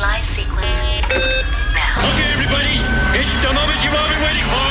fly 0.00 0.20
sequence 0.22 0.80
now. 1.76 2.08
Okay, 2.08 2.28
everybody, 2.36 2.76
it's 3.20 3.36
the 3.44 3.52
moment 3.58 3.78
you've 3.84 3.92
all 4.00 4.08
been 4.12 4.22
waiting 4.26 4.48
for. 4.54 4.68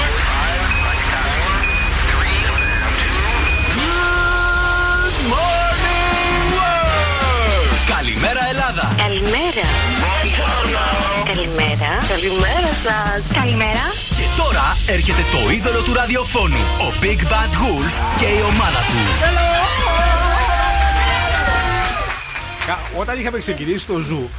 Good 3.80 5.16
morning, 5.34 6.42
world! 6.58 7.72
Καλημέρα 7.96 8.42
Ελλάδα! 8.52 8.86
Καλημέρα. 9.06 9.68
Καλημέρα. 11.32 11.92
Καλημέρα 12.14 12.72
σας. 12.86 13.22
Καλημέρα. 13.34 13.84
Και 14.18 14.26
τώρα 14.42 14.78
έρχεται 14.88 15.24
το 15.32 15.50
είδωλο 15.50 15.82
του 15.82 15.94
ραδιοφώνου, 15.94 16.64
ο 16.88 16.94
Big 17.02 17.22
Bad 17.32 17.52
Wolf 17.62 17.94
και 18.20 18.26
η 18.26 18.42
ομάδα 18.52 18.82
του. 18.90 19.00
Κα- 19.22 19.49
Όταν 22.98 23.20
είχαμε 23.20 23.38
ξεκινήσει 23.38 23.88
το 23.88 24.00
Ζου, 24.00 24.30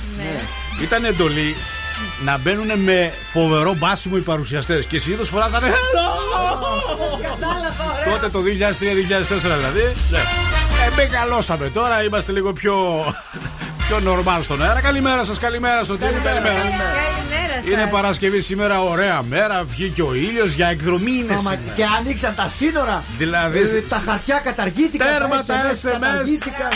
ήταν 0.82 1.04
εντολή 1.04 1.56
να 2.24 2.38
μπαίνουν 2.38 2.78
με 2.78 3.12
φοβερό 3.32 3.74
μπάσιμο 3.74 4.14
οι 4.18 4.22
παρουσιαστές 4.22 4.86
και 4.86 4.98
συνήθως 4.98 5.28
φωνάζανε 5.28 5.72
Τότε 8.10 8.28
το 8.28 8.40
2003-2004 8.40 8.44
δηλαδή. 9.38 9.92
Ναι. 10.10 10.18
Ε, 10.18 10.94
μεγαλώσαμε 10.96 11.68
τώρα, 11.68 12.04
είμαστε 12.04 12.32
λίγο 12.32 12.52
πιο. 12.52 13.04
πιο 13.90 14.00
νορμάλ 14.00 14.42
στον 14.42 14.62
αέρα. 14.62 14.80
Καλημέρα 14.80 15.24
σας, 15.24 15.38
καλημέρα 15.38 15.84
στον 15.84 15.98
τύπο, 15.98 16.20
καλημέρα. 16.24 17.19
Καλημέρα 17.60 17.80
σας. 17.80 17.90
Είναι 17.90 18.00
Παρασκευή 18.00 18.40
σήμερα, 18.40 18.80
ωραία 18.82 19.22
μέρα. 19.22 19.62
Βγήκε 19.64 20.02
ο 20.02 20.14
ήλιος 20.14 20.52
για 20.52 20.66
εκδρομή 20.68 21.12
είναι 21.12 21.32
Άμα 21.32 21.38
σήμερα. 21.50 21.60
και 21.76 21.84
ανοίξαν 21.98 22.34
τα 22.34 22.48
σύνορα. 22.48 23.02
Δηλαδή, 23.18 23.58
Ε, 23.58 23.80
τα 23.88 24.02
χαρτιά 24.06 24.38
καταργήθηκαν. 24.44 25.08
Τέρμα 25.08 25.44
τα 25.44 25.54
SMS 25.70 25.88
SMS. 25.88 25.90
καταργήθηκαν. 26.00 26.70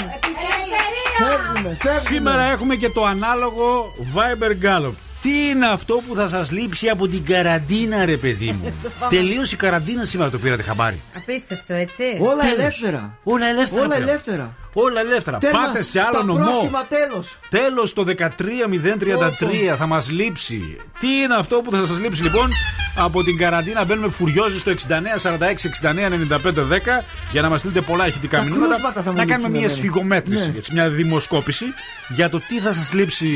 Φεύγουμε, 1.18 1.76
φεύγουμε. 1.80 2.00
Σήμερα 2.08 2.42
έχουμε 2.42 2.74
και 2.74 2.88
το 2.88 3.04
ανάλογο 3.04 3.94
Viber 4.14 4.50
Gallop. 4.66 4.92
Τι 5.20 5.48
είναι 5.48 5.66
αυτό 5.66 6.02
που 6.08 6.14
θα 6.14 6.28
σας 6.28 6.50
λείψει 6.50 6.88
από 6.88 7.08
την 7.08 7.24
καραντίνα, 7.24 8.04
ρε 8.04 8.16
παιδί 8.16 8.56
μου; 8.60 8.72
Τελείωσε 9.08 9.54
η 9.54 9.58
καραντίνα 9.58 10.04
σήμερα, 10.04 10.30
το 10.30 10.38
πήρατε 10.38 10.62
χαμπάρι. 10.62 11.00
Απίστευτο, 11.16 11.74
έτσι. 11.74 12.02
Όλα 12.20 12.36
Τέλος. 12.42 12.58
ελεύθερα. 12.58 13.18
Όλα 13.24 13.46
ελεύθερα. 13.46 13.84
Όλα 13.84 13.94
πλέον. 13.94 14.08
ελεύθερα. 14.08 14.56
Όλα 14.76 15.00
ελεύθερα. 15.00 15.38
Τέρμα, 15.38 15.58
Πάτε 15.60 15.82
σε 15.82 16.00
άλλο 16.00 16.10
τα 16.12 16.24
νομό. 16.24 16.44
πρόστιμα 16.44 16.84
τέλος. 16.86 17.38
Τέλος 17.48 17.92
το 17.92 18.04
13.033 18.04 19.76
θα 19.76 19.86
μας 19.86 20.10
λείψει. 20.10 20.76
Τι 20.98 21.06
είναι 21.22 21.34
αυτό 21.34 21.56
που 21.60 21.70
θα 21.70 21.86
σας 21.86 21.98
λείψει 21.98 22.22
λοιπόν; 22.22 22.50
Από 22.96 23.22
την 23.24 23.36
καραντίνα. 23.36 23.84
Μπαίνουμε 23.84 24.10
φουριόζοι 24.10 24.58
στο 24.58 24.70
6946-699510 24.70 27.04
για 27.32 27.42
να 27.42 27.48
μας 27.48 27.58
στείλετε 27.60 27.80
πολλά 27.80 28.06
ηχητικά 28.06 28.36
Τα 28.36 28.42
μηνύματα. 28.42 28.66
κρούσματα 28.68 29.02
θα 29.02 29.10
μου 29.10 29.16
Να 29.16 29.24
κάνουμε 29.24 29.48
λείψουν 29.48 29.50
μια 29.50 29.60
εμένα. 29.60 29.74
σφιγομέτρηση, 29.78 30.50
Ναι. 30.50 30.56
έτσι, 30.56 30.72
μια 30.72 30.88
δημοσκόπηση 30.88 31.64
για 32.08 32.28
το 32.28 32.40
τι 32.48 32.58
θα 32.60 32.72
σας 32.72 32.92
λείψει, 32.92 33.26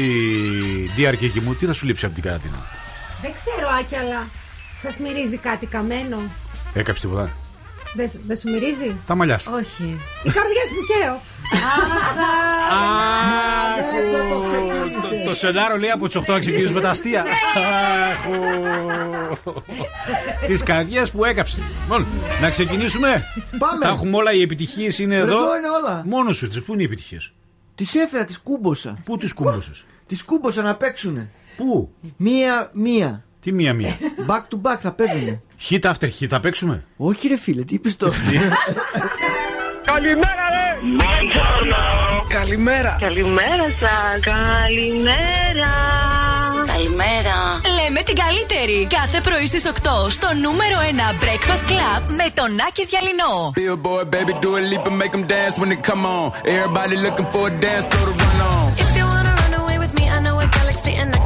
διαρκική 0.97 1.41
μου, 1.41 1.55
τι 1.55 1.67
θα 1.67 1.73
σου 1.73 1.87
λείψει 1.87 2.05
από 2.05 2.15
την 2.15 2.23
καραντίνα; 2.23 2.63
Δεν 3.23 3.33
ξέρω, 3.33 3.69
Άκη, 3.81 3.97
αλλά 3.97 4.29
σας 4.83 4.99
μυρίζει 4.99 5.37
κάτι 5.37 5.67
καμένο. 5.67 6.17
Έκαψε 6.75 7.07
τίποτα. 7.07 7.31
Δεν 7.95 8.11
δεν 8.27 8.37
σου 8.37 8.51
μυρίζει; 8.51 8.97
Τα 9.07 9.15
μαλλιά 9.15 9.39
σου. 9.39 9.51
Όχι. 9.55 10.01
Οι 10.23 10.31
καρδιές 10.31 10.71
μου 10.75 10.85
καίω. 10.87 11.21
Δεν 14.13 14.29
το 14.31 14.41
ξεκίνησε. 14.41 15.23
Το 15.25 15.35
σενάριο 15.35 15.77
λέει 15.77 15.91
από 15.91 16.07
τις 16.07 16.17
8 16.17 16.23
να 16.27 16.39
ξεκινήσουμε 16.39 16.81
τα 16.81 16.91
αστεία. 16.91 17.25
Τις 20.47 20.63
καρδιές 20.63 21.11
που 21.11 21.25
έκαψε. 21.25 21.59
Λοιπόν, 21.83 22.07
να 22.41 22.51
ξεκινήσουμε. 22.51 23.25
Πάμε. 23.59 23.85
Τα 23.85 23.89
έχουμε 23.89 24.17
όλα, 24.17 24.33
οι 24.33 24.43
επιτυχίες 24.43 24.99
είναι 24.99 25.15
εδώ. 25.15 25.37
Εδώ 25.37 25.57
είναι 25.57 25.69
όλα. 25.83 26.03
Μόνος 26.07 26.37
σου, 26.37 26.45
έτσι. 26.45 26.61
Πού 26.61 26.73
είναι 26.73 26.83
οι 26.83 26.85
επιτυχίες; 26.85 27.33
Τη 27.75 27.85
έφερα, 28.01 28.25
τη 28.25 28.35
κούμποσα. 28.43 28.99
Πού 29.05 29.17
τις 29.17 29.33
κούμπωσε. 29.35 29.71
Τη 30.07 30.17
κούμποσα 30.25 30.63
να 30.63 30.77
παίξουνε. 30.77 31.31
Πού; 31.57 31.93
Μία-μία. 32.17 33.25
Τι 33.41 33.53
μία-μία; 33.53 33.97
Back 34.29 34.43
to 34.55 34.61
back 34.63 34.77
θα 34.79 34.93
παίζουνε. 34.93 35.43
Hit 35.61 35.85
after 35.85 36.09
hit 36.21 36.27
θα 36.29 36.41
παίξουμε. 36.41 36.85
Όχι, 36.97 37.29
ρε 37.29 37.37
φίλε, 37.37 37.63
τι 37.63 37.75
είπε 37.75 37.91
τώρα. 37.91 38.13
Καλημέρα, 39.85 40.45
ρε! 40.55 40.67
Καλημέρα! 42.29 42.97
Καλημέρα 43.01 43.67
σα. 43.81 44.19
Καλημέρα. 44.31 45.73
Καλημέρα. 46.67 47.37
Λέμε 47.83 48.03
την 48.03 48.17
καλύτερη. 48.25 48.87
Κάθε 48.91 49.21
πρωί 49.21 49.47
στις 49.47 49.65
8 49.67 50.11
στο 50.11 50.29
νούμερο 50.43 50.77
1 51.21 51.25
Breakfast 51.25 51.71
Club 51.71 52.03
με 52.09 52.27
τον 52.35 52.51
Άκη 52.69 52.85
Διαλυνό. 52.87 53.53
Billboard, 53.59 54.07
baby, 54.15 54.33
do 54.45 54.51
a 54.59 54.63
leap 54.71 54.85
and 54.91 54.97
make 55.03 55.13
them 55.17 55.27
dance 55.35 55.55
when 55.61 55.69
they 55.73 55.81
come 55.91 56.05
on. 56.19 56.27
Everybody 56.55 56.97
looking 57.07 57.29
for 57.33 57.45
a 57.51 57.53
dance, 57.65 57.85
throw 57.91 58.05
the 58.09 58.15
run 58.23 58.39
on. 58.53 58.67
If 58.85 58.91
you 58.99 59.05
wanna 59.13 59.35
run 59.43 59.53
away 59.63 59.77
with 59.83 59.93
me, 59.99 60.05
I 60.17 60.19
know 60.25 60.37
a 60.45 60.47
galaxy 60.59 60.93
and 61.03 61.11
I 61.19 61.21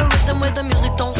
a 0.00 0.04
rhythm 0.08 0.40
where 0.40 0.50
the 0.52 0.62
music 0.62 0.92
don't 0.96 1.19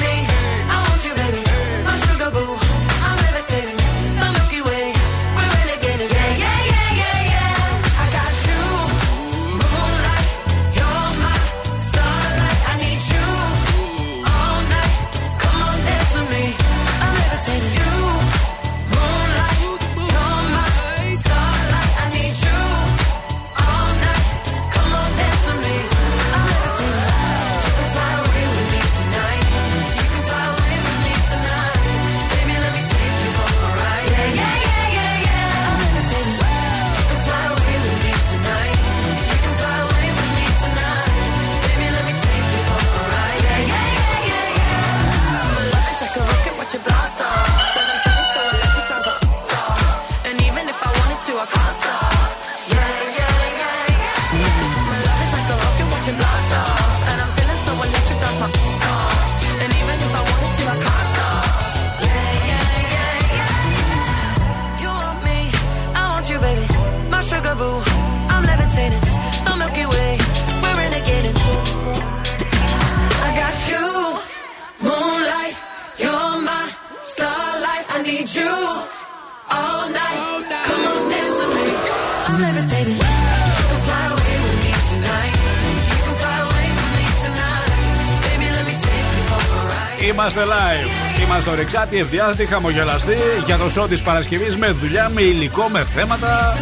live. 91.41 91.41
Είμαστε 91.41 91.49
ορεξάτοι, 91.49 91.97
ευδιάθετοι, 91.97 92.45
χαμογελαστοί 92.45 93.17
για 93.45 93.57
το 93.57 93.63
show 93.75 93.89
της 93.89 94.01
Παρασκευής 94.01 94.57
με 94.57 94.67
δουλειά, 94.67 95.09
με 95.13 95.21
υλικό, 95.21 95.67
με 95.71 95.83
θέματα, 95.83 96.57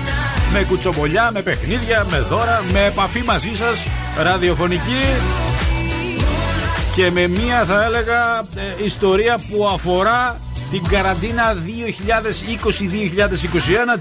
με 0.54 0.64
κουτσομπολιά, 0.64 1.30
με 1.34 1.42
παιχνίδια, 1.42 2.06
με 2.10 2.20
δώρα, 2.20 2.64
με 2.72 2.86
επαφή 2.86 3.24
μαζί 3.24 3.56
σας 3.56 3.88
ραδιοφωνική 4.18 5.06
και 6.96 7.12
με 7.12 7.28
μία 7.28 7.66
θα 7.66 7.84
έλεγα 7.84 8.40
ε, 8.40 8.84
ιστορία 8.84 9.40
που 9.52 9.68
αφορά 9.68 10.40
την 10.72 10.84
καραντίνα 10.84 11.56
2020-2021. 11.56 11.60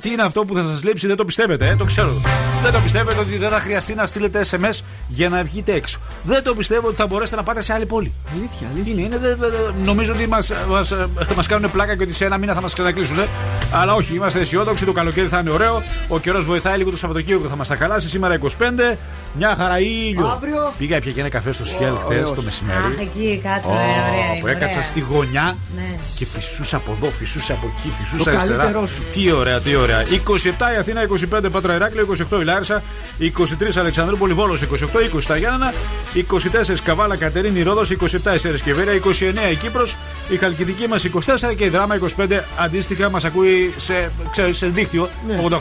Τι 0.01 0.11
είναι 0.11 0.23
αυτό 0.23 0.45
που 0.45 0.55
θα 0.55 0.63
σας 0.63 0.83
λείψει, 0.83 1.07
δεν 1.07 1.17
το 1.17 1.25
πιστεύετε, 1.25 1.69
ε, 1.69 1.77
το 1.77 1.85
ξέρω. 1.85 2.21
Δεν 2.63 2.73
το 2.73 2.79
πιστεύετε 2.81 3.21
ότι 3.21 3.37
δεν 3.37 3.49
θα 3.51 3.61
χρειαστεί 3.61 3.95
να 3.95 4.07
στείλετε 4.07 4.41
SMS 4.51 4.79
για 5.09 5.29
να 5.29 5.43
βγείτε 5.43 5.73
έξω. 5.73 5.99
Δεν 6.23 6.43
το 6.43 6.55
πιστεύω 6.55 6.87
ότι 6.87 6.97
θα 6.97 7.07
μπορέσετε 7.07 7.37
να 7.37 7.43
πάτε 7.43 7.63
σε 7.63 7.73
άλλη 7.73 7.87
πόλη. 7.87 8.13
Αλήθεια, 8.33 8.67
αλήθεια. 8.75 8.93
Είναι, 8.93 9.03
είναι, 9.03 9.19
δε- 9.19 9.35
δε- 9.35 9.47
δε- 9.49 9.85
νομίζω 9.85 10.13
ότι 10.13 10.27
μας 10.29 10.51
μας, 10.69 10.91
ε, 10.93 11.07
μας 11.37 11.47
κάνουν 11.47 11.71
πλάκα 11.71 11.97
και 11.97 12.03
ότι 12.03 12.13
σε 12.13 12.25
ένα 12.25 12.39
μήνα 12.39 12.55
θα 12.55 12.61
μας 12.61 12.73
ξανακλείσουν. 12.73 13.17
Αλλά 13.73 13.95
όχι, 13.95 14.15
είμαστε 14.15 14.41
αισιόδοξοι. 14.41 14.85
Το 14.85 14.93
καλοκαίρι 14.93 15.29
θα 15.29 15.39
είναι 15.39 15.51
ωραίο. 15.51 15.83
Ο 16.09 16.19
καιρός 16.19 16.45
βοηθάει 16.45 16.77
λίγο 16.79 16.91
το 16.91 16.97
Σαββατοκύριακο 16.97 17.49
θα 17.49 17.57
μας 17.57 17.69
τα 17.69 17.77
καλάσει. 17.77 18.09
Σήμερα 18.09 18.35
25. 18.35 18.97
Μια 19.33 19.55
χαρά 19.59 19.79
ήλιο. 19.79 20.27
Αύριο; 20.27 20.73
Πήγα 20.79 21.01
πια 21.01 21.13
και 21.13 21.21
ένα 21.21 21.29
καφέ 21.29 21.53
στο 21.53 21.65
Σιέλ 21.65 21.95
χθες 21.95 22.05
ωραίος. 22.07 22.33
το 22.33 22.43
μεσημέρι. 22.43 22.79
Αχ, 22.79 23.01
εκεί 23.01 23.41
κάτω, 23.45 23.69
Ω, 23.69 23.73
ε, 23.73 23.77
ωραία. 23.77 24.41
που 24.41 24.47
είναι, 24.47 24.51
έκατσα 24.51 24.69
ωραία. 24.79 24.83
στη 24.83 25.01
γωνιά 25.01 25.57
Ναι. 25.77 25.97
και 26.17 26.25
φυσούσα 26.27 26.77
από 26.77 26.97
εδώ, 26.97 27.11
φυσούσα 27.19 27.53
από 27.53 27.73
εκεί, 27.77 27.93
φυσούσα 28.03 28.25
Το 28.25 28.31
αριστερά. 28.31 28.57
καλύτερό 28.63 28.87
σου. 28.87 29.03
Τι 29.13 29.33
ωραία, 29.33 29.61
τι 29.61 29.75
ωραία. 29.75 30.03
27 30.03 30.73
η 30.75 30.77
Αθήνα, 30.77 31.03
25 31.03 31.51
Πάτρα 31.51 31.75
Ηράκλειο, 31.75 32.03
28 32.31 32.41
η 32.41 32.45
Λάρισα, 32.49 32.83
23 33.19 33.77
Αλεξανδρούπολη 33.77 34.33
Βόλος, 34.33 34.63
28 34.63 35.17
20 35.17 35.23
τα 35.27 35.37
Γιάννενα, 35.37 35.73
24 36.15 36.81
Καβάλα 36.85 37.17
Κατερίνη 37.17 37.63
Ρόδος, 37.63 37.91
27 37.91 38.35
η 38.35 38.39
Σερεσκεβέρια, 38.39 38.93
29 38.93 39.51
η 39.51 39.55
Κύπρος, 39.55 39.97
η 40.29 40.37
Χαλκιδική 40.37 40.89
μας 40.89 41.05
24 41.05 41.55
και 41.57 41.65
η 41.65 41.69
Δράμα 41.69 41.99
25 42.17 42.29
αντίστοιχα 42.59 43.11
μας 43.11 43.25
ακούει 43.25 43.75
σε, 43.77 44.11
ξέρεις, 44.31 44.57
σε 44.57 44.67
δίκτυο 44.67 45.09
88,9 45.49 45.59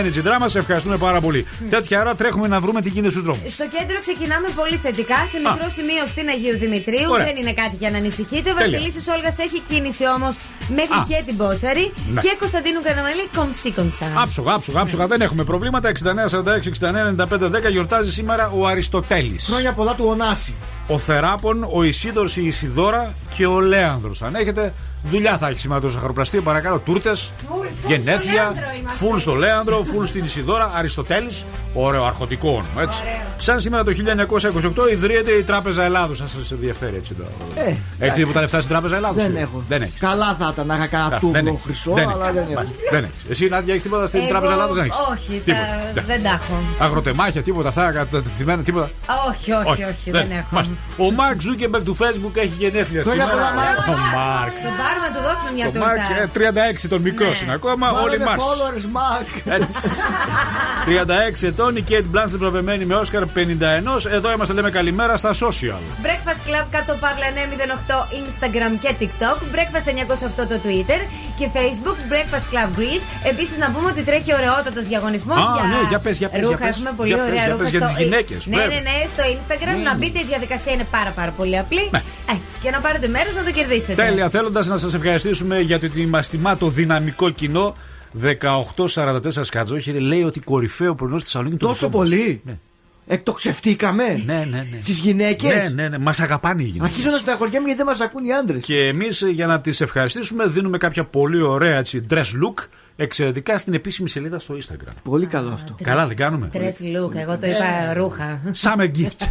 Energy 0.00 0.22
Drama. 0.26 0.44
Σε 0.46 0.58
ευχαριστούμε 0.58 0.96
πάρα 0.96 1.20
πολύ. 1.20 1.46
Τέτοια 1.68 2.00
ώρα 2.00 2.14
τρέχουμε 2.14 2.48
να 2.48 2.60
βρούμε 2.60 2.80
τι 2.80 2.88
γίνεται 2.88 3.10
στους 3.10 3.22
δρόμους. 3.22 3.52
Στο 3.52 3.64
κέντρο 3.64 3.98
ξεκινάμε 4.00 4.48
πολύ 4.56 4.76
θετικά. 4.76 5.26
Σε 5.26 5.38
μικρό 5.38 5.68
σημείο 5.76 6.06
στην 6.06 6.28
Αγίου 6.28 6.58
Δημητρίου. 6.58 7.10
Ωραία. 7.10 7.24
Δεν 7.26 7.36
είναι 7.36 7.52
κάτι 7.52 7.76
για 7.78 7.90
να 7.90 7.96
ανησυχείτε. 7.96 8.52
Τέλεια. 8.52 8.78
Βασιλίση 8.78 9.10
Όλγας 9.10 9.38
έχει 9.38 9.62
κίνηση 9.68 10.04
όμως 10.16 10.34
μέχρι 10.68 10.98
Α. 11.00 11.04
και 11.08 11.22
την 11.26 11.36
Πότσαρη. 11.36 11.92
Ναι. 12.12 12.20
Και 12.20 12.36
Κωνσταντίνου 12.38 12.80
Καραμαλή 12.82 13.24
κομψή 13.36 13.72
κομψά. 13.72 14.06
Άψογα, 14.14 14.52
άψογα, 14.54 14.80
άψογα. 14.80 15.06
Δεν 15.06 15.20
έχουμε 15.20 15.44
προβλήματα. 15.44 15.88
69, 15.88 16.28
46, 16.28 16.68
69, 16.68 17.08
95, 17.08 17.50
10 17.50 17.70
γιορτάζει 17.70 18.12
σήμερα 18.12 18.50
ο 18.58 18.66
Αριστοτέλης. 18.66 19.44
Χρόνια 19.50 19.72
πολλά 19.72 19.94
του 19.94 20.04
Ωνάση. 20.08 20.54
Ο 20.86 20.98
Θεράπων, 20.98 21.68
ο 21.72 21.82
Ισίδωρος, 21.82 22.36
η 22.36 22.46
Ισιδώρα 22.46 23.14
και 23.34 23.46
ο 23.46 23.60
Λέανδρος. 23.60 24.22
Αν 24.22 24.34
έχετε 24.34 24.72
δουλειά 25.10 25.38
θα 25.38 25.48
έχει 25.48 25.58
σήμερα 25.58 25.80
το 25.80 25.88
ζαχαροπλαστείο. 25.88 26.42
Παρακαλώ, 26.42 26.78
τούρτες, 26.78 27.32
φουλ 27.48 27.66
στο 27.66 27.88
γενέθλια, 27.88 28.32
Λέανδρο 28.32 28.62
είμαστε. 28.80 28.98
φουλ 29.06 29.16
στο 29.18 29.34
Λέανδρο, 29.34 29.82
φουλ 29.84 30.04
στην 30.04 30.24
Ισιδώρα, 30.24 30.70
Αριστοτέλης. 30.74 31.44
Ωραίο, 31.74 32.04
αρχοντικό 32.04 32.48
όνομα, 32.48 32.82
έτσι. 32.82 33.02
Σαν 33.36 33.60
σήμερα 33.60 33.84
το 33.84 33.90
1928 33.92 34.90
ιδρύεται 34.92 35.30
η 35.30 35.42
Τράπεζα 35.42 35.84
Ελλάδος. 35.84 36.20
Αν 36.20 36.28
σας 36.28 36.50
ενδιαφέρει 36.50 36.96
έτσι 36.96 37.14
το. 37.14 37.22
Ε, 37.54 37.76
Έχετε 37.98 38.20
τίποτα 38.20 38.40
λεφτά 38.40 38.58
στην 38.58 38.70
Τράπεζα 38.70 38.96
Ελλάδος; 38.96 39.22
δεν 39.22 39.36
έχω. 39.36 39.62
Δεν 39.68 39.82
έχεις. 39.82 39.98
Καλά 40.00 40.36
θα 40.38 40.50
ήταν 40.52 40.66
να 40.66 40.74
είχα 40.76 40.86
κανένα 40.86 41.08
δεν 41.10 41.20
τούβλο 41.20 41.38
έχεις. 41.48 41.60
χρυσό, 41.64 41.92
Δεν 41.92 42.08
αλλά 42.08 42.24
έχεις. 42.28 42.34
δεν 42.34 42.44
έχω. 42.44 42.54
Μάλιστα. 42.54 42.76
Δεν 42.90 43.04
έχεις. 43.04 43.16
Εσύ, 43.30 43.48
Νάντια, 43.48 43.72
έχεις 43.72 43.82
τίποτα 43.84 44.06
στην 44.06 44.20
Εγώ- 44.20 44.28
Τράπεζα 44.28 44.52
Ελλάδος, 44.52 44.74
δεν 44.76 44.84
έχεις. 44.84 44.96
Όχι, 45.12 45.42
Τίποτα. 45.44 45.62
τα- 45.94 46.00
Ναι. 46.00 46.06
δεν 46.06 46.22
τα 46.22 46.30
έχω. 46.30 46.58
Αγροτεμάχια, 46.78 47.42
τίποτα 47.42 47.68
αυτά, 47.68 47.92
κατευθυμένα, 47.92 48.62
τίποτα. 48.62 48.90
Όχι, 49.30 49.52
όχι, 49.52 49.82
όχι, 49.84 50.10
δεν 50.10 50.30
έχω. 50.30 50.46
Μάλιστα. 50.50 50.74
Ο 50.96 51.10
Μαρκ 51.12 51.40
Ζούκεμπεργκ 51.40 51.84
του 51.84 51.96
Facebook 52.00 52.34
έχει 52.44 52.52
γενέθλια 52.58 53.02
Χρόνια 53.02 53.24
σήμερα. 53.24 53.30
πολλά, 53.30 53.50
Μαρκ. 53.54 53.86
Ο 53.88 54.16
Μαρκ. 54.16 54.54
Τον 54.94 55.02
πάρουμε 55.02 55.06
να 55.08 55.12
του 55.16 55.22
δώσουμε 55.28 55.50
μια 55.56 55.66
Ο 55.68 55.72
Μαρκ, 55.84 56.02
τούρτα. 56.06 56.22
ε, 56.22 56.74
36 56.84 56.88
τον 56.88 57.00
μικρό 57.08 57.26
Ναι. 57.28 57.38
είναι 57.42 57.52
ακόμα, 57.60 57.86
όλοι 57.90 58.16
Βάλε 58.16 58.24
Μαρς. 58.28 58.42
followers, 58.44 58.86
Mark. 58.98 59.28
Έτσι. 59.58 59.88
36 60.86 61.46
ετών, 61.46 61.76
η 61.76 61.80
Κέιτ 61.80 62.04
Μπλάνσετ 62.10 62.38
βραβευμένη 62.38 62.84
με 62.84 62.94
Όσκαρ 62.94 63.22
51. 63.26 64.06
Εδώ 64.18 64.32
είμαστε, 64.32 64.54
λέμε 64.54 64.70
καλημέρα 64.70 65.16
στα 65.16 65.30
social. 65.42 65.82
Breakfast 66.06 66.40
Club 66.48 66.64
κάτω 66.70 66.92
παύλα 67.04 67.26
908 67.34 68.06
Instagram 68.22 68.72
και 68.82 68.90
TikTok. 69.00 69.36
Breakfast 69.54 69.86
908 69.88 70.46
το 70.48 70.56
Twitter 70.64 71.00
και 71.38 71.46
Facebook. 71.56 71.98
Breakfast 72.12 72.46
Club 72.52 72.70
Greece. 72.78 73.04
Επίσης 73.30 73.56
να 73.58 73.70
πούμε 73.70 73.90
ότι 73.90 74.02
τρέχει 74.02 74.34
ωραιότατος 74.34 74.84
διαγωνισμός 74.92 75.38
Α, 75.38 75.52
για 75.54 75.62
ναι, 75.72 75.80
για 75.88 75.98
πες, 75.98 76.16
για 76.18 76.28
πες, 76.28 76.40
για 76.40 76.48
ρούχα. 76.48 76.64
πες. 76.66 76.74
Έχουμε 76.76 76.92
πολύ 76.96 77.08
Για 77.08 77.16
πες, 77.18 77.26
ωραία 77.26 77.42
για 77.44 77.50
ρούχα. 77.52 77.62
πες, 77.62 77.70
για 77.74 77.80
στο- 77.80 77.88
τις 77.94 77.96
γυναίκες, 78.04 78.40
Ναι, 78.46 78.56
βέβαια. 78.56 78.68
ναι, 78.74 78.80
ναι, 78.88 78.96
στο 79.14 79.22
Instagram. 79.34 79.76
Να 79.88 79.94
μπείτε, 79.98 80.18
η 80.24 80.26
διαδικασία 80.32 80.72
είναι 80.72 80.86
πάρα 80.96 81.10
πάρα 81.18 81.30
πολύ 81.38 81.58
απλή. 81.58 81.84
Ναι. 81.96 82.02
Έτσι, 82.34 82.54
και 82.62 82.70
να 82.70 82.78
πάρετε 82.84 83.06
μέρος 83.16 83.34
να 83.34 83.42
το 83.44 83.50
κερδίσετε. 83.58 83.94
Τέλεια, 84.02 84.26
θέλοντας 84.28 84.66
να 84.66 84.76
σας 84.84 84.94
ευχαριστήσουμε 84.94 85.60
για 85.60 85.80
το 85.80 85.86
ότι 85.86 86.06
μας 86.06 86.28
τιμά 86.28 86.56
το 86.56 86.68
δυναμικό 86.68 87.30
κοινό. 87.30 87.76
1844 88.22 89.16
Σκατζόχη 89.40 89.92
λέει 89.92 90.22
ότι 90.22 90.40
κορυφαίο 90.40 90.94
πρωινό 90.94 91.18
στη 91.18 91.24
Θεσσαλονίκη 91.26 91.56
το 91.58 91.66
Τόσο 91.66 91.86
δικό 91.86 91.98
μας. 91.98 92.08
πολύ; 92.08 92.40
Ναι. 92.44 92.58
Εκτοξευτήκαμε; 93.06 94.22
Ναι, 94.26 94.34
ναι, 94.50 94.66
ναι. 94.70 94.78
Στις 94.82 94.98
γυναίκες; 94.98 95.72
Ναι, 95.72 95.82
ναι, 95.82 95.88
ναι. 95.88 95.98
Μας 95.98 96.20
αγαπάνε 96.20 96.62
οι 96.62 96.64
γυναίκες. 96.64 96.86
Αρχίζω 96.88 97.10
να 97.10 97.18
στεναχωριέμαι 97.18 97.64
γιατί 97.66 97.76
δεν 97.78 97.86
μας 97.86 98.00
ακούν 98.00 98.24
οι 98.24 98.32
άντρες. 98.32 98.64
Και 98.64 98.86
εμείς 98.86 99.22
για 99.30 99.46
να 99.46 99.60
τις 99.60 99.80
ευχαριστήσουμε 99.80 100.46
δίνουμε 100.46 100.78
κάποια 100.78 101.04
πολύ 101.04 101.42
ωραία 101.42 101.76
έτσι, 101.78 102.06
dress 102.10 102.16
look 102.16 102.64
εξαιρετικά 102.96 103.58
στην 103.58 103.74
επίσημη 103.74 104.08
σελίδα 104.08 104.38
στο 104.38 104.54
Instagram. 104.54 104.92
Πολύ 105.04 105.26
καλό 105.26 105.50
αυτό. 105.52 105.74
Καλά, 105.82 106.06
δεν 106.06 106.16
κάνουμε. 106.16 106.50
Dress 106.52 106.56
look, 106.58 107.14
εγώ 107.14 107.38
το 107.38 107.46
Ε. 107.46 107.50
είπα 107.50 107.92
ρούχα. 107.94 108.40
Summer 108.62 108.90
gift. 108.98 109.28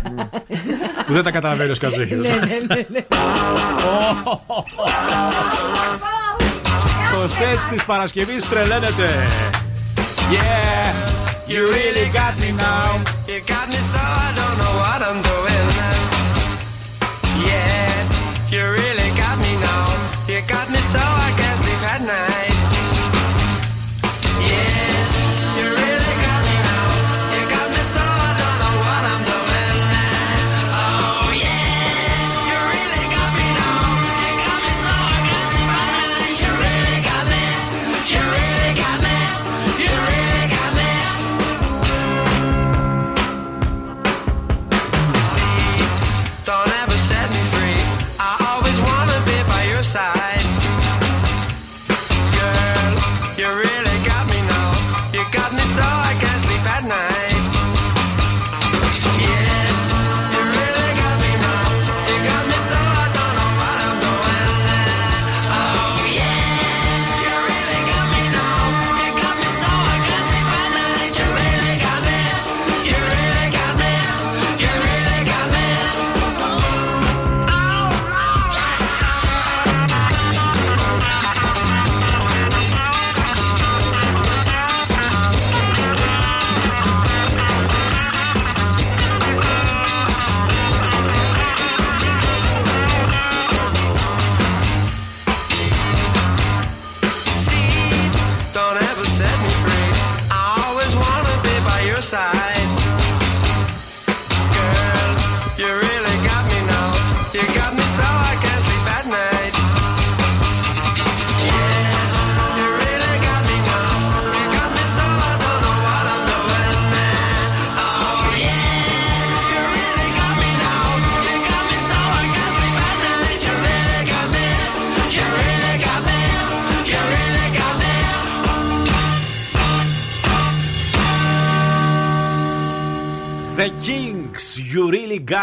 που 1.06 1.14
δεν 1.14 1.24
τα 1.24 1.32
καταλαβαίνει 1.32 1.72
ο 1.72 1.74
Σκατζόχη. 1.74 2.16
Ναι, 2.16 2.30
Το 7.12 7.24
stage 7.24 7.72
της 7.72 7.86
Παρασκευής 7.86 8.50
τρελαίνεται. 8.50 9.10
Yeah, 10.32 11.52
you 11.52 11.62
really 11.78 12.08
got 12.20 12.34
me 12.42 12.50
now. 12.68 12.90
You 13.32 13.40
got 13.54 13.66
me 13.74 13.80
so 13.92 14.02
I 14.26 14.30
don't 14.40 14.56
know 14.62 14.74
what 14.84 15.00
I'm 15.08 15.20
doing. 15.32 15.53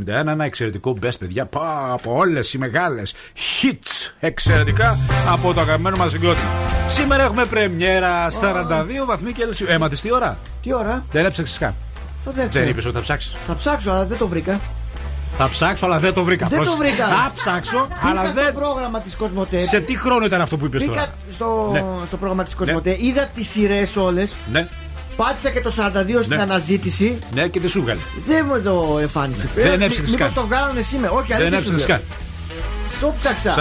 1964-1971. 0.06 0.08
Ένα 0.08 0.44
εξαιρετικό 0.46 0.98
best, 1.02 1.20
παιδιά. 1.20 1.46
Πά, 1.46 1.92
από 1.92 2.16
όλες 2.18 2.54
οι 2.54 2.58
μεγάλες 2.58 3.14
hits 3.36 4.14
εξαιρετικά 4.20 4.98
από 5.30 5.54
το 5.54 5.62
αγαπημένο 5.62 5.98
μας 5.98 6.12
συγκρότημα. 6.12 6.50
Σήμερα 6.90 7.24
έχουμε 7.24 7.46
πρεμιέρα 7.46 8.28
42 8.30 9.06
βαθμοί 9.06 9.32
Κελσίου. 9.32 9.68
Έμαθε 9.70 9.96
τι 9.96 10.12
ώρα; 10.14 10.38
Τι 10.62 10.74
ώρα; 10.74 11.06
Δεν 11.12 11.26
έψαξες 11.26 11.58
καν. 11.58 11.76
Το 12.26 12.32
δεν 12.32 12.36
Δεν 12.42 12.50
ξέρω. 12.50 12.68
είπες 12.68 12.86
ότι 12.86 12.96
θα 12.96 13.02
ψάξεις. 13.02 13.36
Θα 13.48 13.56
ψάξω, 13.56 13.92
αλλά 13.92 14.06
δεν 14.06 14.18
το 14.18 14.28
βρήκα. 14.28 14.60
Θα 15.34 15.50
ψάξω, 15.50 15.86
αλλά 15.86 16.00
δεν 16.00 16.14
το 16.14 16.24
βρήκα. 16.24 16.48
Δεν 16.48 16.58
το 16.58 16.64
Πώς- 16.64 16.76
βρήκα. 16.78 17.06
Θα 17.08 17.32
ψάξω, 17.36 17.88
αλλά 18.02 18.22
Πήγα 18.22 18.32
στο 18.34 18.42
δεν. 18.44 18.54
πρόγραμμα 18.54 19.00
της 19.00 19.16
Κοσμοτέ. 19.16 19.60
Σε 19.60 19.80
τι 19.80 19.96
χρόνο 19.98 20.26
ήταν 20.26 20.42
αυτό 20.42 20.58
που 20.58 20.66
είπες 20.66 20.84
τώρα; 20.86 21.00
Πήγα 21.00 21.14
στο, 21.32 21.70
Ναι. 21.72 21.84
στο 22.08 22.18
πρόγραμμα 22.18 22.44
της 22.44 22.56
Κοσμοτέ. 22.56 22.98
Είδα 23.00 23.26
τις 23.36 23.50
σειρές 23.50 23.96
όλες. 23.96 24.36
Ναι, 24.52 24.68
Πάτησα 25.20 25.50
και 25.50 25.62
το 25.62 25.70
42 25.70 26.24
στην 26.24 26.36
Ναι. 26.36 26.42
αναζήτηση. 26.42 27.20
ναι, 27.34 27.48
και 27.48 27.60
τι 27.60 27.68
σου 27.68 27.82
βγάλει. 27.82 28.00
Δεν 28.28 28.46
μου 28.48 28.62
το 28.62 28.98
εμφάνισε. 29.02 29.50
Δεν 29.56 29.82
έψαξες 29.82 30.00
Μήπως 30.00 30.16
καν. 30.16 30.34
το 30.34 30.46
βγάλανε 30.48 30.82
σήμερα. 30.82 31.12
Όχι, 31.14 31.28
Δεν 31.28 31.36
αλήθεια 31.36 31.60
σου 31.60 31.64
έψαξες 31.74 31.88
λέω. 31.88 31.98
καν. 31.98 32.06
Το 33.02 33.14
ψάξα. 33.20 33.52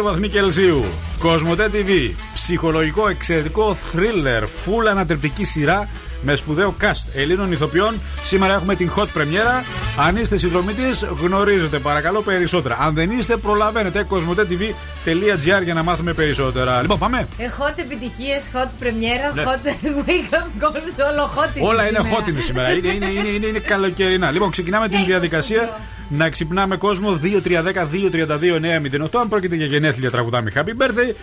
42 0.00 0.02
βαθμοί 0.02 0.28
Κελσίου. 0.28 0.84
Κοσμοτέ 1.18 1.70
TV. 1.72 2.14
Ψυχολογικό 2.34 3.08
εξαιρετικό 3.08 3.76
thriller. 3.92 4.42
Full 4.42 4.86
ανατρεπτική 4.90 5.44
σειρά 5.44 5.88
με 6.26 6.34
σπουδαίο 6.36 6.74
cast 6.80 7.06
Ελλήνων 7.14 7.52
ηθοποιών. 7.52 7.94
Σήμερα 8.24 8.54
έχουμε 8.54 8.74
την 8.74 8.90
hot 8.96 9.06
πρεμιέρα. 9.12 9.64
Αν 9.98 10.16
είστε 10.16 10.36
συνδρομητή, 10.36 10.82
γνωρίζετε 11.22 11.78
παρακαλώ 11.78 12.20
περισσότερα. 12.20 12.76
Αν 12.80 12.94
δεν 12.94 13.10
είστε, 13.10 13.36
προλαβαίνετε. 13.36 14.02
κοσμοτέ.tv.gr 14.08 15.62
για 15.64 15.74
να 15.74 15.82
μάθουμε 15.82 16.12
περισσότερα. 16.12 16.80
Λοιπόν, 16.80 16.98
πάμε. 16.98 17.28
Ε, 17.38 17.44
hot 17.58 17.78
επιτυχίες, 17.78 18.48
hot 18.54 18.68
πρεμιέρα, 18.78 19.32
Ναι. 19.34 19.42
hot 19.44 19.66
wake 20.08 20.34
up 20.34 20.64
calls, 20.64 21.12
όλο 21.12 21.30
hot 21.36 21.56
είναι 21.56 21.66
Όλα 21.66 21.88
είναι 21.88 21.98
σήμερα. 22.02 22.24
hot 22.24 22.28
είναι 22.28 22.40
σήμερα. 22.40 22.70
Είναι, 22.70 22.88
είναι, 22.88 23.06
είναι, 23.06 23.28
είναι, 23.28 23.46
είναι 23.46 23.58
καλοκαιρινά. 23.58 24.30
Λοιπόν, 24.30 24.50
ξεκινάμε 24.50 24.88
την 24.88 25.04
διαδικασία 25.04 25.80
να 26.08 26.28
ξυπνάμε 26.28 26.76
κόσμο 26.76 27.20
2-3-10-2-32-9-08. 27.22 29.20
Αν 29.20 29.28
πρόκειται 29.28 29.54
για 29.56 29.66
γενέθλια, 29.66 30.10
τραγουδάμε 30.10 30.52
Happy 30.54 30.82
Birthday. 30.82 31.14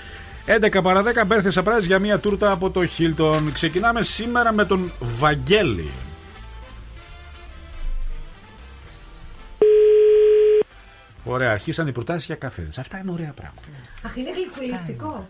11 0.45 0.79
παρα 0.83 1.03
10 1.03 1.27
birthday 1.27 1.51
surprise 1.51 1.81
για 1.81 1.99
μια 1.99 2.19
τούρτα 2.19 2.51
από 2.51 2.69
το 2.69 2.81
Hilton. 2.97 3.41
Ξεκινάμε 3.53 4.03
σήμερα 4.03 4.53
με 4.53 4.65
τον 4.65 4.91
Βαγγέλη. 4.99 5.89
Ωραία, 11.23 11.51
αρχίσαν 11.51 11.87
οι 11.87 11.91
προτάσεις 11.91 12.25
για 12.25 12.35
καφέδες. 12.35 12.77
Αυτά 12.77 12.97
είναι 12.97 13.11
ωραία 13.11 13.31
πράγματα. 13.31 13.61
Αχ, 14.05 14.15
είναι 14.15 14.31
γλυκουλιστικό. 14.31 15.29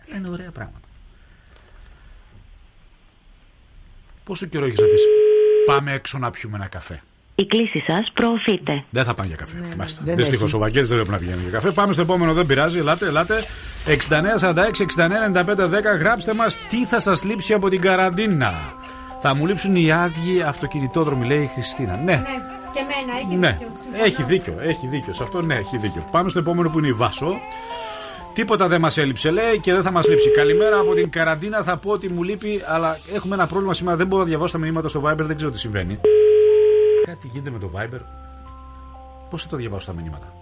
Αυτά 0.00 0.16
είναι 0.16 0.28
ωραία 0.28 0.50
πράγματα. 0.50 0.88
Πόσο 4.24 4.46
καιρό 4.46 4.64
έχεις 4.64 4.78
να 4.78 4.86
πεις, 4.86 5.02
Πάμε 5.66 5.92
έξω 5.92 6.18
να 6.18 6.30
πιούμε 6.30 6.56
ένα 6.56 6.66
καφέ. 6.66 7.02
Η 7.40 7.46
κλίση 7.46 7.82
σας 7.86 8.10
προωθείται. 8.14 8.84
Δεν 8.90 9.04
θα 9.04 9.14
πάνε 9.14 9.28
για 9.28 9.36
καφέ. 9.36 9.56
Ναι, 9.76 9.84
δεν 10.04 10.16
Δυστυχώς 10.16 10.46
έχει. 10.46 10.56
ο 10.56 10.58
Βαγγέλης 10.58 10.88
δεν 10.88 10.96
πρέπει 10.96 11.10
να 11.12 11.18
πηγαίνει 11.18 11.40
για 11.42 11.50
καφέ. 11.50 11.70
Πάμε 11.70 11.92
στο 11.92 12.02
επόμενο, 12.02 12.32
δεν 12.32 12.46
πειράζει. 12.46 12.78
Ελάτε, 12.78 13.06
ελάτε. 13.06 13.42
69 13.86 14.38
46 14.38 14.80
69 14.80 15.30
95 15.32 15.68
10. 15.68 15.98
Γράψτε 15.98 16.34
μας 16.34 16.56
τι 16.70 16.84
θα 16.86 17.00
σας 17.00 17.22
λείψει 17.24 17.52
από 17.52 17.68
την 17.68 17.80
καραντίνα. 17.80 18.52
Θα 19.20 19.34
μου 19.34 19.46
λείψουν 19.46 19.76
οι 19.76 19.92
άδειοι 19.92 20.42
αυτοκινητόδρομοι, 20.46 21.26
λέει 21.26 21.42
η 21.42 21.50
Χριστίνα. 21.54 21.96
Ναι, 21.96 22.02
Ναι, 22.04 22.22
και 22.72 22.80
εμένα, 22.80 23.18
έχει 23.24 23.36
ναι. 23.36 23.56
δίκιο. 23.58 23.72
συμφωνώ. 23.82 24.04
Έχει 24.04 24.22
δίκιο, 24.22 24.54
έχει 24.60 24.86
δίκιο. 24.86 25.12
Σε 25.14 25.22
αυτό 25.22 25.42
ναι, 25.42 25.54
έχει 25.54 25.76
δίκιο. 25.76 26.04
Πάμε 26.10 26.28
στο 26.28 26.38
επόμενο 26.38 26.68
που 26.68 26.78
είναι 26.78 26.88
η 26.88 26.92
Βάσο. 26.92 27.38
Τίποτα 28.34 28.68
δεν 28.68 28.80
μας 28.80 28.96
έλειψε, 28.98 29.30
λέει, 29.30 29.60
και 29.60 29.72
δεν 29.72 29.82
θα 29.82 29.90
μας 29.90 30.08
λείψει. 30.08 30.30
Καλημέρα 30.30 30.78
από 30.78 30.94
την 30.94 31.10
καραντίνα. 31.10 31.62
Θα 31.62 31.76
πω 31.76 31.90
ότι 31.90 32.08
μου 32.08 32.22
λείπει, 32.22 32.62
αλλά 32.66 32.98
έχουμε 33.14 33.34
ένα 33.34 33.46
πρόβλημα 33.46 33.74
σήμερα. 33.74 33.96
Δεν 33.96 34.06
μπορώ 34.06 34.22
να 34.22 34.28
διαβάσω 34.28 34.52
τα 34.52 34.58
μηνύματα 34.58 34.88
στο 34.88 35.02
Viber, 35.06 35.14
δεν 35.18 35.36
ξέρω 35.36 35.50
τι 35.50 35.58
συμβαίνει. 35.58 35.98
Κάτι 37.10 37.28
γίνεται 37.28 37.50
με 37.50 37.58
το 37.58 37.70
Viber; 37.76 38.00
Πώς 39.30 39.42
θα 39.42 39.48
το 39.48 39.56
διαβάσω 39.56 39.86
τα 39.86 40.00
μηνύματα; 40.00 40.32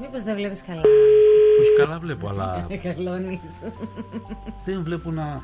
Μήπως 0.00 0.22
δεν 0.22 0.34
βλέπεις 0.34 0.62
καλά. 0.62 0.80
Όχι, 1.60 1.72
καλά 1.76 1.98
βλέπω, 1.98 2.28
αλλά 2.28 2.66
Καλώνει. 2.84 3.40
δεν 4.64 4.82
βλέπω 4.82 5.10
να. 5.10 5.40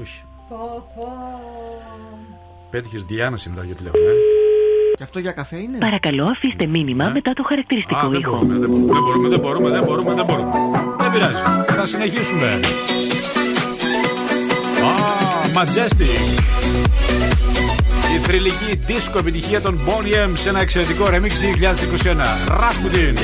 Όχι. 0.00 0.22
Πω, 0.48 0.56
πω. 0.96 1.06
Πέτυχες 2.70 3.04
Διάννα 3.04 3.36
σήμερα 3.36 3.64
για 3.64 3.74
τηλέφωνο, 3.74 4.04
ε; 4.08 4.12
Και 4.96 5.02
αυτό 5.02 5.18
για 5.18 5.32
καφέ 5.32 5.56
είναι; 5.56 5.78
Παρακαλώ 5.78 6.24
αφήστε 6.24 6.66
μήνυμα 6.66 7.04
Ναι. 7.04 7.12
μετά 7.12 7.32
το 7.32 7.42
Α, 7.42 7.48
χαρακτηριστικό 7.48 8.08
δεν 8.08 8.20
ήχο. 8.20 8.30
μπορούμε, 8.30 8.58
δεν 8.58 8.68
μπορούμε, 8.70 9.28
δεν 9.28 9.38
μπορούμε, 9.40 9.68
δεν 9.70 9.82
μπορούμε, 9.84 10.14
δεν 10.14 10.24
μπορούμε, 10.24 10.24
δεν 10.24 10.24
μπορούμε. 10.24 10.52
Δεν 10.98 11.10
πειράζει. 11.12 11.40
Θα 11.66 11.86
συνεχίσουμε. 11.86 12.60
Α, 15.58 15.62
Majestic. 15.62 16.40
Η 18.14 18.18
θρηλυκή 18.22 18.80
δίσκο 18.86 19.18
επιτυχία 19.18 19.60
των 19.60 19.80
Bonnie 19.86 20.28
M 20.28 20.32
σε 20.34 20.48
ένα 20.48 20.60
εξαιρετικό 20.60 21.04
remix 21.06 21.30
2021. 21.30 22.38
Rasputin. 22.48 23.18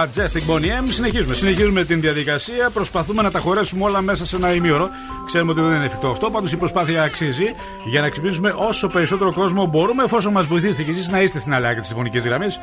Majestic 0.00 0.44
Bonnie 0.50 0.82
M. 0.82 0.84
Συνεχίζουμε. 0.88 1.34
Συνεχίζουμε 1.34 1.84
την 1.84 2.00
διαδικασία. 2.00 2.70
Προσπαθούμε 2.70 3.22
να 3.22 3.30
τα 3.30 3.38
χωρέσουμε 3.38 3.84
όλα 3.84 4.00
μέσα 4.00 4.26
σε 4.26 4.36
ένα 4.36 4.54
ημίωρο. 4.54 4.88
Ξέρουμε 5.26 5.50
ότι 5.50 5.60
δεν 5.60 5.74
είναι 5.74 5.84
εφικτό 5.84 6.08
αυτό. 6.08 6.30
Πάντως 6.30 6.52
η 6.52 6.56
προσπάθεια 6.56 7.02
αξίζει 7.02 7.54
για 7.84 8.00
να 8.00 8.08
ξυπνήσουμε 8.08 8.54
όσο 8.56 8.88
περισσότερο 8.88 9.32
κόσμο 9.32 9.66
μπορούμε. 9.66 10.02
Εφόσον 10.04 10.32
μας 10.32 10.46
βοηθήσετε 10.46 10.82
κι 10.82 10.90
εσείς 10.90 11.08
να 11.08 11.20
είστε 11.22 11.38
στην 11.38 11.54
άλλη 11.54 11.66
άκρη 11.66 11.78
της 11.78 11.88
τηλεφωνικής 11.88 12.24
γραμμής. 12.24 12.60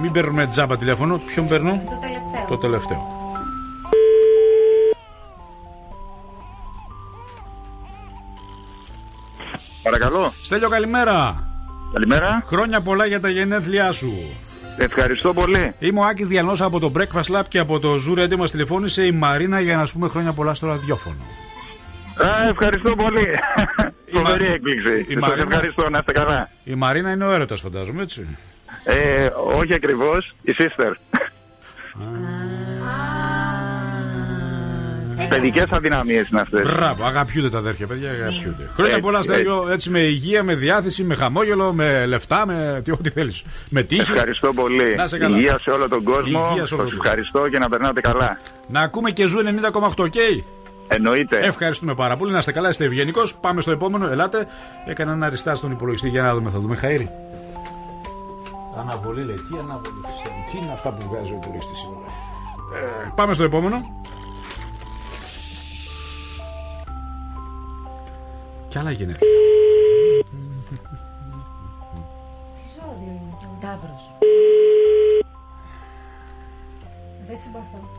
Μην 0.00 0.12
παίρνουμε 0.12 0.46
τζάμπα 0.46 0.76
τηλέφωνο. 0.76 1.20
Ποιον 1.26 1.48
παίρνω; 1.48 1.70
Το 1.70 1.96
τελευταίο. 2.00 2.46
Το 2.48 2.56
τελευταίο. 2.56 3.18
Παρακαλώ. 9.82 10.32
Στέλιο, 10.42 10.68
καλημέρα. 10.68 11.46
Καλημέρα. 11.92 12.44
Χρόνια 12.46 12.80
πολλά 12.80 13.06
για 13.06 13.20
τα 13.20 13.28
γενέθλιά 13.28 13.92
σου. 13.92 14.12
Ευχαριστώ 14.78 15.32
πολύ. 15.34 15.74
Είμαι 15.78 16.00
ο 16.00 16.02
Άκης 16.04 16.28
Διαλνό 16.28 16.52
από 16.58 16.78
το 16.80 16.92
Breakfast 16.96 17.36
Lab 17.36 17.42
και 17.48 17.58
από 17.58 17.78
το 17.78 17.94
Zoo 18.08 18.18
Radio 18.18 18.36
μας 18.36 18.50
τηλεφώνησε 18.50 19.06
η 19.06 19.12
Μαρίνα 19.12 19.60
για 19.60 19.76
να 19.76 19.86
σου 19.86 19.92
πούμε 19.94 20.08
χρόνια 20.08 20.32
πολλά 20.32 20.54
στο 20.54 20.66
ραδιόφωνο. 20.66 21.24
Α, 22.16 22.48
ευχαριστώ 22.48 22.94
πολύ. 22.96 23.26
Φοβερή 24.12 24.44
Μα- 24.46 24.52
έκπληξη. 24.54 24.98
η 25.08 25.12
Σας 25.12 25.20
Μαρίνα- 25.22 25.46
ευχαριστώ, 25.50 25.90
να 25.90 25.98
είστε 25.98 26.12
καλά. 26.12 26.48
Η 26.64 26.74
Μαρίνα 26.74 27.10
είναι 27.12 27.24
ο 27.26 27.30
έρωτας, 27.32 27.60
φαντάζομαι, 27.60 28.02
έτσι. 28.02 28.26
Ε, 28.84 29.28
όχι 29.56 29.74
ακριβώς, 29.74 30.34
η 30.42 30.54
sister. 30.58 30.92
Παιδικές 35.30 35.72
αδυναμίες 35.72 36.28
είναι 36.28 36.40
αυτές. 36.40 36.62
Μπράβο, 36.62 37.04
αγαπιούνται 37.04 37.48
τα 37.48 37.58
αδέρφια, 37.58 37.86
παιδιά, 37.86 38.10
αγαπιούνται. 38.10 38.70
Χρόνια 38.72 38.92
Έτσι, 38.92 39.00
πολλά, 39.00 39.18
έτσι. 39.18 39.30
Στέλιο, 39.30 39.68
έτσι 39.70 39.90
με 39.90 40.00
υγεία, 40.00 40.42
με 40.42 40.54
διάθεση, 40.54 41.04
με 41.04 41.14
χαμόγελο, 41.14 41.72
με 41.72 42.06
λεφτά, 42.06 42.46
με 42.46 42.80
τι, 42.84 42.90
ό,τι 42.90 43.10
θέλεις. 43.10 43.44
Με 43.68 43.82
τύχη. 43.82 44.00
Ευχαριστώ 44.00 44.52
πολύ. 44.54 44.94
Να 44.96 45.04
είσαι 45.04 45.18
καλά. 45.18 45.36
Υγεία 45.36 45.58
σε 45.58 45.70
όλο 45.70 45.88
τον 45.88 46.02
κόσμο. 46.02 46.48
Υγεία 46.50 46.66
σε 46.66 46.74
όλο 46.74 46.82
Σας 46.82 46.90
τον 46.90 47.00
ευχαριστώ 47.04 47.48
και 47.48 47.58
να 47.58 47.68
περνάτε 47.68 48.00
καλά. 48.00 48.38
Να 48.66 48.80
ακούμε 48.80 49.10
και 49.10 49.26
ζου 49.26 49.38
90,8, 49.38 50.04
οκ; 50.04 50.14
Εννοείται. 50.88 51.38
Ευχαριστούμε 51.38 51.94
πάρα 51.94 52.16
πολύ. 52.16 52.32
Να 52.32 52.38
είστε 52.38 52.52
καλά, 52.52 52.68
είστε 52.68 52.84
ευγενικός. 52.84 53.34
Πάμε 53.34 53.60
στο 53.60 53.70
επόμενο. 53.70 54.08
Ελάτε. 54.08 54.46
Έκανα 54.86 55.12
ένα 55.12 55.26
αριστά 55.26 55.54
στον 55.54 55.70
υπολογιστή 55.70 56.08
για 56.08 56.22
να 56.22 56.34
δούμε. 56.34 56.50
Θα 56.50 56.58
δούμε 56.58 56.76
χαίρι. 56.76 57.10
Αναβολή 58.78 59.24
λέει. 59.24 59.34
Τι 59.34 59.58
αναβολή. 59.62 60.00
Χριστέ 60.04 60.30
μου, 60.36 60.44
Τι 60.50 60.58
είναι 60.58 60.72
αυτά 60.72 60.88
που 60.90 61.08
βγάζει 61.08 61.32
ο 61.32 61.38
υπολογιστής 61.42 61.78
σήμερα; 61.78 62.10
Ε, 63.06 63.12
πάμε 63.14 63.34
στο 63.34 63.44
επόμενο. 63.44 63.80
Κι 68.70 68.78
άλλα 68.78 68.90
γενέθλια. 68.90 69.28
Ταύρος. 73.60 74.14
Δεν 77.26 77.38
συμπαθώ. 77.38 77.90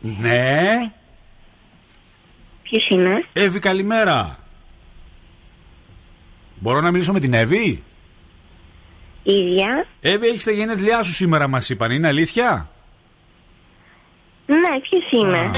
Ναι. 0.00 0.92
Ποιος 2.62 2.88
είναι; 2.88 3.24
Εύη, 3.32 3.58
καλημέρα. 3.58 4.38
Μπορώ 6.54 6.80
να 6.80 6.90
μιλήσω 6.90 7.12
με 7.12 7.20
την 7.20 7.32
Εύη; 7.32 7.82
Ίδια. 9.32 9.86
Εύη, 10.00 10.26
έχεις 10.26 10.44
τα 10.44 10.50
γενέθλιά 10.50 11.02
σου 11.02 11.12
σήμερα, 11.12 11.48
μας 11.48 11.70
είπαν. 11.70 11.90
Είναι 11.90 12.08
αλήθεια; 12.08 12.68
Ναι, 14.46 14.80
ποιος 14.80 15.10
είναι; 15.10 15.50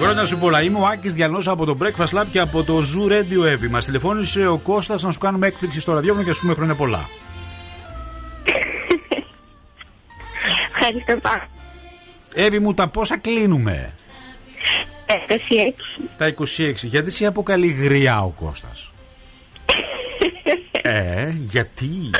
Χρόνια 0.00 0.24
σου 0.24 0.38
πολλά. 0.38 0.62
Είμαι 0.62 0.78
ο 0.78 0.86
Άκης 0.86 1.12
Διαλνό 1.14 1.38
από 1.44 1.64
το 1.64 1.76
Breakfast 1.80 2.18
Lab 2.18 2.24
και 2.30 2.38
από 2.38 2.62
το 2.62 2.78
Zoo 2.78 3.12
Radio 3.12 3.44
Εύη. 3.46 3.68
Μας 3.68 3.84
τηλεφώνησε 3.84 4.46
ο 4.46 4.58
Κώστας 4.58 5.02
να 5.02 5.10
σου 5.10 5.18
κάνουμε 5.18 5.46
έκπληξη 5.46 5.80
στο 5.80 5.92
ραδιόφωνο 5.92 6.22
και 6.22 6.28
να 6.28 6.34
σου 6.34 6.40
πούμε 6.40 6.54
χρόνια 6.54 6.74
πολλά. 6.74 7.08
Ευχαριστώ 10.68 11.16
πάρα 11.16 11.48
Εύη 12.34 12.58
μου, 12.58 12.74
τα 12.74 12.88
πόσα 12.88 13.18
κλείνουμε; 13.18 13.94
πολύ. 15.26 15.74
Τα 16.16 16.26
26. 16.26 16.74
Γιατί 16.74 17.10
σε 17.10 17.26
αποκαλεί 17.26 17.66
γριά 17.66 18.22
ο 18.22 18.28
Κώστας; 18.28 18.87
Ε, 20.90 21.30
γιατί; 21.38 22.10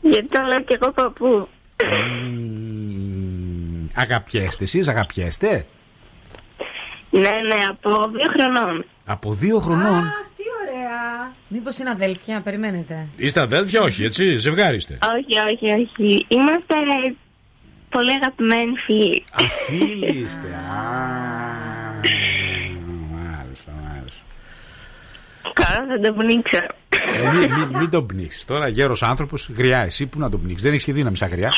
Γιατί 0.00 0.28
το 0.28 0.40
λέω 0.46 0.60
και 0.60 0.78
εγώ 0.80 0.92
παππού. 0.92 1.48
Αγαπιέστε 3.94 4.64
εσείς, 4.64 4.88
αγαπιέστε; 4.88 5.66
Ναι, 7.10 7.20
ναι, 7.20 7.64
από 7.68 8.08
δύο 8.08 8.26
χρονών. 8.36 8.84
Από 9.04 9.32
δύο 9.32 9.58
χρονών; 9.58 10.02
Τι 10.36 10.42
ωραία. 10.62 11.32
Μήπως 11.48 11.78
είναι 11.78 11.90
αδέλφια, 11.90 12.40
περιμένετε. 12.40 13.08
Είστε 13.16 13.40
αδέλφια, 13.40 13.82
όχι, 13.82 14.04
έτσι, 14.04 14.36
ζευγάρι 14.36 14.76
είστε. 14.76 14.98
Όχι, 15.02 15.38
όχι, 15.54 15.72
όχι. 15.72 16.26
Είμαστε 16.28 16.74
πολύ 17.88 18.12
αγαπημένοι 18.12 18.76
φίλοι. 18.86 19.24
Αφίλοι 19.32 20.08
είστε. 20.08 20.48
Α, 20.48 20.90
μάλιστα, 23.12 23.72
μάλιστα. 23.88 24.22
Καλά, 25.62 25.86
θα 25.88 26.00
το 26.00 26.12
πνίξω. 26.12 26.56
Ε, 26.58 27.20
μην, 27.38 27.50
μην, 27.52 27.78
μην 27.78 27.90
τον 27.90 28.06
πνίξεις. 28.06 28.44
Τώρα 28.44 28.68
γέρος 28.68 29.02
άνθρωπος, 29.02 29.50
γριά 29.56 29.78
εσύ 29.78 30.06
που 30.06 30.18
να 30.18 30.30
τον 30.30 30.40
πνίξεις. 30.42 30.62
Δεν 30.62 30.72
έχεις 30.72 30.84
και 30.84 30.92
δύναμη 30.92 31.16
σαν 31.16 31.28
γριά. 31.28 31.50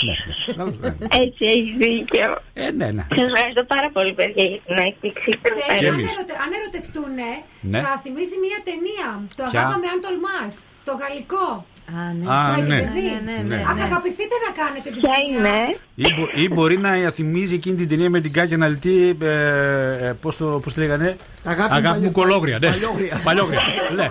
Ναι, 0.56 0.64
ναι. 0.64 0.64
Ναι, 0.64 0.70
ναι. 0.80 1.06
Έτσι, 1.24 1.42
έχεις 1.54 1.72
δίκιο. 1.82 2.28
Ε, 2.54 2.70
ναι, 2.70 2.88
ναι. 2.96 3.04
Σα 3.16 3.22
ευχαριστώ 3.30 3.62
πάρα 3.74 3.88
πολύ, 3.96 4.12
παιδιά, 4.18 4.44
για 4.44 4.60
την 4.66 4.76
έκπληξη. 4.86 5.28
Ήταν 5.30 5.52
Ξέρεις, 5.52 5.80
Και 5.80 5.88
αν, 5.88 5.94
εμείς. 5.94 6.06
ερωτε, 6.14 6.34
αν 6.44 6.50
ερωτευτούν, 6.58 7.10
Ναι. 7.72 7.78
θα 7.86 7.92
θυμίζει 8.04 8.36
μια 8.46 8.58
ταινία. 8.68 9.08
Το 9.38 9.42
Ποια; 9.50 9.60
αγάπαμε 9.60 9.86
αν 9.94 9.98
τολμάς. 10.06 10.54
Το 10.88 10.92
γαλλικό. 11.02 11.46
Α, 11.88 12.12
ναι. 12.20 12.32
Α, 12.34 12.54
Το 12.56 12.62
ναι. 12.62 12.74
έχετε 12.76 12.90
δει; 12.94 13.00
Ναι, 13.00 13.32
ναι, 13.32 13.42
Ναι. 13.48 13.56
ναι. 13.56 13.62
Αχ, 13.62 13.80
αγαπηθείτε 13.88 14.34
να 14.46 14.62
κάνετε 14.62 14.90
την 14.90 15.00
Ποια 15.00 15.10
ταινία. 15.14 15.38
είναι; 15.38 15.76
Ή, 15.94 16.06
μπο- 16.16 16.30
ή 16.44 16.48
μπορεί 16.48 16.78
να 16.78 17.10
θυμίζει 17.10 17.54
εκείνη 17.54 17.76
την 17.76 17.88
ταινία 17.88 18.10
με 18.10 18.20
την 18.20 18.32
Κάκια 18.32 18.56
Ναλτή. 18.56 19.16
Ε, 19.22 19.26
ε, 20.06 20.12
Πώς 20.20 20.36
το 20.36 20.44
πώς 20.62 20.72
τη 20.74 20.80
λέγανε; 20.80 21.16
Αγάπη 21.44 21.72
μου 21.74 21.80
μου 21.80 21.90
παλιό- 21.92 22.10
κολόγρια. 22.12 22.58
Ναι. 22.60 22.68
παλιόγρια. 22.68 23.20
Παλιόγρια. 23.24 23.60
ναι. 23.96 24.02
ναι. 24.02 24.08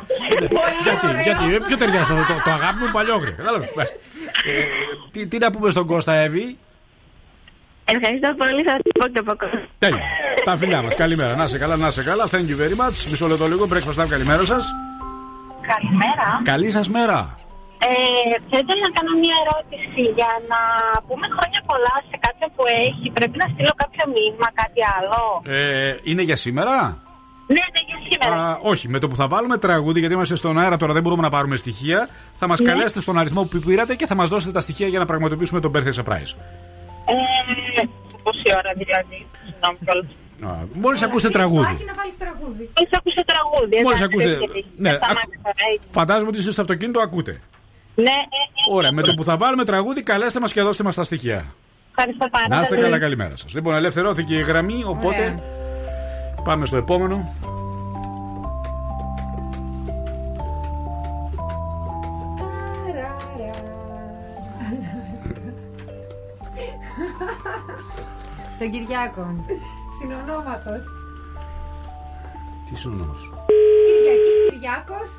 γιατί, 0.83 1.07
γιατί, 1.23 1.43
ε, 1.55 1.57
ποιο 1.67 1.77
ταιριάζει 1.77 2.11
αυτό, 2.13 2.33
το, 2.33 2.39
το 2.45 2.51
αγάπη 2.51 2.77
μου 2.79 2.89
παλιόγρια. 2.91 3.31
Κατάλαβες, 3.31 3.69
μάλιστα. 3.75 3.97
Ε, 4.45 4.63
τι, 5.11 5.27
τι 5.27 5.37
να 5.37 5.51
πούμε 5.51 5.69
στον 5.69 5.85
Κώστα 5.85 6.13
Εύη; 6.13 6.57
Ευχαριστώ 7.85 8.33
πολύ, 8.37 8.63
θα 8.63 8.71
σα 8.71 8.99
πω 8.99 9.07
και 9.13 9.19
από 9.19 9.35
κοντά. 9.35 9.67
Τέλεια. 9.77 10.01
Τα 10.43 10.57
φιλιά 10.57 10.81
μας. 10.81 10.95
Καλημέρα. 10.95 11.35
Να 11.35 11.47
σε 11.47 11.57
καλά, 11.57 11.75
να 11.75 11.91
σε 11.91 12.03
καλά. 12.03 12.27
Thank 12.31 12.45
you 12.51 12.57
very 12.61 12.75
much. 12.85 13.09
Μισό 13.09 13.27
λεπτό 13.27 13.47
λίγο. 13.47 13.67
Breakfast 13.71 14.03
time. 14.03 14.07
Καλημέρα 14.09 14.45
σας. 14.45 14.65
Καλημέρα. 15.61 16.41
Καλή 16.43 16.69
σας 16.71 16.89
μέρα. 16.89 17.35
Ε, 17.89 17.91
θα 18.49 18.57
ήθελα 18.61 18.81
να 18.87 18.91
κάνω 18.97 19.11
μια 19.23 19.35
ερώτηση 19.43 20.01
για 20.17 20.31
να 20.51 20.59
πούμε 21.07 21.25
χρόνια 21.35 21.61
πολλά 21.69 21.95
σε 22.09 22.17
κάποιον 22.25 22.49
που 22.55 22.63
έχει. 22.85 23.05
Πρέπει 23.17 23.37
να 23.43 23.47
στείλω 23.53 23.73
κάποιο 23.83 24.03
μήνυμα, 24.15 24.47
κάτι 24.61 24.81
άλλο; 24.97 25.19
Ε, 25.57 25.95
είναι 26.09 26.21
για 26.29 26.35
σήμερα; 26.45 26.75
Ναι, 27.55 27.63
ναι, 27.73 27.81
για 27.89 27.97
σήμερα. 28.07 28.33
Α, 28.49 28.59
όχι, 28.71 28.85
με 28.93 28.99
το 28.99 29.07
που 29.09 29.15
θα 29.21 29.27
βάλουμε 29.33 29.57
τραγούδι, 29.57 29.99
γιατί 29.99 30.13
είμαστε 30.13 30.35
στον 30.35 30.59
αέρα 30.59 30.77
τώρα, 30.77 30.93
δεν 30.93 31.01
μπορούμε 31.03 31.21
να 31.21 31.29
πάρουμε 31.29 31.55
στοιχεία. 31.55 32.09
Θα 32.39 32.47
μας 32.47 32.61
καλέσετε 32.61 33.01
στον 33.01 33.17
αριθμό 33.17 33.43
που 33.43 33.59
πήρατε 33.59 33.95
και 33.95 34.05
θα 34.05 34.15
μας 34.15 34.29
δώσετε 34.29 34.51
τα 34.53 34.59
στοιχεία 34.59 34.87
για 34.87 34.99
να 34.99 35.05
πραγματοποιήσουμε 35.05 35.59
τον 35.59 35.71
birthday 35.75 35.95
surprise. 35.99 36.31
Ε, 37.05 37.83
πόση 38.23 38.47
ώρα 38.59 38.71
δηλαδή. 38.81 39.17
Συγγνώμη 39.45 39.77
κιόλας. 39.85 40.05
Μόλι 40.73 40.97
ακούσετε 41.03 41.33
τραγούδι. 41.33 41.63
Σφάκι 41.65 41.85
να 41.85 41.93
βάλεις 41.93 42.17
τραγούδι. 42.17 42.69
Μόλις 42.77 42.93
ακούσετε 42.99 43.23
τραγούδι. 43.33 43.75
Μόλι 43.75 43.95
εντάξει, 43.95 44.03
ακούσετε. 44.03 44.33
έτσι, 44.43 44.65
Ναι, 44.77 44.89
σταμάτησα, 44.91 45.39
ακού- 45.45 45.73
έτσι. 45.75 45.87
φαντάζομαι 45.91 46.27
ότι 46.27 46.37
είστε 46.39 46.51
στο 46.51 46.61
αυτοκίνητο, 46.61 46.99
ακούτε. 46.99 47.41
Ναι, 47.95 48.03
ναι, 48.03 48.11
ναι. 48.11 48.75
Ωραία, 48.75 48.91
με 48.91 49.01
το 49.01 49.13
που 49.13 49.23
θα 49.23 49.37
βάλουμε 49.37 49.63
τραγούδι, 49.63 50.03
καλέστε 50.03 50.39
μας 50.39 50.53
και 50.53 50.61
δώστε 50.61 50.83
μας 50.83 50.95
τα 50.95 51.03
στοιχεία. 51.03 51.45
Ευχαριστώ 51.89 52.27
πάρα 52.31 52.47
Να 52.47 52.59
είστε 52.59 52.75
πολύ. 52.75 52.85
καλά, 52.87 52.99
καλημέρα 52.99 53.37
σας. 53.37 53.53
Λοιπόν, 53.53 53.75
ελευθερώθηκε 53.75 54.37
η 54.37 54.41
γραμμή, 54.41 54.83
οπότε 54.85 55.39
πάμε 56.43 56.65
στο 56.65 56.77
επόμενο. 56.77 57.29
Τον 68.59 68.71
Κυριάκο. 68.71 69.35
Συνονόματος. 69.99 70.83
Τι 72.69 72.77
σου 72.77 72.89
όνομα 72.93 73.15
σου. 73.19 73.33
Κυριακή, 73.87 74.33
Κυριάκος. 74.49 75.09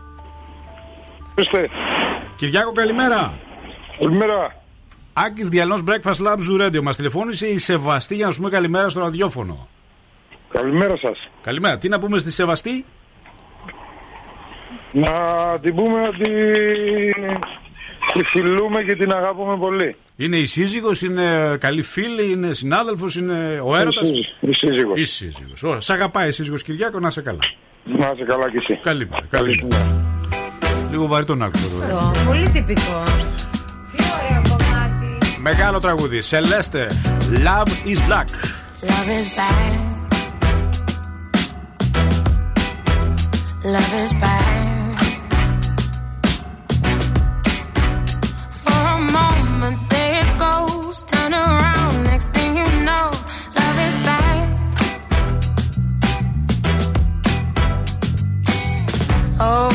Είστε. 1.36 1.68
Κυριάκο, 2.36 2.72
καλημέρα. 2.72 3.38
Καλημέρα. 3.98 4.62
Άκης 5.12 5.48
Διαλνός 5.48 5.82
Breakfast 5.86 6.26
Lab 6.26 6.36
Zoo 6.36 6.66
Radio. 6.66 6.80
Μας 6.82 6.96
τηλεφώνησε 6.96 7.46
η 7.46 7.58
Σεβαστή 7.58 8.14
για 8.14 8.26
να 8.26 8.32
σου 8.32 8.38
πούμε 8.38 8.50
καλημέρα 8.50 8.88
στο 8.88 9.00
ραδιόφωνο. 9.00 9.68
Καλημέρα 10.48 10.96
σας. 10.96 11.28
Καλημέρα. 11.42 11.78
Τι 11.78 11.88
να 11.88 11.98
πούμε 11.98 12.18
στη 12.18 12.30
Σεβαστή; 12.30 12.84
Να 14.92 15.10
την 15.60 15.74
πούμε 15.74 16.00
ότι 16.02 16.30
Τη 18.12 18.24
φιλούμε 18.24 18.82
και 18.82 18.96
την 18.96 19.12
αγαπούμε 19.12 19.56
πολύ. 19.56 19.96
Είναι 20.16 20.36
η 20.36 20.46
σύζυγος, 20.46 21.02
είναι 21.02 21.56
καλή 21.60 21.82
φίλη, 21.82 22.30
είναι 22.30 22.52
συνάδελφος, 22.52 23.16
είναι 23.16 23.60
ο 23.64 23.76
έρωτας; 23.76 24.10
Η 24.10 24.14
σύζυγος. 24.14 24.30
Η 24.40 24.52
σύζυγος. 24.52 25.00
Η 25.00 25.04
σύζυγος. 25.04 25.62
Ωραία. 25.62 25.80
Σ' 25.80 25.90
αγαπάει 25.90 26.28
η 26.28 26.32
σύζυγος 26.32 26.62
Κυριάκο, 26.62 26.98
να 26.98 27.06
είσαι 27.06 27.22
καλά. 27.22 27.38
Να 27.84 28.12
είσαι 28.14 28.24
καλά 28.24 28.50
κι 28.50 28.56
εσύ. 28.56 28.78
Καλή 28.82 29.08
μέρα. 29.08 30.11
Καλή 30.92 31.04
μέρα. 31.04 31.04
Λίγο 31.04 31.06
βαρύ 31.06 31.24
τον 31.24 31.42
άκουσα 31.42 31.66
τώρα. 31.68 31.98
Αυτό, 31.98 32.12
πολύ 32.26 32.48
τυπικό. 32.48 33.02
Τι 33.92 34.02
ωραίο 34.16 34.42
κομμάτι. 34.48 35.18
Μεγάλο 35.40 35.80
τραγούδι. 35.80 36.20
Σελέστε. 36.20 36.88
Love 37.30 37.66
is 37.66 38.00
black. 38.08 38.28
Love 38.90 39.08
is 39.18 39.28
bad. 39.38 39.74
Love 43.74 43.94
is 44.04 44.12
bad. 44.22 44.50
For 48.62 48.82
a 48.94 49.00
moment, 49.18 49.78
there 49.92 50.14
it 50.22 50.30
goes. 50.46 50.96
Turn 51.12 51.32
around, 51.44 51.94
next 52.10 52.28
thing 52.36 52.50
you 52.60 52.68
know, 52.86 53.06
love 53.58 53.78
is 53.88 53.96
bad. 54.08 54.48
Oh 59.46 59.66
my 59.70 59.71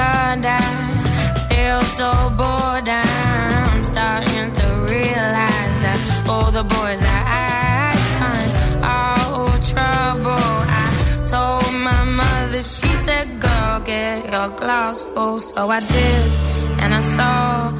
I 0.00 1.46
feel 1.50 1.80
so 1.82 2.10
bored. 2.36 2.88
I'm 2.88 3.84
starting 3.84 4.52
to 4.52 4.66
realize 4.94 5.78
that 5.86 6.26
all 6.28 6.50
the 6.50 6.62
boys 6.64 7.02
I 7.04 7.94
find 8.18 8.50
are 8.84 9.18
all 9.34 9.58
trouble. 9.72 10.54
I 10.82 10.88
told 11.26 11.72
my 11.74 12.04
mother, 12.04 12.62
she 12.62 12.88
said, 12.96 13.40
Girl, 13.40 13.80
get 13.80 14.30
your 14.32 14.48
glass 14.56 15.02
full. 15.02 15.40
So 15.40 15.68
I 15.68 15.80
did, 15.80 16.32
and 16.80 16.94
I 16.94 17.00
saw 17.00 17.72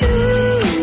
you. 0.00 0.75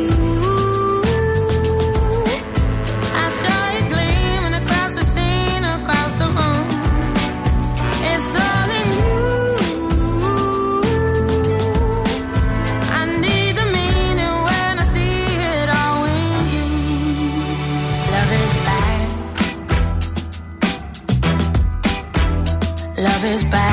years 23.34 23.44
back 23.46 23.73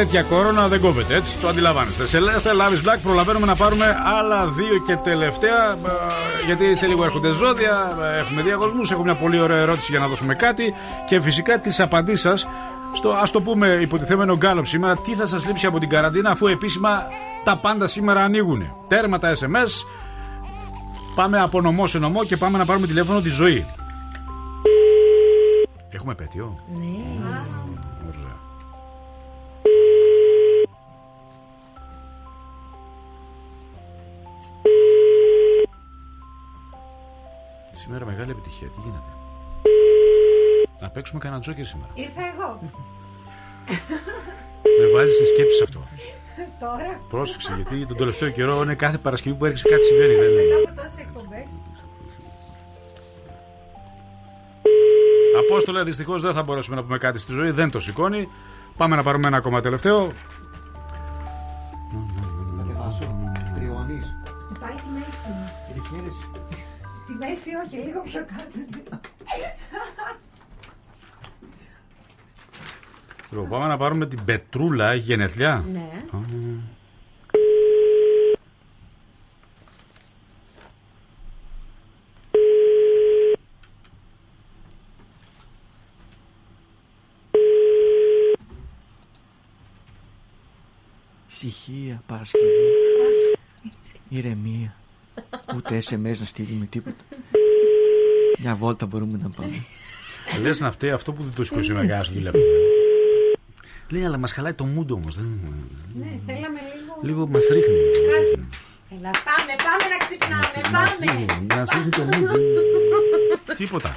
Τέτοια 0.00 0.22
κόρονα 0.22 0.68
δεν 0.68 0.80
κόβεται, 0.80 1.14
έτσι 1.14 1.38
το 1.38 1.48
αντιλαμβάνεστε. 1.48 2.06
Σε 2.06 2.20
Λέστα, 2.20 2.50
Love 2.52 2.72
is 2.72 2.88
Black, 2.88 2.98
προλαβαίνουμε 3.02 3.46
να 3.46 3.54
πάρουμε 3.56 3.96
άλλα 4.18 4.46
δύο 4.46 4.78
και 4.86 4.96
τελευταία. 4.96 5.72
ε, 5.72 6.44
Γιατί 6.46 6.76
σε 6.76 6.86
λίγο 6.86 7.04
έρχονται 7.04 7.30
ζώδια, 7.30 7.96
ε, 8.16 8.18
έχουμε 8.18 8.42
διαγωνισμούς. 8.42 8.90
Έχω 8.90 9.02
μια 9.02 9.14
πολύ 9.14 9.40
ωραία 9.40 9.56
ερώτηση 9.56 9.90
για 9.90 10.00
να 10.00 10.06
δώσουμε 10.06 10.34
κάτι. 10.34 10.74
Και 11.06 11.20
φυσικά 11.20 11.58
τις 11.58 11.80
απαντήσεις 11.80 12.20
σας 12.20 12.48
στο 12.92 13.10
ας 13.10 13.30
το 13.30 13.40
πούμε 13.40 13.78
υποτιθέμενο 13.80 14.36
γκάλωπ 14.36 14.66
σήμερα. 14.66 14.96
Τι 14.96 15.14
θα 15.14 15.26
σας 15.26 15.46
λείψει 15.46 15.66
από 15.66 15.78
την 15.78 15.88
καραντίνα, 15.88 16.30
αφού 16.30 16.46
επίσημα 16.46 17.02
τα 17.44 17.56
πάντα 17.56 17.86
σήμερα 17.86 18.22
ανοίγουν. 18.22 18.72
Τέρμα 18.88 19.18
τα 19.18 19.32
SMS. 19.34 19.84
Πάμε 21.14 21.40
από 21.40 21.60
νομό 21.60 21.86
σε 21.86 21.98
νομό 21.98 22.24
και 22.24 22.36
πάμε 22.36 22.58
να 22.58 22.64
πάρουμε 22.64 22.86
τηλέφωνο 22.86 23.20
τη 23.20 23.28
ζωή. 23.28 23.66
Έχουμε 25.90 26.14
πέτειο. 26.14 26.58
Ναι. 26.78 27.40
Σήμερα 37.92 38.10
μεγάλη 38.10 38.30
επιτυχία. 38.30 38.68
Τι 38.68 38.80
γίνεται; 38.84 39.10
Να 40.80 40.88
παίξουμε 40.90 41.20
κανένα 41.20 41.40
τζόκερ 41.40 41.64
σήμερα. 41.64 41.90
Ήρθα 41.94 42.20
εγώ. 42.34 42.60
Με 44.80 44.86
βάζεις 44.94 45.16
σε 45.16 45.24
σκέψεις 45.26 45.62
αυτό. 45.62 45.86
Τώρα; 46.60 47.00
Πρόσεξε, 47.08 47.52
γιατί 47.54 47.86
τον 47.86 47.96
τελευταίο 47.96 48.30
καιρό 48.30 48.62
είναι 48.62 48.74
κάθε 48.74 48.98
Παρασκευή 48.98 49.36
που 49.36 49.44
έρχεσαι 49.44 49.68
κάτι 49.68 49.84
συμβαίνει. 49.84 50.14
Δεν 50.14 50.32
Μετά 50.32 50.42
είναι. 50.42 50.54
από 50.54 50.74
τόσες 50.80 50.98
εκπομπές. 50.98 51.50
Απόστολε, 55.38 55.82
δυστυχώς 55.82 56.22
δεν 56.22 56.32
θα 56.32 56.42
μπορέσουμε 56.42 56.76
να 56.76 56.82
πούμε 56.82 56.98
κάτι 56.98 57.18
στη 57.18 57.32
ζωή. 57.32 57.50
Δεν 57.50 57.70
το 57.70 57.80
σηκώνει. 57.80 58.28
Πάμε 58.76 58.96
να 58.96 59.02
πάρουμε 59.02 59.26
ένα 59.26 59.36
ακόμα 59.36 59.60
τελευταίο. 59.60 60.12
Κατεβάσω. 62.56 62.98
Τριώνει. 62.98 63.29
μέση, 67.20 67.50
όχι, 67.66 67.76
λίγο 67.76 68.00
πιο 68.00 68.24
κάτω. 68.24 68.58
Λοιπόν, 73.30 73.48
πάμε 73.48 73.66
να 73.66 73.76
πάρουμε 73.76 74.06
την 74.06 74.24
Πετρούλα, 74.24 74.90
έχει 74.90 75.04
γενεθλιά. 75.04 75.64
Ναι. 75.72 75.90
Ψυχία, 91.28 92.02
Παρασκευή, 92.06 92.44
ηρεμία. 94.08 94.79
Ούτε 95.56 95.82
SMS 95.88 96.18
να 96.18 96.24
στείλουμε 96.24 96.66
τίποτα. 96.66 97.04
Μια 98.38 98.54
βόλτα 98.54 98.86
μπορούμε 98.86 99.18
να 99.22 99.28
πάμε. 99.28 99.64
Λες 100.42 100.60
να 100.60 100.70
φταίει 100.70 100.90
αυτό 100.90 101.12
που 101.12 101.22
δεν 101.22 101.32
το 101.34 101.44
σηκώσει 101.44 101.72
με 101.72 101.80
κανένα 101.80 102.04
τηλέφωνο. 102.04 102.44
Λέει, 103.88 104.04
αλλά 104.04 104.18
μας 104.18 104.32
χαλάει 104.32 104.52
το 104.52 104.64
μούντο 104.64 104.94
όμως. 104.94 105.16
Ναι, 105.16 106.18
θέλαμε 106.26 106.60
λίγο. 106.74 106.98
Λίγο 107.02 107.28
μας 107.28 107.46
ρίχνει. 107.52 107.76
Έλα, 108.90 109.10
πάμε, 109.28 109.52
πάμε 109.66 109.84
να 109.92 109.98
ξυπνάμε, 110.04 110.60
πάμε. 110.72 111.56
Μας 111.56 111.70
ρίχνει 111.72 111.90
το 111.90 112.02
μούντο. 112.02 112.32
Τίποτα. 113.56 113.96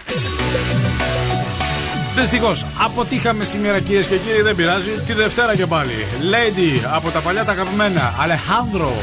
Δυστυχώς, 2.15 2.65
αποτύχαμε 2.79 3.43
σήμερα 3.43 3.79
κυρίες 3.79 4.07
και 4.07 4.17
κύριοι, 4.17 4.41
δεν 4.41 4.55
πειράζει. 4.55 4.89
Τη 5.05 5.13
Δευτέρα 5.13 5.55
και 5.55 5.65
πάλι. 5.65 5.93
Lady 6.21 6.88
από 6.93 7.09
τα 7.09 7.19
παλιά 7.19 7.45
τα 7.45 7.51
αγαπημένα. 7.51 8.13
Αλεχάνδρο. 8.19 8.93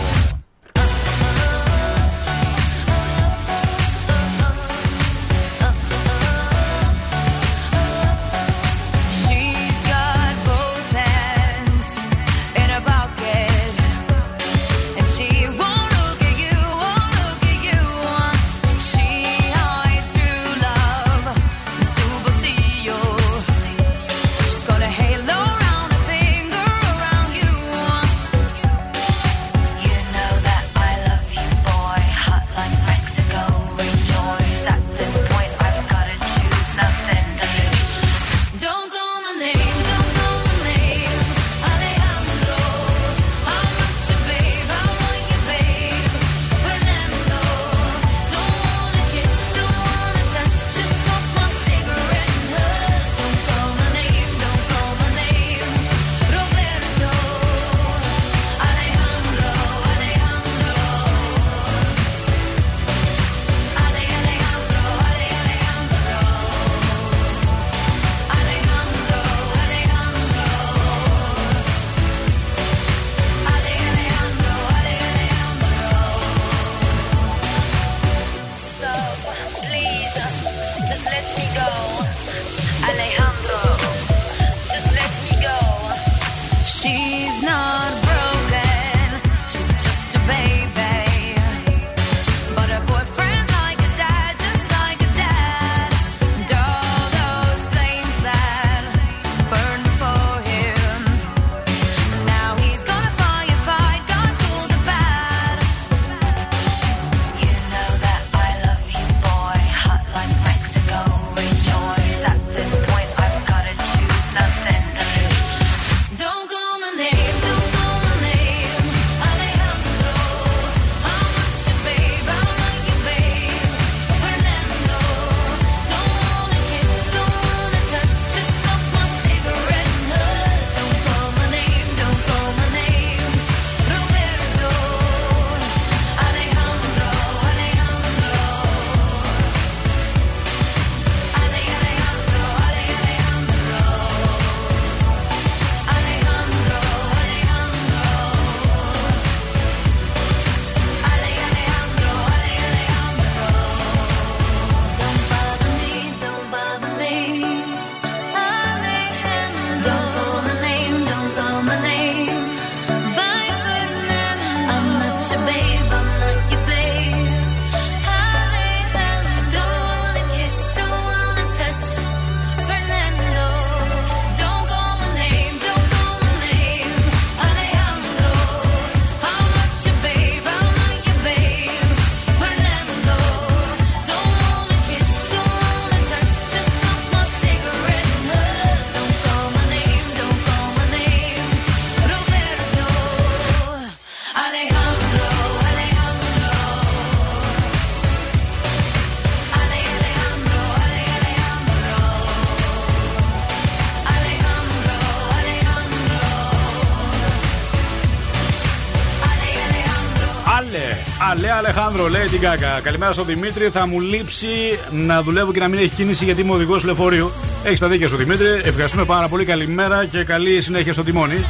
Λέει 212.10 212.26
την 212.26 212.40
Κάκα. 212.40 212.80
Καλημέρα 212.82 213.12
στον 213.12 213.26
Δημήτρη. 213.26 213.68
Θα 213.68 213.86
μου 213.86 214.00
λείψει 214.00 214.48
να 214.90 215.22
δουλεύω 215.22 215.52
και 215.52 215.60
να 215.60 215.68
μην 215.68 215.78
έχει 215.78 215.88
κίνηση 215.88 216.24
γιατί 216.24 216.40
είμαι 216.40 216.52
οδηγός 216.52 216.84
λεωφορείου. 216.84 217.30
Έχεις 217.64 217.78
τα 217.78 217.88
δίκια 217.88 218.08
σου 218.08 218.16
Δημήτρη. 218.16 218.46
Ευχαριστούμε 218.64 219.04
πάρα 219.04 219.28
πολύ. 219.28 219.44
Καλημέρα 219.44 220.04
και 220.04 220.24
καλή 220.24 220.60
συνέχεια 220.60 220.92
στο 220.92 221.02
τιμόνι. 221.02 221.44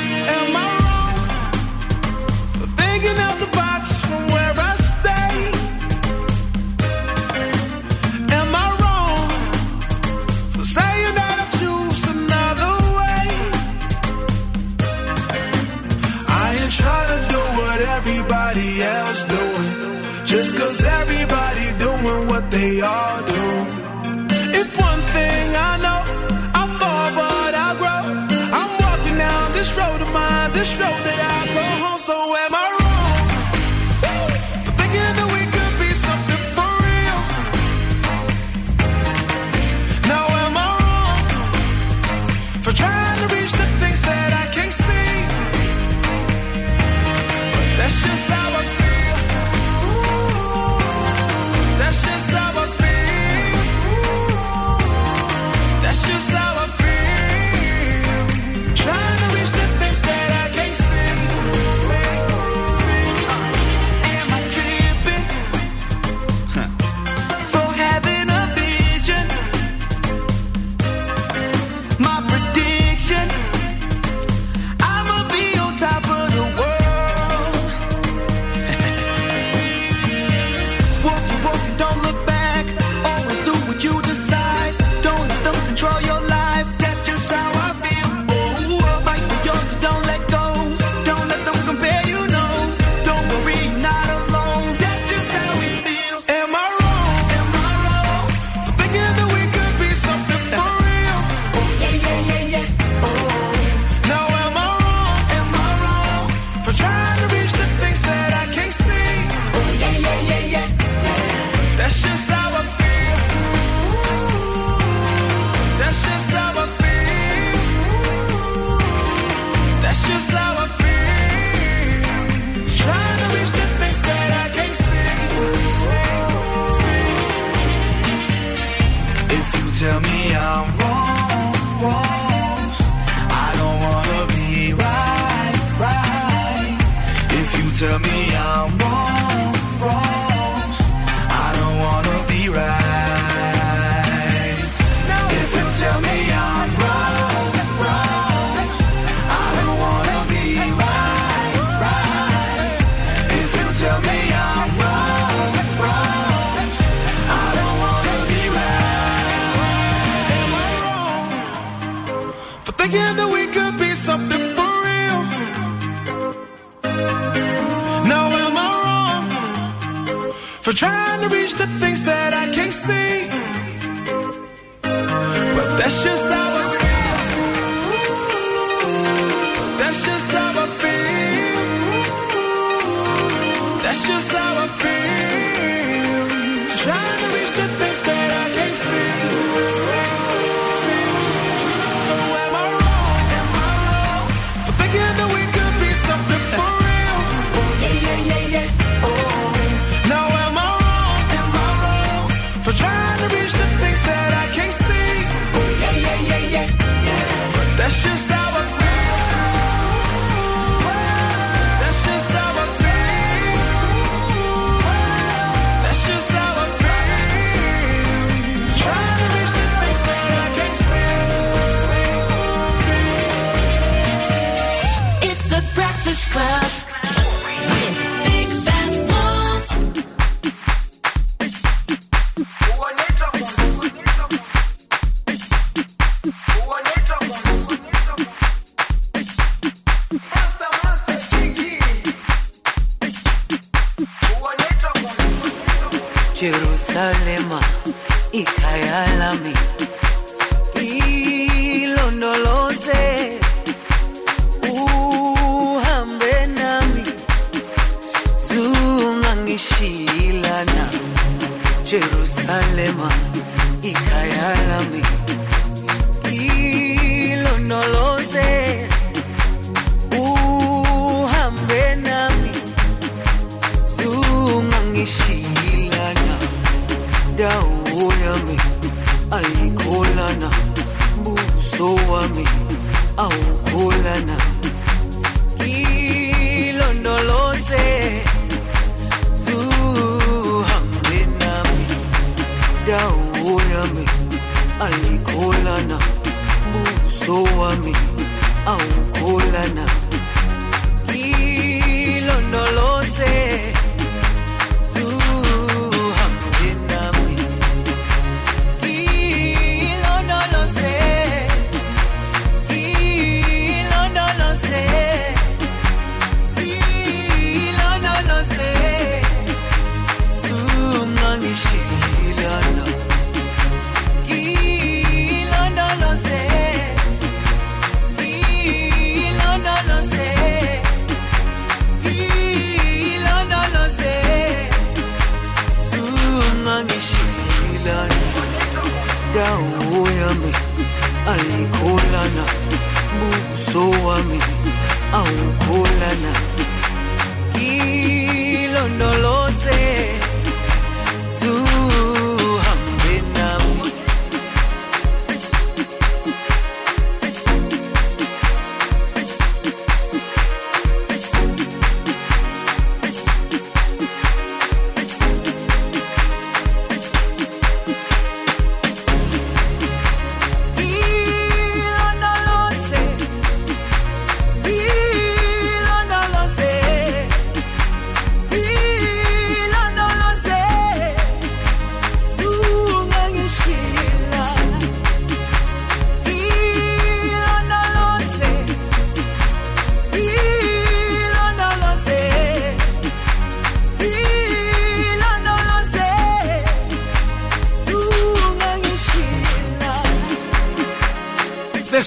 tell 137.78 138.00
me 138.00 138.36
I'm 138.36 138.76
wrong 138.80 139.17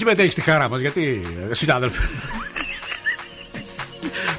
συμμετέχεις 0.01 0.33
στη 0.33 0.41
χαρά 0.41 0.69
μας, 0.69 0.81
γιατί. 0.81 1.23
ε, 1.51 1.55
Συνάδελφε; 1.55 2.01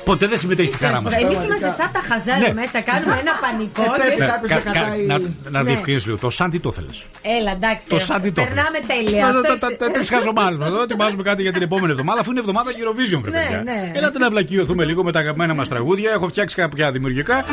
Ποτέ 0.05 0.28
δεν 0.28 0.38
συμμετέχεις 0.38 0.76
στη 0.76 0.86
χαρά 0.86 1.01
μας. 1.01 1.14
Εμείς 1.14 1.43
είμαστε 1.43 1.70
σαν 1.70 1.89
τα 1.93 2.01
χαζάρια 2.09 2.47
Ναι. 2.47 2.53
μέσα, 2.53 2.82
κάνουμε 2.82 3.18
ένα 3.20 3.32
πανικό. 3.41 3.84
πρέπει 3.99 4.16
και- 4.16 4.26
κάποιος 4.32 4.49
να 4.49 4.72
κατάει- 4.72 5.05
Να, 5.05 5.18
να 5.49 5.62
Ναι. 5.64 5.70
διευκρινίσει 5.70 6.05
λίγο. 6.07 6.18
Το 6.18 6.30
σαν 6.30 6.49
τι 6.49 6.59
το 6.59 6.72
θέλει. 6.72 6.93
Έλα, 7.39 7.51
εντάξει. 7.51 7.89
Το 7.89 7.99
σαν 7.99 8.22
τι 8.22 8.32
το 8.32 8.41
θέλεις. 8.41 8.53
Περνάμε 8.55 8.80
τέλεια. 8.88 9.26
Αυτό 9.26 9.53
είσαι- 9.53 9.91
Τρει 9.93 10.05
χαζομάρε 10.05 10.55
μας 10.55 10.68
εδώ. 10.68 10.82
Ετοιμάζουμε 10.82 11.24
κάτι 11.24 11.41
για 11.41 11.51
την 11.51 11.62
επόμενη 11.62 11.91
εβδομάδα, 11.91 12.20
αφού 12.20 12.32
είναι 12.32 12.39
εβδομάδα 12.39 12.72
Eurovision, 12.72 13.20
βρε 13.22 13.32
Ναι, 13.32 13.41
παιδιά. 13.43 13.62
ναι. 13.64 13.91
Έλατε 13.95 14.18
να 14.20 14.30
βλακιωθούμε 14.30 14.86
λίγο 14.86 15.03
με 15.03 15.12
τα 15.12 15.20
αγαπημένα 15.20 15.53
μας 15.53 15.68
τραγούδια. 15.70 16.12
Έχω 16.12 16.28
φτιάξει 16.28 16.55
κάποια 16.55 16.91
δημιουργικά 16.91 17.45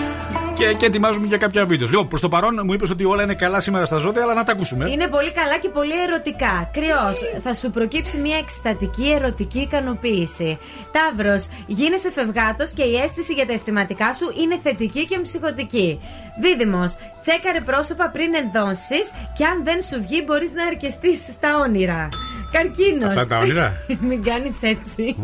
και, 0.59 0.74
και 0.74 0.86
ετοιμάζουμε 0.86 1.26
για 1.26 1.36
κάποια 1.36 1.66
βίντεο. 1.66 1.88
Λοιπόν, 1.88 2.09
προς 2.09 2.20
το 2.20 2.28
παρόν 2.28 2.61
μου 2.64 2.72
είπες 2.72 2.90
ότι 2.90 3.04
όλα 3.04 3.22
είναι 3.22 3.34
καλά 3.34 3.61
σήμερα 3.61 3.84
στα 3.84 3.96
ζώδια, 3.96 4.22
αλλά 4.22 4.34
να 4.34 4.44
τα 4.44 4.52
ακούσουμε. 4.52 4.90
Είναι 4.90 5.06
πολύ 5.06 5.32
καλά 5.32 5.59
και 5.59 5.68
πολύ 5.68 6.02
ερωτικά. 6.02 6.70
Κρυός, 6.72 7.20
θα 7.42 7.54
σου 7.54 7.70
προκύψει 7.70 8.18
μια 8.18 8.36
εκστατική 8.36 9.11
ερωτική 9.11 9.59
ικανοποίηση. 9.59 10.59
Ταύρος, 10.92 11.48
γίνεσαι 11.66 12.11
φευγάτος 12.11 12.70
και 12.70 12.82
η 12.82 12.96
αίσθηση 12.96 13.32
για 13.32 13.46
τα 13.46 13.52
αισθηματικά 13.52 14.12
σου 14.12 14.32
είναι 14.40 14.59
θετική 14.62 15.04
και 15.04 15.18
ψυχοτική. 15.18 16.00
Δίδυμος, 16.40 16.96
τσέκαρε 17.22 17.61
πρόσωπα 17.61 18.11
πριν 18.11 18.34
ενδώσει 18.34 19.00
και 19.36 19.44
αν 19.44 19.64
δεν 19.64 19.82
σου 19.82 20.00
βγει, 20.00 20.22
μπορείς 20.26 20.52
να 20.52 20.64
αρκεστείς 20.66 21.18
στα 21.32 21.59
όνειρα. 21.59 22.09
Καρκίνος. 22.53 23.05
Αυτά 23.12 23.26
τα 23.26 23.38
όνειρα; 23.38 23.72
Μην 24.09 24.22
κάνεις 24.22 24.62
έτσι. 24.62 25.16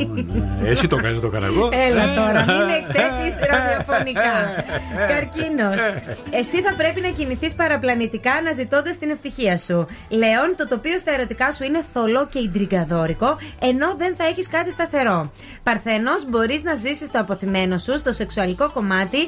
Ε, 0.64 0.70
Εσύ 0.70 0.86
το 0.88 0.96
κάνεις, 0.96 1.20
το 1.20 1.26
έκανα 1.26 1.46
εγώ. 1.46 1.68
Έλα 1.88 2.02
Ε. 2.02 2.14
τώρα, 2.16 2.44
μην 2.48 2.64
με 2.66 2.76
εκθέτει 2.76 3.46
ραδιοφωνικά. 3.50 4.32
Καρκίνος. 5.12 5.80
Εσύ 6.30 6.62
θα 6.62 6.74
πρέπει 6.76 7.00
να 7.00 7.08
κινηθείς 7.08 7.54
παραπλανητικά 7.54 8.32
αναζητώντας 8.32 8.98
την 8.98 9.10
ευτυχία 9.10 9.58
σου. 9.58 9.86
Λέων, 10.08 10.54
το 10.56 10.66
τοπίο 10.68 10.98
στα 10.98 11.12
ερωτικά 11.12 11.52
σου 11.52 11.64
είναι 11.64 11.84
θολό 11.92 12.26
και 12.26 12.38
ιντριγκαδόρικο, 12.38 13.38
ενώ 13.58 13.94
δεν 13.98 14.14
θα 14.16 14.24
έχεις 14.24 14.48
κάτι 14.48 14.70
σταθερό. 14.70 15.30
Παρθένος, 15.62 16.28
μπορείς 16.28 16.62
να 16.62 16.74
ζήσεις 16.74 17.10
το 17.10 17.18
αποθυμένο 17.18 17.78
σου 17.78 17.98
στο 17.98 18.12
σεξουαλικό 18.12 18.70
κομμάτι, 18.72 19.18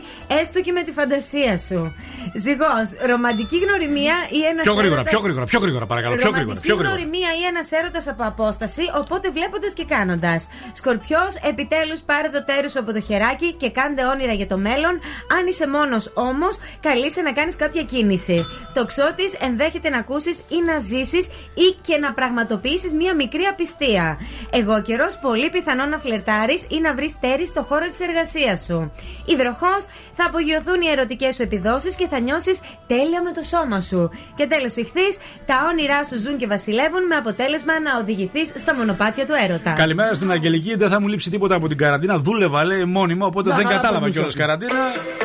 έστω 0.41 0.61
και 0.61 0.73
με 0.73 0.83
τη 0.83 0.93
φαντασία 0.93 1.59
σου. 1.59 1.95
Ζυγός, 2.35 2.89
ρομαντική 3.11 3.59
γνωριμία 3.65 4.15
ή 4.31 4.41
ένας 4.51 4.63
Πιο 4.63 4.73
γρήγορα, 4.75 5.03
πιο 5.03 5.19
γρήγορα, 5.21 5.45
πιο 5.45 5.61
γρήγορα, 5.61 5.87
παρακαλώ. 5.87 6.15
Πιο 6.15 6.23
γρήγορα, 6.31 6.43
Ρομαντική 6.43 6.67
πιο 6.67 6.77
γρήγορα. 6.77 6.97
γνωριμία 6.97 7.29
ή 7.41 7.43
ένας 7.51 7.69
έρωτα 7.87 8.11
από 8.11 8.25
απόσταση, 8.25 8.83
οπότε 8.97 9.31
βλέποντας 9.31 9.73
και 9.73 9.85
κάνοντας. 9.85 10.49
Σκορπιός, 10.73 11.35
επιτέλους 11.43 12.01
πάρε 12.01 12.29
το 12.29 12.45
τέρις 12.45 12.73
σου 12.73 12.79
από 12.79 12.93
το 12.93 13.01
χεράκι 13.01 13.53
και 13.53 13.71
κάντε 13.71 14.05
όνειρα 14.05 14.33
για 14.33 14.47
το 14.47 14.57
μέλλον. 14.57 15.01
Αν 15.39 15.47
είσαι 15.47 15.69
μόνος 15.69 16.13
όμως, 16.15 16.59
καλείσαι 16.81 17.21
να 17.21 17.33
κάνεις 17.33 17.57
κάποια 17.57 17.83
κίνηση. 17.83 18.45
Τοξότη, 18.75 19.25
ενδέχεται 19.41 19.89
να 19.91 19.99
ακούσεις 19.99 20.39
ή 20.39 20.63
να 20.67 20.79
ζήσεις 20.79 21.27
ή 21.55 21.77
και 21.87 21.97
να 21.97 22.13
πραγματοποιήσεις 22.13 22.93
μία 22.93 23.15
μικρή 23.15 23.45
απιστία. 23.45 24.21
Εγώ 24.51 24.83
καιρός, 24.83 25.19
πολύ 25.19 25.51
πιθανό 25.51 25.85
να 25.87 25.99
φλερτάρεις 25.99 26.67
ή 26.69 26.81
να 26.81 26.95
βρεις 26.95 27.19
τέρις 27.21 27.49
στο 27.49 27.63
χώρο 27.63 27.89
της 27.89 28.01
εργασίας 28.01 28.65
σου. 28.65 28.91
Υδροχός, 29.25 29.87
θα 30.19 30.25
απογειωθούν 30.27 30.81
οι 30.81 30.91
ερωτικές 30.91 31.35
σου 31.35 31.43
επιδόσεις 31.43 31.95
και 31.97 32.09
θα 32.09 32.19
νιώσεις 32.19 32.61
τέλεια 32.87 33.23
με 33.23 33.33
το 33.33 33.43
σώμα 33.43 33.81
σου. 33.81 34.11
Και 34.37 34.47
τέλος, 34.47 34.77
ηχθείς, 34.77 35.17
τα 35.47 35.67
όνειρά 35.71 36.05
σου 36.05 36.19
ζουν 36.19 36.37
και 36.37 36.47
βασιλεύουν 36.47 37.07
με 37.07 37.15
αποτέλεσμα 37.15 37.73
να 37.79 37.99
οδηγηθείς 38.01 38.49
στα 38.57 38.75
μονοπάτια 38.75 39.27
του 39.27 39.33
έρωτα. 39.45 39.71
Καλημέρα 39.71 40.15
στην 40.15 40.31
Αγγελική. 40.31 40.77
Δεν 40.77 40.89
θα 40.89 41.01
μου 41.01 41.07
λείψει 41.09 41.31
τίποτα 41.31 41.55
από 41.55 41.69
την 41.69 41.77
καραντίνα. 41.77 42.19
Δούλευα, 42.19 42.65
λέει, 42.65 42.85
μόνιμα. 42.85 43.27
Οπότε 43.27 43.49
Να 43.49 43.57
δεν 43.57 43.65
χαρά 43.67 43.77
κατάλαβα 43.77 44.05
το 44.07 44.13
κιόλας 44.13 44.35
μισό. 44.35 44.47
καραντίνα. 44.47 44.73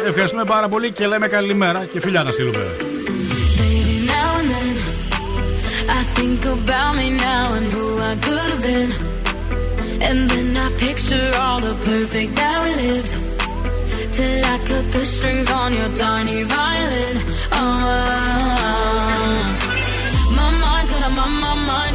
Ευχαριστούμε 0.07 0.43
πάρα 0.43 0.67
πολύ 0.67 0.91
και 0.91 1.07
λέμε 1.07 1.27
καλημέρα 1.27 1.85
και 1.85 1.99
φιλιά 1.99 2.23
να 2.23 2.31
στείλουμε. 2.31 2.57
Baby, 3.57 3.97
now 4.13 4.29
and 4.39 4.49
then 4.55 4.75
I 5.99 6.01
think 6.17 6.39
about 6.57 6.91
me 6.99 7.07
now 7.29 7.45
and 7.57 7.67
who 7.75 7.85
I 8.11 8.13
could 8.25 8.47
have 8.53 8.63
been. 8.69 8.91
And 10.09 10.19
then 10.31 10.47
I 10.65 10.67
picture 10.85 11.27
all 11.43 11.59
the 11.67 11.75
perfect 11.89 12.31
that 12.41 12.57
we 12.63 12.71
lived. 12.85 13.11
Till 14.15 14.41
I 14.53 14.57
cut 14.69 14.85
the 14.95 15.03
strings 15.15 15.47
on 15.61 15.69
your 15.79 15.91
tiny 16.05 16.39
violin. 16.55 17.15
Oh, 17.59 18.60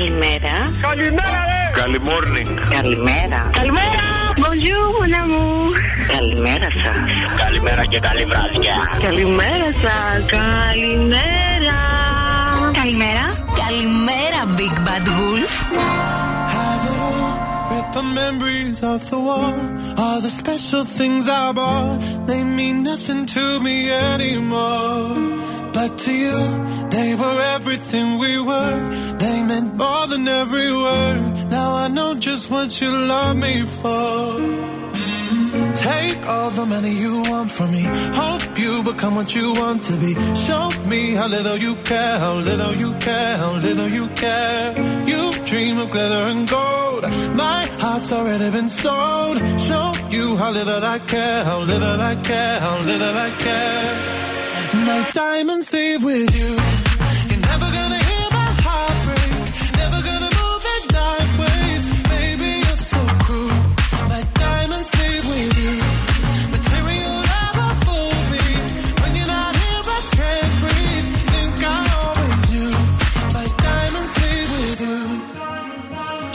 Καλημέρα. 0.00 0.54
Καλημέρα, 0.80 1.40
ρε. 1.50 1.80
Καλημόρνινγκ. 1.80 2.58
Καλημέρα. 2.76 3.40
Καλημέρα. 3.58 4.02
Bonjour, 4.44 4.86
mon 4.96 5.12
amour. 5.22 5.72
Καλημέρα 6.14 6.68
σας. 6.82 7.42
Καλημέρα 7.44 7.84
και 7.84 7.98
καλή 7.98 8.24
βραδιά. 8.24 8.76
Καλημέρα 9.06 9.70
σας. 9.82 10.20
Καλημέρα. 10.36 11.78
Καλημέρα. 12.80 13.24
Καλημέρα, 13.62 14.40
Big 14.58 14.76
Bad 14.86 15.06
Wolf. 15.18 15.54
Have 16.54 16.84
it 16.90 16.98
all, 17.08 17.32
rip 17.70 17.88
the 17.98 18.04
memories 18.20 18.78
of 18.92 19.00
the 19.10 19.18
war. 19.28 19.52
All 20.02 20.18
the 20.26 20.32
special 20.42 20.84
things 20.98 21.24
I 21.42 21.46
bought, 21.58 21.96
they 22.28 22.42
mean 22.58 22.76
nothing 22.90 23.22
to 23.34 23.44
me 23.66 23.76
anymore. 24.12 24.69
But 25.80 25.96
to 26.04 26.12
you, 26.12 26.40
they 26.90 27.14
were 27.14 27.40
everything 27.56 28.18
we 28.18 28.38
were. 28.38 28.80
They 29.18 29.42
meant 29.50 29.76
more 29.76 30.06
than 30.08 30.28
every 30.28 30.70
word. 30.70 31.48
Now 31.48 31.72
I 31.72 31.88
know 31.88 32.14
just 32.16 32.50
what 32.50 32.68
you 32.82 32.90
love 32.90 33.34
me 33.38 33.64
for. 33.64 34.12
Take 35.74 36.20
all 36.26 36.50
the 36.50 36.66
money 36.66 36.92
you 37.04 37.22
want 37.30 37.50
from 37.50 37.70
me. 37.70 37.84
Hope 38.22 38.44
you 38.58 38.82
become 38.82 39.14
what 39.14 39.34
you 39.34 39.54
want 39.54 39.82
to 39.84 39.94
be. 40.04 40.12
Show 40.46 40.68
me 40.92 41.14
how 41.14 41.28
little 41.28 41.56
you 41.56 41.76
care, 41.76 42.18
how 42.18 42.34
little 42.34 42.74
you 42.74 42.92
care, 42.98 43.38
how 43.38 43.52
little 43.54 43.88
you 43.88 44.06
care. 44.08 44.66
You 45.12 45.32
dream 45.46 45.78
of 45.78 45.90
glitter 45.90 46.24
and 46.32 46.46
gold. 46.46 47.04
My 47.44 47.60
heart's 47.82 48.12
already 48.12 48.50
been 48.50 48.68
sold. 48.68 49.38
Show 49.68 49.86
you 50.10 50.36
how 50.36 50.50
little 50.50 50.84
I 50.84 50.98
care, 50.98 51.42
how 51.42 51.60
little 51.60 52.00
I 52.12 52.16
care, 52.16 52.60
how 52.60 52.76
little 52.82 53.16
I 53.26 53.30
care. 53.46 54.29
My 54.90 55.08
diamonds 55.12 55.72
leave 55.72 56.02
with 56.02 56.28
you. 56.38 56.50
You're 57.30 57.44
never 57.50 57.68
gonna 57.78 58.00
hear 58.10 58.26
my 58.40 58.50
heart 58.64 58.96
break. 59.06 59.32
Never 59.82 60.00
gonna 60.08 60.30
move 60.40 60.62
in 60.74 60.82
dark 60.98 61.28
ways. 61.42 61.82
Baby, 62.14 62.50
you're 62.64 62.82
so 62.92 63.00
cruel. 63.24 63.58
My 64.12 64.22
diamonds 64.44 64.90
leave 65.00 65.24
with 65.32 65.52
you. 65.62 65.74
Material 66.56 67.16
never 67.34 67.68
fooled 67.84 68.26
me. 68.34 68.46
When 69.00 69.12
you're 69.16 69.32
not 69.38 69.52
here, 69.62 69.82
I 69.98 70.00
can't 70.18 70.54
breathe. 70.62 71.08
Think 71.32 71.56
I 71.76 71.80
always 72.02 72.42
knew. 72.52 72.74
My 73.38 73.46
diamonds 73.68 74.14
leave 74.22 74.50
with 74.56 74.80
you. 74.88 75.00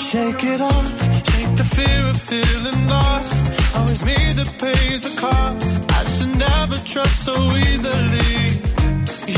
Shake 0.07 0.43
it 0.53 0.61
off. 0.73 0.97
Shake 1.29 1.53
the 1.61 1.67
fear 1.75 2.01
of 2.13 2.17
feeling 2.29 2.81
lost. 2.87 3.43
Always 3.75 4.01
me 4.09 4.17
that 4.37 4.49
pays 4.63 5.01
the 5.07 5.13
cost. 5.19 5.94
Never 6.37 6.77
trust 6.83 7.23
so 7.23 7.33
easily. 7.55 8.35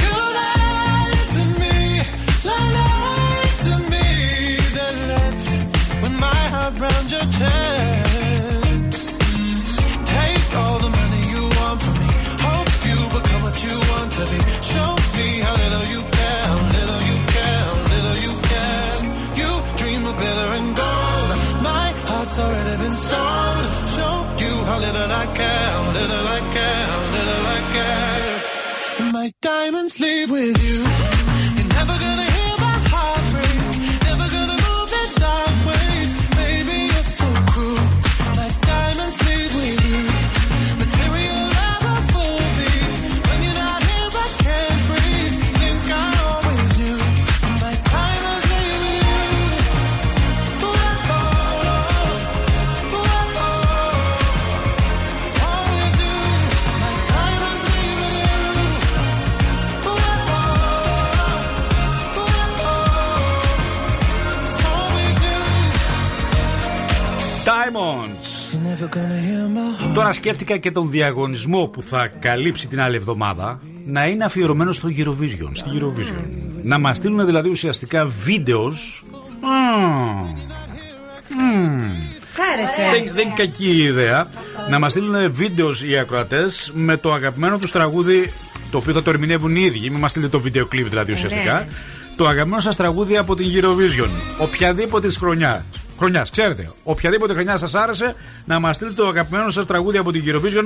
You 0.02 0.14
lied 0.40 1.28
to 1.36 1.44
me, 1.62 1.78
lied 2.44 3.56
to 3.66 3.74
me, 3.92 4.08
then 4.78 4.96
left 5.14 5.46
with 6.02 6.16
my 6.20 6.42
heart 6.54 6.74
round 6.80 7.08
your 7.12 7.28
chest. 7.38 9.06
Take 10.16 10.50
all 10.62 10.80
the 10.80 10.90
money 11.00 11.22
you 11.34 11.44
want 11.58 11.82
from 11.84 11.96
me. 12.02 12.10
Hope 12.48 12.72
you 12.90 13.00
become 13.18 13.42
what 13.44 13.58
you 13.64 13.76
want 13.92 14.12
to 14.18 14.24
be. 14.32 14.40
Show 14.72 14.92
me 15.18 15.28
how 15.46 15.56
little 15.64 15.86
you 15.94 16.02
care, 16.18 16.50
little 16.78 17.02
you 17.10 17.18
care, 17.36 17.66
little 17.94 18.18
you 18.26 18.34
care. 18.52 18.92
You 19.40 19.50
dream 19.78 20.02
of 20.08 20.16
glitter 20.18 20.50
and 20.58 20.76
gold. 20.76 20.87
Already 22.40 22.78
been 22.78 22.94
sold. 22.94 23.90
Show 23.96 24.16
you 24.44 24.54
how 24.66 24.78
little 24.78 25.12
I 25.12 25.26
care, 25.34 25.70
how 25.76 25.86
little 26.00 26.28
I 26.28 26.40
care, 26.54 26.86
how 26.92 27.02
little 27.18 27.46
I 27.56 27.60
care. 27.76 29.12
My 29.12 29.32
diamonds 29.42 30.00
leave 30.00 30.30
with 30.30 30.58
you. 30.64 31.17
Τώρα 69.98 70.12
σκέφτηκα 70.12 70.58
και 70.58 70.72
τον 70.72 70.90
διαγωνισμό 70.90 71.68
που 71.68 71.82
θα 71.82 72.08
καλύψει 72.20 72.68
την 72.68 72.82
άλλη 72.82 72.96
εβδομάδα 72.96 73.60
να 73.86 74.08
είναι 74.08 74.24
αφιερωμένο 74.24 74.72
στο 74.72 74.90
Eurovision, 74.98 75.50
στη 75.52 75.70
Eurovision. 75.74 76.24
Να 76.64 76.80
μας 76.80 76.98
στείλουν 76.98 77.26
δηλαδή 77.26 77.50
ουσιαστικά 77.50 78.06
βίντεος. 78.06 79.04
Σ' 82.28 82.40
άρεσε. 82.54 82.92
Δεν, 82.92 83.14
δεν 83.16 83.26
είναι 83.26 83.34
κακή 83.36 83.84
ιδέα 83.84 84.30
να 84.70 84.80
μας 84.80 84.92
στείλουν 84.92 85.34
βίντεος 85.34 85.84
οι 85.84 85.98
ακροατές 85.98 86.72
με 86.74 86.98
το 86.98 87.14
αγαπημένο 87.14 87.58
τους 87.58 87.72
τραγούδι 87.72 88.32
το 88.72 88.78
οποίο 88.78 88.94
θα 88.94 89.04
το 89.04 89.10
ερμηνεύουν 89.10 89.56
οι 89.56 89.62
ίδιοι. 89.62 89.90
Μην 89.90 90.00
μας 90.00 90.12
στείλετε 90.12 90.32
το 90.32 90.40
βίντεο 90.44 90.66
κλειπ 90.66 90.90
δηλαδή 90.90 91.12
ουσιαστικά. 91.12 91.60
ναι. 91.60 91.68
Το 92.16 92.28
αγαπημένο 92.28 92.62
σας 92.62 92.76
τραγούδι 92.76 93.18
από 93.18 93.36
την 93.36 93.48
Eurovision. 93.54 94.10
Οποιαδήποτε 94.38 95.10
χρονιάς. 95.10 95.64
Χρονιάς, 95.98 96.30
ξέρετε. 96.30 96.72
Οποιαδήποτε 96.84 97.34
χρονιά 97.34 97.58
σας 97.58 97.76
άρεσε 97.76 98.16
να 98.46 98.60
μας 98.60 98.76
στείλετε 98.76 98.96
το 98.96 99.08
αγαπημένο 99.08 99.50
σας 99.50 99.66
τραγούδι 99.66 99.98
από 99.98 100.12
την 100.12 100.24
Eurovision 100.26 100.66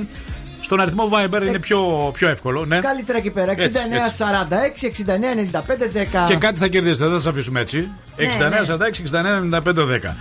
Στον 0.61 0.79
αριθμό 0.79 1.09
Viber 1.13 1.41
είναι 1.47 1.59
πιο, 1.59 2.11
πιο 2.13 2.27
εύκολο. 2.27 2.65
Ναι. 2.65 2.79
Καλύτερα 2.79 3.17
εκεί 3.17 3.29
πέρα. 3.29 3.51
69 3.51 3.55
Έτσι, 3.55 3.81
έτσι. 3.91 4.23
46, 4.23 4.87
69 4.87 5.35
95 5.35 5.87
10. 6.23 6.27
Και 6.27 6.35
κάτι 6.35 6.57
θα 6.57 6.67
κερδίσετε, 6.67 7.03
δεν 7.03 7.13
θα 7.13 7.19
σας 7.19 7.31
αφήσουμε 7.31 7.59
έτσι. 7.59 7.89
Ναι, 8.17 8.25
69, 8.25 8.65
46, 8.65 9.01
69, 9.01 9.43
95, 9.63 9.85
10. 9.85 10.15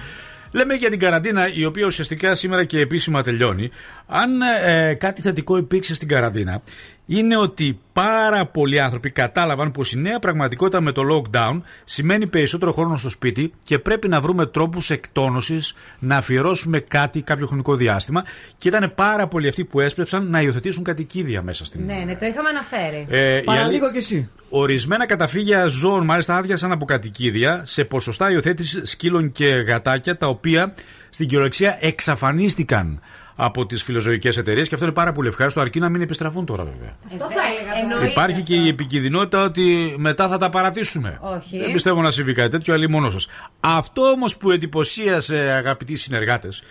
Λέμε 0.53 0.75
για 0.75 0.91
την 0.91 0.99
καραντίνα, 0.99 1.55
η 1.55 1.65
οποία 1.65 1.87
ουσιαστικά 1.87 2.35
σήμερα 2.35 2.65
και 2.65 2.81
επίσημα 2.81 3.23
τελειώνει. 3.23 3.71
Αν 4.13 4.41
ε, 4.65 4.95
κάτι 4.95 5.23
θετικό 5.23 5.57
υπήρξε 5.57 5.95
στην 5.95 6.09
καραντίνα, 6.09 6.63
είναι 7.07 7.37
ότι 7.37 7.79
πάρα 7.93 8.47
πολλοί 8.47 8.81
άνθρωποι 8.81 9.11
κατάλαβαν 9.11 9.71
πως 9.73 9.93
η 9.93 9.99
νέα 9.99 10.19
πραγματικότητα 10.19 10.81
με 10.81 10.93
το 10.93 11.03
lockdown 11.11 11.61
σημαίνει 11.85 12.27
περισσότερο 12.27 12.73
χρόνο 12.73 12.97
στο 12.97 13.11
σπίτι 13.11 13.53
και 13.65 13.79
πρέπει 13.79 14.09
να 14.09 14.21
βρούμε 14.21 14.47
τρόπους 14.47 14.91
εκτόνωσης, 14.91 15.75
να 15.99 16.17
αφιερώσουμε 16.17 16.79
κάτι 16.81 17.23
κάποιο 17.23 17.47
χρονικό 17.47 17.77
διάστημα. 17.77 18.25
Και 18.57 18.69
ήταν 18.69 18.93
πάρα 18.95 19.27
πολλοί 19.29 19.49
αυτοί 19.49 19.65
που 19.65 19.81
έσπευσαν 19.81 20.27
να 20.31 20.41
υιοθετήσουν 20.41 20.85
κατοικίδια 20.85 21.43
μέσα 21.43 21.65
στην. 21.65 21.85
Ναι, 21.85 22.03
ναι, 22.07 22.17
το 22.17 22.27
είχαμε 22.27 22.49
αναφέρει. 22.49 23.07
Ε, 23.11 23.29
η 23.31 23.33
αλή- 23.35 23.45
Παραλίγο 23.45 23.91
κι 23.93 23.99
εσύ. 23.99 24.31
Ορισμένα 24.49 25.07
καταφύγια 25.07 25.67
ζώων 25.67 26.05
μάλιστα 26.05 26.37
άδειασαν 26.37 26.73
από 26.73 26.85
κατοικίδια 26.85 27.63
σε 27.65 27.85
ποσοστά 27.85 28.31
υιοθέτησης 28.33 28.91
σκύλων 28.91 29.31
και 29.31 29.47
γατάκια 29.47 30.17
τα 30.17 30.27
οποία 30.29 30.75
στην 31.11 31.27
κυριολεξία 31.27 31.77
εξαφανίστηκαν 31.81 33.01
από 33.43 33.67
τις 33.67 33.83
φιλοζωικές 33.83 34.37
εταιρείες 34.37 34.69
και 34.69 34.75
αυτό 34.75 34.87
είναι 34.87 34.95
πάρα 34.95 35.13
πολύ 35.13 35.29
ευχάριστο, 35.29 35.61
αρκεί 35.61 35.79
να 35.81 35.89
μην 35.89 36.01
επιστραφούν 36.01 36.47
τώρα 36.47 36.65
βέβαια. 36.65 36.97
Αυτό 37.07 37.25
θα 37.25 37.41
έλεγα. 37.81 37.95
τώρα. 37.95 38.11
Υπάρχει 38.11 38.43
και 38.43 38.55
η 38.55 38.69
επικινδυνότητα 38.69 39.45
ότι 39.45 39.95
μετά 39.99 40.29
θα 40.29 40.37
τα 40.37 40.51
παρατήσουμε. 40.51 41.19
Όχι. 41.23 41.59
Δεν 41.59 41.73
πιστεύω 41.73 42.01
να 42.01 42.11
συμβεί 42.11 42.33
κάτι 42.33 42.51
τέτοιο, 42.51 42.75
αλλή 42.75 42.89
μόνο 42.89 43.11
σας. 43.11 43.29
Αυτό 43.61 44.03
όμως 44.03 44.37
που 44.37 44.51
εντυπωσίασε, 44.51 45.37
αγαπητοί 45.37 45.97
συνεργάτες, 45.97 46.63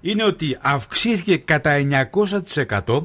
είναι 0.00 0.24
ότι 0.24 0.58
αυξήθηκε 0.60 1.36
κατά 1.36 1.76
900% 2.84 2.96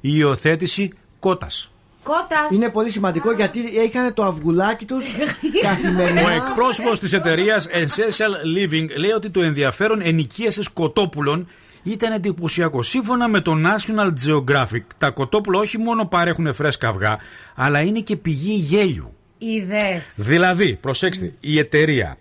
η 0.00 0.10
υιοθέτηση 0.12 0.92
κότας. 1.18 1.70
Κότας. 2.02 2.50
Είναι 2.50 2.68
πολύ 2.68 2.90
σημαντικό 2.90 3.32
γιατί 3.32 3.58
είχαν 3.58 4.14
το 4.14 4.24
αυγουλάκι 4.24 4.84
τους 4.84 5.06
καθημερινά. 5.62 6.22
Ο 6.22 6.28
εκπρόσωπος 6.28 6.98
της 6.98 7.12
εταιρείας 7.12 7.66
Essential 7.72 8.58
Living 8.58 8.86
λέει 8.98 9.10
ότι 9.10 9.30
το 9.30 9.42
ενδιαφέρον 9.42 10.00
ενοικίαση 10.00 10.62
κοτόπουλων 10.72 11.48
ήταν 11.82 12.12
εντυπωσιακό. 12.12 12.82
Σύμφωνα 12.82 13.28
με 13.28 13.40
το 13.40 13.54
National 13.64 14.10
Geographic, 14.26 14.82
τα 14.98 15.10
κοτόπουλα 15.10 15.58
όχι 15.58 15.78
μόνο 15.78 16.06
παρέχουν 16.06 16.54
φρέσκα 16.54 16.88
αυγά, 16.88 17.18
αλλά 17.54 17.80
είναι 17.80 18.00
και 18.00 18.16
πηγή 18.16 18.52
γέλιου. 18.54 19.12
Είδε. 19.38 20.02
Δηλαδή, 20.16 20.78
προσέξτε, 20.80 21.34
η 21.40 21.58
εταιρεία 21.58 22.16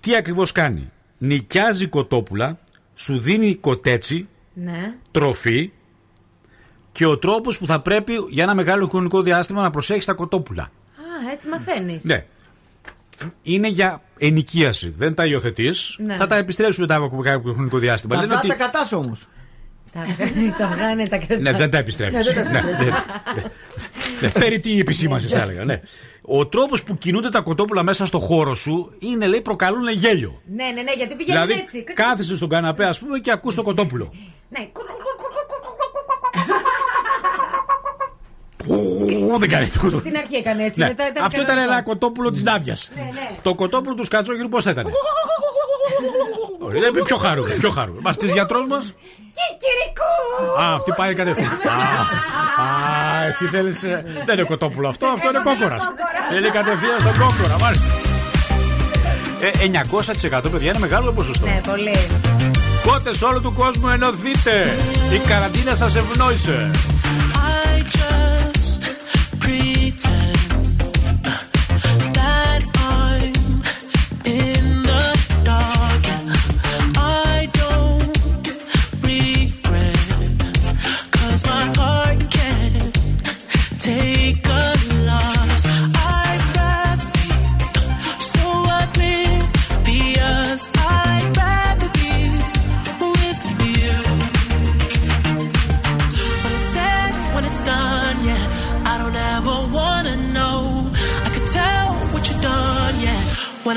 τι 0.00 0.16
ακριβώς 0.16 0.52
κάνει; 0.52 0.90
Νοικιάζει 1.18 1.86
κοτόπουλα, 1.86 2.58
σου 2.94 3.18
δίνει 3.18 3.54
κοτέτσι, 3.54 4.28
Ναι. 4.54 4.94
τροφή 5.10 5.70
και 6.92 7.06
ο 7.06 7.18
τρόπος 7.18 7.58
που 7.58 7.66
θα 7.66 7.80
πρέπει 7.80 8.12
για 8.30 8.42
ένα 8.42 8.54
μεγάλο 8.54 8.86
χρονικό 8.86 9.22
διάστημα 9.22 9.62
να 9.62 9.70
προσέχεις 9.70 10.04
τα 10.04 10.12
κοτόπουλα. 10.12 10.62
Α, 10.62 11.32
έτσι 11.32 11.48
μαθαίνεις. 11.48 12.04
Ναι. 12.04 12.26
Είναι 13.42 13.68
για 13.68 14.02
ενοικίαση. 14.18 14.90
Δεν 14.96 15.14
τα 15.14 15.26
υιοθετείς. 15.26 15.96
Ναι. 16.06 16.14
Θα 16.14 16.26
τα 16.26 16.36
επιστρέψεις 16.36 16.78
μετά 16.78 16.94
από 16.94 17.16
κάποιο 17.22 17.52
χρονικό 17.52 17.78
διάστημα. 17.78 18.14
Τα 18.14 18.20
Λένε 18.20 18.34
αυγά 18.34 18.48
ότι... 18.52 18.58
τα 18.58 18.64
κατάς 18.64 18.92
όμως. 18.92 19.28
Τα 19.92 20.04
τα 20.58 20.68
βγάνε 20.68 21.06
τα 21.06 21.16
κρατά. 21.16 21.38
Ναι, 21.38 21.52
δεν 21.52 21.70
τα 21.70 21.78
επιστρέφει. 21.78 22.12
Ναι, 22.12 22.22
δεν 22.22 22.34
τα 22.34 22.58
επιστρέφεις. 22.58 23.04
ναι, 24.20 24.30
περί 24.30 24.60
τι 24.60 24.72
η 24.72 24.78
επισήμανσης, 24.78 25.30
θα 25.30 25.40
έλεγα. 25.40 25.64
Ναι. 25.64 25.80
Ο 26.22 26.46
τρόπος 26.46 26.82
που 26.82 26.98
κινούνται 26.98 27.28
τα 27.28 27.40
κοτόπουλα 27.40 27.82
μέσα 27.82 28.06
στο 28.06 28.18
χώρο 28.18 28.54
σου 28.54 28.92
είναι, 28.98 29.26
λέει, 29.26 29.40
προκαλούν 29.40 29.88
γέλιο. 29.88 30.42
Ναι, 30.54 30.64
ναι, 30.64 30.82
ναι, 30.82 30.92
γιατί 30.96 31.14
πηγαίνουν 31.14 31.42
Δηλαδή, 31.42 31.62
έτσι. 31.62 31.84
κάθεσαι 31.84 32.36
στον 32.36 32.48
καναπέ, 32.48 32.84
ας 32.84 32.98
πούμε, 32.98 33.18
και 33.18 33.30
ακούς 33.30 33.54
το 33.54 33.62
κοτόπουλο. 33.62 34.12
Ναι. 34.48 34.60
Ου, 34.60 35.41
Δεν 39.38 39.48
κάνει 39.48 39.68
τίποτα. 39.68 39.96
Στην 39.98 40.16
αρχή 40.16 40.34
έκανε 40.36 40.62
έτσι. 40.64 40.80
Ναι. 40.80 40.86
Μετά 40.86 41.06
ήταν 41.08 41.24
Αυτό 41.24 41.40
ήταν 41.40 41.46
κανονικό. 41.54 41.72
ένα 41.72 41.82
κοτόπουλο 41.82 42.30
της 42.30 42.42
Νάντια. 42.42 42.76
Ναι, 42.94 43.02
ναι. 43.02 43.30
Το 43.42 43.54
κοτόπουλο 43.54 43.94
του 43.94 44.04
Σκατσόγυρου 44.04 44.48
πώς 44.48 44.64
θα 44.64 44.70
ήταν; 44.70 44.86
Είναι 46.76 47.02
πιο 47.04 47.16
χαρούμενο. 47.16 47.54
Πιο 47.60 47.70
χαρούμενο. 47.70 48.02
Μας 48.02 48.16
τη 48.16 48.26
γιατρός 48.26 48.66
μας; 48.66 48.94
Κικυρικού! 49.38 50.60
Α, 50.62 50.74
αυτή 50.74 50.92
πάει 50.96 51.14
κατευθείαν. 51.14 51.48
Α, 52.58 52.62
Α, 52.62 53.24
εσύ 53.28 53.44
θέλεις. 53.46 53.80
Δεν 54.26 54.34
είναι 54.36 54.42
κοτόπουλο 54.42 54.88
αυτό, 54.88 55.06
αυτό 55.06 55.28
είναι 55.28 55.40
κόκορας. 55.44 55.92
Είναι 56.38 56.48
κατευθείαν 56.48 57.00
στον 57.00 57.12
κόκορα, 57.18 57.56
μάλιστα. 57.60 57.92
Ε, 59.40 59.50
900% 60.40 60.50
παιδιά 60.52 60.68
είναι 60.68 60.78
μεγάλο 60.78 61.12
ποσοστό. 61.12 61.46
Ναι, 61.46 61.60
πολύ. 61.66 61.96
Κότε 62.86 63.26
όλου 63.26 63.40
του 63.40 63.52
κόσμου 63.52 63.88
ενωθείτε. 63.88 64.76
Η 65.12 65.18
καραντίνα 65.18 65.74
σας 65.74 65.96
ευνόησε. 65.96 66.70
pretend. 69.42 70.31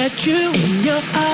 at 0.00 0.26
you 0.26 0.52
in 0.52 0.82
your 0.82 1.02
eyes, 1.14 1.29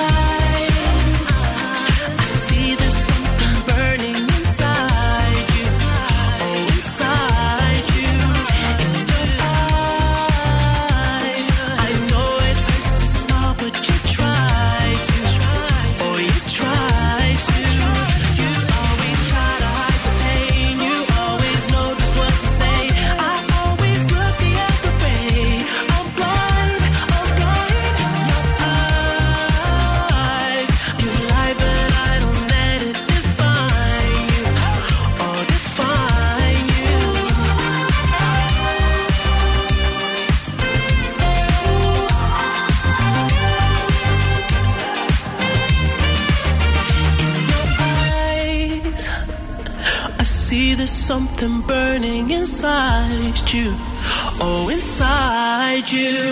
you. 55.93 56.26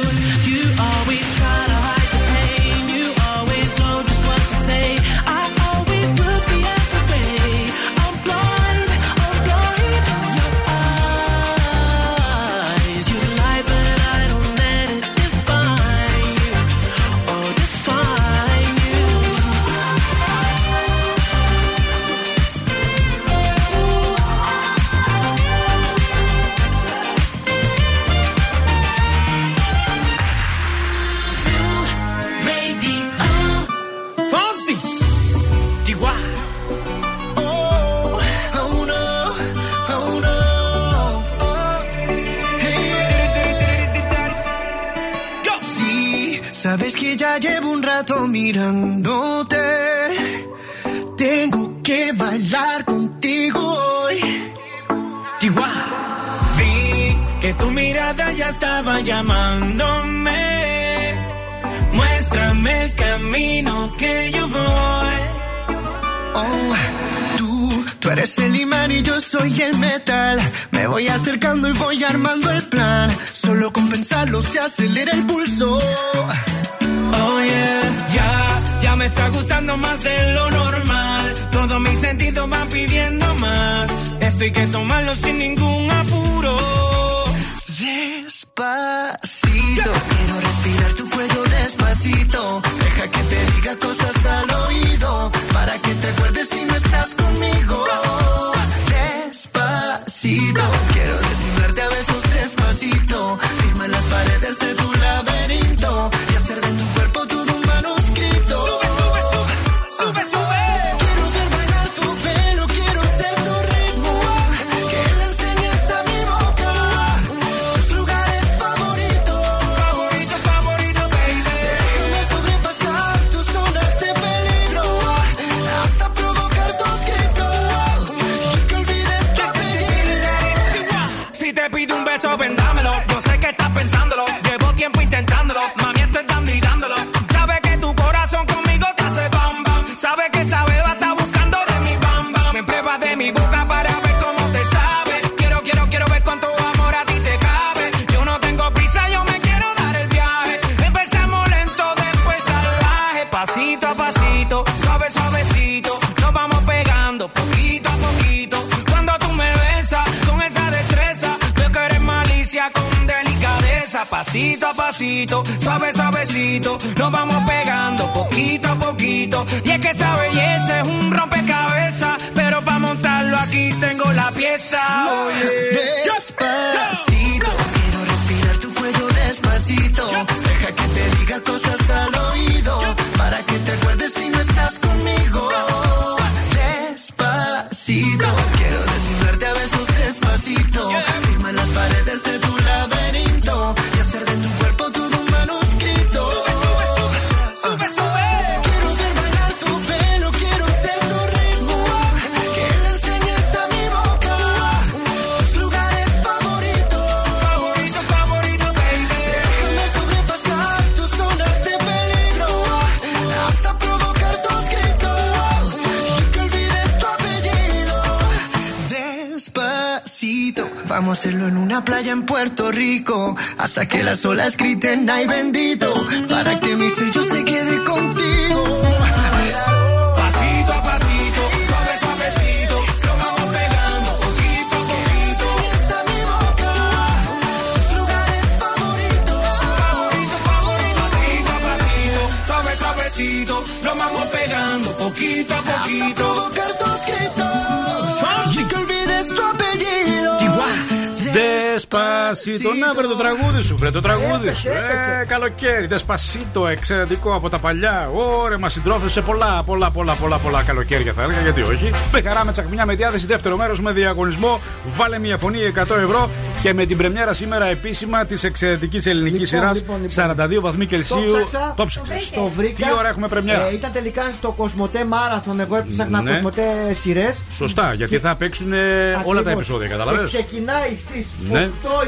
να 252.87 252.95
βρε 252.95 253.07
το 253.07 253.16
τραγούδι 253.16 253.62
σου, 253.62 253.76
βρε 253.76 253.91
το 253.91 254.01
τραγούδι 254.01 254.53
σου. 254.53 254.68
Ε, 254.68 255.24
καλοκαίρι, 255.26 255.87
δεσπασίτο, 255.87 256.66
εξαιρετικό 256.66 257.35
από 257.35 257.49
τα 257.49 257.59
παλιά. 257.59 258.11
Ωρε, 258.14 258.57
μας 258.59 258.72
συντρόφευσε 258.72 259.20
πολλά, 259.20 259.62
πολλά, 259.66 259.91
πολλά, 259.91 260.14
πολλά, 260.14 260.39
πολλά 260.39 260.62
καλοκαίρια 260.62 261.12
θα 261.12 261.22
έλεγα, 261.22 261.41
γιατί 261.41 261.62
όχι. 261.62 261.91
Με 262.12 262.20
χαρά, 262.20 262.45
με 262.45 262.53
τσακμιά 262.53 262.87
με 262.87 262.95
διάθεση, 262.95 263.26
δεύτερο 263.26 263.57
μέρος 263.57 263.80
με 263.80 263.93
διαγωνισμό. 263.93 264.61
Βάλε 264.97 265.18
μια 265.18 265.39
φωνή 265.39 265.59
100 265.74 265.80
ευρώ 265.80 266.30
και 266.64 266.74
με 266.74 266.86
την 266.86 266.96
πρεμιέρα 266.96 267.32
σήμερα 267.32 267.66
επίσημα 267.66 268.24
της 268.24 268.44
εξαιρετικής 268.44 269.06
ελληνικής 269.06 269.52
Λοιπόν, 269.52 269.74
σειράς 269.74 269.80
λοιπόν, 269.80 270.36
λοιπόν. 270.36 270.58
42 270.58 270.60
βαθμοί 270.60 270.86
Κελσίου. 270.86 271.32
Το 271.32 271.44
ψάξα. 271.44 271.74
Το 271.76 271.86
ψάξες. 271.86 272.30
Το 272.30 272.46
βρήκα. 272.56 272.86
Τι 272.86 272.92
ώρα 272.98 273.08
έχουμε 273.08 273.28
πρεμιέρα; 273.28 273.66
Ε, 273.66 273.74
ήταν 273.74 273.92
τελικά 273.92 274.22
στο 274.34 274.50
Κοσμοτέ 274.50 275.04
Μάραθον. 275.04 275.60
Εγώ 275.60 275.76
έψαχνα 275.76 276.20
Ναι. 276.22 276.30
Κοσμοτέ 276.30 276.62
σειρές. 277.00 277.42
Σωστά, 277.56 277.92
γιατί 277.94 278.18
θα 278.18 278.34
παίξουν 278.34 278.72
ε, 278.72 278.78
όλα 279.24 279.42
τα 279.42 279.50
επεισόδια, 279.50 279.88
καταλαβες. 279.88 280.30
Ξεκινάει 280.32 280.94
στις 280.96 281.26
8 281.48 281.52
Ναι. 281.52 281.60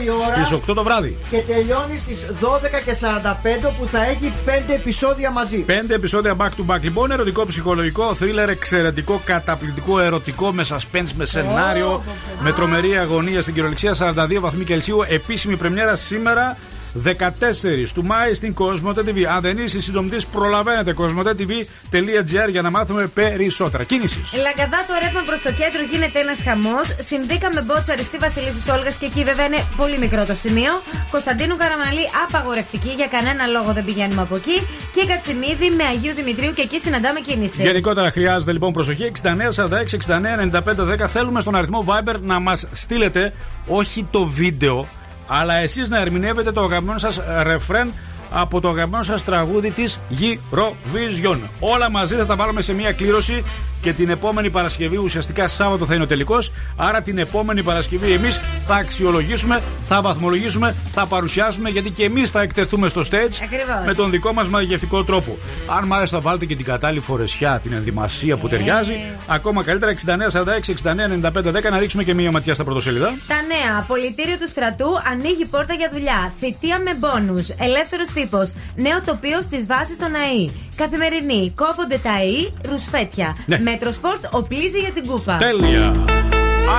η 0.05 0.11
ώρα. 0.11 0.45
Στις 0.45 0.53
8 0.53 0.75
το 0.75 0.83
βράδυ. 0.85 1.17
Και 1.31 1.39
τελειώνει 1.39 1.99
στις 1.99 2.27
12 2.41 2.81
και 2.85 2.95
45 2.95 3.73
που 3.79 3.87
θα 3.87 4.05
έχει 4.05 4.33
5 4.47 4.75
επεισόδια 4.75 5.31
μαζί. 5.31 5.57
Πέντε 5.59 5.95
επεισόδια 5.95 6.37
back 6.39 6.49
to 6.49 6.75
back. 6.75 6.81
Λοιπόν, 6.83 7.11
ερωτικό, 7.11 7.47
ψυχολογικό, 7.47 8.15
θρίλερ, 8.15 8.49
εξαιρετικό, 8.49 9.21
καταπληκτικό, 9.25 10.01
ερωτικό, 10.01 10.53
με 10.53 10.65
suspense, 10.69 11.11
με 11.17 11.25
σενάριο, 11.25 12.03
με 12.41 12.53
τρομερή 12.53 12.99
αγωνία 12.99 13.43
στην 13.43 13.55
κυριολεξία 13.55 13.95
42 13.99 14.39
βαθμοί 14.41 14.65
Κελσίου. 14.65 14.99
Επίσημη 15.09 15.57
πρεμιέρα 15.57 15.97
σήμερα. 15.97 16.57
14 17.05 17.89
του 17.95 18.05
Μάη 18.05 18.35
στην 18.35 18.55
Cosmote 18.59 18.99
TV. 18.99 19.23
Αν 19.35 19.41
δεν 19.41 19.59
είσαι 19.59 19.81
συνδρομητή, 19.81 20.25
προλαβαίνετε 20.33 20.95
cosmotetv.gr 20.99 22.51
για 22.51 22.63
να 22.63 22.71
μάθουμε 22.71 23.07
περισσότερα. 23.07 23.85
Κίνηση. 23.85 24.19
Λαγκαδά 24.43 24.85
το 24.89 24.95
ρεύμα 25.03 25.23
προς 25.27 25.41
το 25.43 25.51
κέντρο 25.53 25.83
γίνεται 25.93 26.19
ένας 26.21 26.39
χαμός. 26.43 26.97
Συνδίκαμε 26.99 27.61
μπότσα 27.61 27.93
αριστεί 27.93 28.17
Βασιλίση 28.19 28.71
Όλγας 28.71 28.97
και 28.97 29.07
εκεί 29.07 29.25
βέβαια 29.25 29.47
είναι 29.47 29.65
πολύ 29.77 29.99
μικρό 29.99 30.25
το 30.25 30.35
σημείο. 30.35 30.73
Κωνσταντίνου 31.11 31.57
Καραμαλή 31.57 32.05
απαγορευτική, 32.27 32.89
για 32.89 33.07
κανένα 33.07 33.47
λόγο 33.47 33.73
δεν 33.73 33.85
πηγαίνουμε 33.85 34.23
από 34.23 34.37
εκεί. 34.37 34.57
Και 34.95 35.07
Κατσιμίδη 35.07 35.71
με 35.71 35.85
Αγίου 35.85 36.15
Δημητρίου 36.15 36.53
και 36.53 36.63
εκεί 36.63 36.79
συναντάμε 36.81 37.21
κίνηση. 37.21 37.63
Γενικότερα 37.63 38.11
χρειάζεται 38.11 38.53
λοιπόν 38.53 38.73
προσοχή. 38.73 39.13
69, 39.23 39.29
46, 39.55 39.69
69, 40.07 40.37
95, 40.53 41.05
10. 41.05 41.09
Θέλουμε 41.09 41.41
στον 41.41 41.55
αριθμό 41.55 41.85
Viber 41.89 42.15
να 42.21 42.41
μας 42.41 42.67
στείλετε 42.73 43.33
όχι 43.67 44.07
το 44.11 44.25
βίντεο, 44.25 44.89
αλλά 45.27 45.55
εσείς 45.55 45.89
να 45.89 46.01
ερμηνεύετε 46.01 46.53
το 46.53 46.63
αγαπημένο 46.63 46.99
σας 46.99 47.21
ρεφρέν 47.43 47.93
από 48.31 48.61
το 48.61 48.69
αγαπημένο 48.69 49.03
σας 49.03 49.25
τραγούδι 49.25 49.71
της 49.71 50.01
Eurovision. 50.21 51.39
Όλα 51.61 51.91
μαζί 51.91 52.15
θα 52.15 52.27
τα 52.27 52.37
βάλουμε 52.37 52.61
σε 52.61 52.73
μια 52.73 52.93
κλήρωση 52.93 53.45
και 53.81 53.93
την 53.93 54.09
επόμενη 54.11 54.51
Παρασκευή, 54.51 54.97
ουσιαστικά 54.97 55.49
Σάββατο 55.49 55.87
θα 55.87 55.95
είναι 55.95 56.03
ο 56.03 56.07
τελικός. 56.07 56.53
Άρα 56.77 57.03
την 57.03 57.19
επόμενη 57.19 57.63
Παρασκευή 57.63 58.13
εμείς 58.13 58.41
θα 58.67 58.75
αξιολογήσουμε, 58.75 59.63
θα 59.87 60.01
βαθμολογήσουμε, 60.03 60.75
θα 60.93 61.07
παρουσιάσουμε 61.07 61.69
γιατί 61.69 61.91
και 61.91 62.05
εμείς 62.05 62.31
θα 62.31 62.41
εκτεθούμε 62.43 62.89
στο 62.89 63.01
stage 63.01 63.39
Ακριβώς. 63.43 63.87
με 63.87 63.95
τον 63.95 64.11
δικό 64.11 64.33
μας 64.33 64.49
μαγευτικό 64.49 65.05
τρόπο. 65.05 65.39
Αν 65.79 65.85
μ' 65.85 65.93
άρεσε, 65.93 66.15
θα 66.15 66.21
βάλετε 66.21 66.45
και 66.45 66.57
την 66.57 66.65
κατάλληλη 66.65 67.01
φορεσιά, 67.01 67.61
την 67.63 67.73
ενδυμασία 67.73 68.37
που 68.37 68.49
ταιριάζει. 68.49 68.95
Ακόμα 69.27 69.63
καλύτερα 69.63 69.93
69, 69.93 70.31
46, 70.31 70.71
69, 70.71 71.09
95, 71.09 71.53
10 71.53 71.71
να 71.71 71.79
ρίξουμε 71.79 72.05
και 72.05 72.15
μία 72.15 72.31
ματιά 72.31 72.55
στα 72.55 72.65
πρωτοσέλιδα. 72.65 73.15
Τα 73.29 73.35
νέα. 73.35 73.85
Πολιτήριο 73.87 74.39
του 74.39 74.49
στρατού 74.49 74.89
ανοίγει 75.11 75.47
πόρτα 75.47 75.75
για 75.75 75.89
δουλειά. 75.93 76.33
Θητεία 76.39 76.79
με 76.79 76.95
μπόνου. 76.95 77.47
Ελεύθερος 77.59 78.09
τύπος. 78.17 78.49
Νέο 78.77 78.99
τοπίο 79.07 79.41
στις 79.43 79.67
βάσεις 79.67 79.99
των 79.99 80.15
ΑΕΗ. 80.15 80.47
Καθημερινή. 80.77 81.53
Κόβονται 81.63 81.99
τα 82.03 82.11
ΑΕΗ. 82.11 82.53
Ρουσφέτια. 82.71 83.37
Ναι. 83.47 83.59
Metrosport. 83.59 84.25
Οπλίζει 84.31 84.79
για 84.79 84.91
την 84.91 85.07
κούπα. 85.07 85.37
Τέλεια! 85.37 86.05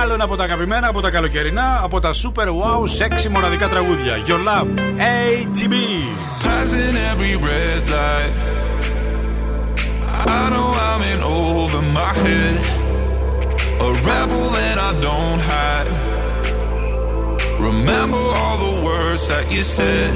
Άλλο 0.00 0.12
ένα 0.14 0.24
από 0.24 0.36
τα 0.36 0.44
αγαπημένα, 0.44 0.88
από 0.88 1.00
τα 1.00 1.10
καλοκαιρινά, 1.10 1.80
από 1.82 2.00
τα 2.00 2.10
super 2.12 2.46
wow, 2.46 2.80
sexy 2.98 3.28
μοναδικά 3.30 3.68
τραγούδια. 3.68 4.14
Your 4.26 4.40
Love, 4.48 4.68
ATB. 5.14 5.74
Passing 6.44 6.96
every 7.10 7.34
red 7.48 7.82
light. 7.96 8.32
I 10.40 10.44
know 10.52 10.68
I'm 10.88 11.02
in 11.12 11.20
over 11.40 11.82
my 11.98 12.12
head. 12.24 12.54
A 13.86 13.90
rebel 14.08 14.44
that 14.58 14.76
I 14.88 14.90
don't 15.06 15.40
hide. 15.52 15.88
Remember 17.68 18.22
all 18.40 18.56
the 18.66 18.74
words 18.88 19.22
that 19.32 19.44
you 19.54 19.62
said. 19.76 20.12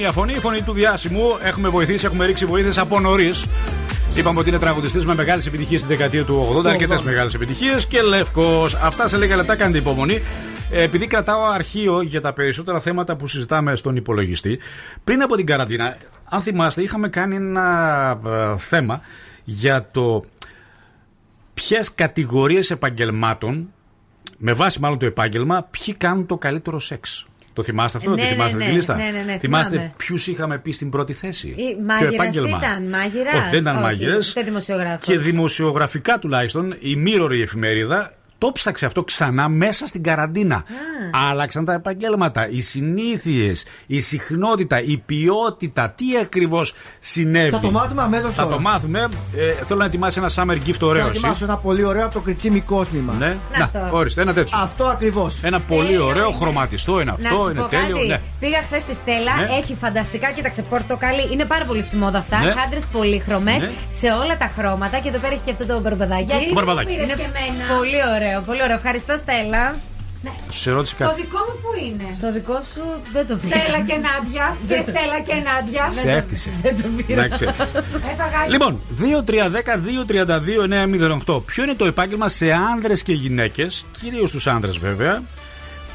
Σε 0.00 0.06
λίγο 0.06 0.20
βάλε 0.20 0.32
μια 0.32 0.32
φωνή, 0.32 0.32
η 0.32 0.40
φωνή 0.40 0.62
του 0.62 0.72
διάσημου. 0.72 1.38
Έχουμε 1.42 1.68
βοηθήσει, 1.68 2.06
έχουμε 2.06 2.26
ρίξει 2.26 2.46
βοήθειες 2.46 2.78
από 2.78 3.00
νωρίς. 3.00 3.46
Είπαμε 4.14 4.38
ότι 4.38 4.48
είναι 4.48 4.58
τραγουδιστής 4.58 5.06
με 5.06 5.14
μεγάλες 5.14 5.46
επιτυχίες 5.46 5.80
στη 5.80 5.88
δεκαετία 5.88 6.24
του 6.24 6.62
80, 6.64 6.66
αρκετές 6.66 7.02
μεγάλες 7.02 7.34
επιτυχίες 7.34 7.86
και 7.86 8.02
λευκός. 8.02 8.74
Αυτά 8.74 9.08
σε 9.08 9.16
λίγα 9.16 9.36
λεπτά 9.36 9.56
κάντε 9.56 9.78
υπομονή. 9.78 10.22
Ε, 10.70 10.82
Επειδή 10.82 11.06
κρατάω 11.06 11.44
αρχείο 11.44 12.00
για 12.00 12.20
τα 12.20 12.32
περισσότερα 12.32 12.80
θέματα 12.80 13.16
που 13.16 13.26
συζητάμε 13.26 13.76
στον 13.76 13.96
υπολογιστή, 13.96 14.58
πριν 15.04 15.22
από 15.22 15.36
την 15.36 15.46
καραντίνα, 15.46 15.96
αν 16.24 16.40
θυμάστε, 16.40 16.82
είχαμε 16.82 17.08
κάνει 17.08 17.36
ένα 17.36 18.20
ε, 18.26 18.58
θέμα 18.58 19.00
για 19.44 19.88
το 19.92 20.24
ποιες 21.54 21.94
κατηγορίες 21.94 22.70
επαγγελμάτων, 22.70 23.72
με 24.38 24.52
βάση 24.52 24.80
μάλλον 24.80 24.98
το 24.98 25.06
επάγγελμα, 25.06 25.68
ποιοι 25.70 25.94
κάνουν 25.94 26.26
το 26.26 26.36
καλύτερο 26.38 26.78
σεξ. 26.78 27.24
Το 27.52 27.62
θυμάστε 27.62 27.98
αυτό, 27.98 28.10
Ναι, 28.10 28.16
τη 28.16 28.22
ναι, 28.22 28.28
θυμάστε 28.28 28.58
ναι, 28.58 28.64
τη 28.64 28.70
λίστα; 28.70 28.96
ναι, 28.96 29.02
ναι, 29.02 29.32
ναι, 29.32 29.38
θυμάστε 29.38 29.70
θυμάμαι. 29.70 29.92
ποιους 29.96 30.26
είχαμε 30.26 30.58
πει 30.58 30.72
στην 30.72 30.90
πρώτη 30.90 31.12
θέση; 31.12 31.48
Ή 31.48 31.54
Ποιο 31.54 31.76
μάγειρας 31.86 32.12
επάγγελμα. 32.14 32.58
ήταν, 32.62 32.88
μάγειρας. 32.88 33.34
Όχι, 33.34 33.50
δεν 33.50 33.60
ήταν 33.60 33.76
μάγειρες. 33.76 34.32
Και 34.32 34.42
δημοσιογράφος. 34.42 35.04
Και 35.06 35.18
δημοσιογραφικά 35.18 36.18
τουλάχιστον, 36.18 36.74
η 36.78 37.02
Mirror 37.06 37.30
η 37.32 37.40
εφημερίδα 37.42 38.12
Το 38.40 38.52
ψάξε 38.52 38.86
αυτό 38.86 39.02
ξανά 39.04 39.48
μέσα 39.48 39.86
στην 39.86 40.02
καραντίνα. 40.02 40.64
Άλλαξαν 41.30 41.64
τα 41.64 41.72
επαγγέλματα, 41.72 42.48
οι 42.50 42.60
συνήθειες, 42.60 43.64
η 43.86 44.00
συχνότητα, 44.00 44.82
η 44.82 44.98
ποιότητα. 45.06 45.90
Τι 45.90 46.04
ακριβώς 46.22 46.74
συνέβη. 46.98 47.50
Θα 47.50 47.60
το 47.60 47.70
μάθουμε 47.70 48.02
αμέσως 48.02 48.34
Θα 48.34 48.42
τώρα. 48.42 48.54
το 48.54 48.60
μάθουμε. 48.60 49.08
Ε, 49.36 49.64
θέλω 49.64 49.78
να 49.78 49.84
ετοιμάσει 49.84 50.18
ένα 50.18 50.30
summer 50.34 50.68
gift 50.68 50.80
ωραίο. 50.80 51.02
Θα 51.02 51.08
εσύ. 51.08 51.18
ετοιμάσω 51.18 51.44
ένα 51.44 51.56
πολύ 51.56 51.84
ωραίο 51.84 52.04
από 52.04 52.14
το 52.14 52.20
κριτσίμι 52.20 52.60
κόσμημα. 52.60 53.12
Ναι, 53.18 53.36
να, 53.58 53.88
ορίστε, 53.90 54.20
ένα 54.22 54.32
τέτοιο. 54.32 54.58
Αυτό 54.62 54.84
ακριβώς. 54.84 55.40
Ένα 55.42 55.60
πολύ 55.60 55.98
ωραίο 55.98 56.30
χρωματιστό 56.30 57.00
είναι 57.00 57.04
Να 57.18 57.28
αυτό, 57.28 57.42
σου 57.42 57.50
είναι 57.50 57.60
πω 57.60 57.66
τέλειο. 57.66 57.96
κάτι. 57.96 58.06
Ναι. 58.08 58.20
Πήγα 58.40 58.58
χθες 58.62 58.82
στη 58.82 58.94
Στέλλα, 58.94 59.34
Ναι. 59.36 59.56
έχει 59.58 59.74
φανταστικά, 59.80 60.30
κοίταξε, 60.30 60.62
πορτοκαλί. 60.62 61.28
Είναι 61.32 61.44
πάρα 61.44 61.64
πολύ 61.64 61.82
στη 61.82 61.96
μόδα 61.96 62.18
αυτά. 62.18 62.38
Ναι. 62.40 62.50
Χάντρες 62.50 62.86
πολύχρωμε 62.92 63.52
Ναι. 63.52 63.70
σε 63.88 64.06
όλα 64.22 64.36
τα 64.36 64.50
χρώματα. 64.56 64.98
Και 64.98 65.08
εδώ 65.08 65.18
πέρα 65.18 65.32
έχει 65.34 65.42
και 65.44 65.50
αυτό 65.50 65.66
το 65.66 65.80
μπαρμπαδάκι. 65.80 66.22
Γιατί 66.22 66.46
Το 66.48 66.54
μπαρμπαδάκι. 66.54 66.92
Είναι 66.92 67.04
και 67.04 67.12
εμένα; 67.32 67.62
πολύ 67.76 68.00
ωραίο, 68.14 68.29
πολύ 68.46 68.62
ωραίο. 68.62 68.76
Ευχαριστώ, 68.76 69.16
Στέλλα. 69.16 69.74
Σε 70.48 70.70
ρώτησε 70.70 70.94
Το 70.98 71.04
κάτι. 71.04 71.20
δικό 71.20 71.38
μου 71.38 71.54
που 71.62 71.70
είναι; 71.86 72.16
Το 72.20 72.32
δικό 72.32 72.62
σου 72.74 72.82
δεν 73.12 73.26
το 73.26 73.36
βρήκα. 73.38 73.56
Στέλλα 73.58 73.80
και 73.80 73.94
Νάντια. 73.94 74.56
Και 74.68 74.80
Στέλλα 74.82 75.20
και 75.20 75.34
Νάντια. 75.34 75.90
Σε 75.90 76.10
έφτιασε. 76.10 76.50
Να 77.08 77.28
ξέρεις. 77.28 77.54
Έφαγα 78.12 78.46
Λοιπόν, 78.48 78.80
2-3-10-2-32-908. 81.26 81.42
Ποιο 81.46 81.62
είναι 81.62 81.74
το 81.74 81.84
επάγγελμα 81.84 82.28
σε 82.28 82.52
άνδρες 82.52 83.02
και 83.02 83.12
γυναίκες, 83.12 83.86
κυρίως 84.00 84.30
τους 84.30 84.46
άνδρες 84.46 84.78
βέβαια, 84.78 85.22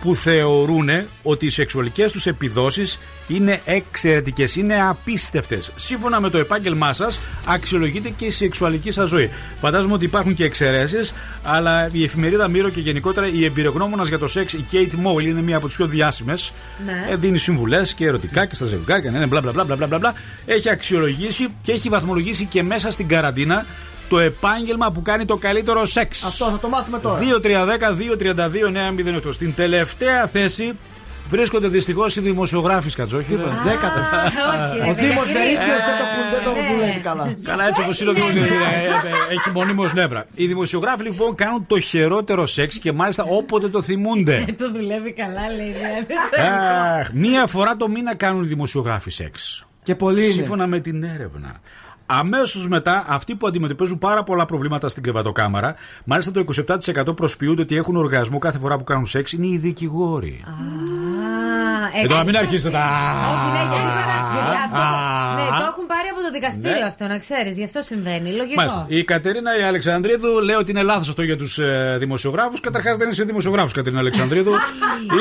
που 0.02 0.16
θεωρούν 0.16 0.90
ότι 1.24 1.46
οι 1.46 1.50
σεξουαλικές 1.50 2.12
τους 2.12 2.26
επιδόσεις 2.26 3.00
είναι 3.28 3.62
εξαιρετικές, 3.66 4.56
είναι 4.56 4.82
απίστευτες. 4.82 5.72
Σύμφωνα 5.76 6.22
με 6.22 6.30
το 6.30 6.38
επάγγελμά 6.38 6.94
σας, 6.94 7.20
αξιολογείται 7.46 8.10
και 8.10 8.26
η 8.26 8.30
σεξουαλική 8.30 8.92
σας 8.92 9.10
ζωή. 9.10 9.30
Φαντάζομαι 9.60 9.94
ότι 9.94 10.06
υπάρχουν 10.06 10.34
και 10.34 10.44
εξαιρέσεις, 10.44 11.14
αλλά 11.44 11.90
η 11.92 12.04
εφημερίδα 12.04 12.48
Μύρο 12.48 12.70
και 12.70 12.80
γενικότερα 12.80 13.28
η 13.28 13.46
εμπειρογνώμονας 13.46 14.08
για 14.08 14.18
το 14.18 14.28
σεξ, 14.28 14.54
η 14.54 14.66
Kate 14.72 15.08
Moyle, 15.08 15.26
είναι 15.26 15.42
μία 15.42 15.58
από 15.58 15.68
τις 15.68 15.76
πιο 15.76 15.88
διάσημες. 15.88 16.54
Ναι. 16.86 17.08
Ε, 17.12 17.16
δίνει 17.16 17.38
συμβουλές 17.38 17.94
και 17.94 18.06
ερωτικά 18.06 18.46
και 18.46 18.56
στα 18.56 18.66
ζευγάρια. 18.66 19.12
Ναι, 19.12 19.20
ναι, 19.20 19.26
μπλα, 19.26 19.42
μπλα, 19.42 19.52
μπλα, 19.52 19.64
μπλα, 19.64 19.88
μπλα, 19.88 19.98
μπλα. 19.98 20.14
Έχει 20.46 20.70
αξιολογήσει 20.70 21.48
και 21.62 21.72
έχει 21.72 21.90
βαθμολογήσει 21.90 22.46
και 22.46 22.64
μέσα 22.64 22.92
στην 22.92 23.08
καραντίνα 23.08 23.66
το 24.10 24.20
επάγγελμα 24.20 24.92
που 24.92 25.02
κάνει 25.02 25.26
το 25.26 25.38
καλύτερο 25.38 25.86
σεξ. 25.86 26.24
Αυτό 26.24 26.46
θα 26.46 26.60
το 26.60 26.68
μάθουμε 26.70 27.00
τώρα. 27.00 27.20
2-3-10-2-32-908. 29.26 29.30
Στην 29.34 29.56
τελευταία 29.56 30.28
θέση 30.28 30.74
βρίσκονται 31.30 31.68
δυστυχώς 31.68 32.16
οι 32.16 32.20
δημοσιογράφοι 32.22 32.90
Σκατζόχη. 32.90 33.36
Δέκατα. 33.64 34.32
Ο 34.90 34.94
Δήμος 34.94 35.32
Βερίκιο 35.32 35.66
δεν 35.66 35.96
το, 36.00 36.06
δεν 36.32 36.44
το 36.44 36.52
Ναι. 36.62 36.76
δουλεύει 36.78 37.00
καλά. 37.00 37.36
Καλά, 37.44 37.68
έτσι 37.68 37.82
όπως 37.82 38.00
είναι 38.02 38.10
ο 38.10 38.14
Δήμος 38.14 38.30
έχει 39.30 39.50
μονίμως 39.54 39.94
νεύρα. 39.94 40.26
Οι 40.36 40.48
δημοσιογράφοι 40.48 41.04
λοιπόν 41.04 41.36
κάνουν 41.36 41.66
το 41.68 41.80
χειρότερο 41.80 42.46
σεξ 42.46 42.78
και 42.80 42.92
μάλιστα 42.92 43.24
όποτε 43.24 43.68
το 43.70 43.82
θυμούνται. 43.82 44.46
Το 44.58 44.72
δουλεύει 44.72 45.12
καλά, 45.14 45.42
λέει. 45.58 45.68
ναι. 45.68 46.06
Αχ, 47.00 47.12
μία 47.14 47.48
φορά 47.48 47.76
το 47.78 47.88
μήνα 47.90 48.16
κάνουν 48.16 48.44
οι 48.44 48.48
δημοσιογράφοι 48.48 49.10
σεξ. 49.12 49.66
Και 49.84 49.96
πολλοί 49.96 50.24
είναι. 50.24 50.32
Σύμφωνα 50.34 50.68
με 50.68 50.80
την 50.80 51.04
έρευνα. 51.04 51.56
Αμέσως 52.06 52.68
μετά, 52.68 53.06
αυτοί 53.08 53.36
που 53.36 53.48
αντιμετωπίζουν 53.48 53.98
πάρα 53.98 54.24
πολλά 54.24 54.46
προβλήματα 54.46 54.90
στην 54.90 55.04
κρεβατοκάμαρα, 55.04 55.76
μάλιστα 56.06 56.32
το 56.32 56.44
27% 57.10 57.16
προσποιούνται 57.16 57.62
ότι 57.62 57.76
έχουν 57.76 57.96
οργασμό 57.96 58.38
κάθε 58.40 58.60
φορά 58.60 58.78
που 58.78 58.84
κάνουν 58.84 59.06
σεξ, 59.06 59.32
είναι 59.32 59.48
οι 59.48 59.58
δικηγόροι. 59.58 60.44
Ε, 62.04 62.08
τώρα 62.08 62.24
μην 62.24 62.38
αρχίσετε 62.38 62.70
τα. 62.70 62.84
Όχι, 63.34 63.48
ναι, 63.52 63.76
γιατί 63.76 63.90
γιατί 64.34 64.58
αυτό. 64.66 64.78
Α. 64.80 65.34
Ναι, 65.36 65.42
το 65.60 65.66
έχουν 65.72 65.86
πάρει 65.88 66.08
από 66.12 66.22
το 66.22 66.32
δικαστήριο 66.34 66.72
Ναι. 66.82 66.88
αυτό, 66.88 67.08
να 67.08 67.18
ξέρεις. 67.18 67.58
Γι' 67.58 67.64
αυτό 67.64 67.82
συμβαίνει. 67.82 68.30
Λογικό. 68.32 68.56
Μάλιστα. 68.56 68.86
Η 68.90 69.04
Κατερίνα 69.04 69.58
η 69.60 69.62
Αλεξανδρίδου 69.64 70.42
λέει 70.42 70.56
ότι 70.56 70.72
είναι 70.72 70.82
λάθος 70.84 71.10
αυτό 71.10 71.24
για 71.24 71.38
τους 71.38 71.58
ε, 71.60 71.96
δημοσιογράφους. 72.00 72.60
Καταρχάς 72.60 72.98
δεν 72.98 73.10
είσαι 73.10 73.24
δημοσιογράφος, 73.24 73.74
Κατερίνα 73.74 74.00
Αλεξανδρίδου. 74.02 74.52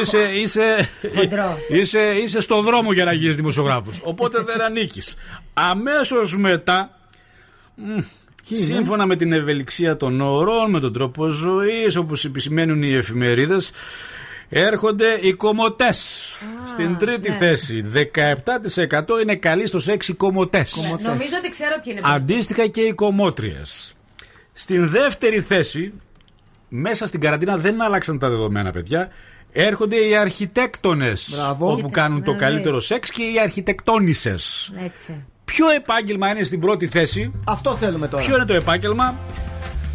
είσαι, 0.02 0.18
είσαι, 0.18 0.88
Χοντρό. 1.16 1.56
είσαι, 1.68 1.98
είσαι 2.00 2.40
στο 2.40 2.60
δρόμο 2.62 2.92
για 2.92 3.04
να 3.04 3.12
γίνεις 3.12 3.36
δημοσιογράφος. 3.36 4.00
Οπότε 4.04 4.42
δεν 4.42 4.60
ανήκεις. 4.62 5.14
Αμέσως 5.54 6.36
μετά. 6.36 6.83
Μ, 7.74 7.98
Σύμφωνα 8.52 9.06
με 9.06 9.16
την 9.16 9.32
ευελιξία 9.32 9.96
των 9.96 10.20
ορών, 10.20 10.70
με 10.70 10.80
τον 10.80 10.92
τρόπο 10.92 11.28
ζωής, 11.28 11.96
όπως 11.96 12.24
επισημαίνουν 12.24 12.82
οι 12.82 12.92
εφημερίδες, 12.92 13.70
έρχονται 14.48 15.18
οι 15.20 15.32
κομμωτές. 15.32 16.28
Στην 16.64 16.96
τρίτη 16.98 17.30
ναι. 17.30 17.36
θέση, 17.36 17.84
17% 17.92 19.02
είναι 19.22 19.36
καλοί 19.36 19.66
στο 19.66 19.78
σεξ 19.78 20.08
οι 20.08 20.14
κομμωτές. 20.14 20.76
Νομίζω 21.02 21.36
ότι 21.38 21.48
ξέρω 21.48 21.74
ποιοι 21.82 21.94
είναι. 21.96 22.14
Αντίστοιχα 22.14 22.66
και 22.66 22.80
οι 22.80 22.92
κομμότριες. 22.92 23.94
Στην 24.52 24.88
δεύτερη 24.88 25.40
θέση, 25.40 25.92
μέσα 26.68 27.06
στην 27.06 27.20
καραντίνα 27.20 27.56
δεν 27.56 27.82
άλλαξαν 27.82 28.18
τα 28.18 28.28
δεδομένα, 28.28 28.70
παιδιά. 28.70 29.10
Έρχονται 29.52 29.96
οι 29.96 30.16
αρχιτέκτονες 30.16 31.34
Μπράβο. 31.36 31.66
όπου 31.66 31.76
Κοίταξε 31.76 32.00
κάνουν 32.00 32.18
να 32.18 32.24
το 32.24 32.32
δεις. 32.32 32.40
καλύτερο 32.40 32.80
σεξ 32.80 33.10
και 33.10 33.22
οι 33.22 33.38
αρχιτεκτόνισσες. 33.42 34.72
Έτσι. 35.44 35.62
Ποιο 35.62 35.68
επάγγελμα 35.76 36.30
είναι 36.30 36.42
στην 36.42 36.60
πρώτη 36.60 36.86
θέση, 36.86 37.32
Αυτό 37.44 37.76
θέλουμε 37.76 38.08
τώρα. 38.08 38.24
ποιο 38.24 38.34
είναι 38.34 38.44
το 38.44 38.54
επάγγελμα; 38.54 39.14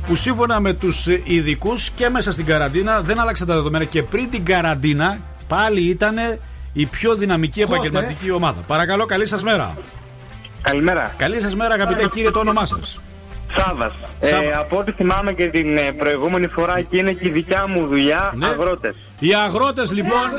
Που 0.07 0.15
σύμφωνα 0.15 0.59
με 0.59 0.73
τους 0.73 1.07
ειδικούς 1.23 1.89
και 1.89 2.09
μέσα 2.09 2.31
στην 2.31 2.45
καραντίνα 2.45 3.01
δεν 3.01 3.19
άλλαξαν 3.19 3.47
τα 3.47 3.53
δεδομένα 3.55 3.83
και 3.83 4.03
πριν 4.03 4.29
την 4.29 4.45
καραντίνα 4.45 5.17
πάλι 5.47 5.81
ήταν 5.81 6.15
η 6.73 6.85
πιο 6.85 7.15
δυναμική 7.15 7.61
Hot, 7.61 7.71
επαγγελματική 7.71 8.31
ομάδα. 8.31 8.61
Παρακαλώ, 8.67 9.05
καλή 9.05 9.25
σας 9.25 9.43
μέρα. 9.43 9.77
Καλημέρα. 10.61 11.13
Καλή 11.17 11.41
σας 11.41 11.55
μέρα, 11.55 11.73
αγαπητέ 11.73 12.07
κύριε, 12.07 12.31
το 12.31 12.39
όνομά 12.39 12.65
σας. 12.65 12.99
Σάβα. 13.59 13.91
Σάβα. 14.21 14.43
Ε, 14.43 14.51
από 14.53 14.77
ό,τι 14.77 14.91
θυμάμαι 14.91 15.33
και 15.33 15.47
την 15.47 15.77
ε, 15.77 15.91
προηγούμενη 15.97 16.47
φορά 16.47 16.81
και 16.81 16.97
είναι 16.97 17.11
και 17.13 17.27
η 17.27 17.31
δικιά 17.31 17.67
μου 17.67 17.87
δουλειά, 17.87 18.31
Ναι. 18.35 18.45
αγρότες. 18.47 18.95
Οι 19.19 19.33
αγρότες 19.35 19.91
λοιπόν. 19.91 20.29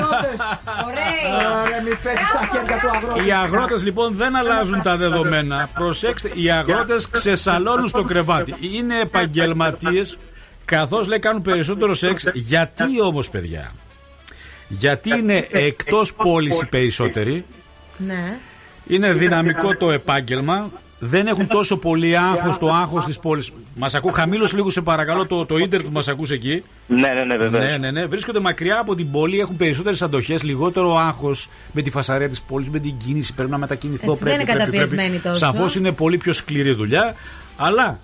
Ωραία. 0.87 1.39
Άρα 1.49 1.83
μην 1.85 1.97
πέσει 2.03 2.25
στα 2.25 2.49
χέρια 2.53 2.77
του 2.81 2.97
αγρότη. 2.97 3.27
Οι 3.29 3.33
αγρότες 3.33 3.85
λοιπόν 3.85 4.15
δεν 4.15 4.37
αλλάζουν 4.37 4.83
τα 4.83 4.97
δεδομένα. 4.97 5.69
Προσέξτε, 5.75 6.31
οι 6.35 6.51
αγρότες 6.51 7.09
ξεσαλώνουν 7.11 7.89
στο 7.89 8.05
κρεβάτι. 8.05 8.55
Είναι 8.61 9.01
επαγγελματίες, 9.01 10.19
καθώς 10.65 11.09
λέει 11.09 11.19
κάνουν 11.19 11.43
περισσότερο 11.43 11.95
σεξ. 11.95 12.25
Γιατί 12.35 13.01
όμως, 13.03 13.29
παιδιά, 13.31 13.73
γιατί 14.69 15.19
είναι 15.19 15.47
εκτός 15.51 16.15
πόλη 16.15 16.49
οι 16.63 16.65
περισσότεροι, 16.71 17.45
Ναι. 17.97 18.39
είναι 18.87 19.13
δυναμικό 19.13 19.77
το 19.77 19.91
επάγγελμα. 19.91 20.71
Δεν 21.03 21.27
έχουν 21.27 21.47
τόσο 21.47 21.77
πολύ 21.77 22.17
άγχος 22.19 22.59
το 22.59 22.73
άγχος 22.75 23.05
της 23.05 23.19
πόλης. 23.19 23.51
Μας 23.75 23.95
ακού, 23.95 24.11
χαμήλωσε 24.13 24.57
λίγο 24.57 24.71
σε 24.71 24.81
παρακαλώ 24.81 25.27
το, 25.27 25.47
το 25.47 25.57
ίντερ 25.59 25.83
που 25.83 25.91
μας 25.93 26.09
ακούς 26.09 26.31
εκεί. 26.31 26.63
Ναι, 26.87 27.09
ναι, 27.09 27.25
ναι, 27.25 27.37
βεβαίως. 27.37 27.65
Ναι, 27.65 27.77
ναι, 27.77 27.91
ναι. 27.91 28.07
Βρίσκονται 28.07 28.41
μακριά 28.41 28.79
από 28.79 28.95
την 28.95 29.11
πόλη, 29.11 29.41
έχουν 29.41 29.57
περισσότερες 29.57 30.03
αντοχές, 30.03 30.43
λιγότερο 30.43 30.97
άγχος 30.97 31.49
με 31.73 31.83
τη 31.83 31.91
φασαρία 31.91 32.29
της 32.29 32.43
πόλης, 32.43 32.69
με 32.69 32.79
την 32.79 32.97
κίνηση. 32.97 33.35
Πρέπει 33.35 33.51
να 33.51 33.59
μετακινηθώ. 33.59 34.11
Έτσι, 34.13 34.25
πρέπει, 34.25 34.37
δεν 34.37 34.47
είναι 34.47 34.57
πρέπει, 34.59 34.59
καταπιεσμένοι 34.59 35.09
πρέπει. 35.09 35.23
τόσο. 35.23 35.45
Σαφώς 35.45 35.75
είναι 35.75 35.93
πολύ 35.93 36.17
πιο 36.19 36.33
σκληρή 36.33 36.73
δουλειά. 36.73 37.15
Αλλά 37.57 37.99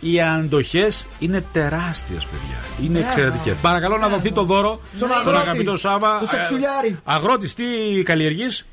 οι 0.00 0.20
αντοχές 0.20 1.06
είναι 1.18 1.44
τεράστιες, 1.52 2.24
παιδιά. 2.26 2.88
Είναι 2.88 2.98
εξαιρετικές. 3.06 3.54
Παρακαλώ 3.62 3.96
να 3.96 4.08
δοθεί 4.08 4.32
το 4.32 4.42
δώρο 4.42 4.80
Στον 4.96 5.08
στον 5.08 5.28
αγρότη. 5.28 5.48
αγαπητό 5.48 5.76
Σάβα. 5.76 6.18
Το 6.18 6.26
σεξουλιάρι. 6.26 6.98
Αγρότης, 7.04 7.54
τι 7.54 7.64
καλλιεργείς; 8.04 8.66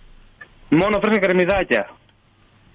Μόνο 0.69 0.99
φρέσκα 0.99 1.19
κρεμμυδάκια. 1.19 1.89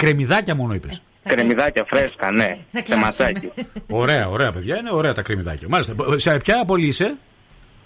Κρεμμυδάκια 0.07 0.55
μόνο 0.55 0.75
είπες. 0.75 1.03
Κρεμμυδάκια 1.29 1.85
φρέσκα, 1.89 2.31
ναι. 2.33 2.45
Θα 2.73 2.79
Σε 2.79 2.83
κλάψουμε. 2.83 2.97
ματσάκι. 2.97 3.51
Ωραία, 4.03 4.29
ωραία, 4.29 4.53
παιδιά. 4.53 4.77
Είναι 4.79 4.91
ωραία 4.93 5.13
τα 5.13 5.23
κρεμμυδάκια. 5.23 5.69
Μάλιστα. 5.71 5.95
Σε 6.17 6.37
ποια 6.37 6.65
πόλη 6.65 6.87
είσαι, 6.87 7.15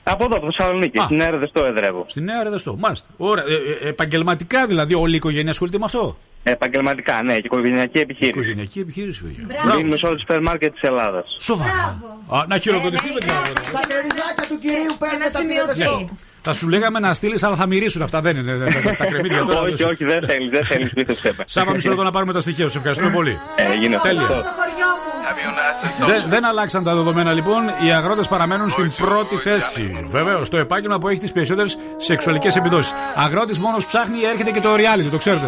Από 0.03 0.25
εδώ, 0.25 0.37
από 0.37 0.47
Θεσσαλονίκη, 0.57 0.99
Α. 0.99 1.03
στην 1.03 1.17
Νέα 1.17 1.31
Ρεδεστό 1.31 1.65
εδρεύω. 1.67 2.05
Στη 2.09 2.21
Νέα 2.21 2.43
Ρεδεστό. 2.43 2.77
Μάλιστα. 2.77 3.07
Ωραία. 3.17 3.45
Ε, 3.49 3.85
ε, 3.85 3.89
επαγγελματικά 3.89 4.67
δηλαδή, 4.67 4.95
όλη 4.95 5.13
η 5.13 5.17
οικογένεια 5.17 5.51
ασχολείται 5.51 5.79
με 5.79 5.85
αυτό; 5.85 6.17
Επαγγελματικά, 6.43 7.23
ναι, 7.23 7.33
και 7.35 7.41
οικογενειακή 7.45 7.99
επιχείρηση. 7.99 8.39
Οικογενειακή 8.39 8.81
επιχείρηση, 8.81 9.23
παιδιά. 9.25 9.75
Δίνουμε 9.77 9.97
σε 9.97 10.07
όλο 10.07 10.15
το 10.15 10.21
σούπερ 10.21 10.41
μάρκετ 10.43 10.73
της 10.73 10.83
Ελλάδας. 10.89 11.37
Σοβαρά. 11.41 12.03
Α, 12.29 12.45
να 12.49 12.59
χειροκροτηθεί 12.59 13.09
με 13.15 13.21
την 13.21 13.31
αγρότη. 13.31 13.61
Τα 13.73 13.81
κρεμμυδάκια 13.89 14.45
του 14.49 14.59
κυρίου 14.61 14.95
παίρνουν 14.99 15.21
Ένα 15.23 15.31
τα 15.33 15.39
σημειωθεί. 15.39 15.73
πυροδεστό. 15.79 16.09
Θα 16.49 16.55
σου 16.55 16.69
λέγαμε 16.69 16.99
να 16.99 17.15
στείλεις, 17.15 17.43
αλλά 17.43 17.57
θα 17.57 17.67
μυρίσουν 17.67 18.03
αυτά. 18.03 18.21
Δεν 18.21 18.37
είναι 18.37 18.53
τα, 18.59 18.81
τα, 18.83 18.97
τα 18.97 19.05
κρεμμύδια 19.07 19.45
τώρα. 19.45 19.61
όχι, 19.61 19.85
όχι, 19.85 20.05
δεν 20.05 20.27
θέλεις, 20.27 20.49
δεν 20.49 20.65
θέλεις, 20.65 20.93
πείθεσαι 20.93 21.35
με. 21.37 21.45
Σάβα, 21.47 21.73
μισό 21.73 21.89
λεπτό 21.89 22.03
να 22.03 22.11
πάρουμε 22.11 22.33
τα 22.33 22.41
στοιχεία 22.41 22.69
σου. 22.69 22.77
Ευχαριστούμε 22.79 23.11
πολύ. 23.11 23.39
Έγινε 23.57 23.99
Τέλεια. 24.03 24.21
αυτό. 24.21 24.33
Στο 24.35 24.43
χωριό 24.43 24.91
μου. 25.03 26.13
Δεν, 26.13 26.23
δεν 26.29 26.45
αλλάξαν 26.45 26.85
τα 26.85 26.95
δεδομένα 26.95 27.33
λοιπόν. 27.33 27.63
Οι 27.87 27.93
αγρότες 27.93 28.29
παραμένουν 28.29 28.69
στην 28.69 28.93
πρώτη 28.97 29.37
θέση. 29.37 30.05
Βεβαίως, 30.07 30.49
το 30.49 30.57
επάγγελμα 30.57 30.99
που 30.99 31.09
έχει 31.09 31.21
τις 31.21 31.33
περισσότερες 31.33 31.79
σεξουαλικές 31.97 32.57
επιδόσεις. 32.57 32.93
Αγρότης 33.15 33.59
μόνος 33.59 33.87
ψάχνει, 33.87 34.19
έρχεται 34.33 34.51
και 34.51 34.61
το 34.61 34.75
reality, 34.75 35.09
το 35.11 35.19
ξέρετε. 35.19 35.47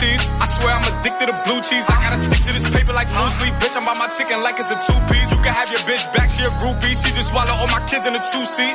Cheese, 0.00 0.22
I 0.40 0.46
swear 0.46 0.72
I'm 0.76 0.86
addicted 0.92 1.32
to 1.32 1.36
blue 1.48 1.60
cheese. 1.64 1.86
I 1.88 1.96
gotta 2.04 2.20
stick 2.20 2.42
to 2.44 2.52
this 2.52 2.68
paper 2.72 2.92
like 2.92 3.08
blue 3.08 3.30
sleep. 3.32 3.54
Bitch, 3.60 3.76
I'm 3.76 3.84
by 3.84 3.96
my 3.96 4.08
chicken 4.12 4.42
like 4.44 4.60
it's 4.60 4.70
a 4.70 4.78
two 4.78 4.98
piece. 5.08 5.32
You 5.32 5.40
can 5.40 5.54
have 5.56 5.68
your 5.72 5.80
bitch 5.88 6.04
back, 6.12 6.28
she 6.28 6.44
a 6.44 6.52
groupie. 6.60 6.92
She 6.92 7.12
just 7.16 7.32
swallow 7.32 7.52
all 7.56 7.70
my 7.72 7.80
kids 7.88 8.04
in 8.06 8.12
a 8.14 8.20
two 8.20 8.44
seat. 8.44 8.74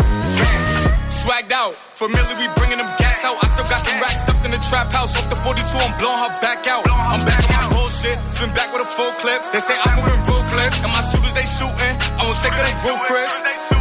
Swagged 1.22 1.54
out. 1.54 1.78
Familiar, 1.94 2.34
we 2.34 2.50
bringing 2.58 2.82
them 2.82 2.90
gas 2.98 3.22
out. 3.22 3.38
I 3.38 3.48
still 3.54 3.68
got 3.70 3.82
some 3.86 4.02
racks 4.02 4.26
stuffed 4.26 4.42
in 4.42 4.52
the 4.52 4.62
trap 4.70 4.90
house. 4.90 5.14
Off 5.14 5.30
the 5.30 5.38
42, 5.38 5.62
I'm 5.62 5.94
blowing 6.02 6.18
her 6.18 6.34
back 6.42 6.66
out. 6.66 6.82
I'm 6.90 7.22
back 7.30 7.46
on 7.46 7.54
my 7.54 7.66
bullshit. 7.78 8.18
Spin 8.34 8.50
back 8.58 8.74
with 8.74 8.82
a 8.82 8.90
full 8.90 9.14
clip. 9.22 9.46
They 9.54 9.62
say 9.62 9.78
I'm 9.78 10.02
moving 10.02 10.18
ruthless. 10.26 10.82
And 10.82 10.90
my 10.90 11.04
shooters, 11.06 11.36
they 11.38 11.46
shooting. 11.46 11.94
I 12.18 12.26
won't 12.26 12.38
sick 12.42 12.50
of 12.50 12.66
they 12.66 12.74
Chris. 13.06 13.81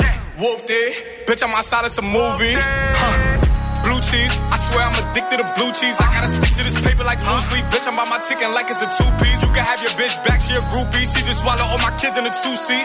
Whooped 0.41 0.73
it, 0.73 1.29
bitch, 1.29 1.45
I'm 1.45 1.53
outside 1.53 1.85
of 1.85 1.93
some 1.93 2.09
movie. 2.09 2.57
Huh. 2.57 3.85
Blue 3.85 4.01
cheese, 4.01 4.33
I 4.49 4.57
swear 4.57 4.89
I'm 4.89 4.97
addicted 4.97 5.37
to 5.37 5.45
blue 5.53 5.69
cheese. 5.69 6.01
I 6.01 6.09
gotta 6.09 6.33
stick 6.33 6.49
to 6.57 6.65
this 6.65 6.81
paper 6.81 7.05
like 7.05 7.21
blue 7.21 7.37
sleep. 7.45 7.61
Bitch, 7.69 7.85
I'm 7.85 7.93
by 7.93 8.09
my 8.09 8.17
chicken 8.17 8.49
like 8.57 8.65
it's 8.73 8.81
a 8.81 8.89
two 8.89 9.05
piece. 9.21 9.37
You 9.45 9.53
can 9.53 9.61
have 9.61 9.77
your 9.85 9.93
bitch 10.01 10.17
back, 10.25 10.41
she 10.41 10.57
a 10.57 10.61
groupie. 10.73 11.05
She 11.05 11.21
just 11.21 11.45
swallow 11.45 11.61
all 11.61 11.77
my 11.85 11.93
kids 12.01 12.17
in 12.17 12.25
a 12.25 12.33
two 12.33 12.57
seat. 12.57 12.81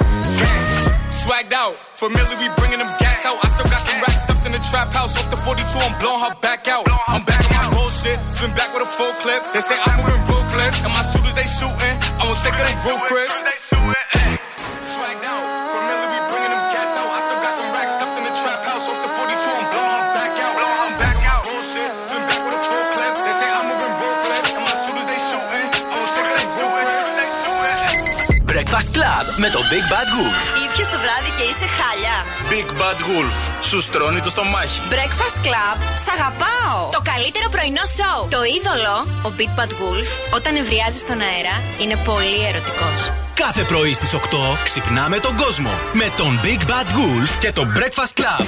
Swagged 1.09 1.57
out, 1.57 1.81
familiar, 1.97 2.37
we 2.37 2.53
bringing 2.61 2.77
them 2.77 2.93
gas 3.01 3.25
out. 3.25 3.41
I 3.41 3.49
still 3.49 3.73
got 3.73 3.81
some 3.81 4.05
racks 4.05 4.29
stuffed 4.29 4.45
in 4.45 4.53
the 4.53 4.61
trap 4.69 4.93
house. 4.93 5.17
Off 5.17 5.33
the 5.33 5.41
42, 5.41 5.65
I'm 5.81 5.97
blowing 5.97 6.29
her 6.29 6.37
back 6.45 6.69
out. 6.69 6.85
I'm 7.09 7.25
back 7.25 7.41
on 7.41 7.57
my 7.57 7.69
bullshit, 7.73 8.21
spin 8.37 8.53
back 8.53 8.69
with 8.77 8.85
a 8.85 8.91
full 9.01 9.17
clip. 9.25 9.49
They 9.57 9.65
say 9.65 9.81
I'm 9.81 10.05
moving 10.05 10.21
ruthless, 10.29 10.85
and 10.85 10.93
my 10.93 11.01
shooters 11.09 11.33
they 11.33 11.49
shooting. 11.49 11.97
I 12.21 12.29
won't 12.29 12.37
sick 12.37 12.53
of 12.53 12.69
they 12.69 12.77
roof, 12.85 13.01
Chris. 13.09 13.33
Club 29.07 29.27
με 29.37 29.49
το 29.51 29.61
Big 29.71 29.87
Bad 29.93 30.09
Wolf. 30.17 30.41
Ήπιες 30.65 30.89
το 30.93 30.99
βράδυ 31.05 31.31
και 31.37 31.45
είσαι 31.51 31.67
χάλια. 31.79 32.17
Big 32.53 32.69
Bad 32.81 33.01
Wolf. 33.09 33.37
Σου 33.69 33.79
στρώνει 33.81 34.21
το 34.21 34.31
στομάχι. 34.31 34.81
Breakfast 34.95 35.37
Club, 35.47 35.77
σ' 36.05 36.11
αγαπάω. 36.17 36.79
Το 36.97 37.01
καλύτερο 37.13 37.47
πρωινό 37.55 37.85
σοου. 37.97 38.23
Το 38.37 38.41
είδωλο, 38.55 38.97
ο 39.27 39.31
Big 39.39 39.53
Bad 39.59 39.73
Wolf, 39.81 40.11
όταν 40.39 40.53
ευριάζει 40.63 40.99
στον 41.05 41.19
αέρα, 41.29 41.57
είναι 41.83 41.97
πολύ 42.11 42.41
ερωτικός. 42.51 43.01
Κάθε 43.43 43.63
πρωί 43.71 43.93
στις 43.95 44.13
8 44.13 44.19
ξυπνάμε 44.65 45.17
τον 45.27 45.35
κόσμο 45.43 45.73
με 46.01 46.07
τον 46.17 46.31
Big 46.45 46.63
Bad 46.71 46.89
Wolf 46.97 47.31
και 47.43 47.51
το 47.53 47.63
Breakfast 47.77 48.15
Club. 48.21 48.45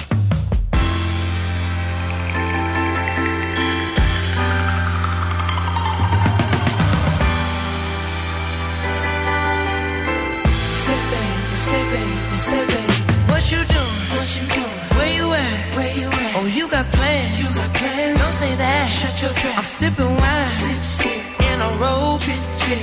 I'm 19.20 19.64
sipping 19.64 20.14
wine. 20.14 20.44
Sip, 20.44 20.78
sip. 20.78 21.40
In 21.50 21.60
a 21.60 21.68
robe. 21.82 22.22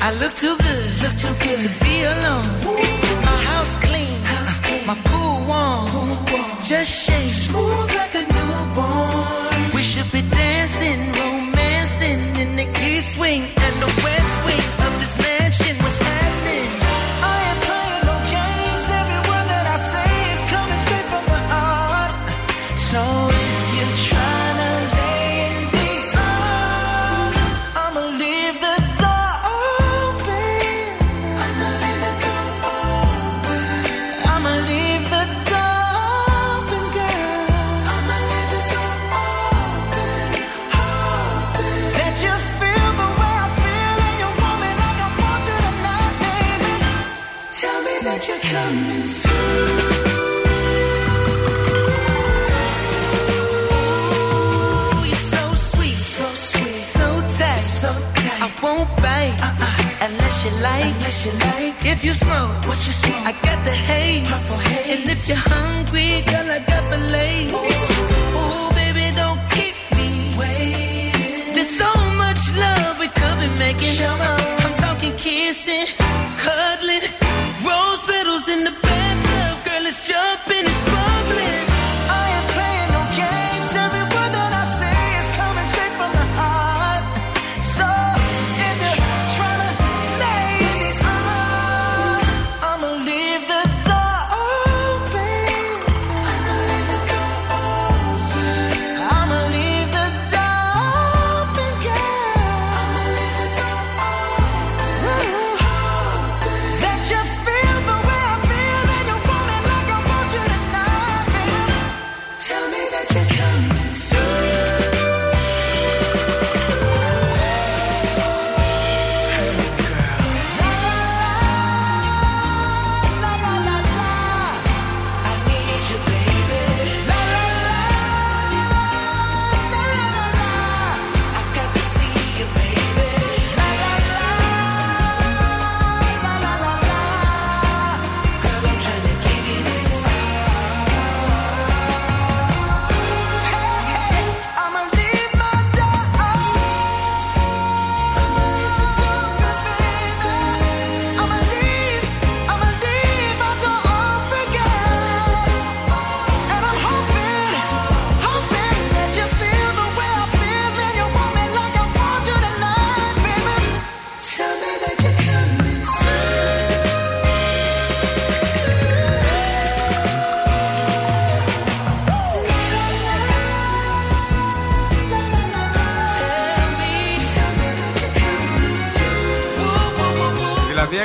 I 0.02 0.12
look 0.20 0.34
too 0.36 0.58
good. 0.58 1.02
Look 1.02 1.16
too 1.16 1.34
good 1.40 1.60
to 1.64 1.70
be 1.82 2.04
alone. 2.04 2.48
My 3.24 3.38
house 3.52 3.76
clean. 3.86 4.22
House 4.26 4.60
clean. 4.60 4.86
My 4.86 4.96
pool 5.06 5.46
warm. 5.48 5.88
Pool 5.88 6.08
warm. 6.10 6.64
Just 6.64 6.92
shake. 6.92 7.30
Smooth 7.30 7.96
like 7.96 8.16
a 8.16 8.35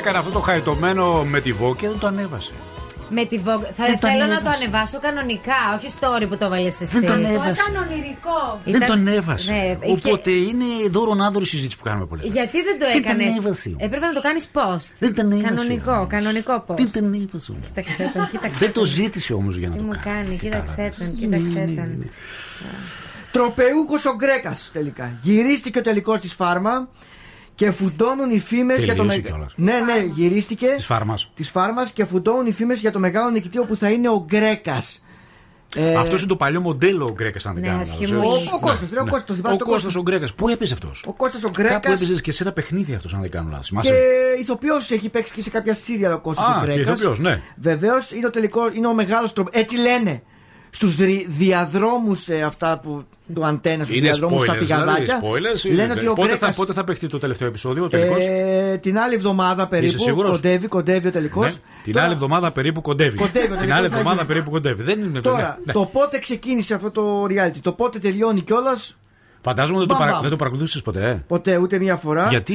έκανε 0.01 0.19
αυτό 0.19 0.31
το 0.31 0.41
χαϊτωμένο 0.41 1.25
με 1.25 1.41
τη 1.41 1.55
Vogue 1.63 1.77
και 1.77 1.89
δεν 1.89 1.99
το 1.99 2.07
ανέβασε. 2.07 2.53
Με 3.13 3.25
τη 3.25 3.41
Vogue. 3.45 3.67
Θα 3.77 3.85
Δεν 3.87 3.99
το 4.01 4.07
θέλω 4.09 4.21
να 4.21 4.27
το 4.27 4.33
ανέβασε. 4.35 4.63
ανεβάσω 4.63 4.99
κανονικά, 5.01 5.59
όχι 5.77 5.89
story 6.01 6.27
που 6.29 6.37
το 6.37 6.49
βάλες 6.49 6.81
εσύ. 6.81 6.99
Δεν 6.99 7.07
το 7.07 7.13
ανέβασε. 7.13 7.63
Το 7.63 7.65
έκανε 7.69 7.87
ονειρικό. 7.93 8.61
Δεν 8.65 8.75
Ήταν- 8.75 8.89
τον 8.89 9.07
έβασε. 9.07 9.53
Ναι, 9.53 9.79
Οπότε 9.93 10.31
είναι 10.31 10.65
δώρο-άδωρο 10.91 11.45
συζήτηση 11.45 11.77
που 11.79 11.85
κάνουμε 11.85 12.07
πολλές 12.07 12.27
Γιατί 12.33 12.63
δεν 12.63 12.79
το 12.79 12.85
Δεν 12.93 13.03
τον 13.03 13.21
έκανε. 13.21 13.25
έβασε. 13.39 13.75
Έπρεπε 13.79 14.07
να 14.07 14.13
το 14.13 14.21
κάνεις 14.21 14.49
post. 14.55 14.91
Δεν 14.99 15.15
τον 15.15 15.31
έβασε 15.33 15.49
Κανονικό, 15.55 15.93
όμως. 15.93 16.07
κανονικό 16.09 16.65
post. 16.67 16.77
Δεν 16.77 16.93
τον 16.93 17.05
έβασε. 17.15 17.51
όμως. 17.53 17.67
Κοίταξε 17.67 18.11
τον, 18.15 18.29
κοίταξε 18.31 18.59
Δεν 18.65 18.73
το 18.73 18.81
τον. 18.81 18.89
ζήτησε 18.89 19.33
όμως 19.35 19.57
για 19.57 19.69
να 19.69 19.75
Τι 19.75 19.81
το 19.81 19.85
μου 19.87 19.99
κάνει. 20.03 20.17
κάνει, 20.25 20.37
κοίταξε 20.37 20.93
τον, 20.99 21.15
κοίταξε 21.17 21.73
τον. 21.77 22.11
Τροπεούχος 23.33 24.05
ο 24.07 24.15
Γκρέκας 24.17 24.71
τελικά. 24.73 25.13
Γυρίστηκε 25.23 25.79
ο 25.79 25.83
τελικός 25.83 26.21
της 26.21 26.33
φάρμα 26.35 26.89
και 27.61 27.71
φουντώνουν 27.71 28.31
οι 28.31 28.39
φήμες 28.41 28.85
για 28.85 28.95
το 28.95 29.03
Τελείωσε 29.07 29.17
μεγα- 29.17 29.29
κιόλας. 29.29 29.53
Ναι, 29.57 29.73
ναι, 29.73 30.05
γυρίστηκες. 30.13 30.75
Της 30.75 30.85
φάρμας. 30.87 31.31
Της 31.35 31.51
φάρμας 31.51 31.91
και 31.93 32.05
φουντώνουν 32.05 32.47
οι 32.47 32.53
φήμες 32.53 32.81
για 32.81 32.93
το 32.93 32.99
μεγάλο 32.99 33.31
νικητή 33.31 33.59
όπου 33.59 33.77
θα 33.77 33.91
είναι 33.91 34.09
ο 34.09 34.25
Γκρέκας. 34.27 35.05
Ε, 35.77 35.95
Αυτός 35.95 36.21
είναι 36.21 36.29
το 36.29 36.37
παλιό 36.37 36.61
μοντέλο 36.61 37.05
ο 37.07 37.13
Γκρέκας, 37.13 37.47
αν 37.47 37.53
δεν 37.55 37.63
Ναι, 37.63 37.69
κάνω 37.69 37.81
ασχημού. 37.81 38.13
λάθος, 38.23 38.47
Ο- 38.47 38.57
ο 38.57 38.61
Κώστας, 38.61 38.91
ρε, 38.93 39.01
ο 39.01 39.03
Κώστας, 39.03 39.25
το 39.25 39.35
θυμάσαι 39.35 39.55
Ο 39.55 39.59
τον 39.59 39.67
Κώστας 39.67 39.83
Κώστας. 39.83 39.95
ο 39.97 40.03
Γκρέκας. 40.03 40.35
Πού 40.35 40.49
έπαιζε 40.49 40.75
αυτός; 40.75 41.05
Ο 41.07 41.13
Κώστας 41.13 41.45
ο 41.45 41.49
Γκρέκας 41.51 41.73
Κάπου 41.73 41.93
έπαιζε 41.93 42.15
και 42.21 42.33
σε 42.33 42.43
ένα 42.43 42.53
παιχνίδι 42.53 42.95
αυτός, 42.95 43.15
αν 43.15 43.21
δεν 43.21 43.31
κάνω 43.31 43.49
λάθος. 43.51 43.71
Και 43.83 43.93
ηθοποιός 44.41 44.91
έχει 44.91 45.09
παίξει 45.09 45.33
και 45.33 45.43
σε 45.43 45.51
κάποια 45.51 45.75
σύρια 45.75 46.15
ο 46.15 46.19
Κώστας 46.19 46.47
Α, 46.47 46.61
ο 46.61 46.65
και 46.65 46.73
Γκρέκας. 46.73 46.87
ηθοποιός, 46.95 47.19
ναι. 47.19 47.43
Βεβαίως 47.57 48.11
είναι 48.13 48.27
ο 48.27 48.31
τελικό, 48.31 48.71
είναι 48.73 48.87
ο 48.87 48.95
μεγάλος 48.95 49.33
τρόπο. 49.33 49.51
Έτσι 49.53 49.77
λένε. 49.77 50.23
Στους 50.71 50.95
διαδρόμους 51.29 52.29
αυτά 52.29 52.81
που. 52.83 53.05
του 53.35 53.45
αντένα, 53.47 53.85
στους 53.85 53.97
Είναι 53.97 54.07
διαδρόμους 54.07 54.43
στα 54.43 54.53
spoilers, 54.53 54.59
δηλαδή, 54.59 54.83
πηγαδάκια. 54.85 55.21
spoilers, 55.23 55.71
λένε 55.71 55.83
είναι. 55.83 55.93
ότι 55.93 56.07
ο 56.07 56.13
πότε, 56.15 56.29
Γκρέκας 56.29 56.49
θα, 56.51 56.55
πότε 56.57 56.73
θα 56.73 56.85
παιχτεί 56.85 57.07
το 57.07 57.19
τελευταίο 57.19 57.49
επεισόδιο, 57.49 57.85
ο 57.85 57.89
τελικός; 57.89 58.19
Ε, 58.25 58.79
την 58.83 58.99
άλλη 58.99 59.15
εβδομάδα 59.15 59.69
περίπου. 59.69 59.99
σίγουρος; 59.99 60.31
Κοντεύει, 60.31 60.67
κοντεύει 60.67 61.09
ο 61.09 61.11
τελικός. 61.11 61.47
Ναι, 61.47 61.53
την 61.83 61.99
άλλη 61.99 62.13
εβδομάδα 62.13 62.51
περίπου 62.53 62.81
κοντεύει. 62.81 63.17
Κοντεύει, 63.17 63.45
ο 63.47 63.49
την 63.49 63.57
τελικός 63.59 63.77
άλλη 63.79 63.89
θα 63.89 63.93
εβδομάδα 63.97 64.15
γίνει. 64.17 64.27
περίπου 64.27 64.51
κοντεύει. 64.51 64.83
Δεν 64.83 65.01
είναι 65.03 65.21
Τώρα, 65.21 65.59
ναι. 65.65 65.73
το 65.73 65.85
πότε 65.93 66.19
ξεκίνησε 66.19 66.75
αυτό 66.75 66.91
το 66.91 67.25
reality, 67.25 67.59
το 67.63 67.73
πότε 67.73 67.99
τελειώνει 67.99 68.41
κιόλας; 68.41 68.97
Φαντάζομαι 69.41 69.79
δεν 69.79 69.89
το, 69.89 69.95
Μπαμ, 69.95 70.01
παρα... 70.03 70.13
μπαμ. 70.13 70.23
δεν 70.23 70.31
το 70.31 70.37
παρακολούθησε 70.37 70.81
ποτέ. 70.81 71.09
ε. 71.09 71.25
Ποτέ 71.29 71.57
ούτε 71.57 71.79
μία 71.79 71.97
φορά. 71.97 72.27
Γιατί; 72.29 72.55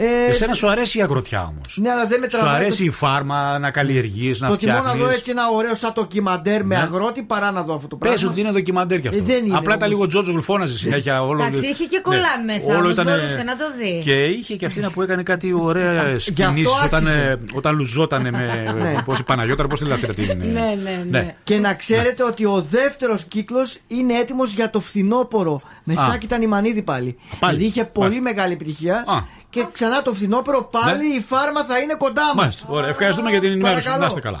Ε, 0.00 0.30
Εσένα 0.30 0.54
σου 0.54 0.68
αρέσει 0.68 0.98
η 0.98 1.02
αγροτιά 1.02 1.40
όμως; 1.40 1.78
Ναι, 1.80 1.90
αλλά 1.90 2.06
δεν 2.06 2.20
με 2.20 2.28
Σου 2.30 2.36
τραβάει. 2.38 2.54
αρέσει 2.60 2.84
η 2.84 2.90
φάρμα 2.90 3.58
να 3.58 3.70
καλλιεργείς, 3.70 4.40
να 4.40 4.46
Προτιμώ 4.48 4.72
να 4.72 4.78
φτιάχνεις; 4.78 5.02
δω 5.04 5.10
έτσι 5.10 5.30
ένα 5.30 5.42
ωραίο 5.54 5.74
σαν 5.74 5.92
ντοκιμαντέρ 5.94 6.64
με 6.64 6.76
Ναι. 6.76 6.82
αγρότη 6.82 7.22
παρά 7.22 7.50
να 7.50 7.62
δω 7.62 7.74
αυτό 7.74 7.88
το 7.88 7.96
Πες 7.96 8.10
πράγμα. 8.10 8.30
ότι 8.30 8.40
είναι 8.40 8.50
δοκιμαντέρ 8.50 9.00
κι 9.00 9.08
αυτό. 9.08 9.20
Ε, 9.20 9.24
δεν 9.24 9.44
είναι 9.44 9.56
Απλά 9.56 9.74
ήταν 9.74 9.76
όμως. 9.76 9.88
λίγο 9.88 10.06
Τζότζογλ 10.06 10.38
φώναζε 10.38 10.74
συνέχεια. 10.76 11.22
Όλο... 11.24 11.42
Εντάξει, 11.42 11.66
είχε 11.66 11.84
και 11.84 11.96
Ναι. 11.96 12.00
κολλάν 12.02 12.44
μέσα, 12.46 12.66
Όλο 12.70 12.78
όμως 12.78 12.92
ήταν- 12.92 13.04
μπορούσε 13.06 13.42
να 13.42 13.56
το 13.56 13.64
δει. 13.78 14.00
Και 14.04 14.24
είχε 14.24 14.56
και 14.56 14.66
αυτή 14.66 14.80
που 14.92 15.02
έκανε 15.02 15.22
κάτι 15.22 15.52
ωραία 15.52 16.10
γι' 16.12 16.32
κινήσει 16.32 16.64
αυτό 16.64 16.84
όταν, 16.84 17.06
άξιζε. 17.06 17.20
ε, 17.28 17.36
όταν 17.52 17.76
λουζότανε 17.76 18.30
με. 18.30 18.74
Ναι. 18.78 19.02
Πώς 19.04 19.18
η 19.18 19.24
Παναγιώτα, 19.24 19.66
πώς 19.66 19.78
τη 19.78 19.84
λέει 19.84 19.92
αυτή 19.92 20.14
την. 20.14 20.30
ε, 20.30 20.34
Ναι, 20.44 20.74
ναι, 20.82 21.04
ναι. 21.10 21.34
Και 21.44 21.58
να 21.58 21.74
ξέρετε 21.74 22.24
ότι 22.24 22.44
ο 22.44 22.66
δεύτερος 22.70 23.24
κύκλος 23.24 23.78
είναι 23.88 24.14
έτοιμος 24.14 24.52
για 24.54 24.70
το 24.70 24.80
φθινόπωρο. 24.80 25.60
Με 25.84 25.94
Α. 25.94 26.06
Σάκη 26.10 26.24
ήταν 26.26 26.42
η 26.42 26.46
Μανίδη 26.46 26.82
πάλι. 26.82 27.16
πάλι. 27.38 27.56
Γιατί 27.56 27.68
είχε 27.70 27.84
πολύ 27.84 28.08
Μάλιστα. 28.08 28.22
μεγάλη 28.34 28.52
επιτυχία. 28.52 29.04
Α. 29.48 29.50
Και 29.50 29.66
ξανά 29.72 30.02
το 30.02 30.12
φθινόπωρο 30.14 30.64
πάλι 30.64 31.14
η 31.16 31.20
φάρμα 31.20 31.64
θα 31.64 31.78
είναι 31.78 31.94
κοντά 31.94 32.24
μα. 32.26 32.34
Μάλιστα. 32.34 32.66
Ωραία, 32.70 32.88
ευχαριστούμε 32.88 33.30
για 33.30 33.40
την 33.40 33.50
ενημέρωση. 33.50 33.88
Να 33.98 34.06
είστε 34.06 34.20
καλά. 34.20 34.40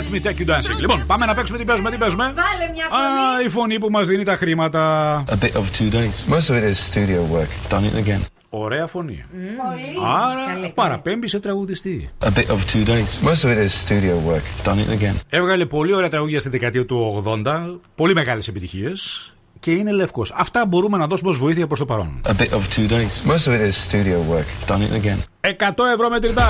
Let 0.00 0.10
me 0.10 0.20
take 0.20 0.38
you 0.40 0.46
dancing. 0.46 0.80
Λοιπόν, 0.80 1.06
πάμε 1.06 1.26
να 1.26 1.34
παίξουμε 1.34 1.58
τι 1.58 1.64
παίζουμε, 1.64 1.90
τι 1.90 1.96
παίζουμε; 1.96 2.24
Βάλε 2.24 2.70
μια 2.72 2.86
φωνή. 2.90 3.02
Α, 3.02 3.44
η 3.44 3.48
φωνή 3.48 3.78
που 3.78 3.90
μας 3.90 4.08
δίνει 4.08 4.24
τα 4.24 4.36
χρήματα. 4.36 5.22
A 5.28 5.44
bit 5.44 5.52
of 5.52 5.64
two 5.78 5.92
days. 5.92 6.34
Most 6.34 6.50
of 6.50 6.56
it 6.56 6.64
is 6.70 6.76
studio 6.92 7.34
work. 7.34 7.48
It's 7.60 7.68
done 7.68 7.84
it 7.84 8.08
again. 8.08 8.20
Ωραία 8.48 8.86
φωνή. 8.86 9.24
Πολύ. 9.32 9.96
Άρα 10.06 10.70
παραπέμπει 10.74 11.28
σε 11.28 11.38
τραγουδιστή. 11.38 12.10
A 12.24 12.26
bit 12.26 12.46
of 12.46 12.58
two 12.72 12.86
days. 12.86 13.28
Most 13.28 13.44
of 13.44 13.50
it 13.50 13.58
is 13.58 13.88
studio 13.88 14.14
work. 14.30 14.42
It's 14.56 14.64
done 14.68 14.78
it 14.78 15.02
again. 15.02 15.14
Έβγαλε 15.28 15.66
πολύ 15.66 15.92
ωραία 15.92 16.08
τραγούδια 16.08 16.40
στη 16.40 16.48
δεκαετία 16.48 16.84
του 16.84 17.22
80, 17.26 17.80
πολύ 17.94 18.14
μεγάλες 18.14 18.48
επιτυχίες 18.48 19.32
και 19.58 19.70
είναι 19.70 19.92
λευκός. 19.92 20.32
Αυτά 20.36 20.66
μπορούμε 20.66 20.96
να 20.96 21.06
δώσουμε 21.06 21.30
ως 21.30 21.38
βοήθεια 21.38 21.66
προς 21.66 21.78
το 21.78 21.84
παρόν. 21.84 22.20
A 22.26 22.30
bit 22.30 22.48
of 22.48 22.60
two 22.76 22.90
days. 22.90 23.30
Most 23.32 23.44
of 23.46 23.52
it 23.52 23.70
is 23.70 23.74
studio 23.90 24.32
work. 24.32 24.46
It's 24.58 24.70
done 24.70 24.80
it 24.80 25.04
again. 25.04 25.18
100 25.40 25.92
ευρώ 25.94 26.08
μετρητά. 26.10 26.48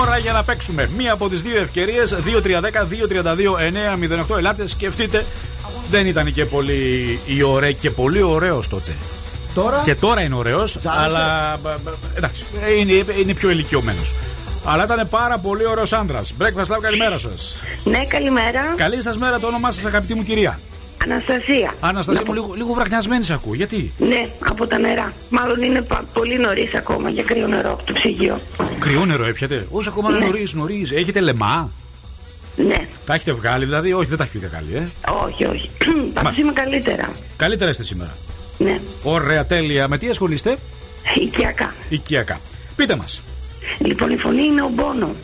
Ώρα 0.00 0.18
για 0.18 0.32
να 0.32 0.42
παίξουμε. 0.44 0.90
Μία 0.96 1.12
από 1.12 1.28
τις 1.28 1.42
δύο 1.42 1.60
ευκαιρίες. 1.60 2.14
2-3-10-2-32-9-08. 4.30 4.36
Ελάτε, 4.36 4.68
σκεφτείτε. 4.68 5.24
Δεν 5.90 6.06
ήταν 6.06 6.32
και 6.32 6.44
πολύ 6.44 7.18
η 7.26 7.42
ωραία 7.42 7.72
και 7.72 7.90
πολύ 7.90 8.22
ωραίος 8.22 8.68
τότε. 8.68 8.90
τώρα; 9.54 9.82
Και 9.84 9.94
τώρα 9.94 10.20
είναι 10.20 10.34
ωραίος, 10.34 10.76
αλλά. 10.84 11.56
μπ, 11.62 11.66
μπ, 11.82 11.88
Εντάξει, 12.14 12.44
είναι, 12.78 13.04
είναι 13.20 13.34
πιο 13.34 13.50
ηλικιωμένος. 13.50 14.14
Αλλά 14.64 14.84
ήταν 14.84 15.08
πάρα 15.08 15.38
πολύ 15.38 15.66
ωραίος 15.66 15.92
άντρας. 15.92 16.32
Breakfast 16.40 16.74
Lab, 16.74 16.78
καλημέρα 16.80 17.18
σας. 17.18 17.58
Ναι, 17.84 18.04
καλημέρα. 18.04 18.74
Καλή 18.76 19.02
σας 19.02 19.16
μέρα, 19.18 19.38
το 19.38 19.46
όνομά 19.46 19.72
σας, 19.72 19.84
αγαπητή 19.84 20.14
μου 20.14 20.22
κυρία. 20.22 20.58
Αναστασία. 21.02 21.74
Αναστασία 21.80 22.22
μου, 22.26 22.32
λίγο, 22.32 22.52
λίγο 22.56 22.72
βραχνιασμένη 22.74 23.24
σε 23.24 23.32
ακούω. 23.32 23.54
Γιατί; 23.54 23.92
Ναι, 23.98 24.28
από 24.48 24.66
τα 24.66 24.78
νερά. 24.78 25.12
Μάλλον 25.28 25.62
είναι 25.62 25.82
πα- 25.82 26.04
πολύ 26.12 26.38
νωρίς 26.38 26.74
ακόμα 26.74 27.08
για 27.10 27.22
κρύο 27.22 27.46
νερό 27.46 27.72
από 27.72 27.82
το 27.84 27.92
ψυγείο. 27.92 28.40
Κρυό 28.78 29.04
νερό 29.04 29.24
έπιατε; 29.24 29.66
Όσο 29.70 29.88
ακόμα 29.90 30.10
Ναι. 30.10 30.18
νωρίς, 30.18 30.52
νωρίς. 30.52 30.92
Έχετε 30.92 31.20
λεμά; 31.20 31.70
Ναι. 32.56 32.86
Τα 33.06 33.14
έχετε 33.14 33.32
βγάλει, 33.32 33.64
δηλαδή; 33.64 33.92
Όχι, 33.92 34.08
δεν 34.08 34.18
τα 34.18 34.24
έχετε 34.24 34.46
βγάλει, 34.46 34.74
ε. 34.74 34.88
Όχι, 35.24 35.44
όχι. 35.44 35.70
Πάντως 36.14 36.36
είμαι 36.38 36.52
καλύτερα. 36.52 37.10
Καλύτερα 37.36 37.70
είστε 37.70 37.82
σήμερα. 37.82 38.10
Ναι. 38.58 38.78
Ωραία, 39.02 39.46
τέλεια. 39.46 39.88
Με 39.88 39.98
τι 39.98 40.08
ασχολείστε, 40.08 40.56
Οικιακά. 41.14 41.74
Οικιακά. 41.88 42.40
Πείτε 42.76 42.96
μας. 42.96 43.20
Λοιπόν, 43.78 44.10
η 44.10 44.16
φωνή 44.16 44.42
είναι 44.44 44.62
ο 44.62 44.70
Μπόνο. 44.74 45.14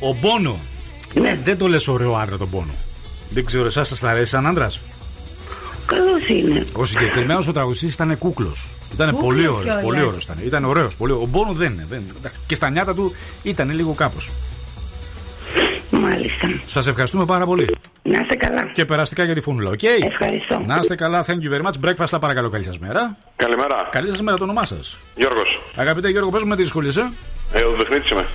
Ο 0.00 0.16
Μπόνο. 0.20 0.58
Ναι. 1.14 1.38
Δεν 1.44 1.58
το 1.58 1.66
λες 1.68 1.88
ωραίο 1.88 2.14
άντρα 2.16 2.36
τον 2.36 2.50
Πόνο. 2.50 2.72
Δεν 3.30 3.44
ξέρω, 3.44 3.64
εσάς 3.64 3.88
σας 3.88 4.04
αρέσει 4.04 4.30
σαν 4.30 4.46
άντρας; 4.46 4.80
Καλός 5.86 6.28
είναι. 6.28 6.64
Ο 6.72 6.84
συγκεκριμένος 6.84 7.46
ο 7.48 7.52
τραγουδιστής 7.52 7.94
ήταν 7.94 8.18
κούκλος. 8.18 8.68
Ήταν 8.92 9.10
Κούκλος 9.10 9.24
πολύ 9.26 9.46
ωραίος. 9.46 9.62
κιόλας. 9.62 9.82
Πολύ 9.82 10.02
ωραίος 10.02 10.24
ήταν. 10.24 10.36
Ήταν 10.44 10.64
ωραίος. 10.64 10.96
Πολύ... 10.96 11.12
Ο 11.12 11.26
Μπόνο 11.28 11.52
δεν 11.52 11.72
είναι. 11.72 11.86
Δεν... 11.90 12.02
Και 12.46 12.54
στα 12.54 12.70
νιάτα 12.70 12.94
του 12.94 13.14
ήταν 13.42 13.70
λίγο 13.70 13.92
κάπως. 13.92 14.30
Μάλιστα. 15.90 16.60
Σας 16.66 16.86
ευχαριστούμε 16.86 17.24
πάρα 17.24 17.44
πολύ. 17.44 17.76
Να 18.02 18.20
είστε 18.20 18.34
καλά. 18.34 18.70
Και 18.72 18.84
περαστικά 18.84 19.24
για 19.24 19.34
τη 19.34 19.40
φούνουλα, 19.40 19.70
οκ; 19.70 19.82
Ευχαριστώ. 19.82 20.62
Να 20.66 20.78
είστε 20.80 20.94
καλά, 20.94 21.24
thank 21.26 21.30
you 21.30 21.54
very 21.54 21.62
much. 21.66 21.88
Breakfast, 21.88 22.14
la 22.14 22.18
παρακαλώ, 22.20 22.48
καλή 22.48 22.64
σας 22.64 22.78
μέρα. 22.78 23.16
Καλημέρα. 23.36 23.88
Καλή 23.90 24.08
σας 24.10 24.22
μέρα, 24.22 24.36
το 24.36 24.44
όνομά 24.44 24.64
σας. 24.64 24.96
Γιώργος. 25.14 25.60
Αγαπητέ 25.76 26.08
Γιώργο, 26.08 26.30
πες 26.30 26.42
μου 26.42 26.48
με 26.48 26.56
τι 26.56 26.64
σχολείσαι. 26.64 27.10
Ε, 27.52 27.60
ο 27.62 27.74
Δεχνήτης 27.76 28.10
είμαι. 28.10 28.26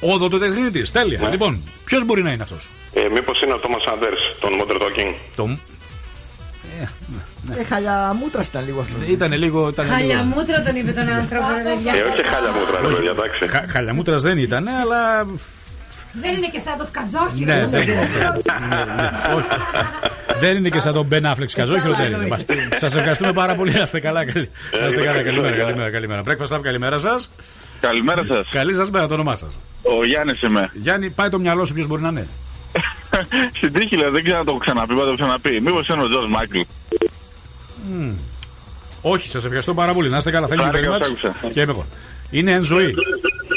Ο 0.00 0.18
δοτοτεχνίτη, 0.18 0.90
τέλεια. 0.90 1.28
Λοιπόν, 1.30 1.62
ποιος 1.84 2.04
μπορεί 2.04 2.22
να 2.22 2.32
είναι 2.32 2.42
αυτός; 2.42 2.68
Ε, 3.04 3.08
μήπως 3.14 3.40
είναι 3.42 3.52
ο 3.52 3.58
Τόμας 3.58 3.84
Άντερς, 3.92 4.20
τον 4.40 4.50
Modern 4.60 4.80
Talking. 4.82 5.14
Το... 5.36 5.56
Ε, 7.58 7.64
χαλιαμούτρας 7.64 8.46
ήταν 8.46 8.64
λίγο 8.66 8.80
αυτό. 8.80 8.96
Ήταν 9.08 9.32
λίγο. 9.32 9.68
Ήταν 9.68 9.84
λίγο... 9.86 9.96
Χαλιαμούτρο 9.96 10.62
τον 10.66 10.76
είπε 10.76 10.92
τον 10.92 11.08
άνθρωπο, 11.08 11.46
ρε 11.56 11.62
παιδιά. 11.62 11.92
Ε, 11.94 12.02
όχι 12.02 12.24
χάλια 12.26 12.50
μούτρα, 12.52 12.80
ρε 12.80 12.94
παιδιά, 12.94 13.10
εντάξει. 13.10 13.46
Χα, 13.48 13.64
χαλιαμούτρας 13.68 14.22
δεν 14.22 14.38
ήταν, 14.38 14.68
αλλά. 14.68 15.26
Δεν 16.22 16.34
είναι 16.36 16.46
και 16.52 16.58
σαν 16.60 16.78
το 16.78 16.84
σκατζόχυρο. 16.84 17.54
Ναι, 17.54 17.66
δεν 17.66 17.82
είναι. 17.82 18.08
Ναι, 18.70 18.84
ναι, 18.94 19.10
όχι. 19.34 19.48
Δεν 20.40 20.56
είναι 20.56 20.68
και 20.68 20.80
σαν 20.80 20.92
τον 20.92 21.06
Μπεν 21.06 21.26
Αφλεξ 21.26 21.54
Καζόχυρο, 21.54 21.94
δεν 21.94 22.12
είναι. 22.12 22.36
Σας 22.76 22.94
ευχαριστούμε 22.94 23.32
πάρα 23.32 23.54
πολύ. 23.54 23.72
Να 23.72 23.80
είστε 23.82 24.00
καλά. 24.00 24.24
καλή- 24.24 24.50
Να 24.80 24.86
είστε 24.86 25.02
καλά. 25.04 25.22
Καλημέρα, 25.22 25.56
καλημέρα, 25.56 25.90
καλημέρα. 25.90 26.22
Breakfast 26.26 26.56
Lab, 26.56 26.60
καλημέρα 26.62 26.98
σας. 26.98 27.30
Καλημέρα 27.80 28.24
σας. 28.28 28.48
Καλή 28.50 28.74
σας 28.74 28.90
μέρα, 28.90 29.06
το 29.06 29.14
όνομά 29.14 29.36
σας. 29.36 29.50
Ο 29.82 30.04
Γιάννης 30.04 30.42
είμαι. 30.42 30.70
Γιάννη, 30.72 31.10
πάει 31.10 31.28
το 31.28 31.38
μυαλό 31.38 31.64
σου, 31.64 31.74
ποιος 31.74 31.86
μπορεί 31.86 32.02
να 32.02 32.08
είναι. 32.08 32.26
Στην 33.56 33.72
τύχη 33.72 33.96
λέω, 33.96 34.10
δεν 34.10 34.22
ξέρω 34.22 34.38
να 34.38 34.44
το 34.44 34.50
έχω 34.50 34.60
ξαναπεί, 34.60 34.94
θα 34.94 35.04
το 35.04 35.14
ξαναπεί. 35.14 35.60
Μήπως 35.60 35.88
είναι 35.88 36.02
ο 36.02 36.08
Τζορ 36.08 36.28
Μάικλ. 36.28 36.60
Μμμ. 37.90 38.14
Όχι, 39.02 39.28
σας 39.28 39.44
ευχαριστώ 39.44 39.74
πάρα 39.74 39.92
πολύ. 39.94 40.08
Να 40.08 40.16
είστε 40.16 40.30
καλά. 40.30 40.46
Thank 40.46 40.50
you 40.50 40.54
very 40.54 40.72
Χάρηκα, 40.72 40.96
much. 40.96 41.02
σ' 41.02 41.06
άκουσα. 41.10 41.34
Και 41.52 41.60
είμαι 41.60 41.72
εγώ. 41.72 41.84
Είναι 42.30 42.52
εν 42.52 42.62
ζωή. 42.62 42.94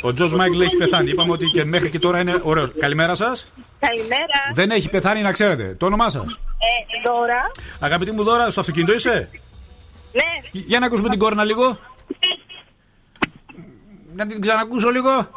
Ο 0.01 0.13
Τζορτζ 0.13 0.33
Μάικλ 0.33 0.61
έχει 0.61 0.75
πεθάνει. 0.75 1.09
Είπαμε 1.09 1.31
ότι 1.31 1.45
και 1.45 1.63
μέχρι 1.65 1.89
και 1.89 1.99
τώρα 1.99 2.19
είναι 2.19 2.39
ωραίος. 2.43 2.69
Καλημέρα 2.79 3.15
σας. 3.15 3.47
Καλημέρα. 3.79 4.39
Δεν 4.53 4.69
έχει 4.71 4.89
πεθάνει, 4.89 5.21
να 5.21 5.31
ξέρετε. 5.31 5.75
Το 5.79 5.85
όνομά 5.85 6.09
σας. 6.09 6.33
Ε, 6.33 7.09
Δώρα. 7.09 7.51
Αγαπητή 7.79 8.11
μου 8.11 8.23
Δώρα, 8.23 8.51
στο 8.51 8.59
αυτοκίνητο 8.59 8.93
είσαι; 8.93 9.29
Ναι. 10.11 10.21
Για 10.51 10.79
να 10.79 10.85
ακούσουμε 10.85 11.09
την 11.09 11.19
κόρνα 11.19 11.43
λίγο. 11.43 11.79
Να 14.15 14.25
την 14.27 14.41
ξανακούσω 14.41 14.89
λίγο. 14.89 15.29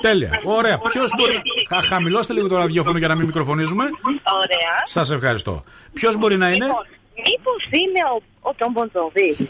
Τέλεια. 0.00 0.40
Ωραία. 0.44 0.78
Ποιος 0.78 1.10
μπορεί. 1.16 1.42
Χα, 1.68 1.82
χαμηλώστε 1.82 2.32
λίγο 2.32 2.48
το 2.48 2.56
ραδιόφωνο 2.56 2.98
για 2.98 3.08
να 3.08 3.14
μην 3.14 3.24
μικροφωνίζουμε. 3.26 3.84
Ωραία. 3.84 4.74
Σας 4.84 5.10
ευχαριστώ. 5.10 5.64
Ποιος 5.92 6.16
μπορεί 6.16 6.36
να 6.36 6.46
είναι; 6.46 6.64
Λοιπόν, 6.64 6.86
μήπως 7.14 7.64
είναι 7.70 8.00
ο, 8.14 8.22
ο 8.48 8.54
Τον 8.54 8.70
Μποντζοβί. 8.72 9.48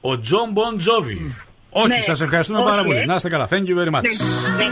Ο 0.00 0.18
Τζον 0.20 0.50
Μπον 0.52 0.76
Τζόβι. 0.78 1.36
Όχι, 1.70 1.88
Ναι. 1.88 1.94
σας 2.00 2.20
ευχαριστούμε 2.20 2.58
Όχι, 2.58 2.68
πάρα 2.68 2.80
ε. 2.80 2.84
πολύ. 2.84 3.06
Να 3.06 3.14
είστε 3.14 3.28
καλά. 3.28 3.48
Thank 3.50 3.52
you 3.68 3.76
very 3.78 3.94
much. 3.94 4.02
Ναι. 4.56 4.66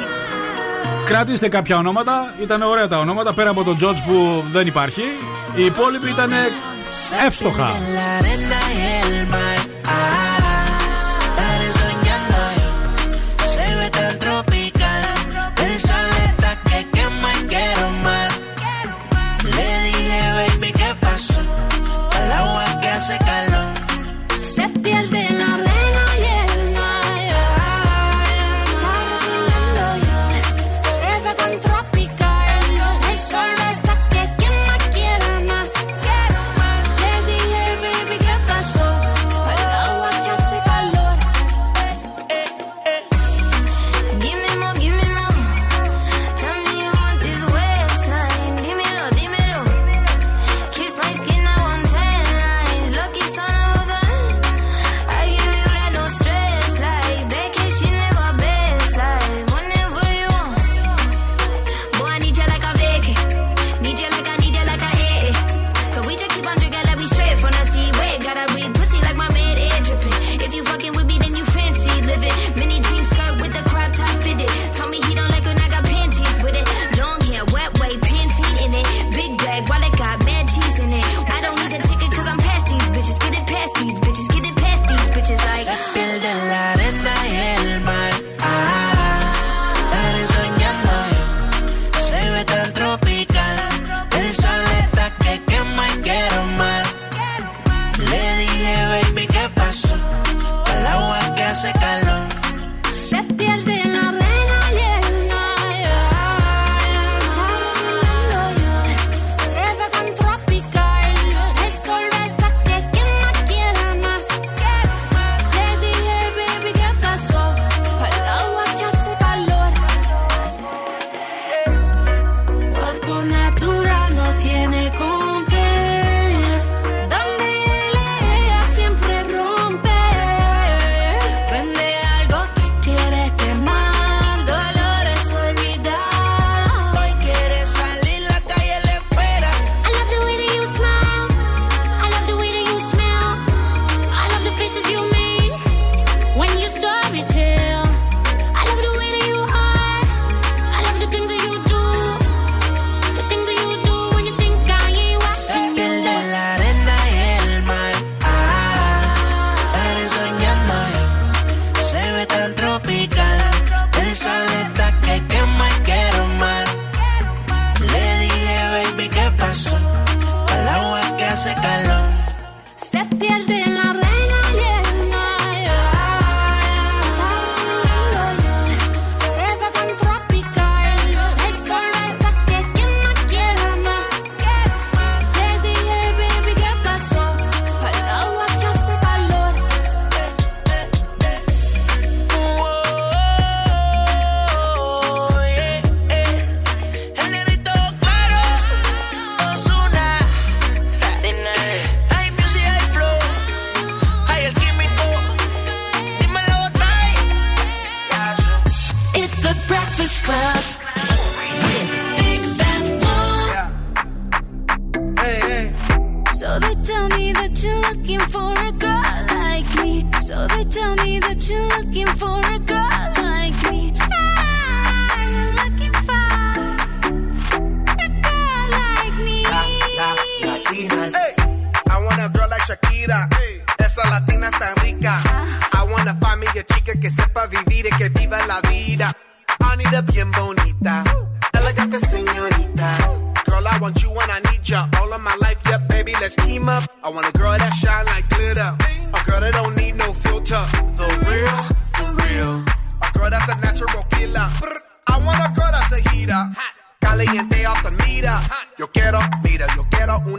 Κρατήστε 1.06 1.48
κάποια 1.48 1.76
ονόματα. 1.76 2.34
Ήταν 2.40 2.62
ωραία 2.62 2.86
τα 2.88 2.98
ονόματα. 2.98 3.34
Πέρα 3.34 3.50
από 3.50 3.64
τον 3.64 3.76
Τζορτζ 3.76 4.00
που 4.00 4.44
δεν 4.48 4.66
υπάρχει. 4.66 5.02
Οι 5.56 5.64
υπόλοιποι 5.64 6.08
ήταν 6.10 6.30
εύστοχα. 7.26 7.70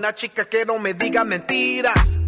Una 0.06 0.14
chica 0.14 0.46
que 0.46 0.64
no 0.68 0.78
me 0.78 0.94
diga 0.94 1.24
mentiras. 1.24 2.22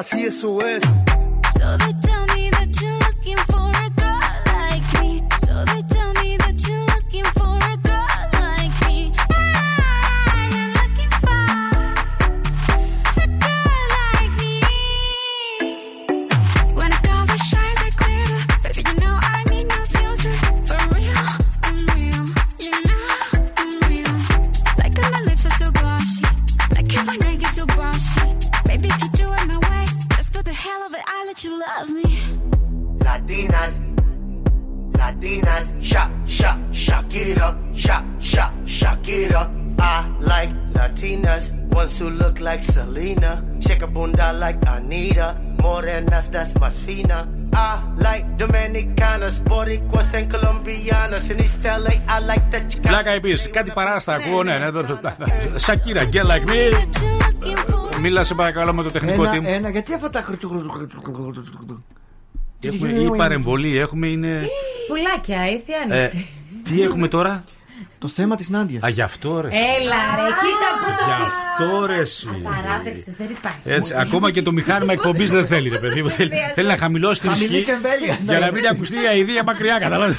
Así 0.00 0.24
eso 0.24 0.60
es. 0.66 0.69
Eyed 53.14 53.24
Peas, 53.24 53.48
κάτι 53.52 53.70
παράστα 53.74 54.14
ακούω, 54.14 54.42
ναι, 54.42 54.58
ναι. 54.58 55.58
Σακύρα, 55.58 56.02
get 56.12 56.22
like 56.24 56.48
me. 56.50 56.78
Μίλα 58.00 58.24
σε 58.24 58.34
παρακαλώ 58.34 58.72
με 58.72 58.82
το 58.82 58.90
τεχνικό 58.90 59.24
Ένα, 59.24 59.34
team. 59.34 59.44
ένα, 59.44 59.70
γιατί 59.70 59.94
αυτά 59.94 60.10
τα 60.10 60.20
χρυτσου- 60.22 60.50
χρυτσου- 60.50 60.72
χρυτσου- 60.76 61.02
χρυτσου- 61.04 61.34
χρυτσου- 61.56 61.78
Έχουμε 62.62 62.88
ή 62.88 63.10
παρεμβολή, 63.16 63.78
έχουμε 63.78 64.06
είναι. 64.06 64.40
Πουλάκια, 64.88 65.50
ήρθε 65.50 65.72
η 65.72 65.74
Ε, 65.90 65.94
άνοιξη. 65.94 66.28
τι 66.64 66.82
έχουμε 66.82 67.08
τώρα; 67.08 67.44
Το 67.98 68.08
θέμα 68.08 68.36
της 68.36 68.48
Νάντιας. 68.48 68.82
Α, 68.82 68.88
γι' 68.88 69.02
αυτό 69.02 69.40
ρε. 69.40 69.48
Έλα 69.48 70.00
ρε, 70.16 70.28
κοίτα 70.40 70.68
που 70.80 70.90
το 70.98 71.04
Γι' 71.06 71.22
αυτό 71.26 71.86
ρε. 71.86 71.94
εσύ. 72.00 72.28
Απαράδεκτος, 72.44 73.14
δεν 73.16 73.26
υπάρχει. 73.30 73.58
Έτσι, 73.64 73.94
ακόμα 73.98 74.30
και 74.30 74.42
το 74.42 74.52
μηχάνημα 74.52 74.92
εκπομπής 74.92 75.30
δεν 75.30 75.46
θέλει, 75.46 75.68
ρε 75.68 75.78
παιδί 75.78 76.02
μου. 76.02 76.10
Θέλει, 76.10 76.30
θέλει 76.54 76.68
να 76.68 76.76
χαμηλώσει 76.76 77.20
την 77.20 77.30
Χαμηλής 77.30 77.56
ισχύ 77.58 77.70
εμβέλειας, 77.70 78.16
για 78.24 78.38
ναι. 78.38 78.44
να 78.46 78.52
μην 78.52 78.66
ακουστεί 78.66 78.96
η 79.02 79.06
αηδία 79.06 79.42
μακριά, 79.46 79.78
καταλάβει. 79.78 80.16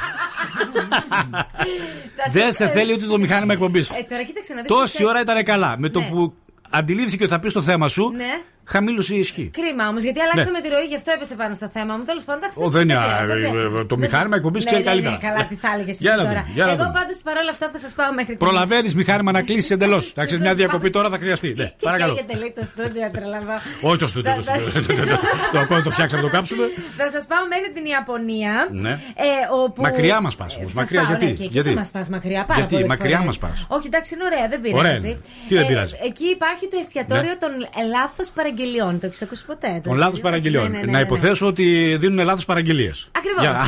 Δεν 2.32 2.52
σε 2.52 2.68
θέλει 2.68 2.94
ούτε 2.94 3.06
το 3.06 3.18
μηχάνημα 3.20 3.54
εκπομπής. 3.54 3.90
Ε, 3.90 4.06
τώρα 4.10 4.24
κοίταξε 4.24 4.54
να 4.54 4.62
δεις 4.62 4.70
Τόση 4.72 4.98
τι- 4.98 5.06
ώρα 5.06 5.22
ήταν 5.22 5.44
καλά. 5.44 5.76
Με 5.78 5.90
το 5.90 6.00
Ναι. 6.00 6.06
που 6.10 6.34
αντιλήφθηκε 6.70 7.24
ότι 7.24 7.32
θα 7.32 7.40
πεις 7.40 7.54
το 7.54 7.62
θέμα 7.62 7.88
σου, 7.88 8.12
Ναι. 8.16 8.42
Χαμήλωσε 8.72 9.14
η 9.16 9.20
ισχύ. 9.20 9.46
Κρίμα 9.60 9.84
όμως, 9.92 10.04
γιατί 10.08 10.20
αλλάξαμε 10.26 10.60
τη 10.64 10.68
ροή, 10.76 10.86
γι' 10.92 10.96
αυτό 10.96 11.10
έπεσε 11.16 11.36
πάνω 11.42 11.54
στο 11.60 11.68
θέμα 11.76 11.94
μου. 11.98 12.04
Τέλος 12.04 12.24
πάντων, 12.24 12.40
εντάξει. 12.42 12.60
Ναι. 12.60 12.66
Ω, 12.66 12.70
δεν 12.70 12.82
είναι, 12.82 12.94
πειράζει, 12.94 13.22
α, 13.24 13.26
δεν 13.26 13.36
πειράζει. 13.52 13.78
ε, 13.82 13.86
το 13.92 13.98
μηχάνημα 14.04 14.36
εκπομπής 14.40 14.64
Ναι, 14.64 14.70
ξέρει 14.70 14.84
ναι, 14.84 14.90
ναι, 14.90 15.02
καλύτερα. 15.02 15.18
Καλά, 15.34 15.42
τι 15.50 15.56
θα 15.64 15.70
έλεγες 15.76 15.94
εσύ 15.96 16.04
Για 16.08 16.16
να 16.16 16.24
τώρα. 16.28 16.42
δούμε, 16.42 16.54
για 16.58 16.66
να 16.66 16.72
Εγώ 16.76 16.82
δούμε. 16.84 16.94
πάντως 17.00 17.18
παρόλα 17.28 17.52
αυτά 17.56 17.66
θα 17.74 17.80
σας 17.86 17.92
πάω 18.00 18.12
μέχρι 18.20 18.34
την. 18.38 18.42
Προλαβαίνεις 18.46 18.92
μηχάνημα 19.00 19.32
να 19.38 19.42
κλείσεις 19.50 19.72
εντελώς. 19.76 20.04
Θα 20.18 20.24
ξέρεις 20.28 20.42
μια 20.46 20.54
σας 20.54 20.60
διακοπή 20.62 20.90
πάω- 20.90 20.96
τώρα 20.98 21.08
θα 21.14 21.18
χρειαστεί. 21.24 21.50
Ναι, 21.62 21.66
Τι 21.66 21.84
παρακαλώ. 21.88 22.14
καίγεται 22.16 22.36
λέει 22.42 22.52
το 22.60 22.64
στούντιο, 22.72 23.06
τρελαβά. 23.16 23.56
Όχι 23.90 23.98
το 24.04 24.08
στούντιο. 24.12 24.34
το 24.36 24.44
Θα- 24.44 24.58
στούντιο. 24.58 25.16
Το 25.54 25.60
ακόμα 25.66 25.80
το 25.88 25.92
φτιάξαμε, 25.96 26.22
το 26.28 26.32
κάψουμε. 26.36 26.66
Θα 27.00 27.08
σας 27.16 27.24
πάω 27.32 27.44
μέχρι 27.54 27.70
την 27.76 27.86
Ιαπωνία. 27.94 28.54
Ναι. 28.86 28.94
Ε, 29.28 29.30
όπου... 29.64 29.82
Μακριά 29.82 30.18
μας 30.26 30.36
πας 30.40 30.52
όμως. 30.58 30.68
Σας 30.72 30.80
Μακριά 30.82 31.00
πάω, 31.02 31.10
γιατί; 31.10 31.26
Ναι, 31.26 31.32
και 31.32 31.44
εκεί 31.44 31.52
Γιατί; 31.56 31.68
σε 31.70 31.76
μας 31.82 31.90
πας 31.96 32.08
μακριά 32.16 32.42
πάρα 32.46 32.60
Γιατί; 32.60 32.74
πολλές 32.74 32.90
Μακριά 32.94 33.18
φορές. 33.22 33.26
μας 33.26 33.38
πας; 33.44 33.66
Όχι, 33.78 33.88
εντάξει, 33.92 34.10
είναι 34.16 34.24
ωραία, 34.30 34.46
δεν 34.54 34.60
Ωραία 34.60 34.74
πειράζει. 34.94 35.08
είναι. 35.08 35.20
Τι 35.48 35.54
δεν 35.56 35.66
πειράζει; 35.68 35.96
εκεί 36.10 36.26
υπάρχει 36.38 36.66
το 36.72 36.78
εστιατόριο 36.84 37.34
Ναι. 37.36 37.44
των 37.44 37.52
λάθο 37.96 38.24
παραγγελιών. 38.62 39.00
Το 39.00 39.06
έχεις 39.06 39.22
ακούσει 39.22 39.46
ποτέ. 39.46 39.68
το 39.84 39.90
Των 39.90 39.94
λάθος 39.98 40.12
έχεις 40.14 40.22
παραγγελιών. 40.24 40.64
Ναι, 40.64 40.70
ναι, 40.78 40.78
ναι, 40.86 40.92
Να 40.92 40.98
ναι. 40.98 41.04
υποθέσω 41.04 41.48
ότι 41.48 41.96
δίνουν 42.00 42.26
λάθος 42.26 42.46
παραγγελίες. 42.46 43.12
Ακριβώς. 43.18 43.68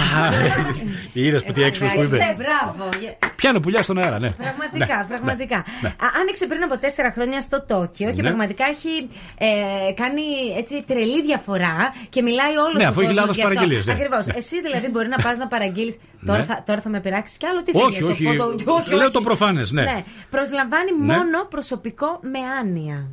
Είδες 1.14 1.44
που 1.44 1.52
τι 1.52 1.64
έξυπνος 1.64 1.94
που 1.94 2.00
Ευχαριστώ, 2.02 2.32
είπε. 2.32 2.44
Μπράβο. 2.44 2.90
Πιάνω 3.36 3.60
πουλιά 3.60 3.82
στον 3.82 3.98
αέρα, 3.98 4.20
ναι. 4.20 4.30
Πραγματικά, 4.30 4.98
Ναι, 4.98 5.06
πραγματικά. 5.16 5.66
ναι. 5.82 5.88
Α, 5.88 6.06
άνοιξε 6.22 6.48
πριν 6.48 6.64
από 6.64 6.78
τέσσερα 6.78 7.12
χρόνια 7.12 7.42
στο 7.42 7.66
Τόκιο 7.68 8.12
και 8.12 8.22
Ναι. 8.22 8.28
πραγματικά 8.28 8.66
έχει 8.70 9.08
ε, 9.38 9.48
κάνει 9.94 10.22
έτσι 10.58 10.84
τρελή 10.88 11.22
διαφορά 11.24 11.94
και 12.10 12.22
μιλάει 12.22 12.56
όλος 12.68 12.76
Ναι, 12.82 12.86
ο 12.86 12.88
αφού 12.88 13.00
έχει 13.00 13.08
κόσμος 13.10 13.16
λάθος 13.16 13.36
γι' 13.36 13.42
αυτό. 13.42 13.54
παραγγελίες, 13.54 13.86
ναι. 13.86 13.94
Ακριβώς. 13.94 14.26
Ναι. 14.26 14.34
Εσύ 14.38 14.62
δηλαδή 14.62 14.88
μπορεί 14.90 15.08
να 15.08 15.18
πας 15.18 15.38
να 15.38 15.48
παραγγείλεις. 15.48 15.96
Ναι. 16.20 16.30
Τώρα, 16.32 16.44
θα, 16.44 16.64
τώρα 16.66 16.82
θα 16.82 16.90
με 16.90 17.00
πειράξεις 17.00 17.38
κι 17.38 17.46
άλλο 17.46 17.64
τι 17.64 17.72
Όχι, 17.74 17.98
θέλεις, 17.98 18.02
όχι. 18.14 18.38
το- 18.38 18.56
το- 18.56 18.72
όχι, 18.80 18.90
Λέω 18.90 19.00
όχι. 19.04 19.12
το 19.12 19.22
προφανές, 19.22 19.72
ναι. 19.72 20.04
Προσλαμβάνει 20.30 20.92
Ναι. 21.00 21.14
μόνο 21.16 21.38
προσωπικό 21.50 22.20
με 22.32 22.40
άνοια. 22.62 23.08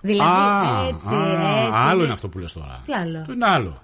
Δηλαδή 0.00 0.30
Α, 0.30 0.86
έτσι, 0.88 1.14
α, 1.14 1.58
έτσι. 1.58 1.70
Άλλο 1.74 1.98
ναι. 1.98 2.04
είναι 2.04 2.12
αυτό 2.12 2.28
που 2.28 2.38
λες 2.38 2.52
τώρα. 2.52 2.80
Τι 2.84 2.92
άλλο; 2.92 3.22
Το 3.26 3.32
είναι 3.32 3.46
άλλο. 3.48 3.82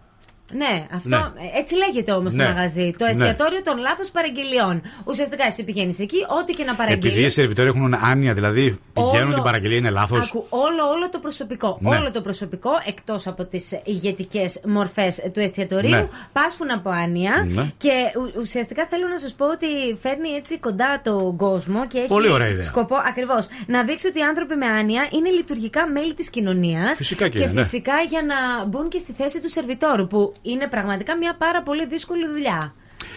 Ναι, 0.52 0.86
αυτό 0.94 1.08
Ναι. 1.08 1.16
ε, 1.16 1.58
έτσι 1.58 1.74
λέγεται 1.76 2.12
όμως 2.12 2.32
Ναι. 2.32 2.44
το 2.44 2.50
μαγαζί. 2.50 2.90
Το 2.98 3.04
Ναι. 3.04 3.10
εστιατόριο 3.10 3.62
των 3.62 3.76
λάθος 3.78 4.10
παραγγελιών. 4.10 4.82
Ουσιαστικά 5.04 5.44
εσύ 5.46 5.64
πηγαίνεις 5.64 5.98
εκεί, 6.00 6.16
ό,τι 6.40 6.52
και 6.52 6.64
να 6.64 6.70
Επειδή 6.70 6.92
οι 6.92 6.98
παραγγείλει. 7.00 7.30
σερβιτόροι 7.30 7.68
έχουν 7.68 7.94
άνοια, 8.02 8.32
δηλαδή 8.34 8.78
πηγαίνουν 8.92 9.22
Όλο- 9.26 9.34
την 9.34 9.42
παραγγελία, 9.42 9.76
είναι 9.76 9.90
λάθος. 9.90 10.26
Άκου, 10.28 10.46
όλο, 10.48 10.88
όλο 10.94 11.10
το 11.10 11.18
προσωπικό. 11.18 11.78
Ναι. 11.80 11.96
Όλο 11.96 12.10
το 12.10 12.20
προσωπικό, 12.20 12.70
εκτός 12.86 13.26
από 13.26 13.44
τις 13.44 13.72
ηγετικές 13.84 14.60
μορφές 14.66 15.20
του 15.32 15.40
εστιατορίου, 15.40 15.90
Ναι. 15.90 16.08
πάσχουν 16.32 16.70
από 16.70 16.90
άνοια. 16.90 17.46
Ναι. 17.48 17.70
Και 17.76 17.92
ου- 18.14 18.36
ουσιαστικά 18.40 18.86
θέλω 18.90 19.08
να 19.08 19.18
σας 19.18 19.32
πω 19.32 19.46
ότι 19.50 19.66
φέρνει 20.00 20.28
έτσι 20.28 20.58
κοντά 20.58 21.00
τον 21.04 21.36
κόσμο 21.36 21.86
και 21.86 21.98
έχει 21.98 22.06
Πολύ 22.08 22.28
ωραία 22.28 22.48
ιδέα. 22.48 22.62
σκοπό 22.62 22.94
ακριβώς 23.08 23.46
να 23.66 23.84
δείξει 23.84 24.06
ότι 24.06 24.18
οι 24.18 24.22
άνθρωποι 24.22 24.54
με 24.56 24.66
άνοια 24.66 25.08
είναι 25.10 25.30
λειτουργικά 25.30 25.86
μέλη 25.88 26.14
της 26.14 26.30
κοινωνίας. 26.30 26.96
Φυσικά 26.96 27.28
και 27.28 27.36
και 27.38 27.42
είναι, 27.44 27.52
ναι. 27.52 27.62
φυσικά 27.62 27.92
για 28.08 28.22
να 28.22 28.64
μπουν 28.64 28.88
και 28.88 28.98
στη 28.98 29.12
θέση 29.12 29.40
του 29.40 29.50
σερβιτόρου, 29.50 30.06
που 30.06 30.32
είναι 30.42 30.68
πραγματικά 30.68 31.16
μια 31.16 31.34
πάρα 31.36 31.62
πολύ 31.62 31.86
δύσκολη 31.86 32.28
δουλειά. 32.28 32.74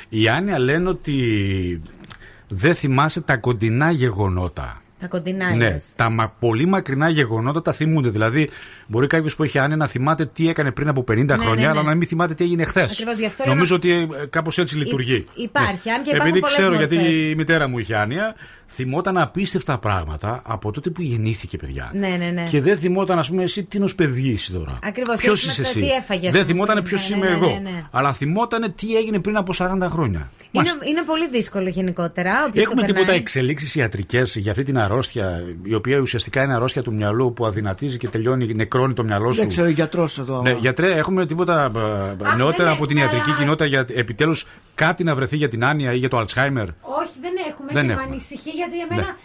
Οι 0.10 0.30
Άνια 0.30 0.60
λένε 0.60 0.89
ότι 0.89 1.81
δεν 2.48 2.76
θυμάσαι 2.76 3.22
τα 3.22 3.38
κοντινά 3.38 3.91
γεγονότα. 3.91 4.81
Τα 4.99 5.07
κοντινά 5.07 5.49
Ναι, 5.55 5.69
λες. 5.69 5.85
τα 5.95 6.09
μα, 6.09 6.29
πολύ 6.39 6.65
μακρινά 6.65 7.09
γεγονότα 7.09 7.61
τα 7.61 7.71
θυμούνται. 7.71 8.09
Δηλαδή, 8.09 8.49
μπορεί 8.87 9.07
κάποιος 9.07 9.35
που 9.35 9.43
έχει 9.43 9.59
άνοια 9.59 9.75
να 9.75 9.87
θυμάται 9.87 10.25
τι 10.25 10.49
έκανε 10.49 10.71
πριν 10.71 10.87
από 10.87 11.03
50 11.11 11.25
Ναι, 11.25 11.43
χρόνια, 11.43 11.53
ναι, 11.55 11.61
ναι. 11.61 11.67
αλλά 11.67 11.83
να 11.83 11.95
μην 11.95 12.07
θυμάται 12.07 12.33
τι 12.33 12.43
έγινε 12.43 12.63
χθες. 12.65 12.91
Ακριβώς, 12.91 13.17
γι' 13.17 13.25
αυτό 13.25 13.43
λέω 13.45 13.53
Νομίζω 13.53 13.77
να- 13.83 13.93
ότι 13.93 14.07
κάπως 14.29 14.57
έτσι 14.57 14.77
λειτουργεί. 14.77 15.25
Υπάρχει, 15.35 15.89
αν 15.89 16.03
και 16.03 16.09
Επειδή 16.09 16.27
υπάρχουν 16.27 16.39
πολλές 16.39 16.53
ξέρω, 16.57 16.75
γιατί 16.75 16.95
μορφές. 16.95 17.27
η 17.27 17.35
μητέρα 17.35 17.67
μου 17.67 17.79
είχε 17.79 17.95
άνοια, 17.95 18.35
θυμόταν 18.67 19.17
απίστευτα 19.17 19.77
πράγματα 19.79 20.41
από 20.45 20.71
τότε 20.71 20.89
που 20.89 21.01
γεννήθηκε, 21.01 21.57
παιδιά. 21.57 21.91
Ναι, 21.93 22.07
ναι, 22.07 22.25
ναι. 22.33 22.43
Και 22.49 22.61
δεν 22.61 22.77
θυμόταν, 22.77 23.19
ας 23.19 23.29
πούμε, 23.29 23.43
εσύ 23.43 23.63
τι 23.63 23.77
ω 23.81 23.87
παιδί 23.95 24.27
είσαι 24.29 24.51
τώρα. 24.53 24.79
Ακριβώς, 24.83 25.21
Ποιος 25.21 25.37
έτσι 25.47 25.49
είσαι 25.49 25.61
μετά 25.61 25.69
εσύ. 25.69 25.79
τι 25.79 25.87
έφαγες, 25.95 26.31
δεν 26.31 26.41
ας 26.41 26.47
πούμε, 26.47 26.53
θυμόταν 26.65 26.83
πριν. 26.83 26.87
ποιος 26.97 27.09
Ναι, 27.09 27.15
είμαι 27.15 27.25
ναι, 27.29 27.35
ναι, 27.35 27.45
εγώ. 27.45 27.59
ναι. 27.63 27.83
Αλλά 27.91 28.13
θυμόταν 28.13 28.73
τι 28.75 28.95
έγινε 28.95 29.19
πριν 29.19 29.37
από 29.37 29.53
40 29.53 29.87
χρόνια. 29.89 30.31
Είναι, 30.51 30.69
είναι 30.89 31.01
πολύ 31.05 31.27
δύσκολο 31.29 31.67
γενικότερα. 31.69 32.31
όποιος 32.47 32.63
Έχουμε 32.63 32.79
το 32.81 32.85
τίποτα 32.87 33.03
περνάει. 33.05 33.19
εξελίξεις 33.21 33.75
ιατρικές 33.75 34.35
για 34.35 34.51
αυτή 34.51 34.63
την 34.63 34.77
αρρώστια, 34.88 35.43
η 35.64 35.73
οποία 35.73 35.97
ουσιαστικά 35.99 36.43
είναι 36.43 36.53
αρρώστια 36.53 36.81
του 36.81 36.93
μυαλού 36.93 37.34
που 37.34 37.45
αδυνατίζει 37.45 37.97
και 37.97 38.07
τελειώνει, 38.07 38.53
νεκρώνει 38.53 38.93
το 38.93 39.03
μυαλό 39.03 39.31
σου. 39.31 39.39
Δεν 39.39 39.47
ξέρω, 39.47 39.68
γιατρός 39.68 40.19
εδώ. 40.19 40.41
Ναι, 40.41 40.55
γιατρέ, 40.59 40.93
έχουμε 40.93 41.26
τίποτα 41.26 41.72
ε, 42.31 42.35
νεότερα 42.35 42.72
από 42.72 42.88
την 42.88 42.97
ιατρική 42.97 43.31
κοινότητα 43.31 43.65
για 43.65 43.85
επιτέλους 43.93 44.45
κάτι 44.76 45.03
να 45.03 45.15
βρεθεί 45.15 45.38
για 45.38 45.47
την 45.47 45.65
άνοια 45.65 45.93
ή 45.93 45.97
για 45.97 46.09
το 46.09 46.18
Αλτσχάιμερ. 46.18 46.68
Όχι, 46.81 47.18
δεν 47.22 47.34
έχουμε 47.49 47.72
Δεν 47.73 47.85
και 47.85 47.91
έχουμε. 47.91 48.07
με 48.07 48.14
ανησυχεί 48.14 48.49
γιατί 48.49 48.80
εμένα 48.89 49.15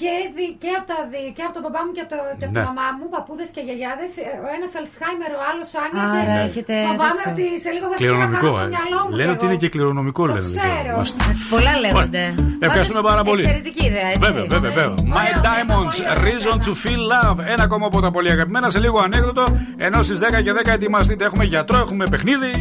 και, 0.00 0.12
δι- 0.36 0.54
και, 0.62 0.70
από 0.78 0.86
τα, 0.92 0.98
δι- 1.12 1.32
και 1.36 1.42
από 1.46 1.54
τον 1.56 1.62
παπά 1.66 1.80
μου 1.84 1.92
και 1.96 2.02
από, 2.04 2.10
το, 2.14 2.18
και 2.38 2.44
από 2.48 2.54
Ναι. 2.56 2.60
τη 2.62 2.66
μαμά 2.70 2.86
μου, 2.98 3.06
παππούδες 3.14 3.48
και 3.54 3.62
γιαγιάδες, 3.68 4.10
ο 4.46 4.48
ένας 4.56 4.70
Αλτσχάιμερ, 4.78 5.30
ο 5.40 5.42
άλλος 5.50 5.68
Άνια. 5.82 6.02
Άρα 6.20 6.32
Και 6.34 6.40
έχετε 6.48 6.72
φοβάμαι 6.90 7.22
τέτοιο. 7.24 7.32
ότι 7.32 7.44
σε 7.64 7.70
λίγο 7.76 7.86
θα 7.90 7.96
Κληρονομικό, 8.00 8.48
ξεχάσω 8.48 8.62
ε. 8.62 8.66
το 8.66 8.72
μυαλό 8.76 8.98
μου. 9.06 9.12
Λένε 9.18 9.30
κι 9.32 9.36
ότι 9.38 9.44
είναι 9.48 9.56
εγώ. 9.58 9.62
και 9.64 9.70
κληρονομικό, 9.74 10.22
Το 10.26 10.32
λένε. 10.34 10.46
δεν 10.54 10.60
ξέρω. 10.62 10.92
Μάλιστα. 10.98 11.22
Έτσι, 11.32 11.44
πολλά 11.54 11.72
λέγονται. 11.84 12.22
Ευχαριστούμε 12.66 13.00
Πάντως, 13.02 13.10
πάρα 13.12 13.22
πολύ. 13.30 13.42
Εξαιρετική 13.46 13.82
ιδέα, 13.90 14.08
έτσι. 14.14 14.22
Βέβαια, 14.26 14.44
βέβαια, 14.54 14.70
βέβαια. 14.78 14.90
My 15.18 15.28
Diamonds, 15.48 15.96
Reason 16.26 16.56
to 16.66 16.72
Feel 16.82 17.02
Love. 17.12 17.38
Ένα 17.54 17.62
ακόμα 17.68 17.84
από 17.90 17.98
τα 18.04 18.10
πολύ 18.16 18.28
αγαπημένα, 18.34 18.66
σε 18.74 18.78
λίγο 18.84 18.96
ανέκδοτο. 19.06 19.44
Ενώ 19.86 19.98
στις 20.06 20.18
10 20.18 20.40
και 20.46 20.52
10 20.52 20.72
ετοιμαστείτε. 20.78 21.22
Έχουμε 21.28 21.44
γιατρό, 21.52 21.76
έχουμε 21.84 22.04
παιχνίδι. 22.12 22.54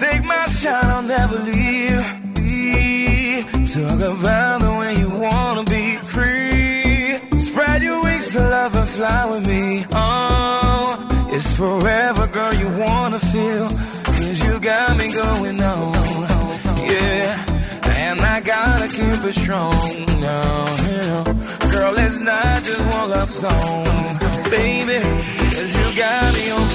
Take 0.00 0.24
my 0.32 0.44
shot, 0.64 0.84
I'll 0.84 1.02
never 1.02 1.38
leave. 1.50 2.06
Talk 3.74 4.00
about 4.14 4.60
the 4.66 4.72
way 4.80 4.92
you 5.02 5.10
wanna 5.26 5.64
be 5.64 5.86
free. 6.14 7.38
Spread 7.48 7.82
your 7.82 8.02
wings 8.04 8.32
to 8.32 8.40
love 8.40 8.74
and 8.74 8.88
fly 8.96 9.22
with 9.30 9.44
me. 9.46 9.84
Oh, 9.92 11.28
it's 11.34 11.50
forever, 11.60 12.26
girl, 12.36 12.54
you 12.62 12.68
wanna 12.84 13.20
feel. 13.32 13.68
Cause 14.16 14.38
you 14.46 14.54
got 14.72 14.96
me 15.00 15.06
going 15.12 15.60
on. 15.76 15.92
Yeah, 16.92 17.28
and 18.02 18.20
I 18.34 18.36
gotta 18.54 18.88
keep 18.98 19.20
it 19.30 19.36
strong 19.44 19.92
now. 20.30 21.24
Girl, 21.72 21.94
it's 22.04 22.20
not 22.30 22.56
just 22.68 22.84
one 22.96 23.10
love 23.10 23.30
song, 23.30 23.84
baby. 24.56 24.98
Cause 25.54 25.72
you 25.78 25.86
got 26.04 26.32
me 26.36 26.44
on. 26.58 26.73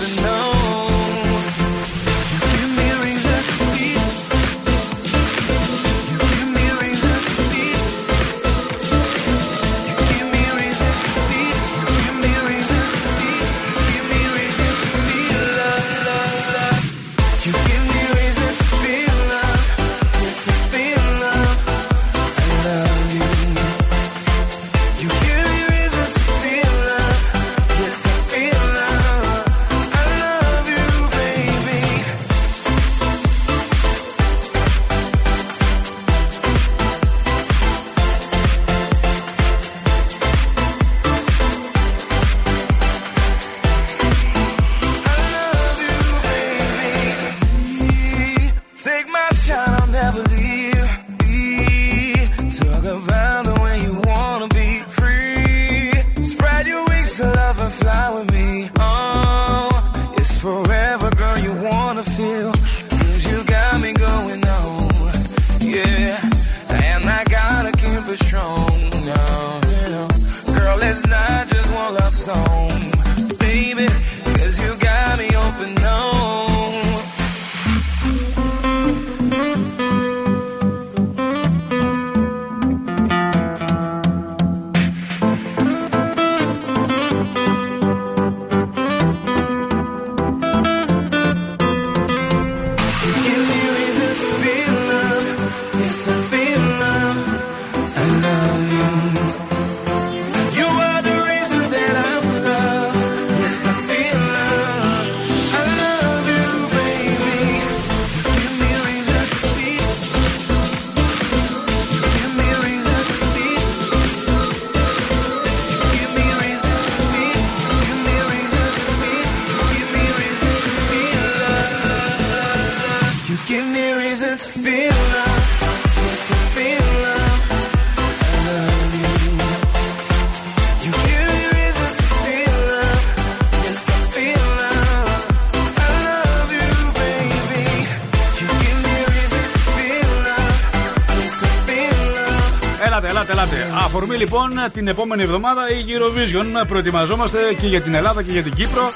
Αφορμή 144.59 144.71
λοιπόν 144.71 144.71
την 144.71 144.87
επόμενη 144.87 145.23
εβδομάδα 145.23 145.69
η 145.69 145.85
Eurovision. 145.87 146.67
Προετοιμαζόμαστε 146.67 147.37
και 147.59 147.67
για 147.67 147.81
την 147.81 147.93
Ελλάδα 147.93 148.23
και 148.23 148.31
για 148.31 148.43
την 148.43 148.53
Κύπρο. 148.53 148.91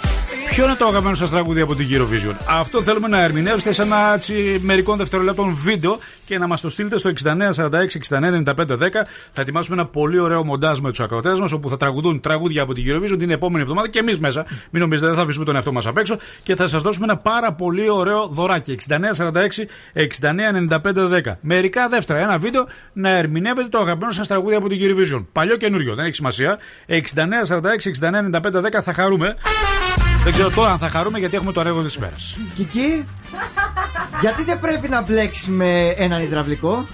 Ποιο 0.49 0.63
είναι 0.65 0.75
το 0.75 0.85
αγαπημένο 0.87 1.15
σας 1.15 1.29
τραγούδι 1.29 1.61
από 1.61 1.75
την 1.75 1.87
Eurovision; 1.91 2.35
Αυτό 2.47 2.83
θέλουμε 2.83 3.07
να 3.07 3.21
ερμηνεύσετε 3.21 3.73
σε 3.73 3.81
ένα 3.81 4.13
έτσι, 4.15 4.59
μερικών 4.61 4.97
δευτερολέπτων 4.97 5.55
βίντεο 5.55 5.99
και 6.25 6.37
να 6.37 6.47
μας 6.47 6.61
το 6.61 6.69
στείλετε 6.69 6.97
στο 6.97 7.11
6946-699510. 7.23 7.25
Θα 9.31 9.41
ετοιμάσουμε 9.41 9.81
ένα 9.81 9.85
πολύ 9.85 10.19
ωραίο 10.19 10.45
μοντάζ 10.45 10.79
με 10.79 10.89
τους 10.89 10.99
ακροτέ 10.99 11.35
μας 11.35 11.51
όπου 11.51 11.69
θα 11.69 11.77
τραγουδούν 11.77 12.19
τραγούδια 12.19 12.61
από 12.61 12.73
την 12.73 12.83
Eurovision 12.87 13.15
την 13.19 13.29
επόμενη 13.29 13.61
εβδομάδα 13.61 13.89
και 13.89 13.99
εμείς 13.99 14.19
μέσα. 14.19 14.45
Μην 14.69 14.81
νομίζετε, 14.81 15.07
δεν 15.07 15.15
θα 15.15 15.21
αφήσουμε 15.21 15.45
τον 15.45 15.55
εαυτό 15.55 15.71
μας 15.71 15.85
απ' 15.85 15.97
έξω 15.97 16.17
και 16.43 16.55
θα 16.55 16.67
σας 16.67 16.81
δώσουμε 16.81 17.05
ένα 17.05 17.17
πάρα 17.17 17.53
πολύ 17.53 17.89
ωραίο 17.89 18.27
δωράκι. 18.27 18.71
6946-699510. 18.71 21.37
Μερικά 21.41 21.87
δεύτερα, 21.87 22.19
ένα 22.19 22.37
βίντεο 22.37 22.67
να 22.93 23.09
ερμηνεύετε 23.09 23.67
το 23.67 23.79
αγαπημένο 23.79 24.11
σας 24.11 24.27
τραγούδι 24.27 24.55
από 24.55 24.69
την 24.69 24.77
Eurovision. 24.81 25.25
Παλιό 25.31 25.57
καινούριο, 25.57 25.95
δεν 25.95 26.05
έχει 26.05 26.15
σημασία. 26.15 26.59
6946-699510 26.87 28.81
θα 28.81 28.93
χαρούμε. 28.93 29.35
Δεν 30.23 30.33
ξέρω 30.33 30.49
τώρα 30.49 30.71
αν 30.71 30.77
θα 30.77 30.89
χαρούμε 30.89 31.19
γιατί 31.19 31.35
έχουμε 31.35 31.51
το 31.51 31.61
ρεύμα 31.61 31.83
της 31.83 31.95
ημέρα. 31.95 32.13
Κική, 32.55 33.03
γιατί 34.21 34.43
δεν 34.43 34.59
πρέπει 34.59 34.89
να 34.89 35.01
μπλέξεις 35.01 35.47
με 35.47 35.87
έναν 35.97 36.21
υδραυλικό, 36.21 36.85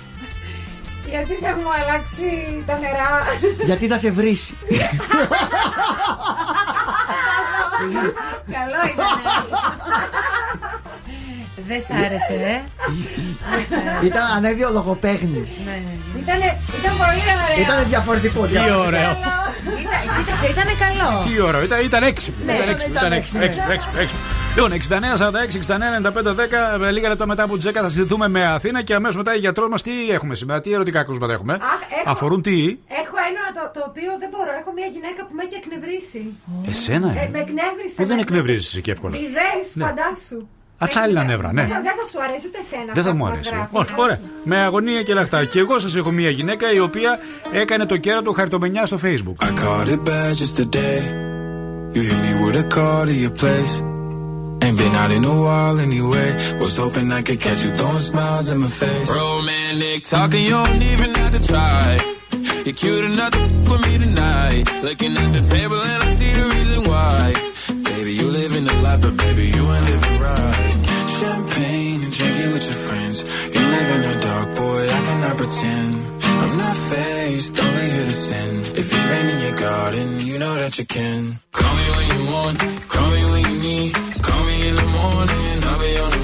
Γιατί 1.09 1.33
θα 1.33 1.49
μου 1.55 1.67
αλλάξει 1.81 2.23
τα 2.65 2.79
νερά. 2.79 3.23
γιατί 3.65 3.87
θα 3.87 3.97
σε 3.97 4.11
βρήσει. 4.11 4.57
Καλό 8.51 8.79
ήταν. 8.93 9.07
Δεν 11.67 11.81
σ' 11.81 11.91
άρεσε, 12.05 12.33
ε. 12.33 12.61
Δεν 13.55 13.65
σ' 13.69 13.71
άρεσε. 13.71 14.05
Ήταν 14.05 14.25
ανέβιο 14.37 14.69
λογοπαίγνη. 14.73 15.47
Ναι, 15.65 15.71
ναι. 15.71 16.21
Ήτανε, 16.21 16.57
ήταν 16.79 16.97
πολύ 16.97 17.21
ωραίο. 17.35 17.61
Ήταν 17.63 17.87
διαφορετικό. 17.89 18.45
Τι 18.45 18.57
ωραίο. 18.57 19.17
Ήταν, 19.83 20.01
κοίταξε, 20.17 20.47
ήταν 20.53 20.67
καλό. 20.83 21.09
Τι 21.25 21.41
ωραίο, 21.41 21.61
ήταν, 21.63 21.79
ήταν 21.89 22.03
έξυπνο. 22.03 22.43
Ναι, 22.45 22.53
ήταν 22.53 22.69
ήταν 22.69 22.73
έξυπνο. 22.73 22.99
Ήταν 22.99 23.11
έξυπνο, 23.13 23.43
έξυπνο. 23.43 23.67
ναι. 23.67 23.73
έξυπνο, 23.73 23.99
έξυπνο, 23.99 24.01
έξυπνο. 24.01 24.21
Λοιπόν, 24.55 24.71
69-46-69-95-10. 26.87 26.91
Λίγα 26.91 27.09
λεπτά 27.09 27.25
μετά 27.27 27.43
από 27.43 27.57
τι 27.57 27.69
10 27.69 27.71
θα 27.73 27.89
συζητούμε 27.89 28.27
με 28.27 28.45
Αθήνα 28.47 28.81
και 28.81 28.93
αμέσως 28.93 29.15
μετά 29.15 29.35
οι 29.35 29.39
γιατρός 29.39 29.67
μας 29.69 29.81
τι 29.81 29.91
έχουμε 30.11 30.35
σήμερα, 30.35 30.61
τι 30.61 30.73
ερωτικά 30.73 31.03
κρούσματα 31.03 31.33
έχουμε. 31.33 31.53
έχω. 31.53 32.09
Αφορούν 32.11 32.41
τι; 32.41 32.57
Έχω 33.01 33.15
ένα 33.29 33.43
το, 33.55 33.79
το 33.79 33.85
οποίο 33.89 34.11
δεν 34.19 34.29
μπορώ. 34.31 34.51
Έχω 34.61 34.71
μια 34.75 34.85
γυναίκα 34.95 35.25
που 35.25 35.33
με 35.35 35.43
έχει 35.43 35.55
εκνευρίσει. 35.63 36.21
Εσένα, 36.67 37.07
Ε, 37.07 37.23
ε. 37.23 37.29
με 37.31 37.39
εκνεύρισε. 37.39 37.95
Που 37.95 38.05
δεν 38.05 38.15
με- 38.15 38.21
εκνευρίζει 38.21 38.65
εσύ 38.67 38.81
και 38.81 38.91
εύκολα; 38.91 39.15
Ιδέες, 39.17 39.67
Ναι. 39.73 39.83
φαντάσου. 39.85 40.47
Ατσάλινα 40.81 41.23
νεύρα, 41.23 41.53
ναι. 41.53 41.61
Δεν 41.61 41.69
δεν 41.69 41.93
θα 41.99 42.05
σου 42.11 42.23
αρέσει 42.23 42.47
ούτε 42.47 42.59
εσένα. 42.65 42.91
Δεν 42.93 43.03
θα 43.03 43.09
αυτό 43.09 43.13
μου 43.13 43.23
που 43.23 43.29
μας 43.29 43.39
αρέσει. 43.39 43.55
γράφει. 43.55 43.75
Όχι, 43.77 43.91
ωραία. 43.95 44.19
Με 44.43 44.57
αγωνία 44.57 45.03
και 45.03 45.13
λαχτά. 45.13 45.45
Και 45.45 45.59
εγώ 45.59 45.79
σα 45.79 45.97
έχω 45.99 46.11
μία 46.11 46.29
γυναίκα 46.29 46.73
η 46.73 46.79
οποία 46.79 47.19
έκανε 47.53 47.85
το 47.85 47.97
κέρατο 47.97 48.23
του 48.23 48.33
χαρτομενιά 48.33 48.85
στο 48.85 48.97
Facebook. 49.03 49.45
I 49.45 49.49
caught 49.63 49.87
it 49.95 50.01
bad 50.09 50.33
just 50.41 50.55
today. 50.61 50.99
You 51.93 52.01
hit 52.09 52.19
me 52.25 52.31
with 52.43 52.55
a 52.63 52.65
call 52.75 53.01
to 53.09 53.15
your 53.25 53.35
place. 53.43 53.73
Ain't 54.65 54.77
been 54.81 54.95
out 55.01 55.11
in 55.17 55.23
a 55.33 55.35
while 55.45 55.77
anyway. 55.87 56.29
Was 56.61 56.75
hoping 56.83 57.07
I 57.19 57.21
could 57.27 57.39
catch 57.45 57.61
you 57.65 57.71
throwing 57.79 58.03
smiles 58.11 58.47
in 58.53 58.57
my 58.65 58.71
face. 58.81 59.07
Romantic 59.23 59.99
talking, 60.13 60.43
you 60.49 60.55
don't 60.63 60.83
even 60.93 61.09
have 61.19 61.31
to 61.37 61.41
try. 61.51 61.85
You're 62.65 62.77
cute 62.81 63.05
enough 63.11 63.31
to 63.37 63.41
f- 63.45 63.69
with 63.69 63.81
me 63.87 63.93
tonight. 64.05 64.63
Looking 64.87 65.13
at 65.23 65.29
the 65.37 65.43
table 65.55 65.79
and 65.91 65.99
I 66.07 66.09
see 66.19 66.31
the 66.39 66.45
reason 66.55 66.79
why. 66.91 67.23
Baby, 67.99 68.13
you 68.13 68.27
live 68.31 68.55
in 68.55 68.63
the 68.63 68.73
light, 68.75 69.01
but 69.01 69.17
baby, 69.17 69.47
you 69.55 69.63
ain't 69.75 69.85
living 69.91 70.19
right. 70.21 70.77
Champagne 71.19 72.01
and 72.01 72.13
drinking 72.13 72.51
with 72.53 72.63
your 72.63 72.79
friends. 72.87 73.17
You 73.53 73.59
live 73.75 73.89
in 73.95 74.01
the 74.07 74.15
dark, 74.23 74.55
boy, 74.55 74.81
I 74.87 74.99
cannot 75.07 75.35
pretend. 75.35 75.95
I'm 76.23 76.57
not 76.63 76.75
faced, 76.91 77.59
only 77.59 77.89
here 77.95 78.05
to 78.05 78.17
sin. 78.27 78.51
If 78.81 78.87
you 78.93 79.01
rain 79.11 79.25
in 79.33 79.39
your 79.47 79.57
garden, 79.59 80.07
you 80.25 80.39
know 80.39 80.55
that 80.55 80.79
you 80.79 80.85
can. 80.85 81.39
Call 81.51 81.73
me 81.75 81.85
when 81.97 82.07
you 82.15 82.31
want, 82.31 82.57
call 82.87 83.09
me 83.11 83.21
when 83.31 83.43
you 83.49 83.55
need. 83.67 83.93
Call 84.27 84.43
me 84.45 84.69
in 84.69 84.75
the 84.77 84.87
morning, 84.99 85.55
I'll 85.69 85.79
be 85.83 85.91
on 85.99 86.11
the 86.11 86.18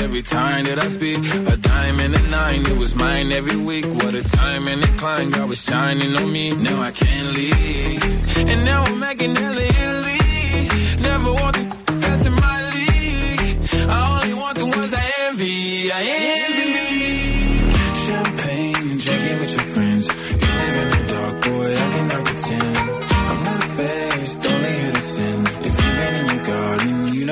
every 0.00 0.22
time 0.22 0.64
that 0.64 0.78
I 0.78 0.88
speak. 0.88 1.18
A 1.18 1.56
dime 1.56 2.00
and 2.00 2.14
a 2.14 2.22
nine, 2.30 2.60
it 2.66 2.78
was 2.78 2.94
mine 2.94 3.32
every 3.32 3.56
week. 3.56 3.86
What 3.86 4.14
a 4.14 4.22
time 4.22 4.66
and 4.66 4.82
a 4.82 4.90
climb, 5.00 5.30
God 5.30 5.48
was 5.48 5.62
shining 5.62 6.16
on 6.16 6.32
me. 6.32 6.54
Now 6.56 6.80
I 6.80 6.90
can't 6.90 7.28
leave. 7.34 8.02
And 8.50 8.64
now 8.64 8.84
I'm 8.84 8.98
making 8.98 9.34
hella 9.36 9.64
Italy. 9.80 10.20
Never 11.02 11.32
want 11.40 11.54
the 11.56 11.64
that's 12.02 12.24
in 12.26 12.34
my 12.46 12.58
league. 12.74 13.58
I 13.88 13.98
only 14.14 14.34
want 14.42 14.58
the 14.58 14.66
ones 14.66 14.92
I 15.02 15.04
envy. 15.26 15.92
I 15.92 16.02
envy. 16.44 16.70
Champagne 18.06 18.90
and 18.92 19.00
drinking 19.04 19.38
with 19.40 19.52
your 19.56 19.66
friends. 19.74 20.04
You 20.40 20.50
live 20.60 20.76
in 20.82 20.88
the 20.94 21.02
dark, 21.12 21.34
boy, 21.44 21.68
I 21.84 21.86
cannot 21.94 22.22
pretend. 22.28 22.76
I'm 23.30 23.40
not 23.44 23.64
faced, 23.76 24.46
only 24.46 24.79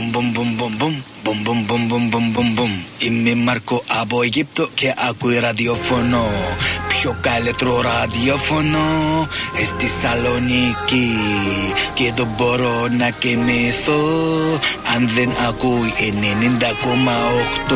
Μπομ 0.00 0.10
μπομ 0.10 0.32
μπομ 0.32 0.54
μπομ 0.56 0.94
μπομ 1.22 1.42
μπομ 1.42 1.64
μπομ 1.66 1.66
Μπομ 1.66 1.66
μπομ 1.66 1.66
μπομ 1.66 1.86
μπομ 1.88 2.08
μπομ 2.08 2.30
μπομ 2.30 2.52
μπομ 2.54 2.70
Είμαι 2.98 3.34
Μάρκο 3.34 3.82
από 4.00 4.22
Αιγύπτο 4.22 4.68
και 4.74 4.94
ακούει 5.08 5.38
ραδιοφωνό. 5.38 6.26
Πιο 6.88 7.16
καλύτερο 7.20 7.80
ραδιοφωνό. 7.80 9.28
Ε, 9.60 9.64
στη 9.64 9.88
Σαλονίκη 10.02 11.10
Και 11.94 12.12
δεν 12.16 12.28
μπορώ 12.36 12.88
να 12.98 13.10
κοιμηθώ 13.10 14.00
Αν 14.94 15.08
δεν 15.08 15.30
ακούει 15.48 15.92
90,8 17.68 17.74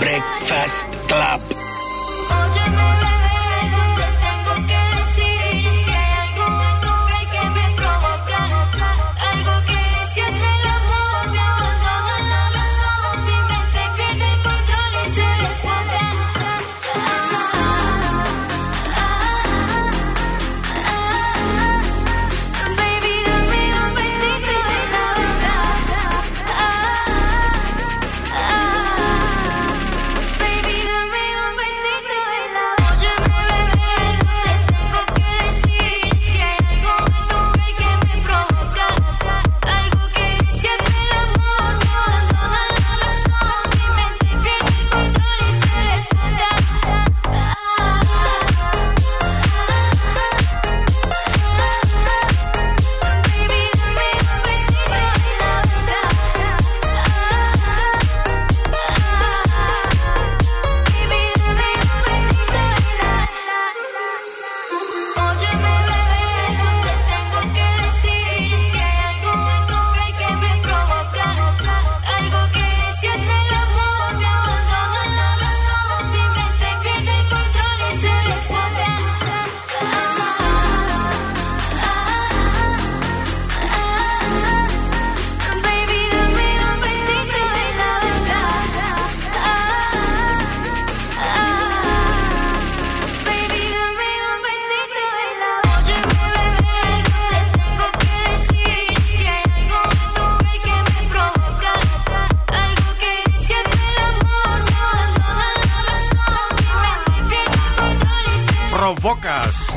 Breakfast 0.00 1.12
Club 1.12 1.63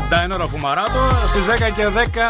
Ντάινορα 0.10 0.48
Φουμαράτο. 0.48 1.28
Στις 1.28 1.46
10 1.46 1.72
και 1.76 1.86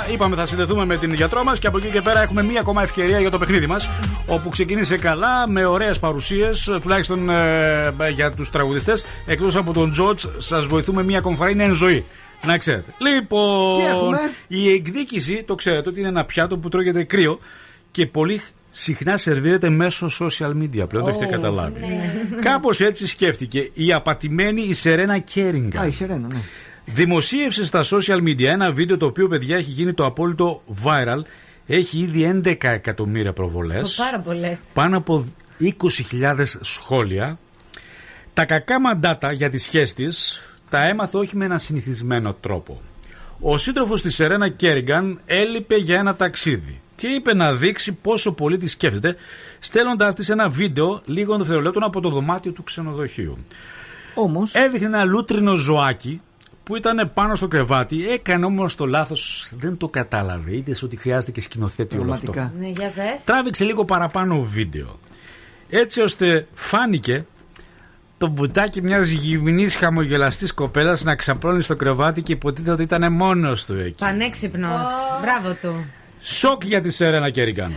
10 0.08 0.12
είπαμε 0.14 0.36
θα 0.36 0.46
συνδεθούμε 0.46 0.86
με 0.86 0.98
την 0.98 1.14
γιατρό 1.14 1.44
μας 1.44 1.60
και 1.60 1.68
από 1.68 1.78
εκεί 1.78 1.88
και 1.88 2.02
πέρα 2.02 2.22
έχουμε 2.22 2.44
μία 2.44 2.60
ακόμα 2.60 2.84
ευκαιρία 2.84 3.20
για 3.20 3.30
το 3.30 3.38
παιχνίδι 3.38 3.68
μας. 3.68 3.90
Όπου 4.26 4.50
ξεκίνησε 4.50 4.98
καλά 4.98 5.50
με 5.50 5.66
ωραίες 5.66 6.00
παρουσίες, 6.00 6.72
τουλάχιστον 6.82 7.30
ε, 7.30 7.94
για 8.14 8.32
τους 8.32 8.50
τραγουδιστές. 8.50 9.06
Εκτός 9.26 9.56
από 9.56 9.74
τον 9.74 9.92
Τζορτζ, 9.92 10.26
σας 10.38 10.66
βοηθούμε 10.66 11.04
μία 11.04 11.18
ακόμα 11.18 11.36
φορά. 11.36 11.50
Είναι 11.50 11.64
εν 11.64 11.74
ζωή. 11.74 12.06
Να 12.46 12.58
ξέρετε. 12.58 12.94
Λοιπόν, 12.98 13.78
Τι 13.78 13.86
έχουμε; 13.86 14.20
η 14.48 14.70
εκδίκηση, 14.72 15.44
το 15.44 15.56
ξέρετε 15.56 15.90
ότι 15.90 16.00
είναι 16.00 16.10
ένα 16.10 16.26
πιάτο 16.26 16.58
που 16.58 16.70
τρώγεται 16.70 17.04
κρύο 17.04 17.40
και 17.92 18.06
πολύ 18.06 18.42
συχνά 18.72 19.18
σερβίρεται 19.18 19.70
μέσω 19.70 20.10
social 20.20 20.52
media. 20.62 20.90
Πλέον 20.90 21.04
το 21.04 21.10
έχετε 21.10 21.26
καταλάβει. 21.26 21.80
Κάπως 22.42 22.80
έτσι 22.80 23.08
σκέφτηκε 23.08 23.70
η 23.74 23.94
απατημένη 23.94 24.62
η 24.62 24.74
Σερένα 24.74 25.18
Κέριγκα. 25.18 25.82
Α, 25.82 25.88
η 25.88 25.92
Σερένα, 25.92 26.28
ναι. 26.34 26.40
Δημοσίευσε 26.94 27.66
στα 27.66 27.84
social 27.84 28.22
media 28.22 28.44
ένα 28.44 28.72
βίντεο 28.72 28.98
το 28.98 29.06
οποίο, 29.06 29.28
παιδιά, 29.28 29.58
έχει 29.58 29.72
γίνει 29.72 29.94
το 29.94 30.06
απόλυτο 30.06 30.62
viral. 30.84 31.22
Έχει 31.68 31.98
ήδη 32.00 32.42
11 32.46 32.56
εκατομμύρια 32.64 33.34
προβολές. 33.34 33.96
Πάρα 33.96 34.20
πολλές. 34.20 34.60
Πάνω 34.74 34.98
από 34.98 35.26
20.000 35.60 36.44
σχόλια. 36.62 37.40
Τα 38.34 38.46
κακά 38.46 38.80
μαντάτα 38.80 39.32
για 39.32 39.50
τη 39.50 39.58
σχέση 39.58 39.96
της 39.96 40.42
τα 40.70 40.84
έμαθε 40.84 41.18
όχι 41.18 41.36
με 41.36 41.46
ένα 41.46 41.58
συνηθισμένο 41.58 42.34
τρόπο. 42.34 42.82
Ο 43.40 43.58
σύντροφος 43.58 44.02
της 44.02 44.16
Σερένα 44.16 44.50
Κέριγκαν 44.50 45.20
έλειπε 45.26 45.76
για 45.76 46.00
ένα 46.00 46.16
ταξίδι 46.16 46.82
και 46.96 47.08
είπε 47.08 47.34
να 47.34 47.54
δείξει 47.54 47.92
πόσο 47.92 48.32
πολύ 48.32 48.58
τη 48.58 48.68
σκέφτεται, 48.68 49.16
στέλνοντάς 49.60 50.16
της 50.16 50.30
ένα 50.30 50.50
βίντεο 50.50 51.02
λίγων 51.06 51.38
δευτερολέπτων 51.38 51.84
από 51.84 52.02
το 52.02 52.10
δωμάτιο 52.10 52.52
του 52.52 52.64
ξενοδοχείου. 52.64 53.38
Όμως. 54.16 54.54
Έδειχνε 54.54 54.86
ένα 54.86 55.04
λούτρινο 55.04 55.56
ζωάκι 55.56 56.22
που 56.68 56.76
ήταν 56.76 57.12
πάνω 57.14 57.36
στο 57.36 57.48
κρεβάτι, 57.48 58.10
έκανε 58.10 58.46
όμως 58.46 58.76
το 58.76 58.86
λάθος, 58.86 59.52
δεν 59.60 59.78
το 59.78 59.88
κατάλαβε. 59.88 60.56
Είδε 60.56 60.76
ότι 60.84 60.96
χρειάζεται 60.96 61.32
και 61.32 61.42
σκηνοθέτη 61.42 61.98
όλο 61.98 62.14
αυτό. 62.14 62.32
Πραγματικά. 62.32 62.66
Ναι, 62.66 62.72
για 62.76 62.90
πες. 62.90 63.24
Τράβηξε 63.24 63.64
λίγο 63.64 63.86
παραπάνω 63.86 64.42
βίντεο. 64.42 65.00
Έτσι 65.70 66.02
ώστε 66.02 66.48
φάνηκε 66.54 67.26
το 68.18 68.28
μπουτάκι 68.28 68.82
μιας 68.82 69.10
γυμνής 69.10 69.76
χαμογελαστής 69.76 70.54
κοπέλας 70.54 71.04
να 71.04 71.16
ξαπλώνει 71.16 71.62
στο 71.62 71.76
κρεβάτι 71.76 72.22
και 72.22 72.32
υποτίθεται 72.32 72.72
ότι 72.72 72.84
ήταν 72.84 73.14
μόνος 73.14 73.66
του 73.66 73.74
εκεί. 73.74 74.00
Πανέξυπνος. 74.00 74.90
Μπράβο 75.22 75.54
του. 75.62 75.86
Σοκ 76.22 76.64
για 76.66 76.82
τη 76.82 76.90
Σερένα 76.90 77.30
Κέριγκαν. 77.30 77.74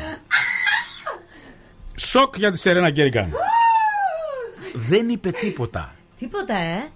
Σοκ 1.94 2.36
για 2.36 2.52
τη 2.52 2.58
Σερένα 2.58 2.90
Κέριγκαν. 2.90 3.28
Δεν 4.74 5.08
είπε 5.08 5.30
τίποτα. 5.30 5.94
Τίποτα, 6.18 6.54
ε. 6.54 6.90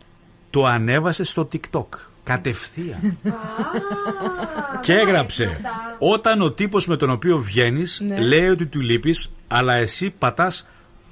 Το 0.55 0.67
ανέβασε 0.67 1.25
στο 1.25 1.49
TikTok. 1.53 1.87
Κατευθείαν. 2.25 3.19
και 4.81 4.93
έγραψε 4.95 5.61
Όταν 5.99 6.41
ο 6.43 6.51
τύπος 6.53 6.87
με 6.87 6.97
τον 6.97 7.11
οποίο 7.11 7.39
βγαίνεις 7.39 8.01
Ναι. 8.09 8.21
λέει 8.21 8.49
ότι 8.49 8.67
του 8.67 8.81
λείπεις 8.81 9.33
Αλλά 9.49 9.75
εσύ 9.75 10.11
πατάς 10.11 10.69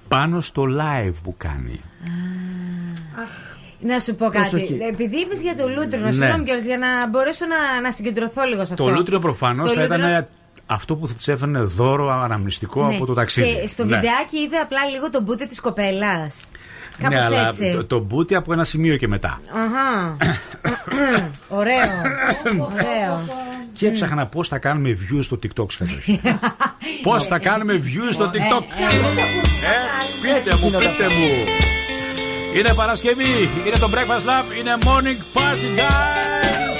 πάνω 0.08 0.40
στο 0.40 0.62
live 0.80 1.12
που 1.22 1.34
κάνει 1.36 1.80
Να 3.80 3.98
σου 3.98 4.14
πω 4.14 4.24
κάτι. 4.24 4.36
Προσοχή. 4.50 4.78
Επειδή 4.92 5.16
είπες 5.16 5.40
για 5.40 5.56
το 5.56 5.68
λούτρινο, 5.68 6.04
Ναι. 6.06 6.12
συγγνώμη 6.12 6.44
κιόλας, 6.44 6.64
για 6.64 6.78
να 6.78 7.08
μπορέσω 7.08 7.44
να, 7.46 7.80
να 7.80 7.90
συγκεντρωθώ 7.92 8.42
λίγο 8.44 8.64
σε 8.64 8.72
αυτό. 8.72 8.84
Το 8.84 8.90
λούτρινο 8.90 9.20
προφανώς 9.20 9.68
Το 9.68 9.74
θα 9.74 9.82
λούτρινο- 9.82 10.08
ήταν 10.08 10.28
αυτό 10.66 10.96
που 10.96 11.08
θα 11.08 11.14
της 11.14 11.28
έφερνε 11.28 11.60
δώρο 11.60 12.10
αναμνηστικό 12.10 12.86
Ναι. 12.86 12.94
από 12.94 13.06
το 13.06 13.12
ταξίδι 13.14 13.58
Και 13.60 13.66
στο 13.66 13.84
Ναι. 13.84 13.94
βιντεάκι 13.94 14.38
είδε 14.38 14.56
απλά 14.56 14.84
λίγο 14.92 15.10
το 15.10 15.20
μπούτι 15.22 15.46
της 15.46 15.60
κοπέλας. 15.60 16.44
Κάπω 16.98 17.14
Ναι, 17.14 17.24
αλλά 17.24 17.48
έτσι. 17.48 17.72
το, 17.72 17.84
το 17.84 17.98
μπούτι 17.98 18.34
από 18.34 18.52
ένα 18.52 18.64
σημείο 18.64 18.96
και 18.96 19.08
μετά 19.08 19.40
Αχα. 19.54 20.16
Ωραίο. 21.48 21.76
Ωραίο. 22.58 23.20
Και 23.72 23.86
έψαχνα 23.86 24.26
πώς 24.26 24.48
θα 24.48 24.58
κάνουμε 24.58 24.90
views 25.00 25.22
στο 25.22 25.38
TikTok 25.42 25.66
καταρχήν. 25.78 26.20
Πώς 27.02 27.26
θα 27.26 27.38
κάνουμε 27.38 27.74
views 27.82 28.12
στο 28.12 28.30
TikTok 28.32 28.62
Ε, 29.62 29.74
πείτε 30.22 30.56
μου, 30.56 30.70
πείτε 30.70 31.04
μου 31.08 31.44
Είναι 32.56 32.72
Παρασκευή, 32.74 33.50
είναι 33.66 33.76
το 33.80 33.90
Breakfast 33.94 34.24
Lab, 34.28 34.58
είναι 34.58 34.76
Morning 34.84 35.38
Party 35.38 35.78
guys 35.78 36.71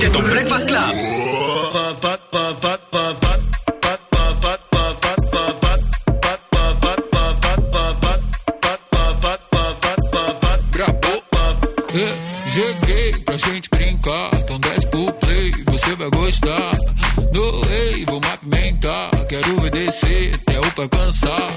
και 0.00 0.08
τον 0.08 0.24
Breakfast 0.30 0.66
Club. 0.70 0.94
Cheguei 12.54 13.12
pra 13.26 13.36
gente 13.36 13.68
brincar, 13.70 14.28
então 14.40 14.58
desce 14.58 14.86
pro 14.92 15.12
play, 15.20 15.52
você 15.66 15.94
vai 16.00 16.10
gostar. 16.10 16.72
No 17.32 17.46
way, 17.60 18.04
vou 18.10 18.20
me 18.24 18.30
apimentar, 18.34 19.10
quero 19.28 19.60
ver 19.60 19.70
descer 19.70 20.34
até 20.34 20.58
o 20.58 20.68
pé 20.76 20.88
cansar. 20.88 21.48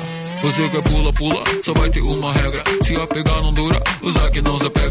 Você 0.43 0.69
quer 0.69 0.83
pula, 0.83 1.11
pula, 1.13 1.41
só 1.63 1.73
vai 1.73 1.89
ter 1.89 2.01
uma 2.01 2.31
regra. 2.33 2.61
Se 2.83 2.95
a 2.95 3.07
pegar 3.07 3.41
não 3.41 3.53
dura, 3.53 3.81
usar 4.03 4.29
que 4.29 4.41
não 4.41 4.59
se 4.59 4.69
pega. 4.69 4.86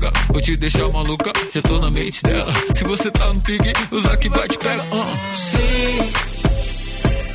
te 0.48 0.56
deixar 0.56 0.88
maluca, 0.88 1.34
já 1.54 1.62
tô 1.62 1.78
na 1.78 1.92
mente 1.92 2.24
dela. 2.24 2.54
Se 2.74 2.86
você 2.86 3.12
tá 3.12 3.34
no 3.34 3.42
pique, 3.42 3.74
usar 3.92 4.16
que 4.16 4.30
vai 4.30 4.48
te 4.48 4.58
pega. 4.58 4.82
Uh. 4.82 5.36
Sim, 5.36 6.10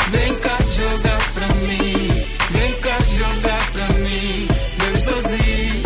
vem 0.08 0.34
cá 0.36 0.56
jogar 0.62 1.32
pra 1.34 1.46
mim. 1.48 2.24
Vem 2.52 2.72
cá 2.80 2.96
jogar 3.18 3.70
pra 3.70 3.88
mim. 3.98 4.48
Bebe 4.78 5.00
sozinho. 5.02 5.82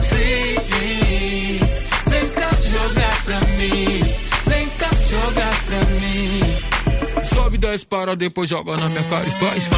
Sim, 0.00 1.60
vem 2.08 2.28
cá 2.30 2.50
jogar 2.62 3.24
pra 3.24 3.40
mim. 3.58 4.14
Vem 4.46 4.68
cá 4.78 4.88
jogar 5.10 5.54
pra 5.66 5.84
mim. 6.00 7.22
Sobe 7.22 7.58
10 7.58 7.84
para, 7.84 8.16
depois 8.16 8.48
joga 8.48 8.78
na 8.78 8.88
minha 8.88 9.04
cara 9.04 9.28
e 9.28 9.30
faz. 9.30 9.68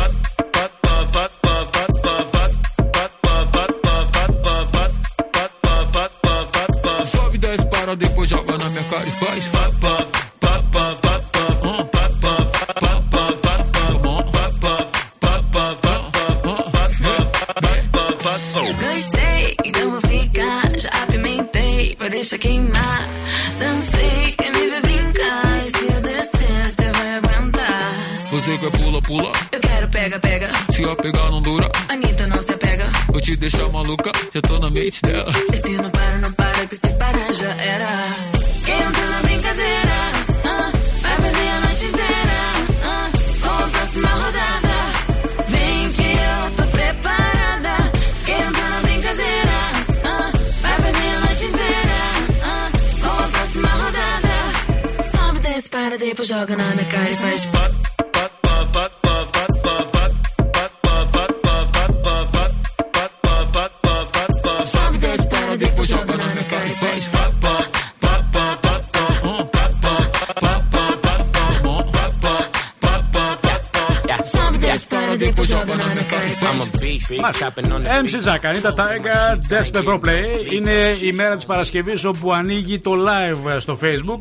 MC 78.03 78.19
Ζακ, 78.21 78.43
Anita 78.43 78.73
Tiger, 78.75 79.39
Despe 79.49 79.85
Pro 79.85 79.95
Play. 79.95 80.53
Είναι 80.53 80.97
η 81.03 81.13
μέρα 81.13 81.37
της 81.37 81.47
Παρασκευής 81.47 82.05
όπου 82.05 82.33
ανοίγει 82.33 82.79
το 82.79 82.93
live 82.93 83.57
στο 83.59 83.79
Facebook. 83.83 84.19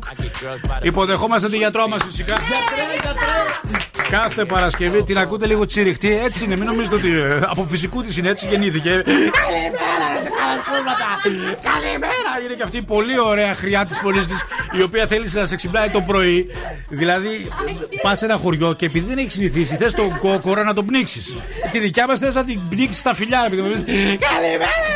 Υποδεχόμαστε 0.82 1.48
τη 1.48 1.56
γιατρό 1.56 1.88
μας 1.88 2.02
φυσικά. 2.04 2.34
Κάθε 4.10 4.44
Παρασκευή 4.44 5.02
την 5.02 5.18
ακούτε 5.18 5.46
λίγο 5.46 5.64
τσιριχτή. 5.64 6.18
Έτσι 6.24 6.44
είναι, 6.44 6.56
μην 6.56 6.64
νομίζετε 6.64 6.94
ότι 6.94 7.18
ε, 7.18 7.40
από 7.46 7.64
φυσικού 7.64 8.02
της 8.02 8.16
είναι 8.16 8.28
έτσι 8.28 8.46
γεννήθηκε. 8.46 8.90
Καλημέρα, 8.90 10.08
σε 10.22 10.30
καλά 10.38 10.56
κρούματα. 10.66 11.08
Καλημέρα. 11.62 12.32
Είναι 12.44 12.54
και 12.54 12.62
αυτή 12.62 12.76
η 12.76 12.82
πολύ 12.82 13.18
ωραία 13.20 13.54
χρειά 13.54 13.86
της 13.86 13.98
φωνής 13.98 14.26
της, 14.26 14.44
η 14.78 14.82
οποία 14.82 15.06
θέλεις 15.06 15.34
να 15.34 15.46
σε 15.46 15.56
ξυπνάει 15.56 15.88
το 15.88 16.00
πρωί. 16.00 16.46
Δηλαδή, 16.88 17.48
πας 18.02 18.18
σε 18.18 18.24
ένα 18.24 18.36
χωριό 18.36 18.72
και 18.72 18.86
επειδή 18.86 19.06
δεν 19.08 19.18
έχεις 19.18 19.32
συνηθίσει, 19.32 19.76
θες 19.76 19.92
τον 19.92 20.18
κόκορα 20.18 20.64
να 20.64 20.74
τον 20.74 20.86
πνίξεις. 20.86 21.36
Τη 21.70 21.78
δικιά 21.78 22.06
μας 22.06 22.18
θες 22.18 22.34
να 22.34 22.44
την 22.44 22.60
πνίξεις 22.68 22.98
στα 23.00 23.14
φιλιά. 23.14 23.44
επειδή 23.46 23.62
μου 23.62 23.68
λες, 23.68 23.84
Καλημέρα, 23.84 24.95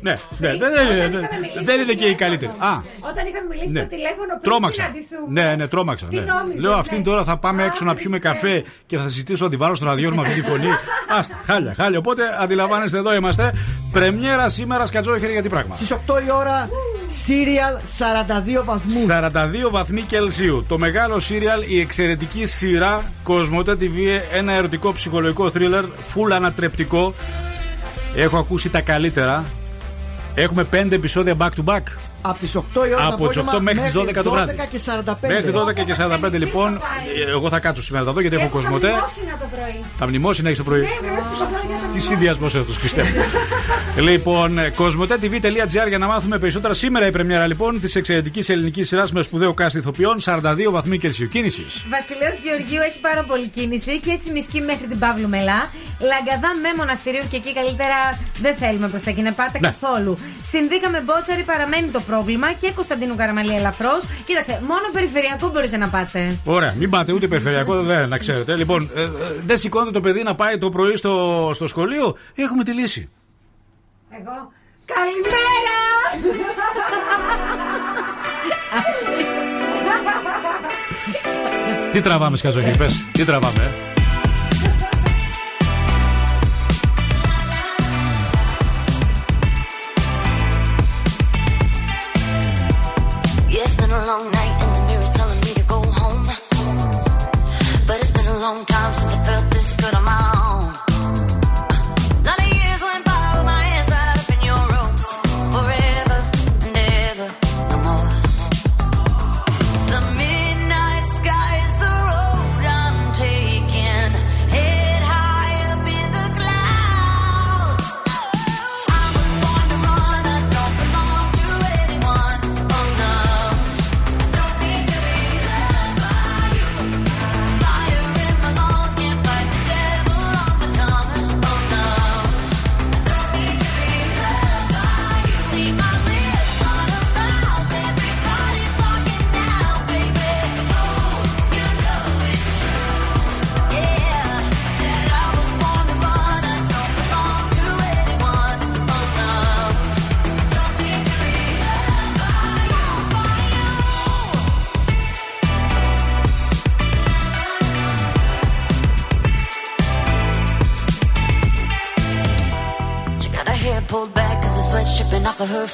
Ναι, 0.00 0.10
ναι, 0.38 0.48
δεν, 0.56 0.58
δεν- 0.58 1.10
δεν- 1.12 1.64
δεν 1.64 1.80
είναι 1.80 1.92
και 1.92 2.04
η 2.04 2.14
καλύτερη. 2.14 2.50
Α, 2.58 2.72
Όταν 3.10 3.26
είχαμε 3.26 3.46
μιλήσει 3.50 3.72
Ναι. 3.72 3.80
στο 3.80 3.88
τηλέφωνο 3.88 4.26
πριν 4.26 4.40
Τρόμαξα. 4.42 4.82
συναντηθούμε. 4.82 5.40
Ναι, 5.42 5.54
ναι, 5.56 5.66
τρόμαξα. 5.68 6.06
Τι 6.06 6.16
ναι. 6.16 6.22
νόμιζες, 6.22 6.60
Λέω 6.62 6.72
ναι. 6.72 6.78
αυτήν 6.78 7.02
τώρα 7.02 7.22
θα 7.24 7.36
πάμε 7.38 7.64
έξω 7.64 7.84
να 7.84 7.94
πιούμε 7.94 8.18
καφέ 8.18 8.64
και 8.86 8.96
θα 8.96 9.08
συζητήσω 9.08 9.44
να 9.44 9.50
τη 9.50 9.56
βάλω 9.56 9.74
στο 9.74 9.84
ραδιόφωνο 9.84 10.20
με 10.22 10.28
αυτή 10.28 10.40
τη 10.40 10.48
φωνή. 10.48 10.66
Άστα, 11.18 11.34
χάλια, 11.46 11.74
χάλια. 11.76 11.98
Οπότε 11.98 12.22
αντιλαμβάνεστε 12.40 12.98
εδώ 12.98 13.14
είμαστε. 13.14 13.52
Πρεμιέρα 13.92 14.48
σήμερα 14.48 14.86
σκατζόχερη 14.86 15.32
για 15.32 15.42
τι 15.42 15.48
πράγμα; 15.48 15.74
Στις 15.76 15.92
8 15.92 15.96
η 16.26 16.30
ώρα, 16.38 16.68
Serial 17.26 17.76
42 18.60 18.64
βαθμούς. 18.64 19.04
42 19.66 19.70
βαθμοί 19.70 20.00
Κελσίου. 20.00 20.64
Το 20.68 20.78
μεγάλο 20.78 21.18
σύριαλ, 21.20 21.62
η 21.66 21.80
εξαιρετική 21.80 22.44
σειρά 22.44 23.02
Κοσμοτέ 23.22 23.76
TV, 23.80 24.20
ένα 24.32 24.52
ερωτικό 24.52 24.92
ψυχολογικό 24.92 25.50
θρίλερ, 25.50 25.84
full 25.84 26.30
ανατρεπτικό. 26.32 27.14
Έχω 28.16 28.38
ακούσει 28.38 28.68
τα 28.68 28.80
καλύτερα. 28.80 29.44
Έχουμε 30.38 30.64
5 30.64 30.92
επεισόδια 30.92 31.34
back 31.38 31.50
to 31.50 31.64
back. 31.64 31.82
Από 32.28 32.38
τις 32.38 32.56
8 32.56 32.60
η 32.88 32.92
ώρα 32.94 33.06
Από 33.06 33.16
το 33.22 33.28
τις 33.28 33.36
απόγευμα 33.36 33.52
8 33.58 33.60
μέχρι 33.60 33.80
τις 33.80 33.92
12 33.96 34.22
το 34.24 34.30
βράδυ. 34.30 34.54
12 34.58 34.66
και 34.70 34.80
45. 35.04 35.14
Μέχρι 35.28 35.52
12 35.54 35.84
και 35.84 35.94
45 36.28 36.32
λοιπόν. 36.32 36.80
ε, 37.26 37.30
Εγώ 37.30 37.48
θα 37.48 37.58
κάτσω 37.60 37.82
σήμερα 37.82 38.04
να 38.04 38.08
τα 38.10 38.14
δω 38.14 38.20
γιατί 38.20 38.36
έχω 38.36 38.48
Κοσμοτέ. 38.48 38.88
Μνημόσυνα 38.88 39.32
το 39.40 39.46
πρωί. 39.56 39.84
Τα 39.98 40.06
μνημόσυνα 40.08 40.48
έχει 40.48 40.58
το 40.58 40.64
πρωί. 40.64 40.80
Ναι, 40.80 40.86
ναι, 40.86 41.20
σηκωθώ 41.20 41.60
για 41.66 41.76
τα 41.76 41.94
Τι 41.94 42.00
συνδυασμός 42.00 42.54
αυτός, 42.54 42.76
Χριστέ 42.76 43.02
μου. 43.02 43.22
λοιπόν, 44.08 44.58
ε, 44.58 44.68
κοσμοτέ.tv.gr 44.70 45.88
για 45.88 45.98
να 45.98 46.06
μάθουμε 46.06 46.38
περισσότερα. 46.38 46.74
Σήμερα 46.74 47.06
η 47.06 47.10
πρεμιέρα 47.10 47.46
λοιπόν 47.46 47.80
της 47.80 47.94
εξαιρετικής 47.94 48.48
ελληνικής 48.48 48.88
σειράς 48.88 49.12
με 49.12 49.22
σπουδαίο 49.22 49.54
cast 49.60 49.74
ηθοποιών 49.74 50.16
42 50.24 50.40
βαθμοί 50.70 50.98
Κελσίου 50.98 51.28
κίνηση. 51.28 51.64
Βασιλέο 51.90 52.30
Γεωργίου 52.44 52.80
έχει 52.88 52.98
πάρα 53.00 53.22
πολύ 53.22 53.46
κίνηση 53.48 54.00
και 54.00 54.10
έτσι 54.10 54.30
μισκεί 54.30 54.60
μέχρι 54.60 54.86
την 54.86 54.98
Παύλου 54.98 55.28
Μελά. 55.28 55.60
Λαγκαδά 56.00 56.50
με 56.62 56.68
μοναστηρίου 56.76 57.22
και 57.30 57.36
εκεί 57.36 57.52
καλύτερα 57.54 57.96
δεν 58.40 58.54
θέλουμε 58.56 58.88
προς 58.88 59.02
τα 59.02 59.10
εκεί 59.10 59.22
να 59.22 59.32
πάτε 59.32 59.58
Ναι. 59.60 59.68
καθόλου. 59.68 60.18
Συνδίκαμε 60.42 61.00
μπότσαρη 61.00 61.42
παραμένει 61.42 61.86
το 61.88 62.00
πρόβλημα 62.18 62.52
και 62.52 62.72
Κωνσταντίνου 62.72 63.16
Καραμαλή 63.16 63.54
ελαφρώς. 63.54 64.04
Κοίταξε, 64.24 64.60
μόνο 64.62 64.86
περιφερειακό 64.92 65.48
μπορείτε 65.48 65.76
να 65.76 65.88
πάτε. 65.88 66.38
Ωραία, 66.44 66.74
μην 66.78 66.90
πάτε 66.90 67.12
ούτε 67.12 67.26
περιφερειακό, 67.28 67.82
δεν 67.82 68.08
να 68.08 68.18
ξέρετε. 68.18 68.56
Λοιπόν, 68.56 68.90
ε, 68.94 69.00
ε, 69.00 69.08
δεν 69.46 69.58
σηκώνετε 69.58 69.90
το 69.90 70.00
παιδί 70.00 70.22
να 70.22 70.34
πάει 70.34 70.58
το 70.58 70.68
πρωί 70.68 70.96
στο, 70.96 71.50
στο 71.54 71.66
σχολείο. 71.66 72.16
Έχουμε 72.34 72.64
τη 72.64 72.72
λύση. 72.72 73.08
Εγώ. 74.10 74.52
Καλημέρα! 74.84 75.76
Τι 81.92 82.00
τραβάμε, 82.00 82.36
Σκαζοχή, 82.36 82.78
πες, 82.78 83.06
τι 83.12 83.24
τραβάμε, 83.24 83.62
ε; 83.62 83.97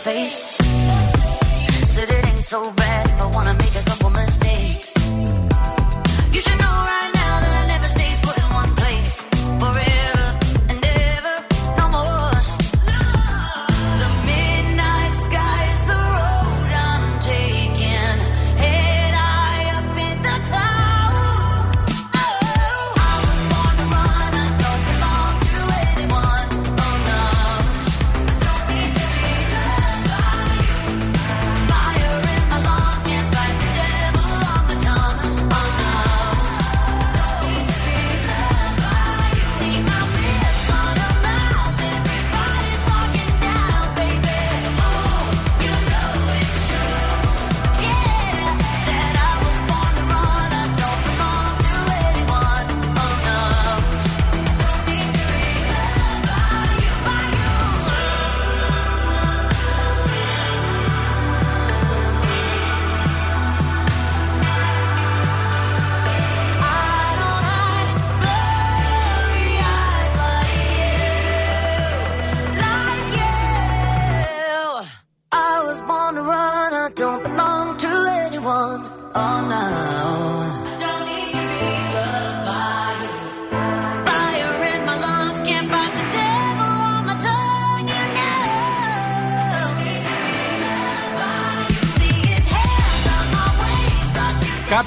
face. 0.05 0.59
Said 1.95 2.11
it 2.11 2.27
ain't 2.27 2.45
so 2.45 2.71
bad 2.73 2.84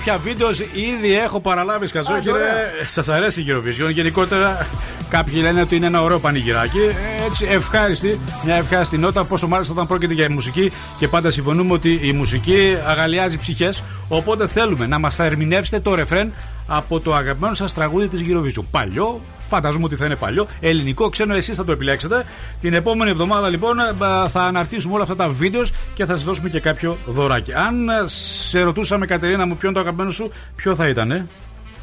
Κάποια 0.07 0.31
βίντεο 0.31 0.49
ήδη 0.73 1.13
έχω 1.17 1.39
παραλάβει 1.39 1.87
σκατζόχυρε. 1.87 2.71
Σας 2.85 3.09
αρέσει 3.09 3.41
η 3.41 3.45
Eurovision. 3.49 3.89
Γενικότερα 3.89 4.67
κάποιοι 5.09 5.33
λένε 5.37 5.61
ότι 5.61 5.75
είναι 5.75 5.85
ένα 5.85 6.01
ωραίο 6.01 6.19
πανηγυράκι. 6.19 6.77
Ε, 6.77 7.25
Έτσι 7.25 7.45
ευχάριστη, 7.49 8.19
μια 8.43 8.55
ευχάριστη 8.55 8.97
νότα. 8.97 9.23
Πόσο 9.23 9.47
μάλιστα 9.47 9.73
όταν 9.73 9.87
πρόκειται 9.87 10.13
για 10.13 10.31
μουσική 10.31 10.71
και 10.97 11.07
πάντα 11.07 11.29
συμφωνούμε 11.29 11.73
ότι 11.73 11.99
η 12.03 12.13
μουσική 12.13 12.77
αγαλιάζει 12.85 13.37
ψυχές. 13.37 13.83
Οπότε 14.07 14.47
θέλουμε 14.47 14.87
να 14.87 14.99
μας 14.99 15.15
θα 15.15 15.23
ερμηνεύσετε 15.23 15.79
το 15.79 15.95
ρεφρέν 15.95 16.33
από 16.67 16.99
το 16.99 17.13
αγαπημένο 17.13 17.53
σας 17.53 17.73
τραγούδι 17.73 18.07
της 18.07 18.21
Eurovision. 18.27 18.63
Παλιό, 18.71 19.21
φανταζούμε 19.47 19.85
ότι 19.85 19.95
θα 19.95 20.05
είναι 20.05 20.15
παλιό. 20.15 20.47
Ελληνικό, 20.59 21.09
ξένο, 21.09 21.35
εσείς 21.35 21.57
θα 21.57 21.65
το 21.65 21.71
επιλέξετε. 21.71 22.25
Την 22.59 22.73
επόμενη 22.73 23.11
εβδομάδα 23.11 23.49
λοιπόν 23.49 23.79
ε, 23.79 23.83
θα 24.27 24.41
αναρτήσουμε 24.41 24.93
όλα 24.93 25.03
αυτά 25.03 25.15
τα 25.15 25.29
βίντεος 25.29 25.71
και 25.93 26.05
θα 26.05 26.15
σας 26.15 26.23
δώσουμε 26.23 26.49
και 26.49 26.59
κάποιο 26.59 26.97
δωράκι. 27.05 27.53
Αν 27.53 27.89
ε, 27.89 27.93
σε 28.05 28.61
ρωτούσαμε, 28.61 29.05
Κατερίνα 29.05 29.45
μου, 29.45 29.57
ποιο 29.57 29.67
είναι 29.67 29.77
το 29.77 29.83
αγαπημένο 29.83 30.11
σου, 30.11 30.31
ποιο 30.55 30.75
θα 30.75 30.87
ήταν, 30.87 31.11
ε; 31.11 31.27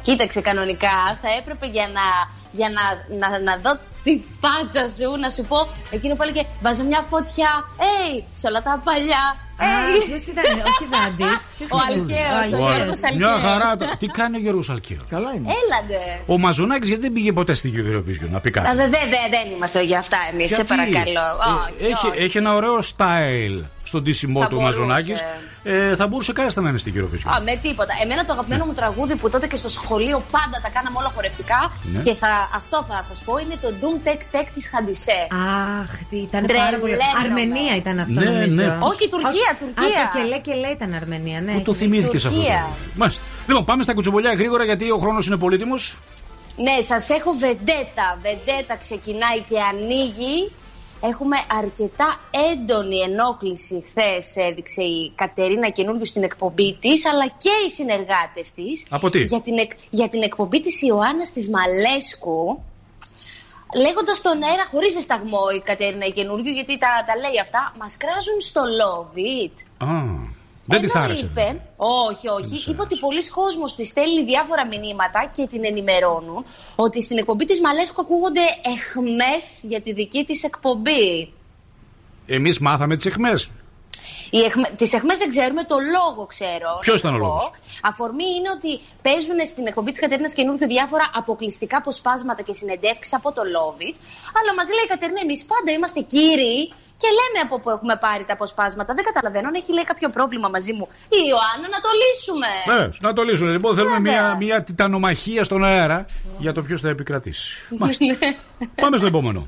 Κοίταξε, 0.01 0.41
κανονικά 0.41 1.17
θα 1.21 1.27
έπρεπε 1.39 1.65
για 1.65 1.89
να, 1.93 2.01
για 2.55 2.69
να, 2.77 2.83
να, 3.21 3.39
να 3.39 3.57
δω 3.63 3.79
τη 4.03 4.21
φάτσα 4.41 4.83
σου 4.97 5.19
να 5.19 5.29
σου 5.29 5.43
πω 5.45 5.67
εκείνο 5.91 6.15
που 6.15 6.23
έλεγε 6.23 6.43
Βάζω 6.61 6.83
μια 6.83 7.05
φωτιά, 7.09 7.49
hey, 7.77 8.23
σε 8.33 8.47
όλα 8.47 8.61
τα 8.61 8.81
παλιά. 8.83 9.23
Α, 9.57 9.65
Hey. 9.67 10.05
ποιος 10.07 10.25
ήταν, 10.27 10.43
όχι 10.69 10.85
Δάντης. 10.93 11.47
Ποιος 11.57 11.71
Ο 11.71 11.77
ήταν; 11.77 11.99
Αλκαίος, 11.99 12.61
ο 12.61 12.65
Α, 12.65 12.73
Γιώργος 12.75 12.99
Μια 13.17 13.27
Αλκαίος. 13.27 13.41
χαρά. 13.41 13.77
το- 13.77 13.97
Τι 13.97 14.07
κάνει 14.07 14.37
ο 14.37 14.39
Γιώργο 14.39 14.61
Αλκαίος; 14.69 15.01
Καλά 15.09 15.31
είναι. 15.35 15.49
Έλατε. 15.61 16.21
Ο 16.25 16.37
Μαζονάκη 16.37 16.87
γιατί 16.87 17.01
δεν 17.01 17.13
πήγε 17.13 17.31
ποτέ 17.33 17.53
στην 17.53 17.71
Eurovision 17.77 18.29
να 18.31 18.39
πει 18.39 18.51
κάτι; 18.51 18.67
Α, 18.67 18.75
δε- 18.75 18.83
δε- 18.83 18.89
δε- 18.89 19.29
δεν 19.37 19.55
είμαστε 19.55 19.81
για 19.83 19.99
αυτά 19.99 20.17
εμείς, 20.33 20.47
σε 20.49 20.55
Γιατί; 20.55 20.69
παρακαλώ. 20.75 21.19
Ε, 21.79 21.83
Όχι, 21.83 21.91
έχει, 21.91 22.07
όχι. 22.07 22.17
έχει 22.23 22.37
ένα 22.37 22.55
ωραίο 22.55 22.77
style 22.97 23.63
στον 23.89 24.03
τίσιμό 24.03 24.39
Θα 24.41 24.47
του 24.47 24.55
μπορούσε. 24.55 24.79
Μαζονάκης. 24.79 25.19
Ε, 25.63 25.95
θα 25.95 26.07
μπορούσε 26.07 26.33
κάλλιστα 26.33 26.61
να 26.61 26.69
είναι 26.69 26.77
στην 26.77 26.93
Eurovision. 26.97 27.29
Α, 27.35 27.41
με 27.41 27.59
τίποτα. 27.61 27.93
Εμένα 28.03 28.25
το 28.25 28.31
αγαπημένο 28.33 28.65
μου 28.65 28.73
τραγούδι 28.73 29.15
που 29.15 29.29
τότε 29.29 29.47
και 29.47 29.55
στο 29.55 29.69
σχολείο 29.69 30.17
πάντα 30.31 30.57
τα 30.63 30.69
κάναμε 30.75 30.97
όλα 30.99 31.11
χορευτικά 31.15 31.71
Ναι. 31.93 32.01
και 32.01 32.13
θα, 32.13 32.49
αυτό 32.55 32.85
θα 32.89 33.05
σας 33.07 33.19
πω 33.25 33.37
είναι 33.37 33.55
το 33.61 33.69
Doom 33.81 34.07
Tech 34.07 34.21
Tech 34.35 34.47
της 34.53 34.69
Χαντισέ. 34.69 35.19
Αχ, 35.81 35.89
τι 36.09 36.17
ήταν 36.17 36.43
πάρα 36.45 36.77
πολύ. 36.79 36.93
Τρελαίνομαι. 36.97 37.41
Αρμενία 37.41 37.75
ήταν 37.75 37.99
αυτό, 37.99 38.19
Ναι, 38.19 38.29
νομίζω. 38.29 38.55
ναι. 38.55 38.77
Όχι, 38.89 39.09
Τουρκία, 39.09 39.49
Α, 39.53 39.57
Τουρκία. 39.63 40.09
το 40.11 40.17
κελέ 40.19 40.37
κελέ 40.47 40.67
ήταν 40.77 40.93
Αρμενία, 40.93 41.41
ναι. 41.41 41.51
Πού 41.53 41.61
το 41.61 41.73
θυμήθηκε 41.73 42.17
αυτό. 42.17 42.29
Τουρκία. 42.29 42.67
Μάλιστα. 42.95 43.21
Λοιπόν, 43.47 43.65
πάμε 43.65 43.83
στα 43.83 43.93
κουτσομπολιά 43.93 44.33
γρήγορα 44.33 44.63
γιατί 44.63 44.91
ο 44.91 44.97
χρόνος 44.97 45.27
είναι 45.27 45.37
πολύτιμος. 45.37 45.97
Ναι, 46.65 46.83
σας 46.83 47.09
έχω 47.09 47.31
βεντέτα. 47.39 48.07
Βεντέτα 48.21 48.75
ξεκινάει 48.77 49.39
και 49.49 49.57
ανοίγει. 49.71 50.51
Έχουμε 51.09 51.37
αρκετά 51.57 52.19
έντονη 52.51 52.99
ενόχληση. 52.99 53.83
Χθες 53.87 54.35
έδειξε 54.35 54.81
η 54.81 55.11
Κατερίνα 55.15 55.69
καινούργιου 55.69 56.05
στην 56.05 56.23
εκπομπή 56.23 56.73
της, 56.73 57.05
αλλά 57.05 57.27
και 57.27 57.49
οι 57.67 57.69
συνεργάτες 57.69 58.51
της. 58.51 58.85
Από 58.89 59.09
τι; 59.09 59.23
Για 59.23 59.41
την, 59.41 59.57
εκ- 59.57 59.77
για 59.89 60.09
την 60.09 60.21
εκπομπή 60.23 60.59
της 60.59 60.81
Ιωάννας 60.81 61.31
της 61.31 61.49
Μαλέσκου. 61.49 62.63
Λέγοντας 63.75 64.21
τον 64.21 64.43
αέρα 64.43 64.65
χωρίς 64.71 64.93
ζεσταγμό 64.93 65.39
η 65.55 65.59
Κατερίνα 65.59 66.05
η 66.05 66.11
καινούργιου, 66.11 66.51
γιατί 66.51 66.77
τα, 66.77 66.87
τα 67.07 67.15
λέει 67.17 67.39
αυτά, 67.41 67.73
μας 67.79 67.97
κράζουν 67.97 68.39
στο 68.41 68.61
Love 68.81 69.17
It. 69.17 69.87
Α, 69.87 69.93
δεν 70.65 70.81
της 70.81 70.95
Ενώ 70.95 71.03
άρεσε. 71.03 71.25
Είπε, 71.25 71.61
όχι, 71.75 72.27
όχι. 72.27 72.69
Είπε 72.69 72.81
ότι 72.81 72.95
πολλοί 72.95 73.29
κόσμος 73.29 73.75
της 73.75 73.87
στέλνει 73.87 74.23
διάφορα 74.23 74.65
μηνύματα 74.67 75.31
και 75.33 75.47
την 75.47 75.65
ενημερώνουν 75.65 76.45
ότι 76.75 77.01
στην 77.01 77.17
εκπομπή 77.17 77.45
της 77.45 77.61
Μαλέσκου 77.61 78.01
ακούγονται 78.01 78.41
εχμές 78.61 79.59
για 79.61 79.81
τη 79.81 79.93
δική 79.93 80.23
της 80.23 80.43
εκπομπή. 80.43 81.33
Εμείς 82.25 82.59
μάθαμε 82.59 82.95
τις 82.95 83.05
εχμές. 83.05 83.49
Οι 84.29 84.39
εχμέ, 84.39 84.69
τις 84.75 84.93
εχμές 84.93 85.17
δεν 85.17 85.29
ξέρουμε, 85.29 85.63
το 85.63 85.77
λόγο 85.95 86.25
ξέρω. 86.25 86.77
Ποιος 86.79 87.03
να 87.03 87.09
ήταν 87.09 87.21
ο 87.21 87.23
σου 87.23 87.29
πω. 87.29 87.37
λόγος; 87.37 87.51
Αφορμή 87.81 88.29
είναι 88.37 88.49
ότι 88.57 88.79
παίζουν 89.01 89.39
στην 89.51 89.67
εκπομπή 89.67 89.91
της 89.91 89.99
Κατερίνας 89.99 90.33
καινούργιου 90.33 90.67
διάφορα 90.67 91.09
αποκλειστικά 91.13 91.77
αποσπάσματα 91.77 92.41
και 92.41 92.53
συνεντεύξεις 92.53 93.13
από 93.13 93.31
το 93.31 93.41
Love 93.55 93.81
It. 93.87 93.95
Αλλά 94.37 94.51
μας 94.57 94.67
λέει 94.67 94.85
η 94.85 94.87
Κατερίνα, 94.87 95.21
εμείς 95.21 95.45
πάντα 95.45 95.71
είμαστε 95.71 96.01
κύριοι 96.01 96.73
και 96.97 97.07
λέμε 97.19 97.39
από 97.45 97.59
πού 97.59 97.69
έχουμε 97.69 97.95
πάρει 97.95 98.23
τα 98.25 98.33
αποσπάσματα. 98.33 98.93
Δεν 98.93 99.03
καταλαβαίνω 99.03 99.47
αν 99.47 99.53
έχει 99.53 99.73
λέει 99.73 99.83
κάποιο 99.83 100.09
πρόβλημα 100.09 100.47
μαζί 100.49 100.73
μου 100.73 100.87
η 101.09 101.21
Ιωάννα 101.29 101.67
να 101.75 101.79
το 101.85 101.89
λύσουμε. 102.01 102.47
Ναι, 102.71 102.89
να 102.99 103.13
το 103.13 103.21
λύσουμε. 103.21 103.51
Λοιπόν, 103.51 103.75
θέλουμε 103.75 103.95
Βέβαια. 103.95 104.21
μια, 104.21 104.35
μια 104.35 104.63
τιτανομαχία 104.63 105.43
στον 105.43 105.63
αέρα 105.63 106.05
για 106.39 106.53
το 106.53 106.61
ποιος 106.61 106.81
θα 106.81 106.89
επικρατήσει. 106.89 107.65
Μάλιστα. 107.79 108.05
Ναι. 108.05 108.37
Πάμε 108.75 108.97
στο 108.97 109.05
επόμενο. 109.05 109.47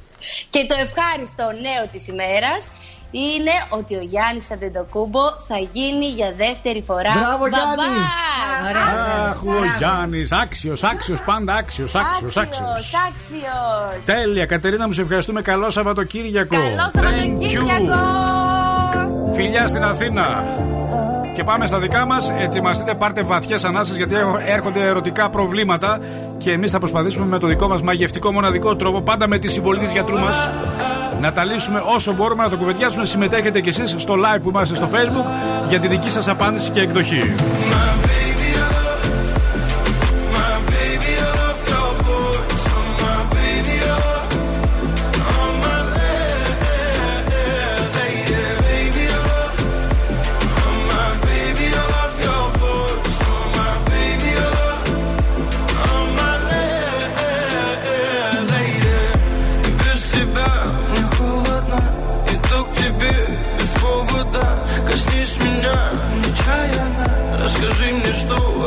Και 0.50 0.66
το 0.66 0.76
ευχάριστο 0.80 1.44
νέο 1.44 1.88
της 1.92 2.08
ημέρας 2.08 2.72
είναι 3.12 3.52
ότι 3.70 3.96
ο 3.96 4.00
Γιάννης 4.02 4.52
Αντεντοκούμπο 4.52 5.20
θα 5.48 5.58
γίνει 5.72 6.06
για 6.06 6.34
δεύτερη 6.38 6.84
φορά 6.88 7.12
Μπράβο, 7.14 7.48
Γιάννη! 7.48 7.76
μπαμπάς. 7.76 9.30
Αχ, 9.30 9.44
ο 9.44 9.78
Γιάννης, 9.78 10.32
άξιος, 10.32 10.84
άξιος, 10.84 11.22
πάντα 11.22 11.54
άξιος, 11.54 11.96
άξιος, 11.96 12.38
άξιος. 12.38 12.68
Άξιος, 12.68 12.94
άξιος. 13.08 14.06
Τέλεια, 14.06 14.46
Κατερίνα 14.46 14.86
μου, 14.86 14.92
σε 14.92 15.02
ευχαριστούμε. 15.02 15.42
Καλό 15.42 15.70
Σαββατοκύριακο. 15.70 16.56
Καλό 16.56 16.92
Thank 16.94 17.02
Σαββατοκύριακο. 17.02 17.96
you. 19.30 19.34
Φιλιά 19.34 19.68
στην 19.68 19.84
Αθήνα. 19.84 20.44
Και 21.34 21.44
πάμε 21.44 21.66
στα 21.66 21.80
δικά 21.80 22.06
μας. 22.06 22.32
Ετοιμαστείτε, 22.40 22.94
πάρτε 22.96 23.22
βαθιές 23.22 23.64
ανάσες 23.64 23.96
γιατί 23.96 24.16
έρχονται 24.48 24.86
ερωτικά 24.86 25.30
προβλήματα. 25.30 26.00
Και 26.38 26.52
εμείς 26.52 26.72
θα 26.72 26.78
προσπαθήσουμε 26.78 27.26
με 27.26 27.38
το 27.40 27.48
δικό 27.48 27.68
μας 27.68 27.82
μαγευτικό 27.82 28.32
μοναδικό 28.32 28.76
τρόπο, 28.76 29.02
πάντα 29.02 29.28
με 29.28 29.38
τη 29.38 29.48
συμβολή 29.48 29.80
της 29.80 29.92
γιατρού 29.92 30.18
μας, 30.20 30.50
να 31.22 31.32
τα 31.32 31.46
λύσουμε 31.46 31.82
όσο 31.86 32.14
μπορούμε, 32.14 32.44
να 32.44 32.50
το 32.50 32.58
κουβεντιάσουμε. 32.58 33.06
Συμμετέχετε 33.06 33.62
κι 33.62 33.70
εσείς 33.70 33.96
στο 33.98 34.14
live 34.14 34.40
που 34.42 34.50
είμαστε 34.50 34.76
στο 34.76 34.90
Facebook 34.92 35.26
για 35.70 35.80
τη 35.80 35.88
δική 35.88 36.10
σας 36.10 36.28
απάντηση 36.28 36.72
και 36.72 36.80
εκδοχή. 36.80 37.36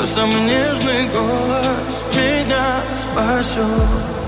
Твой 0.00 0.12
самый 0.12 0.40
нежный 0.44 1.08
голос 1.08 2.04
Меня 2.14 2.82
спасет 2.96 4.19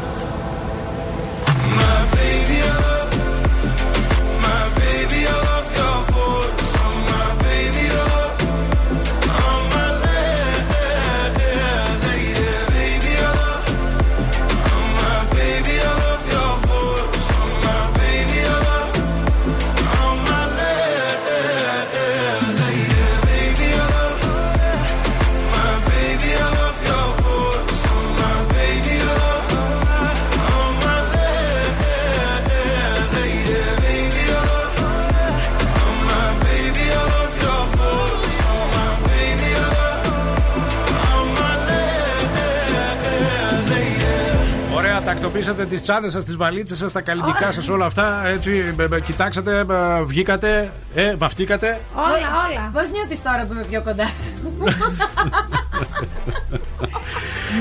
Ωραία, 45.34 45.44
τακτοποιήσατε 45.44 45.74
τις 45.74 45.82
τσάντε 45.82 46.10
σας, 46.10 46.24
τις 46.24 46.36
βαλίτσες 46.36 46.78
σας, 46.78 46.92
τα 46.92 47.00
καλλιτικά 47.00 47.52
σας, 47.52 47.68
όλα 47.68 47.86
αυτά. 47.86 48.26
Έτσι, 48.26 48.72
μπε, 48.74 48.88
μπε, 48.88 49.00
κοιτάξατε, 49.00 49.64
μπε, 49.64 50.02
βγήκατε, 50.04 50.72
ε, 50.94 51.14
βαφτήκατε. 51.16 51.80
Όλα, 51.94 52.28
όλα. 52.48 52.70
Πώς 52.72 52.90
νιώθεις 52.90 53.22
τώρα 53.22 53.44
που 53.46 53.52
είμαι 53.52 53.64
πιο 53.64 53.82
κοντάς; 53.82 54.34
σου. 54.38 54.52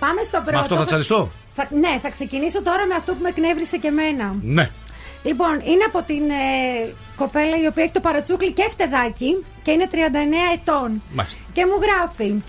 Πάμε 0.00 0.22
στο 0.22 0.36
πρώτο. 0.38 0.52
Με 0.52 0.58
αυτό 0.58 0.76
θα 0.76 0.84
τσαλιστώ. 0.84 1.30
Θα- 1.52 1.68
ναι, 1.70 1.98
θα 2.02 2.10
ξεκινήσω 2.10 2.62
τώρα 2.62 2.86
με 2.86 2.94
αυτό 2.94 3.12
που 3.12 3.22
με 3.22 3.28
εκνεύρισε 3.28 3.76
και 3.76 3.88
εμένα. 3.88 4.34
Ναι. 4.42 4.70
Λοιπόν, 5.22 5.52
είναι 5.64 5.84
από 5.86 6.02
την 6.02 6.30
ε, 6.30 6.92
κοπέλα 7.16 7.56
η 7.62 7.66
οποία 7.66 7.82
έχει 7.84 7.92
το 7.92 8.00
παρατσούκλι 8.00 8.52
και 8.52 8.66
φτεδάκι 8.70 9.44
και 9.62 9.70
είναι 9.70 9.88
39 9.92 9.96
ετών. 10.54 11.02
Μάλιστα. 11.14 11.38
Και 11.52 11.66
μου 11.66 11.78
γράφει 11.84 12.42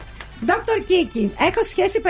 Δόκτωρ 0.45 0.77
Κίκη, 0.83 1.31
έχω 1.39 1.63
σχέση 1.63 2.01
5,5 2.03 2.09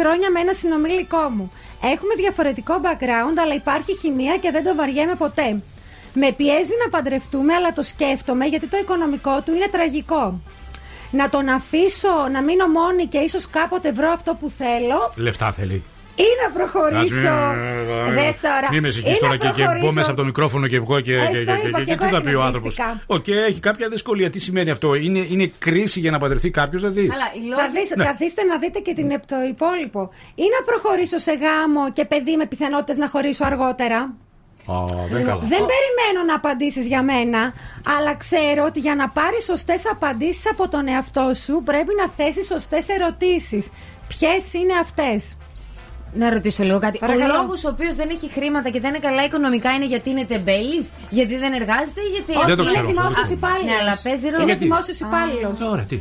χρόνια 0.00 0.30
με 0.30 0.40
ένα 0.40 0.52
συνομήλικό 0.52 1.28
μου. 1.36 1.50
Έχουμε 1.82 2.14
διαφορετικό 2.16 2.74
background, 2.84 3.36
αλλά 3.42 3.54
υπάρχει 3.54 3.96
χημεία 3.96 4.36
και 4.36 4.50
δεν 4.50 4.64
το 4.64 4.74
βαριέμαι 4.74 5.14
ποτέ. 5.14 5.62
Με 6.14 6.32
πιέζει 6.32 6.74
να 6.84 6.90
παντρευτούμε, 6.90 7.54
αλλά 7.54 7.72
το 7.72 7.82
σκέφτομαι 7.82 8.44
γιατί 8.46 8.66
το 8.66 8.76
οικονομικό 8.76 9.40
του 9.44 9.54
είναι 9.54 9.68
τραγικό. 9.70 10.40
Να 11.10 11.28
τον 11.28 11.48
αφήσω 11.48 12.28
να 12.32 12.42
μείνω 12.42 12.66
μόνη 12.66 13.06
και 13.06 13.18
ίσως 13.18 13.50
κάποτε 13.50 13.92
βρω 13.92 14.10
αυτό 14.14 14.36
που 14.40 14.50
θέλω 14.50 15.12
Λεφτά 15.16 15.52
θέλει. 15.52 15.82
ή 16.16 16.22
να 16.44 16.52
προχωρήσω. 16.58 17.36
Δες 18.14 18.40
τώρα. 18.40 18.68
Μην 18.70 18.80
με 18.82 18.88
Ή 18.88 18.90
συγχύσεις 18.90 19.18
να 19.22 19.26
τώρα 19.28 19.36
και, 19.36 19.46
και 19.46 19.52
προχωρήσω. 19.62 19.86
μπω 19.86 19.92
μέσα 19.92 20.10
από 20.10 20.20
το 20.20 20.24
μικρόφωνο 20.26 20.66
και 20.66 20.80
βγω 20.80 21.00
και. 21.00 21.14
Ε, 21.14 21.26
και, 21.26 21.34
στο 21.34 21.44
και, 21.44 21.68
είπα 21.68 21.78
και, 21.78 21.84
και 21.84 21.84
και 21.84 21.92
εγώ 21.92 22.04
τι 22.06 22.14
θα 22.14 22.20
πει 22.20 22.34
ο 22.34 22.42
άνθρωπος. 22.42 22.78
εκνευρίστηκα. 22.78 23.14
Οκ, 23.16 23.28
έχει 23.48 23.60
κάποια 23.60 23.88
δυσκολία. 23.88 24.30
Τι 24.30 24.38
σημαίνει 24.40 24.70
αυτό, 24.70 24.94
Είναι, 24.94 25.26
είναι 25.30 25.52
κρίση 25.58 26.00
για 26.00 26.10
να 26.10 26.18
παντρευτεί 26.18 26.50
κάποιος, 26.50 26.80
δηλαδή; 26.82 27.06
Θα 27.56 27.68
δεις, 27.74 27.92
Ναι. 27.96 28.04
Καθίστε 28.04 28.42
να 28.44 28.58
δείτε 28.58 28.78
και 28.78 28.92
την, 28.92 29.08
το 29.08 29.36
υπόλοιπο. 29.48 30.10
Ή 30.34 30.42
να 30.58 30.64
προχωρήσω 30.72 31.18
σε 31.18 31.32
γάμο 31.32 31.92
και 31.92 32.04
παιδί 32.04 32.36
με 32.36 32.46
πιθανότητες 32.46 32.96
να 32.96 33.08
χωρίσω 33.08 33.44
αργότερα. 33.44 34.14
Α, 34.74 34.84
δεν 35.10 35.24
καλά. 35.24 35.40
Δεν 35.40 35.62
περιμένω 35.72 36.20
να 36.26 36.34
απαντήσεις 36.34 36.86
για 36.86 37.02
μένα, 37.02 37.52
αλλά 37.98 38.16
ξέρω 38.16 38.64
ότι 38.64 38.80
για 38.80 38.94
να 38.94 39.08
πάρεις 39.08 39.44
σωστές 39.44 39.82
απαντήσεις 39.90 40.50
από 40.50 40.68
τον 40.68 40.88
εαυτό 40.88 41.32
σου 41.34 41.62
πρέπει 41.64 41.92
να 42.00 42.08
θέσεις 42.16 42.46
σωστές 42.46 42.88
ερωτήσεις. 42.88 43.70
Ποιες 44.08 44.52
είναι 44.54 44.72
αυτές; 44.80 45.36
Να 46.12 46.30
ρωτήσω 46.30 46.62
λίγο 46.62 46.78
κάτι. 46.78 46.98
Παρακαλώ. 46.98 47.32
Ο 47.34 47.36
λόγος 47.36 47.64
ο 47.64 47.68
οποίος 47.68 47.94
δεν 47.94 48.08
έχει 48.10 48.28
χρήματα 48.30 48.70
και 48.70 48.80
δεν 48.80 48.90
είναι 48.94 48.98
καλά 49.08 49.24
οικονομικά 49.24 49.70
είναι 49.74 49.86
γιατί 49.86 50.10
είναι 50.10 50.24
τεμπέλης, 50.24 50.92
γιατί 51.10 51.36
δεν 51.38 51.52
εργάζεται 51.52 52.00
ή 52.00 52.10
γιατί. 52.14 52.32
Όχι, 52.36 52.46
Δεν 52.46 52.56
το 52.56 52.62
είναι 52.62 52.70
ξέρω 52.72 52.86
αυτό. 52.86 53.00
δημόσιος 53.00 53.28
Α, 53.30 53.32
υπάλληλο. 53.32 53.64
Ναι, 53.70 53.76
αλλά 53.80 53.98
παίζει 54.02 54.24
ρόλο. 54.24 54.36
Είναι 54.42 54.44
Γιατί; 54.52 54.64
δημόσιος 54.64 55.00
υπάλληλος. 55.00 55.60
Ε, 55.60 55.64
Ωραία, 55.64 55.84
τι; 55.84 56.00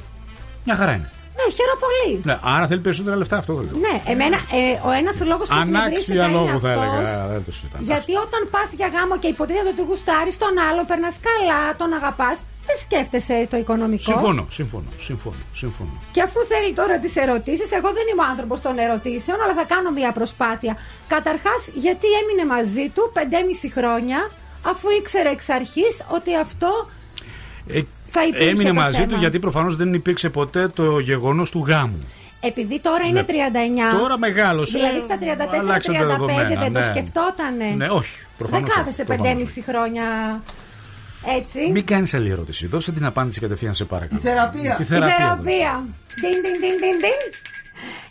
Μια 0.64 0.76
χαρά 0.76 0.92
είναι. 0.92 1.10
Ναι, 1.38 1.46
χαίρομαι 1.58 1.80
πολύ. 1.86 2.10
Ναι, 2.28 2.36
άρα 2.56 2.66
θέλει 2.70 2.82
περισσότερα 2.88 3.16
λεφτά 3.22 3.38
αυτό. 3.38 3.54
δεν 3.54 3.66
λέω. 3.66 3.76
Ναι, 3.86 3.96
εμένα 4.14 4.38
ε, 4.60 4.88
ο 4.88 4.92
ένας 5.02 5.16
λόγος 5.32 5.48
που 5.50 5.56
εκνευρίστηκα 5.62 5.86
Ανάξια 5.86 6.14
είναι 6.16 6.34
λόγου 6.38 6.60
θα 6.66 6.72
έλεγα. 6.76 6.98
αυτός, 7.02 7.10
Α, 7.24 7.28
Δεν 7.34 7.42
το 7.46 7.52
συζητάμε. 7.58 7.84
Γιατί 7.92 8.12
όταν 8.26 8.42
πας 8.54 8.68
για 8.80 8.88
γάμο 8.96 9.16
και 9.22 9.30
υποτίθεται 9.36 9.70
ότι 9.76 9.82
γουστάρεις 9.90 10.36
τον 10.44 10.54
άλλο, 10.68 10.82
περνάς 10.92 11.16
καλά, 11.28 11.62
τον 11.82 11.90
αγαπάς, 12.00 12.38
δεν 12.68 12.78
σκέφτεσαι 12.86 13.36
το 13.52 13.58
οικονομικό. 13.64 14.08
Συμφωνώ, 14.12 14.44
συμφωνώ, 14.60 14.90
συμφωνώ, 15.08 15.44
συμφωνώ. 15.62 15.96
Και 16.16 16.22
αφού 16.28 16.40
θέλει 16.52 16.72
τώρα 16.80 16.96
τις 17.04 17.14
ερωτήσεις, 17.24 17.70
εγώ 17.78 17.90
δεν 17.98 18.06
είμαι 18.12 18.24
ο 18.26 18.28
άνθρωπος 18.34 18.58
των 18.66 18.74
ερωτήσεων, 18.86 19.38
αλλά 19.44 19.54
θα 19.60 19.66
κάνω 19.74 19.90
μια 20.00 20.12
προσπάθεια. 20.20 20.74
Καταρχάς, 21.14 21.62
γιατί 21.86 22.08
έμεινε 22.22 22.44
μαζί 22.56 22.86
του 22.96 23.04
5,5 23.16 23.70
χρόνια, 23.78 24.20
αφού 24.72 24.88
ήξερε 25.00 25.30
εξ 25.38 25.50
αρχής 25.60 25.94
ότι 26.18 26.32
αυτό 26.46 26.72
Ε, 27.68 27.82
Θα 28.10 28.26
υπήρχε 28.26 28.50
έμεινε 28.50 28.70
το 28.70 28.74
μαζί 28.76 28.98
θέμα. 28.98 29.08
του 29.08 29.16
γιατί 29.20 29.40
προφανώς 29.40 29.76
δεν 29.76 29.94
υπήρξε 29.94 30.30
ποτέ 30.30 30.68
το 30.68 31.00
γεγονός 31.00 31.52
του 31.52 31.66
γάμου. 31.68 31.98
Επειδή 32.42 32.80
τώρα 32.80 33.04
είναι 33.06 33.20
Ναι. 33.20 33.26
39. 33.94 33.98
Τώρα 34.00 34.18
μεγάλωσε, 34.18 34.78
Δηλαδή 34.78 35.00
στα 35.00 35.18
34-35 35.18 35.60
αλλάξαν 35.60 35.96
τα 35.96 36.06
δεδομένα, 36.06 36.48
δεν 36.48 36.60
το 36.74 36.80
ναι. 36.80 36.82
σκεφτότανε. 36.82 37.66
Ναι, 37.78 37.88
όχι. 37.88 38.12
Προφανώς 38.38 38.68
δεν 38.70 38.76
κάθεσαι 38.78 39.02
όχι, 39.10 39.16
προφανώς 39.18 39.54
5,5 39.58 39.62
χρόνια 39.68 40.04
έτσι. 41.38 41.70
Μην 41.72 41.86
κάνεις 41.86 42.14
άλλη 42.14 42.30
ερώτηση. 42.30 42.68
Δώσε 42.68 42.92
την 42.92 43.06
απάντηση 43.06 43.40
κατευθείαν, 43.40 43.74
σε 43.76 43.86
παρακαλώ. 43.86 44.20
Η 44.24 44.24
θεραπεία. 44.28 44.76
Τη 44.76 44.84
Η 44.84 44.86
θεραπεία. 44.86 45.16
θεραπεία. 45.16 45.84
Ντιν, 46.20 46.32
ντιν, 46.42 46.60
ντιν, 46.60 46.78
ντιν, 46.80 46.98
ντιν. 47.02 47.22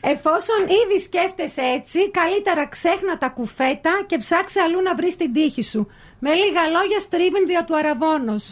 Εφόσον 0.01 0.61
ήδη 0.83 0.99
σκέφτεσαι 1.03 1.61
έτσι, 1.77 2.11
καλύτερα 2.11 2.67
ξέχνα 2.69 3.19
τα 3.19 3.29
κουφέτα 3.29 3.91
και 4.07 4.17
ψάξε 4.17 4.61
αλλού 4.61 4.83
να 4.83 4.95
βρεις 4.95 5.17
την 5.17 5.33
τύχη 5.33 5.63
σου. 5.63 5.89
Με 6.19 6.33
λίγα 6.33 6.63
λόγια, 6.77 6.99
στρίβην 7.01 7.47
δια 7.47 7.65
του 7.65 7.77
αραβόνος. 7.77 8.45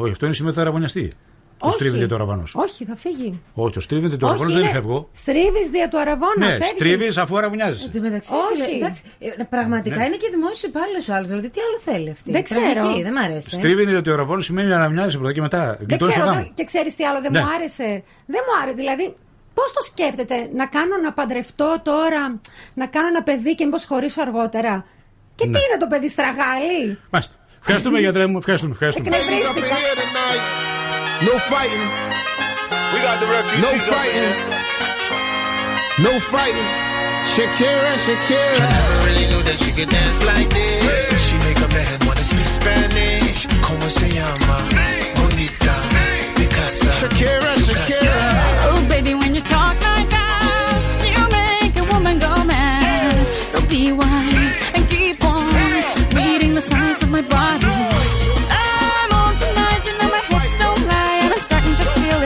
Όχι, 0.00 0.10
αυτό 0.10 0.24
είναι 0.26 0.34
σημείο 0.34 0.52
του 0.52 0.60
αραβωνιαστή. 0.60 1.12
Το 1.58 1.66
Όχι. 1.66 1.74
στρίβεται 1.74 2.06
το 2.06 2.14
αραβανό. 2.14 2.42
Όχι, 2.52 2.84
θα 2.84 2.96
φύγει. 2.96 3.42
Όχι, 3.54 3.72
το 3.74 3.80
στρίβεται 3.80 4.16
το 4.16 4.26
αραβανό 4.26 4.50
δεν 4.50 4.60
είναι- 4.60 4.68
φεύγω. 4.70 5.08
Στρίβεις 5.12 5.66
δια 5.70 5.88
του 5.88 5.98
αραβόνα. 5.98 6.32
Ναι, 6.38 6.46
φεύγεις. 6.46 6.66
στρίβεις 6.68 7.16
αφού 7.18 7.36
αραβωνιάζει. 7.36 7.84
Εν 7.84 7.92
τω 7.92 8.00
μεταξύ, 8.00 8.30
Όχι. 8.34 8.62
φίλε, 8.62 8.76
εντάξει, 8.76 9.02
ε, 9.18 9.42
πραγματικά 9.50 9.96
Ναι. 9.96 10.04
είναι 10.04 10.16
και 10.16 10.28
δημόσιος 10.30 10.62
υπάλληλος 10.62 11.08
ο 11.08 11.14
άλλος. 11.14 11.28
Δηλαδή, 11.28 11.50
τι 11.50 11.60
άλλο 11.60 11.78
θέλει 11.96 12.10
αυτή; 12.10 12.30
Δεν 12.30 12.42
ξέρω. 12.42 12.60
Τραγική, 12.74 13.02
δεν 13.02 13.12
μ' 13.12 13.16
αρέσει. 13.18 13.48
ε. 13.52 13.56
Στρίβεται 13.56 13.96
ότι 13.96 14.10
ο 14.10 14.12
αραβανό 14.12 14.40
σημαίνει 14.40 14.72
αραβωνιάζει 14.72 15.16
πρώτα 15.18 15.32
και 15.32 15.40
μετά. 15.40 15.64
Δεν 15.78 15.86
Γλιτώνεις 15.88 16.14
το 16.14 16.20
ξέρω, 16.20 16.24
γάμο. 16.34 16.46
το- 16.46 16.52
και 16.54 16.64
ξέρεις 16.64 16.94
τι 16.96 17.04
άλλο 17.04 17.20
δεν 17.20 17.32
Ναι. 17.32 17.40
μου 17.40 17.46
άρεσε. 17.56 17.88
Δεν 18.26 18.40
μου 18.46 18.52
άρεσε. 18.62 18.76
Δηλαδή, 18.76 19.04
πώς 19.54 19.72
το 19.72 19.82
σκέφτεται 19.90 20.34
να 20.54 20.66
κάνω 20.66 20.94
να 21.02 21.12
παντρευτώ 21.12 21.80
τώρα, 21.82 22.40
να 22.74 22.86
κάνω 22.86 23.06
ένα 23.06 23.22
παιδί 23.22 23.54
και 23.54 23.64
μήπω 23.64 23.78
χωρίσω 23.88 24.20
αργότερα; 24.22 24.84
Και 25.34 25.44
τι 25.44 25.50
Ναι. 25.50 25.58
είναι 25.58 25.76
το 25.78 25.86
παιδί 25.86 26.08
στραγάλι. 26.08 26.98
Μάλιστα. 27.10 27.34
Ευχαριστούμε 27.60 27.98
γιατρέ 27.98 28.26
μου, 28.26 28.38
ευχαριστούμε. 28.38 28.72
ευχαριστούμε. 28.72 29.08
No 31.28 31.34
fighting. 31.50 31.86
We 32.92 32.98
got 33.06 33.16
the 33.22 33.26
refugees 33.36 33.62
no 33.66 33.72
fighting. 33.92 34.34
No 36.06 36.12
fighting. 36.32 36.68
Shakira, 37.32 37.92
Shakira. 38.06 38.64
I 38.64 38.70
never 38.76 38.98
really 39.06 39.26
knew 39.30 39.42
that 39.48 39.56
she 39.62 39.70
could 39.76 39.90
dance 39.96 40.20
like 40.30 40.48
this. 40.58 41.20
She 41.26 41.36
make 41.46 41.60
a 41.66 41.68
man 41.76 41.96
wanna 42.08 42.24
speak 42.30 42.48
Spanish. 42.58 43.40
Como 43.66 43.86
se 43.98 44.06
llama? 44.18 44.56
Bonita. 45.18 45.74
Picasa. 46.36 46.88
Shakira, 47.00 47.52
Shakira. 47.66 48.20
Oh, 48.68 48.80
baby, 48.94 49.12
when 49.20 49.30
you 49.36 49.42
talk 49.56 49.76
like 49.90 50.08
that, 50.16 50.80
you 51.14 51.22
make 51.38 51.74
a 51.82 51.84
woman 51.92 52.14
go 52.26 52.32
mad. 52.52 53.26
So 53.52 53.58
be 53.70 53.82
wise. 53.98 54.17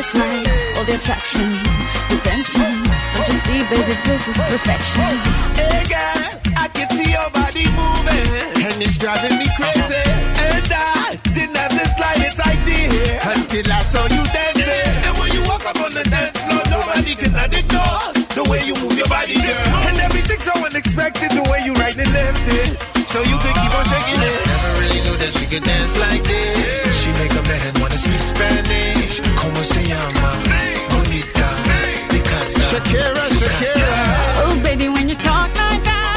It's 0.03 0.15
right. 0.19 0.47
All 0.77 0.85
the 0.85 0.99
attraction, 0.99 1.47
the 2.11 2.19
tension. 2.27 2.75
Don't 3.15 3.29
you 3.31 3.39
see, 3.47 3.63
baby, 3.71 3.95
this 4.03 4.27
is 4.27 4.37
perfection. 4.51 5.15
Hey 5.55 5.87
girl, 5.87 6.27
I 6.59 6.67
can 6.75 6.91
see 6.91 7.07
your 7.15 7.31
body 7.31 7.71
moving, 7.79 8.27
and 8.67 8.83
it's 8.83 8.99
driving 8.99 9.39
me 9.39 9.47
crazy. 9.55 10.03
And 10.43 10.67
I 10.75 11.15
didn't 11.31 11.55
have 11.55 11.71
the 11.71 11.87
slightest 11.95 12.43
idea 12.43 13.23
until 13.31 13.67
I 13.71 13.83
saw 13.87 14.03
you 14.11 14.23
dancing. 14.35 14.91
And 15.07 15.15
when 15.23 15.31
you 15.31 15.43
walk 15.47 15.63
up 15.71 15.79
on 15.79 15.95
the 15.95 16.03
dance 16.03 16.35
floor, 16.51 16.67
nobody 16.67 17.15
can 17.15 17.31
ignore 17.55 18.11
the 18.35 18.45
way 18.51 18.67
you 18.67 18.75
move 18.83 18.99
your 18.99 19.07
body, 19.07 19.39
girl. 19.39 19.87
And 19.87 20.03
everything's 20.03 20.43
so 20.43 20.55
unexpected, 20.67 21.31
the 21.31 21.47
way 21.47 21.63
you 21.63 21.75
right 21.79 21.95
and 21.95 22.11
left 22.11 22.47
it. 22.51 22.75
So 23.07 23.23
you 23.23 23.39
can 23.39 23.55
keep 23.55 23.73
on 23.79 23.87
shaking 23.87 24.19
it. 24.19 24.35
Never 24.51 24.73
really 24.83 25.01
knew 25.07 25.17
that 25.23 25.33
she 25.39 25.47
could 25.47 25.63
dance 25.63 25.95
like 25.95 26.25
this. 26.27 26.91
She 27.07 27.11
make 27.23 27.35
a 27.39 27.45
man 27.47 27.82
wanna 29.63 29.75
speak 29.75 29.83
Spanish. 29.83 29.83
Como 29.83 29.83
se 29.83 29.83
llama? 29.89 30.29
Bonita. 30.91 31.49
Because 32.11 32.55
Shakira, 32.71 33.23
Shakira. 33.39 33.95
Oh, 34.45 34.61
baby, 34.63 34.89
when 34.89 35.09
you 35.09 35.15
talk 35.15 35.51
like 35.57 35.83
that, 35.85 36.17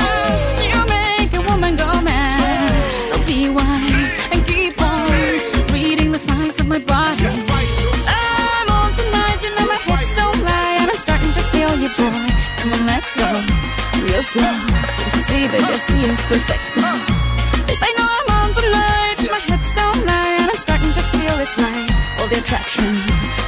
you 0.61 0.81
make 0.87 1.33
a 1.33 1.41
woman 1.49 1.75
go 1.75 2.01
mad. 2.01 2.73
So 3.09 3.17
be 3.25 3.49
wise 3.49 4.13
and 4.31 4.45
keep 4.45 4.81
on 4.81 5.73
reading 5.73 6.11
the 6.11 6.19
signs 6.19 6.59
of 6.59 6.67
my 6.67 6.79
body. 6.79 7.25
I'm 8.07 8.69
on 8.69 8.93
tonight, 8.93 9.39
you 9.43 9.51
know 9.55 9.67
my 9.67 9.77
hips 9.77 10.15
don't 10.15 10.41
lie, 10.43 10.77
and 10.81 10.89
I'm 10.91 10.97
starting 10.97 11.33
to 11.33 11.43
feel 11.51 11.73
you, 11.77 11.89
boy. 11.89 12.29
Come 12.59 12.73
on, 12.73 12.85
let's 12.87 13.13
go 13.13 13.29
real 14.03 14.23
slow. 14.23 14.55
Don't 14.97 15.13
you 15.13 15.21
see, 15.21 15.47
baby, 15.47 15.63
I 15.63 15.77
see 15.77 16.01
it's 16.05 16.23
perfect. 16.25 16.63
Uh. 16.77 16.97
Babe, 17.67 17.81
I 17.81 17.91
know 17.97 18.09
I'm 18.19 18.29
on 18.39 18.49
tonight, 18.53 19.17
my 19.31 19.39
hips 19.39 19.71
don't 19.75 20.05
lie, 20.05 20.37
and 20.41 20.49
I'm 20.51 20.57
starting 20.57 20.93
to 20.93 21.03
feel 21.13 21.39
it's 21.39 21.57
right. 21.57 22.04
All 22.25 22.31
the 22.31 22.39
attraction, 22.39 22.85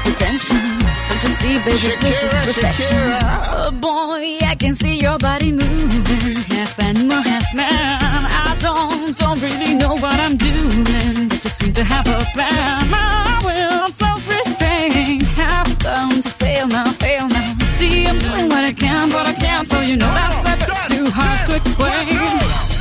the 0.06 0.14
tension. 0.20 0.62
Don't 1.10 1.24
you 1.24 1.30
see, 1.30 1.58
baby, 1.66 1.98
this 2.00 2.22
is 2.22 2.32
perfection. 2.32 2.96
Shakira. 2.96 3.22
Oh 3.50 3.72
boy, 3.72 4.38
I 4.46 4.54
can 4.54 4.76
see 4.76 5.00
your 5.00 5.18
body 5.18 5.52
moving, 5.52 6.36
half 6.54 6.78
animal, 6.80 7.20
half 7.24 7.52
man. 7.56 7.66
I 7.66 8.56
don't, 8.62 9.18
don't 9.18 9.42
really 9.42 9.74
know 9.74 9.96
what 9.96 10.14
I'm 10.20 10.38
doing, 10.38 11.28
but 11.28 11.42
just 11.42 11.58
seem 11.58 11.74
to 11.74 11.84
have 11.84 12.06
a 12.06 12.24
plan. 12.36 12.88
My 12.92 13.42
will, 13.44 13.92
self-restraint, 13.94 15.24
have 15.24 15.80
come 15.80 16.22
to 16.22 16.30
fail 16.30 16.68
now, 16.68 16.92
fail 16.92 17.28
now. 17.30 17.56
See, 17.80 18.06
I'm 18.06 18.20
doing 18.20 18.48
what 18.48 18.64
I 18.64 18.74
can, 18.74 19.10
but 19.10 19.26
I 19.26 19.34
can't, 19.34 19.68
so 19.68 19.82
you 19.82 19.98
know 19.98 20.06
that's 20.06 20.46
a 20.46 20.56
bit 20.56 20.98
too 20.98 21.10
hard 21.10 21.50
to 21.50 21.56
explain. 21.56 22.77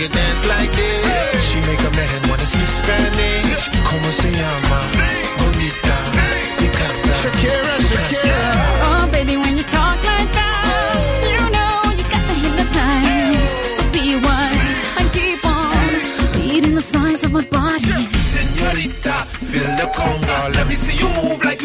Knew 0.00 0.08
that 0.08 0.14
dance 0.16 0.44
like 0.46 0.72
this. 0.72 1.44
She 1.50 1.58
make 1.68 1.80
a 1.80 1.90
man 1.90 2.28
wanna 2.28 2.46
speak 2.46 2.66
Spanish. 2.66 3.68
Como 3.84 4.10
se 4.10 4.30
llama? 4.30 4.80
Bonita. 5.38 5.96
Because 6.58 7.00
Shakira, 7.20 7.74
Shakira. 7.88 8.40
Oh, 8.86 9.08
baby, 9.12 9.36
when 9.36 9.56
you 9.56 9.64
talk 9.64 9.98
like 10.04 10.30
that, 10.32 10.64
you 11.32 11.42
know 11.54 11.74
you 11.98 12.04
got 12.14 12.24
me 12.28 12.34
hypnotized. 12.44 13.56
So 13.76 13.82
be 13.92 14.16
wise 14.16 14.80
and 14.98 15.08
keep 15.12 15.44
on 15.44 15.88
reading 16.36 16.74
the 16.74 16.82
signs 16.82 17.22
of 17.24 17.32
my 17.32 17.44
body. 17.44 18.08
Senorita, 18.30 19.16
feel 19.50 19.70
the 19.80 19.86
conga. 19.96 20.54
Let 20.56 20.66
me 20.68 20.74
see 20.76 20.96
you 20.96 21.08
move 21.20 21.44
like 21.44 21.59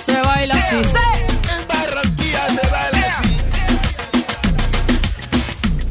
se 0.00 0.18
baila 0.22 0.54
así. 0.54 1.09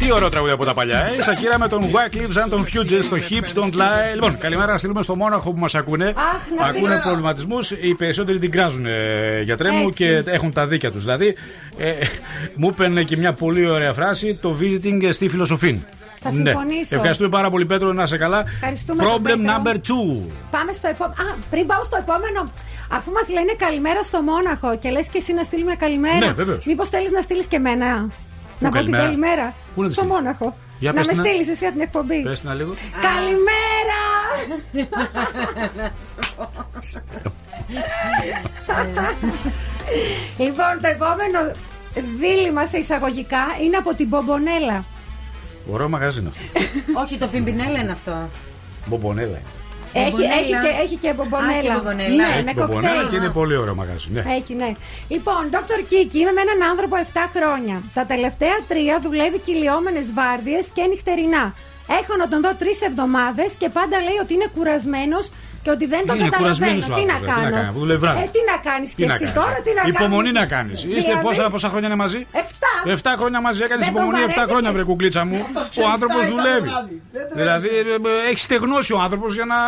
Τι 0.10 0.16
ωραίο 0.16 0.30
τραγούδι 0.30 0.52
από 0.52 0.66
τα 0.66 0.74
παλιά, 0.74 0.98
ε. 1.08 1.16
Η 1.20 1.22
Σακύρα 1.22 1.60
με 1.60 1.68
τον 1.68 1.84
Wycliffe 1.84 2.44
and 2.46 2.50
τον 2.50 2.66
Fugees 2.66 3.04
στο 3.04 3.18
Hips 3.30 3.60
Don't 3.60 3.74
Lie. 3.74 4.14
Λοιπόν, 4.14 4.38
καλημέρα 4.38 4.72
να 4.72 4.78
στείλουμε 4.78 5.04
στο 5.04 5.16
Μόναχο 5.16 5.52
που 5.52 5.60
μας 5.60 5.76
ακούνε. 5.76 6.06
να 6.58 6.66
ακούνε 6.66 6.86
στείλω. 6.86 7.02
προβληματισμούς. 7.04 7.72
Οι 7.72 7.96
περισσότεροι 7.96 8.40
την 8.40 8.52
κράζουν, 8.52 8.86
ε, 8.86 9.42
γιατρέ 9.44 9.72
μου, 9.72 9.88
Έτσι. 9.88 10.04
και 10.24 10.32
έχουν 10.32 10.54
τα 10.54 10.68
δίκια 10.68 10.92
τους. 10.92 11.02
Δηλαδή, 11.04 11.36
ε, 11.78 11.92
μου 12.56 12.68
έπαιρνε 12.68 13.04
και 13.04 13.18
μια 13.18 13.34
πολύ 13.34 13.66
ωραία 13.70 13.94
φράση 13.94 14.40
το 14.42 14.58
visiting 14.62 15.08
στη 15.12 15.30
φιλοσοφή. 15.30 15.82
Θα 16.22 16.32
συμφωνήσω. 16.32 16.96
Ευχαριστούμε 16.96 17.30
πάρα 17.30 17.50
πολύ, 17.50 17.66
Πέτρο, 17.66 17.94
να 17.94 18.04
είσαι 18.04 18.18
καλά. 18.18 18.44
Ευχαριστούμε, 18.54 19.04
Problem 19.04 19.22
Πέτρο. 19.24 19.42
number 19.44 19.74
two. 19.74 20.28
Πάμε 20.52 20.74
στο 20.74 20.88
επόμενο. 20.88 21.16
Α, 21.22 21.36
πριν 21.50 21.66
πάω 21.66 21.84
στο 21.84 21.98
επόμενο. 22.00 22.52
Αφού 22.92 23.12
μας 23.12 23.30
λένε 23.30 23.54
καλημέρα 23.58 24.04
στο 24.04 24.22
Μόναχο 24.22 24.78
και 24.78 24.90
λες 24.90 25.08
και 25.08 25.18
εσύ 25.18 25.34
να 25.34 25.44
στείλουμε 25.44 25.76
καλημέρα. 25.76 26.18
Ναι, 26.26 26.32
βεβαίως. 26.32 26.66
Μήπως 26.66 26.90
θέλεις 26.90 27.12
να 27.12 27.22
στείλεις 27.22 27.46
και 27.46 27.56
εμένα; 27.56 28.10
Να 28.60 28.70
πω 28.70 28.84
την 28.84 28.92
καλημέρα; 28.92 29.04
καλημέρα. 29.04 29.54
Πού 29.76 29.82
να 29.82 29.88
τη 29.88 29.94
στο 29.94 30.02
στείλω; 30.02 30.16
Μόναχο. 30.16 30.58
Για 30.80 30.92
να 30.92 30.98
πες 30.98 31.08
με 31.08 31.14
την, 31.14 31.22
α. 31.22 31.26
στείλεις 31.26 31.50
εσύ 31.50 31.66
από 31.66 31.74
την 31.74 31.84
εκπομπή. 31.84 32.22
Πες 32.24 32.42
την 32.42 32.54
λίγο. 32.54 32.74
Καλημέρα! 33.02 34.02
λοιπόν, 40.38 40.80
το 40.82 40.88
επόμενο 40.88 41.52
δίλημα 42.20 42.66
σε 42.66 42.78
εισαγωγικά 42.78 43.46
είναι 43.64 43.78
από 43.78 43.94
την 43.94 44.08
Μπομπονέλα. 44.08 44.86
Ωραίο 45.72 45.90
μαγαζί 45.90 46.20
είναι 46.20 46.30
αυτό. 46.30 46.62
Όχι, 47.00 47.18
το 47.18 47.28
πιμπινέλα 47.28 47.80
είναι 47.80 47.92
αυτό. 47.92 48.30
Μπομπονέλα. 48.86 49.40
Έχει, 49.94 50.10
Μπομπονέλα. 50.10 50.34
έχει, 50.40 50.52
και, 50.64 50.72
έχει 50.84 50.96
και 51.04 51.14
μπομπονέλα. 51.14 51.58
Α, 51.58 51.62
και 51.62 51.72
μπομπονέλα. 51.78 52.16
Ναι, 52.16 52.30
Έχει 52.36 52.44
με 52.44 52.54
μπομπονέλα 52.54 52.90
κοκτέιλ. 52.94 53.10
και 53.10 53.16
είναι 53.16 53.30
πολύ 53.40 53.56
ωραίο 53.56 53.76
μαγαζί. 53.76 54.08
Ναι. 54.12 54.24
Έχει, 54.38 54.54
ναι. 54.62 54.72
Λοιπόν, 55.08 55.42
Dr. 55.52 55.80
Kiki, 55.90 56.14
είμαι 56.22 56.32
με 56.38 56.42
έναν 56.48 56.60
άνθρωπο 56.72 56.96
7 56.96 57.20
χρόνια. 57.36 57.78
Τα 57.94 58.06
τελευταία 58.06 58.56
τρία 58.68 58.96
δουλεύει 59.06 59.40
κυλιόμενες 59.40 60.14
βάρδιες 60.14 60.66
και 60.76 60.84
νυχτερινά. 60.92 61.54
Έχω 62.02 62.14
να 62.22 62.28
τον 62.28 62.42
δω 62.42 62.52
τρεις 62.62 62.82
εβδομάδες 62.82 63.52
και 63.62 63.70
πάντα 63.70 63.98
λέει 64.08 64.18
ότι 64.24 64.34
είναι 64.34 64.50
κουρασμένος 64.56 65.26
και 65.64 65.70
ότι 65.76 65.86
δεν 65.94 66.02
τον 66.08 66.16
Είναι 66.16 66.30
καταλαβαίνω. 66.30 66.38
κουρασμένος 66.38 66.90
ο 66.90 66.94
Τι 67.00 67.06
να 67.06 67.14
άνθρωπος, 67.14 67.36
τι 67.36 67.42
να 67.44 67.50
κάνω. 67.50 67.56
κάνει, 67.56 67.70
αφού 67.72 67.80
δουλεύει 67.84 68.00
βράδυ. 68.06 68.20
Ε, 68.24 68.30
τι 68.36 68.42
να 68.52 68.56
κάνεις 68.72 68.90
Τι 68.90 68.96
και 69.02 69.06
να 69.10 69.14
εσύ 69.14 69.24
κάνεις, 69.24 69.40
τώρα, 69.40 69.56
ε; 69.60 69.62
τι 69.66 69.72
να 69.78 69.82
κάνεις; 69.82 69.96
Υπομονή 70.00 70.32
να 70.42 70.46
κάνεις. 70.56 70.80
Είστε 70.84 71.00
Δηλαδή, 71.00 71.24
πόσα, 71.26 71.44
πόσα 71.56 71.68
χρόνια 71.72 71.88
είναι 71.90 72.00
μαζί; 72.06 72.20
7. 72.32 72.38
7 72.86 73.14
χρόνια 73.22 73.40
μαζί 73.48 73.60
έκανες 73.68 73.86
Δεν 73.86 73.94
τον 73.94 74.04
υπομονή 74.04 74.20
7 74.24 74.28
βαρέθηκες. 74.28 74.50
χρόνια, 74.52 74.70
βρε 74.76 74.84
κουκλίτσα 74.90 75.22
μου. 75.30 75.38
Αυτός 75.48 75.66
Ο 75.68 75.70
ξέρει 75.74 75.88
άνθρωπος 75.96 76.18
τα 76.22 76.26
ήταν 76.28 76.36
δουλεύει. 76.38 76.68
βράδυ. 76.70 76.96
Δεν 77.16 77.24
τρέπεσαι. 77.30 77.40
Δηλαδή 77.44 77.70
ε, 78.28 78.30
έχει 78.32 78.42
στεγνώσει 78.48 78.92
ο 78.98 79.00
άνθρωπος 79.06 79.30
για 79.40 79.46
να, 79.54 79.60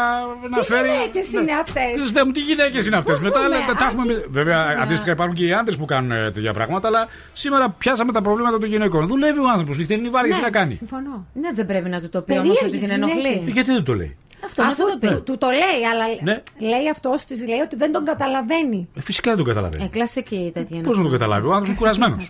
να 0.53 0.57
Τι 0.59 0.65
φέρει. 0.73 0.89
γυναίκες 0.95 1.27
είναι 1.37 1.53
αυτές; 1.65 1.89
Τις 2.01 2.11
δε 2.15 2.21
μου, 2.25 2.31
Τι 2.37 2.41
γυναίκες 2.49 2.83
είναι 2.87 2.97
αυτές; 3.01 3.15
Πού 3.17 3.23
Μετά 3.27 3.39
ζούμε, 3.43 3.51
λέτε, 3.55 3.73
τα 3.81 3.85
έχουμε. 3.89 4.03
Άκη; 4.13 4.25
Βέβαια, 4.37 4.59
Ναι. 4.65 4.81
αντίστοιχα 4.83 5.11
υπάρχουν 5.17 5.35
και 5.39 5.45
οι 5.49 5.53
άντρες 5.59 5.75
που 5.79 5.85
κάνουν 5.93 6.11
ε, 6.11 6.31
τέτοια 6.35 6.53
πράγματα, 6.57 6.85
αλλά 6.89 7.01
σήμερα 7.43 7.65
πιάσαμε 7.81 8.11
τα 8.17 8.21
προβλήματα 8.27 8.57
των 8.59 8.69
γυναικών. 8.73 9.01
Δουλεύει 9.11 9.39
ο 9.39 9.49
άνθρωπος, 9.53 9.77
νυχτερινή 9.77 10.09
βάρη, 10.15 10.27
τι 10.35 10.41
να 10.41 10.49
κάνει; 10.59 10.73
Συμφωνώ. 10.75 11.15
Ναι, 11.41 11.49
δεν 11.59 11.65
πρέπει 11.71 11.89
να 11.95 11.99
του 12.01 12.09
το 12.15 12.19
πει 12.21 12.31
όμως 12.31 12.45
ότι 12.49 12.57
Περίεργες 12.59 12.83
την 12.83 12.91
ενοχλείς. 12.97 13.21
γυναίκες. 13.23 13.47
Ε, 13.47 13.51
Γιατί 13.51 13.71
δεν 13.71 13.83
το 13.83 13.93
λέει; 14.01 14.15
Αυτό 14.45 14.61
να 14.61 14.67
Αφού 14.67 14.83
του 14.83 14.89
το 14.91 14.97
πει. 14.97 15.07
του, 15.07 15.23
του 15.23 15.37
το 15.37 15.47
λέει, 15.47 15.85
αλλά 15.91 16.05
Ναι. 16.23 16.41
λέει 16.69 16.89
αυτός 16.89 17.25
της 17.25 17.47
λέει 17.47 17.59
ότι 17.59 17.75
δεν 17.75 17.91
τον 17.91 18.05
καταλαβαίνει. 18.05 18.87
Ε, 18.95 19.01
Φυσικά 19.01 19.29
δεν 19.29 19.39
το 19.39 19.43
καταλαβαίνει. 19.49 19.83
Ε, 19.83 19.87
κλασική 19.87 20.51
τέτοια. 20.53 20.81
Πώς 20.81 20.97
να 20.97 21.03
το 21.03 21.09
καταλάβει, 21.09 21.47
ο 21.47 21.53
άνθρωπος 21.53 21.67
είναι 21.69 21.77
κουρασμένος. 21.79 22.29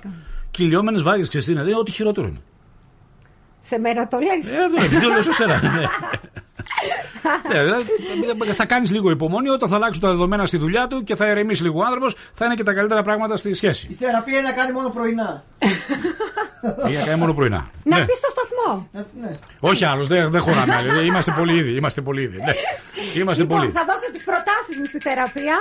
Κυλιόμενες 0.51 1.01
βάρη, 1.01 1.27
ξέρει 1.27 1.43
τι 1.43 1.51
είναι, 1.51 1.61
είναι 1.61 1.75
ό,τι 1.75 1.91
χειρότερο 1.91 2.27
είναι. 2.27 2.41
Σε 3.59 3.79
μένα 3.79 4.07
το 4.07 4.17
λες. 4.19 4.53
Ε, 4.53 4.57
δεν 4.57 4.89
δεν 4.89 5.01
το 5.01 5.07
λέω 5.07 5.21
σε 5.21 5.31
σένα. 5.33 5.61
ναι. 7.49 7.53
Ναι, 7.55 7.63
δηλαδή, 7.63 8.53
θα 8.53 8.65
κάνεις 8.65 8.91
λίγο 8.91 9.09
υπομονή 9.09 9.49
όταν 9.49 9.69
θα 9.69 9.75
αλλάξουν 9.75 10.01
τα 10.01 10.09
δεδομένα 10.09 10.45
στη 10.45 10.57
δουλειά 10.57 10.87
του 10.87 11.03
και 11.03 11.15
θα 11.15 11.27
ηρεμήσει 11.27 11.63
λίγο 11.63 11.79
ο 11.79 11.83
άνθρωπος, 11.83 12.15
θα 12.33 12.45
είναι 12.45 12.53
και 12.55 12.63
τα 12.63 12.73
καλύτερα 12.73 13.01
πράγματα 13.03 13.37
στη 13.37 13.49
Η 13.49 13.53
σχέση. 13.53 13.95
θεραπεία 13.99 14.39
είναι 14.39 14.47
να 14.47 14.53
κάνει 14.53 14.71
μόνο 14.71 14.89
πρωινά. 14.89 15.43
Ή 16.89 16.93
να 16.93 17.03
κάνει 17.05 17.19
μόνο 17.19 17.33
πρωινά. 17.33 17.69
Να 17.83 17.95
Ναι. 17.95 18.01
έρθεις 18.01 18.17
στο 18.17 18.27
σταθμό. 18.29 18.89
Ναι. 19.21 19.31
Όχι 19.59 19.85
άλλος, 19.85 20.07
δεν, 20.07 20.31
δεν 20.31 20.41
χωράμε 20.41 20.75
άλλοι. 20.75 20.89
Δεν- 20.89 21.05
Είμαστε 21.05 21.31
πολύ 21.37 21.53
ήδη. 21.55 21.71
Είμαστε 21.75 22.01
πολύ 22.01 22.21
ήδη. 22.21 22.37
Ναι. 22.37 22.51
Είμαστε 23.21 23.43
Λοιπόν, 23.43 23.57
πολύ. 23.59 23.71
θα 23.71 23.83
δώσω 23.85 24.11
τις 24.13 24.23
προτάσεις 24.23 24.77
μου 24.79 24.85
στη 24.85 24.99
θεραπεία. 24.99 25.55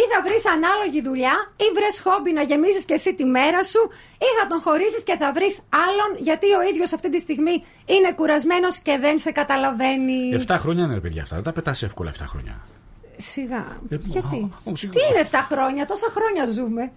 Ή 0.00 0.02
θα 0.12 0.18
βρεις 0.26 0.44
ανάλογη 0.56 1.00
δουλειά, 1.08 1.36
ή 1.56 1.66
βρες 1.76 1.96
χόμπι 2.04 2.32
να 2.38 2.42
γεμίσει 2.42 2.84
και 2.84 2.94
εσύ 2.94 3.14
τη 3.14 3.24
μέρα 3.24 3.62
σου, 3.72 3.82
ή 4.26 4.28
θα 4.38 4.44
τον 4.50 4.60
χωρίσει 4.66 5.02
και 5.08 5.16
θα 5.22 5.28
βρεις 5.36 5.54
άλλον, 5.86 6.10
γιατί 6.28 6.46
ο 6.58 6.62
ίδιος 6.70 6.92
αυτή 6.92 7.08
τη 7.14 7.18
στιγμή 7.26 7.54
είναι 7.94 8.10
κουρασμένος 8.18 8.74
και 8.86 8.98
δεν 9.00 9.18
σε 9.18 9.30
καταλαβαίνει. 9.40 10.18
7 10.46 10.56
χρόνια 10.58 10.84
είναι 10.84 10.94
ρε 10.94 11.00
παιδιά 11.00 11.22
αυτά. 11.22 11.34
Δεν 11.34 11.44
τα 11.44 11.52
πετάς 11.52 11.82
εύκολα 11.82 12.10
7 12.10 12.24
χρόνια. 12.32 12.54
Σιγά. 13.16 13.64
Ε, 13.90 13.96
Γιατί; 14.00 14.50
α, 14.66 14.70
α, 14.70 14.76
σιγά. 14.76 14.92
Τι 14.92 14.98
είναι 15.10 15.20
7 15.30 15.36
χρόνια, 15.50 15.86
τόσα 15.86 16.06
χρόνια 16.16 16.46
ζούμε. 16.46 16.92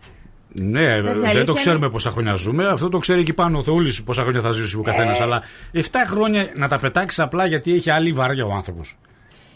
Ναι, 0.55 0.91
αλήθεια 0.91 1.13
δεν 1.13 1.33
το 1.45 1.51
είναι- 1.51 1.53
ξέρουμε 1.53 1.89
πόσα 1.89 2.09
χρόνια 2.09 2.35
ζούμε. 2.35 2.67
Αυτό 2.67 2.89
το 2.89 2.97
ξέρει 2.97 3.19
εκεί 3.19 3.33
πάνω 3.33 3.57
ο 3.57 3.63
Θεούλης 3.63 4.03
πόσα 4.03 4.21
χρόνια 4.21 4.41
θα 4.41 4.51
ζήσει 4.51 4.77
ο 4.77 4.81
καθένας. 4.81 5.19
Ε. 5.19 5.23
Αλλά 5.23 5.41
7 5.71 5.79
χρόνια 6.05 6.51
να 6.55 6.67
τα 6.67 6.79
πετάξεις 6.79 7.19
απλά 7.19 7.45
γιατί 7.45 7.73
έχει 7.73 7.89
άλλη 7.89 8.11
βάρια 8.11 8.45
ο 8.45 8.51
άνθρωπος. 8.51 8.97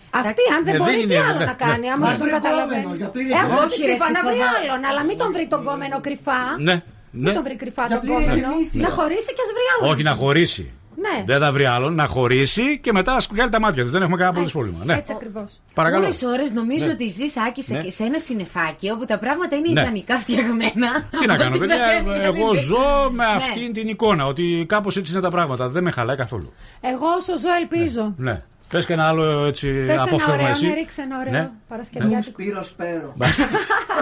Αυτή, 0.10 0.42
αν 0.56 0.62
δεν 0.66 0.74
Ναι, 0.74 0.80
μπορεί, 0.80 0.98
δεν 0.98 1.08
τι 1.08 1.14
είναι, 1.14 1.24
άλλο 1.30 1.40
ναι, 1.40 1.46
να 1.46 1.54
κάνει, 1.66 1.86
ναι. 1.88 1.92
άμα 1.94 2.06
Να 2.06 2.10
δεν 2.12 2.18
τον 2.20 2.28
βρει 2.28 2.36
καταλαβαίνει. 2.40 2.82
κόμενο, 2.84 3.00
για 3.02 3.10
πλήρη 3.16 3.32
Ε, 3.32 3.36
αυτό 3.46 3.60
Όχι, 3.64 3.70
της 3.76 3.86
ρε, 3.86 3.92
είπα, 3.96 4.08
να 4.18 4.22
βρει 4.28 4.38
συμφωνώ. 4.40 4.58
άλλον, 4.60 4.80
αλλά 4.90 5.02
μην 5.08 5.18
τον 5.22 5.30
βρει 5.36 5.46
τον 5.54 5.62
κόμενο 5.68 5.96
κρυφά. 6.06 6.42
Ναι, 6.68 6.76
Μην 7.12 7.24
ναι. 7.26 7.32
τον 7.38 7.44
βρει 7.48 7.56
κρυφά 7.64 7.84
Για 7.88 7.96
τον 7.96 8.04
πλήρη 8.06 8.18
κόμενο. 8.26 8.48
συνήθεια. 8.56 8.82
Να 8.86 8.90
χωρίσει 8.98 9.30
και 9.36 9.44
ας 9.46 9.52
βρει 9.58 9.66
άλλον. 9.74 9.86
Όχι 9.94 10.04
να 10.10 10.14
χωρίσει. 10.22 10.66
Ναι. 11.06 11.24
Δεν 11.26 11.40
θα 11.40 11.52
βρει 11.52 11.66
άλλον 11.66 11.94
να 11.96 12.06
χωρίσει 12.08 12.80
και 12.80 12.92
μετά 12.92 13.12
ας 13.16 13.28
βγάλει 13.32 13.50
τα 13.50 13.60
μάτια 13.60 13.84
της. 13.84 13.92
Δεν 13.92 14.02
έχουμε 14.02 14.18
κανένα 14.18 14.36
απολύτω 14.38 14.58
πρόβλημα. 14.58 14.84
Ναι. 14.86 14.94
Έτσι 14.94 15.12
ακριβώς. 15.16 15.62
Παρακαλώ. 15.74 16.04
Ώρες 16.04 16.24
ώρες 16.24 16.52
νομίζω 16.52 16.86
Ναι. 16.86 16.92
ότι 16.92 17.08
ζεις 17.08 17.38
Άκη 17.48 17.64
σε, 17.64 17.74
Ναι. 17.74 17.90
σε 17.90 18.04
ένα 18.04 18.20
συννεφάκι 18.20 18.90
όπου 18.90 19.06
τα 19.06 19.18
πράγματα 19.20 19.56
είναι 19.56 19.70
Ναι. 19.72 19.82
ιδανικά 19.82 20.16
φτιαγμένα. 20.18 20.90
Τι 21.20 21.26
να 21.28 21.38
κάνω, 21.38 21.50
Ότι 21.50 21.60
παιδιά. 21.60 21.78
δεν- 21.78 22.06
δεν- 22.14 22.22
Εγώ 22.22 22.54
ζω 22.54 23.10
με 23.12 23.24
Ναι. 23.26 23.32
αυτήν 23.36 23.74
την 23.74 23.88
εικόνα. 23.88 24.26
Ότι 24.26 24.66
κάπως 24.68 24.98
έτσι 24.98 25.12
είναι 25.12 25.22
τα 25.22 25.30
πράγματα. 25.30 25.70
Δεν 25.70 25.84
με 25.84 25.92
χαλάει 25.92 26.16
καθόλου. 26.16 26.54
Εγώ 26.82 27.08
όσο 27.18 27.38
ζω 27.38 27.50
ελπίζω. 27.62 28.14
Ναι. 28.18 28.42
Πες 28.70 28.86
και 28.86 28.94
ένα 28.94 29.08
άλλο 29.08 29.46
έτσι 29.46 29.72
Πες 29.86 29.94
ένα 29.94 30.04
απόφθεγμα 30.04 30.34
ωραίο, 30.42 30.52
εσύ. 30.52 30.68
ναι, 30.68 30.74
ρίξε 30.74 31.02
ένα 31.02 31.20
ωραίο 31.20 31.32
Ναι. 31.32 31.50
Παρασκευιάτικο. 31.68 32.22
Σπύρο 32.22 32.64
Σπέρο. 32.64 33.14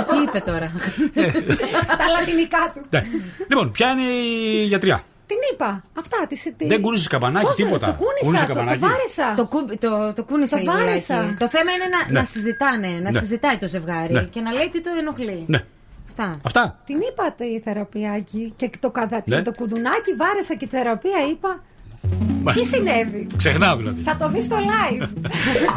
Τι 0.10 0.18
είπε 0.28 0.40
τώρα. 0.40 0.72
Τα 2.02 2.06
λατινικά 2.20 2.72
του. 2.74 2.82
Ναι. 2.90 3.02
Λοιπόν, 3.50 3.72
ποια 3.72 3.90
είναι 3.92 4.02
η 4.62 4.66
γιατριά; 4.66 5.04
Την 5.26 5.38
είπα. 5.54 5.82
Αυτά. 6.00 6.18
Τη, 6.30 6.54
τη... 6.54 6.68
Δεν 6.68 6.82
κούνησες 6.82 7.08
καπανάκι, 7.08 7.46
Πώς 7.46 7.56
δεν- 7.56 7.66
τίποτα. 7.66 7.86
Το 7.86 7.94
κούνησα, 7.94 8.20
Κούνησες 8.26 8.48
το, 8.48 8.54
το 8.54 8.54
καπανάκι. 8.54 8.80
βάρεσα. 8.80 9.34
Το, 9.36 9.46
κου- 9.46 9.78
το, 9.80 10.14
το 10.14 10.24
κούνησε 10.24 10.56
Το 10.56 10.62
λιγάκι. 10.62 10.78
βάρεσα. 10.86 11.16
Το 11.40 11.48
θέμα 11.50 11.72
είναι 11.72 11.88
να, 11.96 12.12
Ναι. 12.12 12.20
να 12.20 12.26
συζητάνε, 12.26 12.88
να 12.88 13.12
Ναι. 13.12 13.20
συζητάει 13.20 13.58
το 13.58 13.68
ζευγάρι 13.68 14.14
Ναι. 14.14 14.24
και 14.24 14.42
να 14.42 14.52
λέει 14.52 14.70
τι 14.70 14.82
το 14.82 14.90
ενοχλεί. 15.00 15.44
Ναι. 15.48 15.64
Αυτά. 16.08 16.40
Αυτά. 16.46 16.80
Την 16.86 17.00
είπα 17.10 17.32
τη 17.32 17.60
θεραπείακη 17.60 18.54
και 18.56 18.70
το, 18.80 18.90
καδα... 18.92 19.24
Ναι. 19.26 19.36
και 19.36 19.42
το 19.42 19.52
κουδουνάκι 19.52 20.12
βάρεσα 20.20 20.54
και 20.56 20.66
τη 20.66 20.72
θεραπεία 20.78 21.20
είπα. 21.32 21.64
Τι 22.10 22.44
Μάλιστα. 22.44 22.76
συνέβη. 22.78 23.28
Ξεχνάω 23.38 23.76
δηλαδή. 23.76 24.02
Θα 24.02 24.16
το 24.18 24.30
δει 24.30 24.42
στο 24.42 24.56
live. 24.56 25.08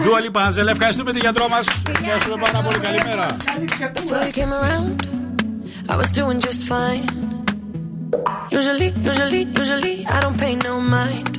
Ντούα 0.03 0.21
Λιπάνζελ, 0.21 0.67
ευχαριστούμε 0.67 1.13
τη 1.13 1.19
γιατρό 1.19 1.49
μα. 1.49 1.59
Ευχαριστούμε 2.01 2.43
πάρα 2.45 2.61
πολύ. 2.61 2.79
Καλημέρα. 2.79 3.27
Before 3.95 4.23
you 4.27 4.33
came 4.41 4.53
around, 4.61 4.97
I 5.93 5.97
was 6.01 6.11
doing 6.19 6.39
just 6.49 6.63
fine. 6.73 7.07
Usually, 8.59 8.89
usually, 9.11 9.43
usually, 9.63 9.97
I 10.15 10.17
don't 10.25 10.39
pay 10.45 10.55
no 10.69 10.75
mind. 10.97 11.33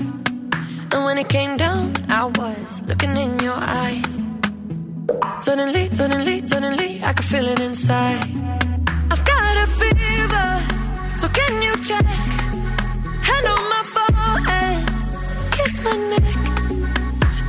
And 0.91 1.01
when 1.07 1.17
it 1.23 1.29
came 1.37 1.53
down, 1.65 1.83
I 2.19 2.23
was 2.39 2.69
looking 2.89 3.13
in 3.23 3.31
your 3.47 3.59
eyes. 3.83 4.15
Suddenly, 5.45 5.83
suddenly, 5.99 6.35
suddenly, 6.51 6.89
I 7.09 7.11
could 7.15 7.27
feel 7.33 7.47
it 7.53 7.59
inside. 7.69 8.27
I've 9.11 9.23
got 9.33 9.53
a 9.65 9.67
fever, 9.79 10.47
so 11.19 11.25
can 11.37 11.53
you 11.67 11.73
check? 11.89 12.05
Hand 13.29 13.45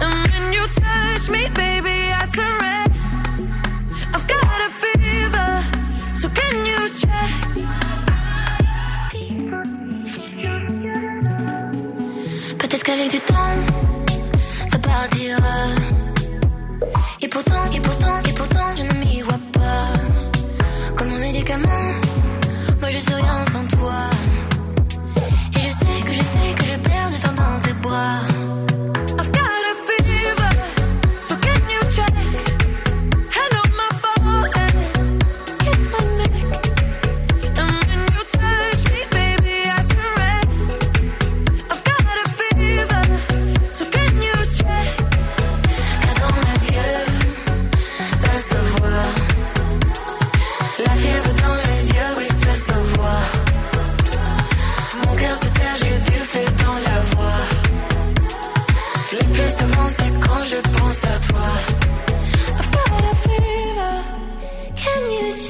And 0.02 0.54
you 0.54 0.64
touch 0.68 1.28
me, 1.30 1.48
baby, 1.54 1.98
turn. 2.32 2.88
I've 4.14 4.26
got 4.32 4.60
a 4.66 4.70
fever, 4.80 5.50
so 6.14 6.28
can 6.28 6.56
you 6.64 6.80
check? 7.00 7.32
Peut-être 12.58 12.84
qu'avec 12.84 13.10
du 13.10 13.20
temps, 13.20 13.56
ça 14.68 14.78
partira. 14.78 15.58
Et 17.20 17.28
pourtant, 17.28 17.64
et 17.74 17.80
pourtant, 17.80 18.18
et 18.28 18.32
pourtant, 18.32 18.76
je 18.76 18.82
ne 18.84 18.92
m'y 19.00 19.20
vois 19.22 19.40
pas. 19.52 19.92
Comme 20.96 21.08
un 21.14 21.18
médicament, 21.18 21.92
moi 22.80 22.90
je 22.90 22.98
suis 22.98 23.14
rien 23.14 23.44
toi. 27.90 28.99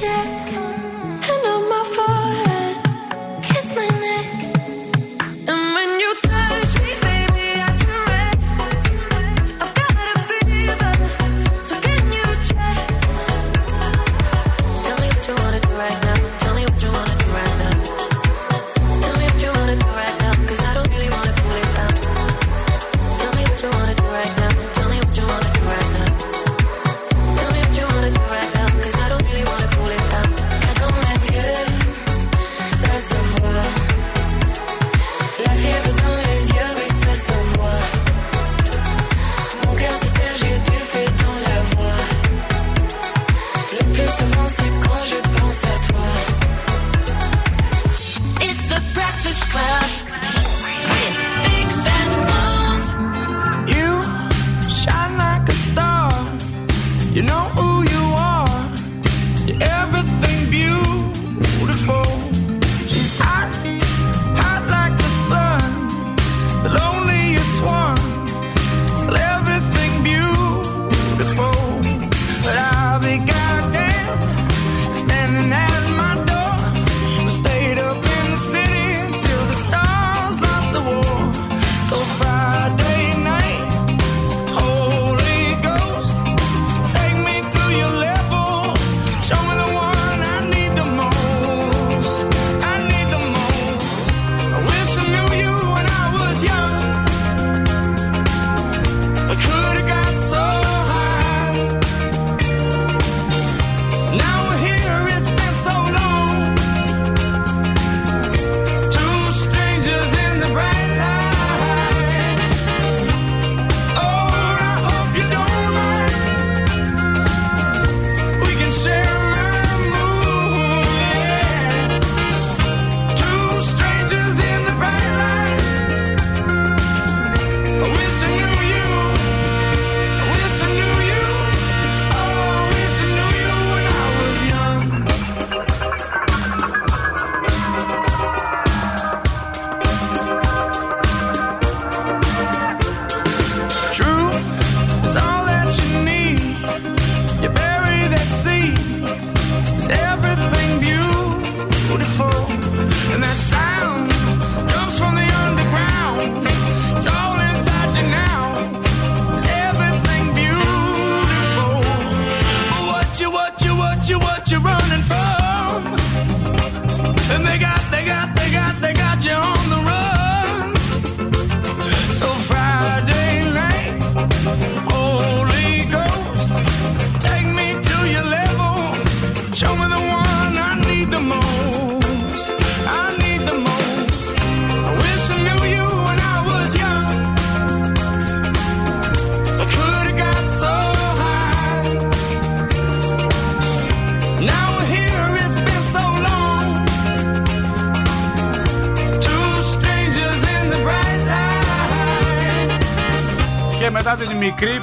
said 0.01 0.30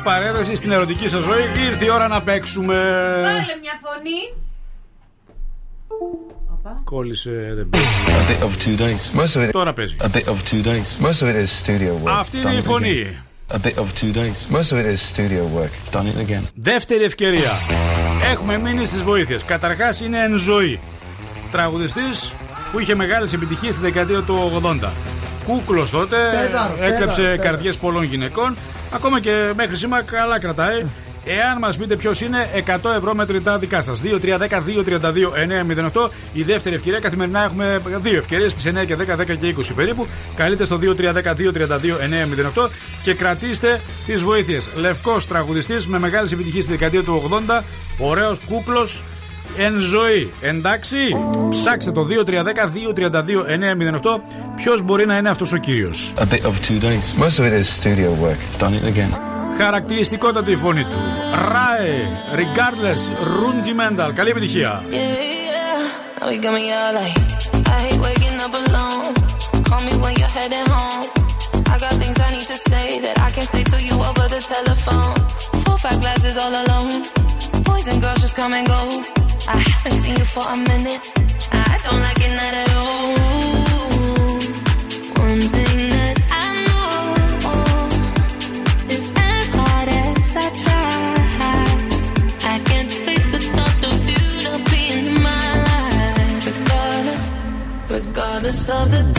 την 0.03 0.13
μικρή 0.13 0.23
παρένθεση 0.25 0.55
στην 0.55 0.71
ερωτική 0.73 1.09
σας 1.09 1.23
ζωή, 1.25 1.43
ήρθε 1.71 1.85
η 1.85 1.91
ώρα 1.91 2.09
να 2.09 2.23
παίξουμε. 2.23 2.75
Βάλε 3.23 3.59
μια 3.63 3.79
φωνή. 3.83 4.35
Κόλλησε, 6.85 7.31
δεν 7.57 7.69
παίζει. 7.71 7.87
A 8.07 8.31
bit 8.31 8.45
of 8.45 8.51
two 8.65 8.81
days. 8.81 9.21
Most 9.21 9.41
of 9.41 9.47
it. 9.47 9.51
Τώρα 9.53 9.73
παίζει. 9.73 9.97
A 10.01 10.05
bit 10.17 10.25
of 10.25 10.37
two 10.51 10.63
days. 10.67 11.07
Most 11.07 11.23
of 11.23 11.29
it 11.29 11.37
is 11.45 11.65
studio 11.65 12.05
work. 12.05 12.13
Αυτή 12.19 12.37
It's 12.37 12.41
είναι 12.43 12.51
done 12.51 12.55
η 12.55 12.59
it 12.59 12.65
φωνή. 12.65 13.07
again. 13.51 13.57
A 13.57 13.59
bit 13.67 13.75
of 13.83 13.87
two 14.01 14.13
days. 14.13 14.57
Most 14.57 14.71
of 14.73 14.79
it 14.79 14.87
is 14.95 15.01
studio 15.15 15.43
work. 15.59 15.71
It's 15.85 15.91
done 15.97 16.07
it 16.07 16.31
again. 16.31 16.43
Δεύτερη 16.55 17.05
ευκαιρία. 17.05 17.53
Έχουμε 18.31 18.59
μείνει 18.59 18.87
στις 18.87 19.03
βοήθειες. 19.03 19.45
Καταρχάς 19.45 20.01
είναι 20.01 20.19
εν 20.23 20.37
ζωή. 20.37 20.81
Τραγουδιστής 21.51 22.35
που 22.73 22.79
είχε 22.79 22.95
μεγάλες 22.95 23.33
επιτυχίες 23.33 23.75
στη 23.75 23.83
δεκαετία 23.83 24.23
του 24.23 24.61
80. 24.63 24.91
Κούκλος 25.45 25.91
τότε, 25.91 26.17
Πέδαρος, 26.17 26.81
έκλεψε 26.81 26.97
πέδαρος, 26.97 27.17
πέδαρος. 27.17 27.45
καρδιέ 27.45 27.73
πολλών 27.73 28.03
γυναικών. 28.03 28.57
Ακόμα 28.95 29.21
και 29.21 29.53
μέχρι 29.57 29.77
σήμερα 29.77 30.03
καλά 30.03 30.39
κρατάει. 30.39 30.85
Εάν 31.25 31.59
μας 31.59 31.77
πείτε 31.77 31.97
ποιος 31.97 32.21
είναι, 32.21 32.49
100 32.55 32.95
ευρώ 32.97 33.15
μετρητά 33.15 33.59
δικά 33.59 33.83
σας. 33.83 34.03
2-3-10-2-32-908. 34.03 36.11
Η 36.33 36.43
δεύτερη 36.43 36.75
ευκαιρία. 36.75 36.99
Καθημερινά 36.99 37.45
έχουμε 37.45 37.81
δύο 38.01 38.17
ευκαιρίες 38.17 38.53
στις 38.53 38.67
9 38.67 38.85
και 38.85 38.97
10, 38.97 39.17
10 39.17 39.37
και 39.37 39.47
20 39.47 39.75
περίπου. 39.75 40.07
Καλείτε 40.37 40.65
στο 40.65 40.79
2-3-10-2-32-908 40.79 42.71
και 43.03 43.15
κρατήστε 43.15 43.81
τις 44.07 44.23
βοήθειες. 44.23 44.71
Λευκός 44.77 45.27
τραγουδιστής 45.27 45.87
με 45.87 45.99
μεγάλε 45.99 46.29
επιτυχίε 46.33 46.61
στη 46.61 46.71
δεκαετία 46.71 47.03
του 47.03 47.43
80. 47.49 47.63
Ωραίος 47.99 48.39
κούκλο 48.49 48.87
εν 49.57 49.79
ζωή. 49.79 50.31
Εντάξει, 50.41 50.97
ψάξτε 51.51 51.93
το 51.93 52.05
2-3-10-2-32-908. 52.05 54.21
Ποιο 54.59 54.79
μπορεί 54.85 55.07
να 55.07 55.17
είναι 55.17 55.31
αυτό 55.31 55.47
ο 55.55 55.57
κύριο. 55.57 55.91
A 56.17 56.35
bit 56.35 56.43
of 56.43 56.55
two 56.69 56.79
days. 56.87 57.07
Most 57.25 57.39
of 57.39 57.45
it 57.49 57.53
is 57.61 57.67
studio 57.81 58.09
work. 58.25 58.39
It's 58.49 58.59
done 58.63 58.75
it 58.75 58.85
again. 58.93 59.13
Χαρακτηριστικότατη 59.59 60.51
η 60.51 60.57
φωνή 60.57 60.85
του. 60.85 60.97
Ράε, 61.53 61.99
regardless, 62.41 63.03
rudimental. 63.41 64.13
Καλή 64.15 64.31
επιτυχία. 64.31 64.83
Yeah, 64.91 64.95
yeah. 64.95 66.21
Now 66.21 66.31
you 66.35 66.41
got 66.45 66.53
me 66.59 66.65
all 66.79 66.93
like, 67.01 67.17
I 67.75 67.79
hate 67.85 68.01
waking 68.07 68.39
up 68.45 68.55
alone. 68.63 69.15
Call 69.69 69.81
me 69.87 69.93
when 70.03 70.15
you're 70.19 70.35
heading 70.39 70.69
home. 70.77 71.07
I 71.73 71.77
got 71.85 71.93
things 72.03 72.17
I 72.27 72.29
need 72.37 72.49
to 72.55 72.59
say 72.71 72.87
that 73.05 73.17
I 73.27 73.29
can't 73.35 73.51
say 73.55 73.63
to 73.73 73.79
you 73.89 73.97
over 74.09 74.25
the 74.35 74.41
telephone. 74.55 75.15
Four, 75.63 75.77
five 75.85 75.99
glasses 76.03 76.35
all 76.43 76.55
alone. 76.63 76.95
Boys 77.69 77.87
and 77.91 77.99
girls 78.05 78.21
just 78.25 78.37
come 78.41 78.53
and 78.59 78.67
go. 78.75 78.81
I 79.55 79.59
haven't 79.71 79.97
seen 80.03 80.15
you 80.21 80.27
for 80.35 80.45
a 80.55 80.57
minute. 80.73 81.03
I 81.71 81.75
don't 81.85 82.01
like 82.07 82.21
it 82.27 82.33
not 82.41 82.55
at 82.63 82.71
all. 82.81 83.28
Of 98.71 98.91
the 98.91 99.18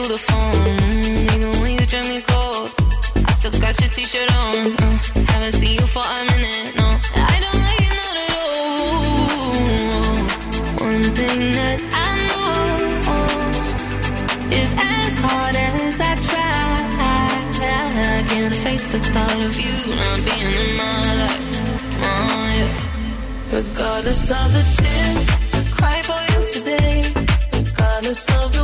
through 0.00 0.16
the 0.16 0.18
phone. 0.18 0.54
Even 1.34 1.52
when 1.60 1.72
you 1.78 1.86
drink 1.86 2.08
me 2.08 2.20
cold, 2.22 2.74
I 3.28 3.32
still 3.32 3.52
got 3.60 3.78
your 3.80 3.90
t-shirt 3.90 4.30
on. 4.34 4.54
Uh, 4.80 4.98
haven't 5.32 5.52
seen 5.52 5.74
you 5.80 5.86
for 5.86 6.02
a 6.02 6.24
minute, 6.24 6.74
no. 6.76 6.88
I 7.32 7.36
don't 7.44 7.60
like 7.66 7.82
it 7.86 7.94
not 8.00 8.16
at 8.24 8.30
all. 8.40 8.70
One 10.88 11.04
thing 11.18 11.40
that 11.58 11.78
I 11.92 12.10
know 12.28 12.50
is 14.60 14.70
as 14.96 15.12
hard 15.24 15.56
as 15.56 16.00
I 16.00 16.12
try, 16.28 16.64
I 17.62 18.24
can't 18.28 18.54
face 18.54 18.86
the 18.92 19.00
thought 19.00 19.40
of 19.48 19.54
you 19.64 19.76
not 20.02 20.18
being 20.26 20.52
in 20.62 20.70
my 20.82 21.14
life. 21.22 21.48
Oh, 22.08 22.46
yeah. 22.58 22.72
Regardless 23.58 24.22
of 24.30 24.48
the 24.56 24.64
tears 24.76 25.22
I 25.58 25.60
cry 25.76 25.98
for 26.08 26.20
you 26.30 26.40
today, 26.54 26.96
regardless 27.52 28.24
of 28.40 28.59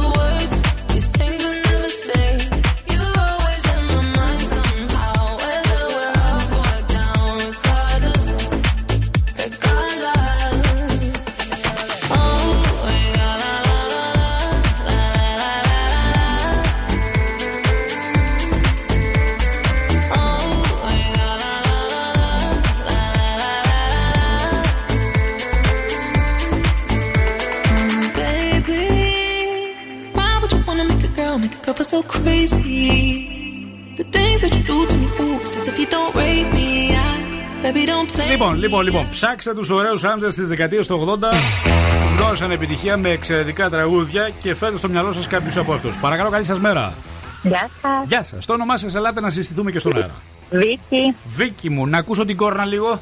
Λοιπόν, 38.46 38.60
λοιπόν, 38.60 38.84
λοιπόν, 38.84 39.08
ψάξτε 39.08 39.54
τους 39.54 39.70
ωραίους 39.70 40.04
άντρες 40.04 40.34
της 40.34 40.48
δεκαετίας 40.48 40.86
του 40.86 41.18
80 41.20 41.30
που 41.64 41.70
γνώρισαν 42.16 42.50
επιτυχία 42.50 42.96
με 42.96 43.10
εξαιρετικά 43.10 43.70
τραγούδια 43.70 44.30
και 44.40 44.54
φέρτε 44.54 44.76
στο 44.76 44.88
μυαλό 44.88 45.12
σας 45.12 45.26
κάποιους 45.26 45.56
από 45.56 45.72
αυτούς. 45.72 45.98
Παρακαλώ, 45.98 46.30
καλή 46.30 46.44
σας 46.44 46.60
μέρα. 46.60 46.94
Γεια 47.42 47.70
σας. 47.82 48.04
Γεια 48.06 48.22
σας. 48.24 48.46
Το 48.46 48.52
όνομά 48.52 48.76
σας, 48.76 48.94
ελάτε 48.94 49.20
να 49.20 49.30
συστηθούμε 49.30 49.70
και 49.70 49.78
στον 49.78 49.96
αέρα. 49.96 50.14
Βίκυ. 50.50 51.14
Βίκυ 51.24 51.70
μου, 51.70 51.86
να 51.86 51.98
ακούσω 51.98 52.24
την 52.24 52.36
κόρνα 52.36 52.64
λίγο. 52.64 53.00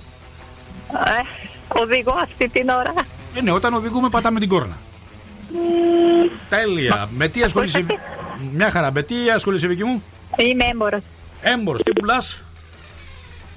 Ε, 0.91 1.81
οδηγώ 1.81 2.15
αυτή 2.23 2.49
την 2.49 2.69
ώρα. 2.69 2.93
Ε, 3.35 3.41
ναι, 3.41 3.51
όταν 3.51 3.75
οδηγούμε, 3.75 4.09
πατάμε 4.09 4.41
την 4.41 4.49
κόρνα. 4.49 4.77
Τέλεια. 6.49 7.09
Με 7.13 7.29
τι 7.29 7.43
ασχολείσαι. 7.43 7.87
Μια 8.53 8.71
χαρά. 8.71 8.93
Με 8.93 9.03
τι 9.03 9.31
ασχολείσαι, 9.31 9.67
Βίκυ 9.67 9.85
μου; 9.85 10.03
Είμαι 10.37 10.65
έμπορος. 10.65 11.01
Έμπορος, 11.43 11.83
τι 11.83 11.93
πουλάς; 11.93 12.43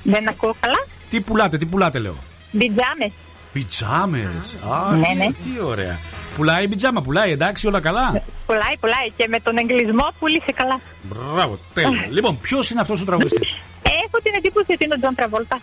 Δεν 0.04 0.30
ακούω 0.30 0.56
καλά. 0.60 0.97
Τι 1.10 1.22
πουλάτε, 1.22 1.58
τι 1.58 1.66
πουλάτε, 1.66 2.00
λέω. 2.00 2.16
Μπιτζάμες. 2.52 3.12
Πιτζάμες. 3.54 4.32
Α, 4.72 4.96
Ναι, 4.96 5.08
τι, 5.08 5.14
ναι. 5.16 5.26
τι 5.26 5.62
ωραία. 5.64 6.00
Πουλάει 6.36 6.64
η 6.64 6.68
πιτζάμα, 6.68 7.02
πουλάει, 7.02 7.32
εντάξει, 7.32 7.68
όλα 7.68 7.80
καλά. 7.80 8.24
Πουλάει, 8.46 8.78
πουλάει 8.80 9.12
και 9.18 9.28
με 9.30 9.40
τον 9.40 9.58
εγκλισμό 9.58 10.08
πούλησε 10.20 10.52
καλά. 10.56 10.80
Μπράβο, 11.02 11.60
τέλεια. 11.74 12.08
λοιπόν, 12.10 12.40
ποιος 12.40 12.70
είναι 12.70 12.82
αυτός 12.82 13.02
ο 13.02 13.06
τραγουδιστής; 13.06 13.58
Έχω 13.84 14.22
την 14.24 14.34
εντύπωση 14.38 14.72
ότι 14.72 14.84
είναι 14.84 14.94
ο 14.94 14.98
Τζον 15.00 15.16
Τραβόλτα. 15.16 15.60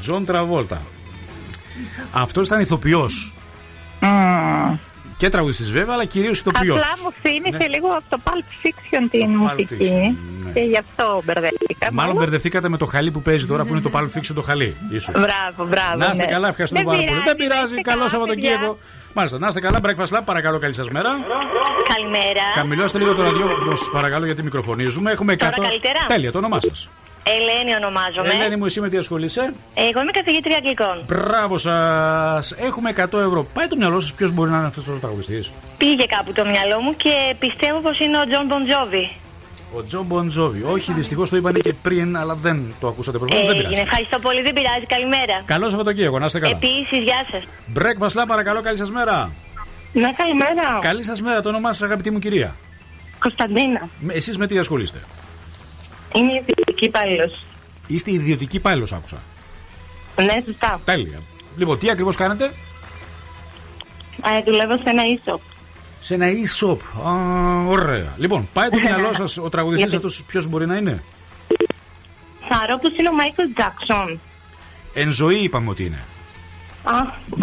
Τζον 0.00 0.24
Τραβόλτα. 0.24 0.82
Αυτός 2.12 2.46
ήταν 2.46 2.60
ηθοποιός. 2.60 3.32
Και 5.16 5.28
τραγουδιστής 5.28 5.64
βέβαια, 5.64 5.94
αλλά 5.94 6.04
κυρίως 6.04 6.38
ηθοποιός. 6.38 6.80
Απλά 6.80 7.02
μου 7.02 7.12
θύμισε 7.22 7.68
λίγο 7.68 7.88
από 7.88 8.04
το 8.08 8.18
Pulp 8.24 8.66
Fiction 8.66 9.08
την 9.10 9.28
μουσική. 9.30 9.76
Fiction, 9.80 10.16
ναι. 10.44 10.52
Και 10.52 10.60
γι' 10.60 10.76
αυτό 10.78 11.22
μπερδεύτηκα. 11.24 11.88
Μάλλον 11.92 12.16
μπερδευτήκατε 12.16 12.68
με 12.68 12.76
το 12.76 12.86
χαλί 12.86 13.10
που 13.10 13.22
παίζει 13.22 13.46
τώρα 13.46 13.64
που 13.64 13.72
είναι 13.72 13.80
το 13.80 13.90
Pulp 13.94 14.18
Fiction 14.18 14.34
το 14.34 14.42
χαλί. 14.42 14.76
Ίσως. 14.90 15.14
Μπράβο, 15.14 15.70
μπράβο. 15.70 15.96
Να 15.96 16.10
είστε 16.12 16.24
ναι. 16.24 16.30
καλά, 16.30 16.48
ευχαριστούμε 16.48 16.82
Δεν 16.84 16.92
πάρα 16.92 17.06
πολύ. 17.06 17.20
πειράζει, 17.20 17.24
Δεν 17.28 17.36
πειράζει, 17.36 17.60
να 17.60 17.78
είστε 17.78 17.80
καλό 17.80 17.98
καλά, 17.98 18.08
Σαββατοκύριακο. 18.08 18.60
παιδιά. 18.72 19.12
Μάλιστα, 19.14 19.38
να 19.38 19.46
είστε 19.46 19.60
καλά, 19.60 19.78
breakfast 19.82 20.16
lab, 20.18 20.22
παρακαλώ, 20.24 20.58
καλή 20.58 20.74
σας 20.74 20.88
μέρα. 20.90 21.10
Καλημέρα. 21.94 22.42
Χαμηλώστε 22.56 22.98
λίγο 22.98 23.12
το 23.14 23.22
ραδιόφωνο, 23.22 23.74
σας 23.76 23.88
παρακαλώ, 23.92 24.24
γιατί 24.24 24.42
μικροφωνίζουμε. 24.42 25.10
Έχουμε 25.10 25.32
100. 25.32 25.36
Τώρα 25.38 25.68
καλύτερα; 25.68 26.04
Τέλεια, 26.06 26.32
το 26.32 26.38
όνομά 26.38 26.60
σας. 26.60 26.88
Ελένη 27.26 27.74
ονομάζομαι. 27.74 28.34
Ελένη 28.34 28.56
μου, 28.56 28.64
εσύ 28.64 28.80
με 28.80 28.88
τι 28.88 28.96
ασχολείσαι; 28.96 29.52
Εγώ 29.74 30.00
είμαι 30.00 30.10
καθηγήτρια 30.10 30.56
αγγλικών. 30.56 31.04
Μπράβο 31.06 31.58
σας. 31.58 32.52
Έχουμε 32.52 32.90
100 32.90 33.18
ευρώ. 33.18 33.46
Πάει 33.52 33.66
το 33.66 33.76
μυαλό 33.76 34.00
σας 34.00 34.12
ποιος 34.12 34.30
μπορεί 34.32 34.50
να 34.50 34.56
είναι 34.58 34.66
αυτός 34.66 34.88
ο 34.88 34.98
τραγουδιστής. 34.98 35.52
Πήγε 35.78 36.04
κάπου 36.06 36.32
το 36.32 36.44
μυαλό 36.44 36.80
μου 36.80 36.96
και 36.96 37.34
πιστεύω 37.38 37.78
πως 37.80 37.98
είναι 37.98 38.18
ο 38.18 38.24
Τζον 38.28 38.46
Μπον 38.46 38.72
Τζόβι. 38.72 39.10
Ο 39.76 39.82
Τζο 39.82 40.02
Μπον 40.02 40.26
Τζόβι. 40.26 40.62
Όχι, 40.62 40.92
δυστυχώς 40.92 41.30
το 41.30 41.36
είπανε 41.36 41.58
και 41.58 41.72
πριν, 41.82 42.16
αλλά 42.16 42.34
δεν 42.34 42.74
το 42.80 42.86
ακούσατε 42.88 43.18
προφανώς. 43.18 43.46
δεν 43.46 43.54
Έγινε. 43.54 43.68
πειράζει. 43.68 43.88
Ευχαριστώ 43.88 44.18
πολύ, 44.18 44.42
δεν 44.42 44.52
πειράζει. 44.52 44.86
Καλημέρα. 44.86 45.42
Καλό 45.44 45.68
Σαββατοκύριακο, 45.68 46.18
να 46.18 46.24
είστε 46.24 46.38
καλά. 46.38 46.58
Επίσης, 46.62 47.02
γεια 47.04 47.26
σας. 47.30 47.42
Breakfast 47.78 48.20
Club, 48.20 48.24
παρακαλώ, 48.26 48.60
καλή 48.60 48.76
σας 48.76 48.90
μέρα. 48.90 49.30
Ναι, 49.92 50.12
καλημέρα. 50.16 50.78
Καλή 50.80 51.02
σας 51.02 51.20
μέρα, 51.20 51.40
το 51.40 51.48
όνομά 51.48 51.72
σας, 51.72 51.82
αγαπητή 51.82 52.10
μου 52.10 52.18
κυρία. 52.18 52.56
Κωνσταντίνα. 53.18 53.88
Εσείς 54.08 54.38
με 54.38 54.46
τι 54.46 54.58
ασχολείστε; 54.58 54.98
Είμαι 56.14 56.32
ιδιωτική 56.32 56.84
υπάλληλος. 56.84 57.44
Είστε 57.86 58.10
ιδιωτική 58.10 58.56
υπάλληλος, 58.56 58.92
άκουσα. 58.92 59.22
Ναι, 60.16 60.42
σωστά. 60.46 60.80
Τέλεια. 60.84 61.22
Λοιπόν, 61.56 61.78
τι 61.78 61.90
ακριβώς 61.90 62.16
κάνετε; 62.16 62.52
Ε, 64.38 64.42
δουλεύω 64.44 64.76
σε 64.76 64.82
ένα 64.90 65.02
e-shop. 65.16 65.40
σε 66.00 66.14
ένα 66.14 66.26
e-shop. 66.26 66.76
Α, 67.06 67.12
ωραία. 67.66 68.14
Λοιπόν, 68.16 68.48
πάει 68.52 68.68
το 68.68 68.78
μυαλό 68.78 69.12
σας 69.20 69.36
ο 69.38 69.48
τραγουδιστής 69.48 69.90
Γιατί; 69.90 70.06
αυτός, 70.06 70.24
ποιος 70.26 70.46
μπορεί 70.46 70.66
να 70.66 70.76
είναι; 70.76 71.02
Θαρώ 72.48 72.78
πως 72.78 72.98
είναι 72.98 73.08
ο 73.08 73.12
Μάικλ 73.12 73.42
Τζάκσον. 73.54 74.20
Εν 74.94 75.10
ζωή 75.10 75.36
είπαμε 75.36 75.70
ότι 75.70 75.84
είναι. 75.84 76.04
Α, 76.84 76.92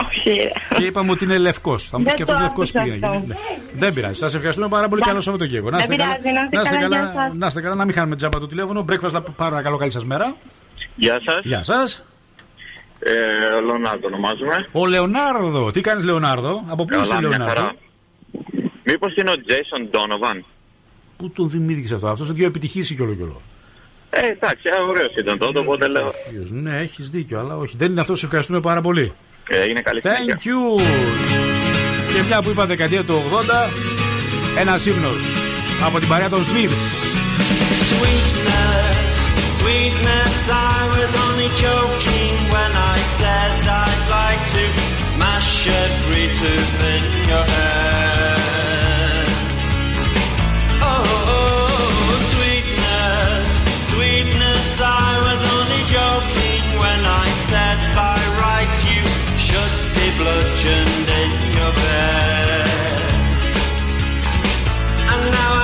όχι. 0.07 0.29
ρε. 0.29 0.51
Και 0.77 0.83
είπαμε 0.83 1.11
ότι 1.11 1.23
είναι 1.23 1.37
λευκός. 1.37 1.89
Θα 1.89 1.97
μου 1.97 2.03
πεις 2.03 2.13
Δεν 2.13 2.25
και 2.25 2.31
το 2.31 2.37
αυτό 2.37 2.43
λευκός 2.43 2.69
άκουσα 2.75 2.83
πήγε. 2.83 2.97
να 2.99 3.07
αυτό. 3.07 3.19
γίνει. 3.19 3.27
Ναι. 3.27 3.35
Δεν 3.79 3.93
πειράζει. 3.93 4.13
Σας 4.19 4.33
ευχαριστούμε 4.35 4.67
πάρα 4.67 4.87
πολύ. 4.87 5.01
Καλό 5.01 5.19
Σαββατοκύριακο. 5.19 5.69
Να 5.69 5.77
Δεν 5.77 5.91
είστε 5.91 6.03
καλά. 6.03 6.17
πειράζει, 6.17 6.49
να 6.51 6.61
είστε 6.61 6.75
καλά, 6.77 6.97
γεια 6.97 7.11
σας. 7.15 7.33
Να 7.37 7.47
είστε 7.47 7.61
καλά, 7.61 7.75
να 7.75 7.85
μην 7.85 7.93
χάνουμε 7.93 8.15
τζάμπα 8.15 8.39
το 8.39 8.47
τηλέφωνο. 8.47 8.85
Breakfast, 8.89 9.15
Lab, 9.15 9.23
παρακαλώ, 9.35 9.77
καλή 9.77 9.91
σας 9.91 10.05
μέρα. 10.05 10.35
Γεια 10.95 11.19
σας. 11.25 11.39
Γεια 11.43 11.63
σας. 11.63 12.03
Ε, 12.99 13.59
Λονάρντο 13.65 14.07
ονομάζομαι. 14.07 14.65
Ο 14.71 14.85
Λεωνάρδο. 14.87 15.71
Τι 15.71 15.81
κάνεις, 15.81 16.03
Λεωνάρδο; 16.03 16.63
Από 16.67 16.85
πού 16.85 16.93
είσαι, 16.99 17.13
Καλά, 17.13 17.19
μια 17.19 17.29
Λεωνάρδο; 17.29 17.55
χαρά. 17.61 17.75
Μήπως 18.83 19.15
είναι 19.15 19.29
ο 19.29 19.33
Jason 19.47 19.95
Donovan. 19.95 20.39
Πού 21.17 21.29
τον 21.29 21.49
δημιούργησες 21.49 21.91
αυτό; 21.91 22.07
Αυτός 22.07 22.27
σε 22.27 22.33
δύο 22.33 22.45
επιτυχήσει 22.45 22.95
κι 22.95 23.01
όλο 23.01 23.13
κι 23.13 23.21
όλο. 23.21 23.41
Ε, 24.09 24.25
εντάξει, 24.27 24.67
ωραίος 24.89 25.15
ήταν 25.15 25.37
τότε, 25.37 25.59
οπότε 25.59 25.87
λέω. 25.87 26.11
Ναι, 26.51 26.77
έχεις 26.79 27.09
δίκιο, 27.09 27.39
αλλά 27.39 27.57
όχι. 27.57 27.77
Δεν 27.77 27.91
είναι 27.91 28.01
αυτός. 28.01 28.19
Σε 28.19 28.25
ευχαριστούμε 28.25 28.59
πάρα 28.59 28.81
πολύ. 28.81 29.11
Ε, 29.53 29.69
είναι 29.69 29.81
καλή 29.81 30.01
συνέχεια. 30.01 30.39
Thank 30.39 30.47
you. 30.47 30.81
Και 32.13 32.23
μια 32.27 32.41
που 32.41 32.49
είπα 32.49 32.65
δεκαετία 32.65 33.03
του 33.03 33.23
80, 34.57 34.59
ένα 34.59 34.79
ύμνο 34.85 35.09
από 35.85 35.99
την 35.99 36.07
παρέα 36.07 36.29
των 36.29 36.39
Smiths. 36.39 36.81
Sweetness, 37.91 39.07
sweetness, 39.59 40.35
I 40.75 40.79
was 40.95 41.11
only 41.25 41.49
joking 41.65 42.35
when 42.53 42.71
I 42.93 42.97
said 43.17 43.51
I'd 43.83 44.03
like 44.19 44.43
to 44.55 44.63
mash 45.21 45.53
every 45.83 46.27
tooth 46.39 46.73
in 46.93 47.03
your 47.29 47.45
head. 47.53 47.90
Bludgeoned 60.21 61.09
in 61.21 61.31
your 61.57 61.71
bed. 61.73 62.67
And 65.13 65.23
now 65.37 65.60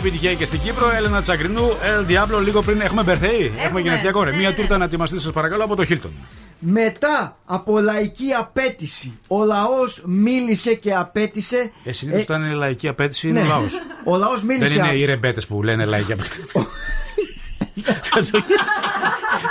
επιτυχία 0.00 0.34
και 0.34 0.44
στην 0.44 0.60
Κύπρο. 0.60 0.90
Έλενα 0.90 1.22
Τσακρινού, 1.22 1.68
El 1.70 2.10
Diablo, 2.10 2.42
λίγο 2.42 2.62
πριν 2.62 2.80
έχουμε 2.80 3.02
μπερθέη. 3.02 3.52
Έχουμε 3.64 3.80
γενεθλία 3.80 4.10
κόρη. 4.10 4.34
Μία 4.36 4.54
τούρτα 4.54 4.78
να 4.78 4.84
ετοιμαστεί, 4.84 5.20
σας 5.20 5.32
παρακαλώ, 5.32 5.64
από 5.64 5.76
το 5.76 5.84
Χίλτον. 5.84 6.12
Μετά 6.58 7.36
από 7.44 7.78
λαϊκή 7.80 8.32
απέτηση, 8.38 9.18
ο 9.26 9.44
λαός 9.44 10.02
μίλησε 10.04 10.74
και 10.74 10.94
απέτησε. 10.94 11.72
Ε, 11.84 11.92
συνήθως 11.92 12.22
όταν 12.22 12.44
είναι 12.44 12.54
λαϊκή 12.54 12.88
απέτηση 12.88 13.28
είναι 13.28 13.40
ναι. 13.40 13.46
ο 13.46 13.48
λαός. 13.48 13.72
Ο 14.04 14.16
λαός 14.16 14.42
μίλησε. 14.42 14.66
Δεν 14.66 14.76
είναι 14.76 14.88
α- 14.88 14.94
οι 14.94 15.04
ρεμπέτες 15.04 15.46
που 15.46 15.62
λένε 15.62 15.84
λαϊκή 15.84 16.12
απέτηση. 16.12 16.40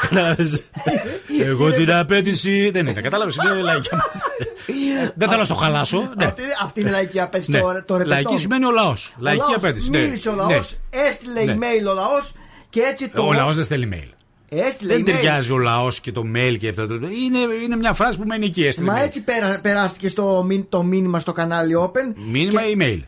Κατάλαβες. 0.02 0.61
Εγώ 1.40 1.72
την 1.72 1.92
απέτηση 1.92 2.69
δεν 2.69 2.88
είναι. 2.88 3.02
Κατάλαβες, 3.02 3.36
είναι 3.36 3.61
λαϊκή 3.61 3.90
απέτηση. 3.92 4.24
Δεν 5.16 5.28
θέλω 5.28 5.40
να 5.40 5.45
στο 5.45 5.53
χαλάσω. 5.53 6.10
Ναι. 6.59 6.65
Αυτή, 6.65 6.65
αυτή 6.65 6.79
είναι 6.81 6.89
λαϊκή 6.89 7.19
απέτηση. 7.19 7.51
Ναι. 7.51 7.59
Το, 7.59 7.65
το 7.67 7.73
ρεπετόν. 7.97 8.05
Λαϊκή 8.07 8.38
σημαίνει 8.38 8.65
ο 8.65 8.71
λαός. 8.71 9.07
Ο 9.15 9.17
Λαϊκή 9.19 9.39
λαός 9.39 9.55
απέτηση. 9.55 9.89
Ναι. 9.89 9.97
Μίλησε 9.99 10.29
ο 10.29 10.35
λαός, 10.35 10.49
Ναι. 10.91 10.99
έστειλε 11.07 11.43
Ναι. 11.43 11.53
email 11.53 11.89
ο 11.89 11.93
λαός 11.93 12.33
και 12.69 12.79
έτσι 12.81 13.09
το. 13.09 13.23
Ο 13.27 13.33
λαός 13.33 13.55
δεν 13.55 13.63
στέλνει 13.65 13.89
mail. 13.93 14.13
Έστειλε 14.49 14.93
Δεν 14.93 15.01
email. 15.01 15.05
ταιριάζει 15.05 15.51
ο 15.51 15.57
λαός 15.57 15.99
και 15.99 16.11
το 16.11 16.23
mail 16.35 16.55
και 16.59 16.69
αυτό. 16.69 16.83
Είναι, 16.83 17.39
είναι 17.63 17.75
μια 17.75 17.93
φράση 17.93 18.17
που 18.17 18.23
μένει 18.27 18.45
εκεί. 18.45 18.65
Έστειλε 18.65 18.91
Μα 18.91 18.99
mail. 18.99 19.03
έτσι 19.03 19.21
πέρα, 19.23 19.59
περάστηκε 19.61 20.07
στο, 20.07 20.43
μήν- 20.47 20.65
το 20.69 20.83
μήνυμα 20.83 21.19
στο 21.19 21.31
κανάλι 21.31 21.73
Open. 21.79 22.13
Μήνυμα 22.31 22.67
ή 22.69 22.75
mail. 22.79 22.99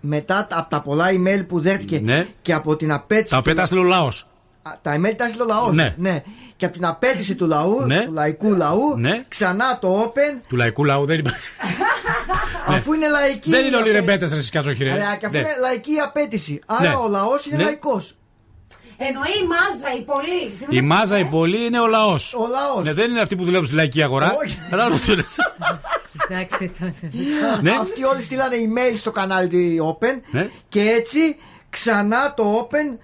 Μετά 0.00 0.46
τα- 0.50 0.58
από 0.58 0.70
τα 0.70 0.82
πολλά 0.82 1.06
email 1.10 1.46
που 1.48 1.60
δέχτηκε 1.60 2.00
Ναι. 2.04 2.26
και 2.42 2.52
από 2.52 2.76
την 2.76 2.92
απέτηση. 2.92 3.30
Τα 3.30 3.36
οποία 3.36 3.50
του- 3.52 3.56
τα 3.56 3.62
έστειλε 3.62 3.80
ο 3.80 3.84
λαός. 3.84 4.24
Α, 4.62 4.70
Τα 4.82 4.94
email 4.96 5.14
τα 5.16 5.24
έστειλε 5.24 5.42
ο 5.42 5.46
λαός. 5.46 5.76
Ναι. 5.96 6.22
Και 6.56 6.64
από 6.64 6.74
την 6.74 6.84
απέτηση 6.86 7.34
του 7.34 7.46
λαού, 7.46 7.82
Ναι. 7.86 8.04
του 8.06 8.12
λαϊκού 8.12 8.50
λαού, 8.52 8.94
Ναι. 8.98 9.24
ξανά 9.28 9.78
το 9.78 10.02
Open, 10.02 10.40
Του 10.48 10.56
λαϊκού 10.56 10.84
λαού 10.84 11.06
δεν 11.06 11.18
υπάρχει. 11.18 11.48
αφού 12.66 12.92
είναι 12.92 13.08
λαϊκή. 13.08 13.50
Δεν 13.50 13.64
είναι 13.66 13.76
όλοι 13.76 13.86
οι 13.86 13.90
απέτηση. 13.90 14.06
ρεμπέτες, 14.06 14.32
ρε 14.34 14.42
Σκατζοχυρέ. 14.42 14.90
Αλλά 14.92 15.16
και 15.16 15.26
αφού 15.26 15.34
Ναι. 15.34 15.38
είναι 15.38 15.54
λαϊκή 15.60 15.98
απέτηση. 15.98 16.60
Άρα 16.66 16.88
Ναι. 16.88 16.94
ο 16.94 17.08
λαός 17.08 17.46
είναι 17.46 17.56
Ναι. 17.56 17.62
λαϊκός. 17.62 18.14
Εννοεί 19.02 19.24
η 19.42 19.46
μάζα, 19.46 19.94
η 19.98 20.02
πολύ. 20.04 20.58
Η 20.78 20.80
μάζα, 20.80 21.18
η 21.18 21.24
πολλή 21.24 21.64
είναι 21.66 21.80
ο 21.80 21.86
λαός. 21.86 22.34
Ο 22.34 22.46
λαός. 22.48 22.84
Ναι, 22.84 22.92
δεν 22.92 23.10
είναι 23.10 23.20
αυτοί 23.20 23.36
που 23.36 23.44
δουλεύουν 23.44 23.66
στη 23.66 23.74
λαϊκή 23.74 24.02
αγορά. 24.02 24.34
Όχι. 24.44 24.58
Κατάλαβες 24.70 25.00
τι 25.00 25.14
λες. 25.14 25.36
Εντάξει 26.28 26.70
τότε. 26.78 26.94
Ναι. 27.62 27.70
Αυτοί 27.80 28.04
όλοι 28.04 28.22
στείλανε 28.22 28.56
email 28.56 28.94
στο 28.96 29.10
κανάλι 29.10 29.48
του 29.48 29.98
Open 30.00 30.20
Ναι. 30.30 30.48
και 30.68 30.80
έτσι 30.80 31.36
ξανά 31.70 32.34
το 32.34 32.68
Open 32.70 32.98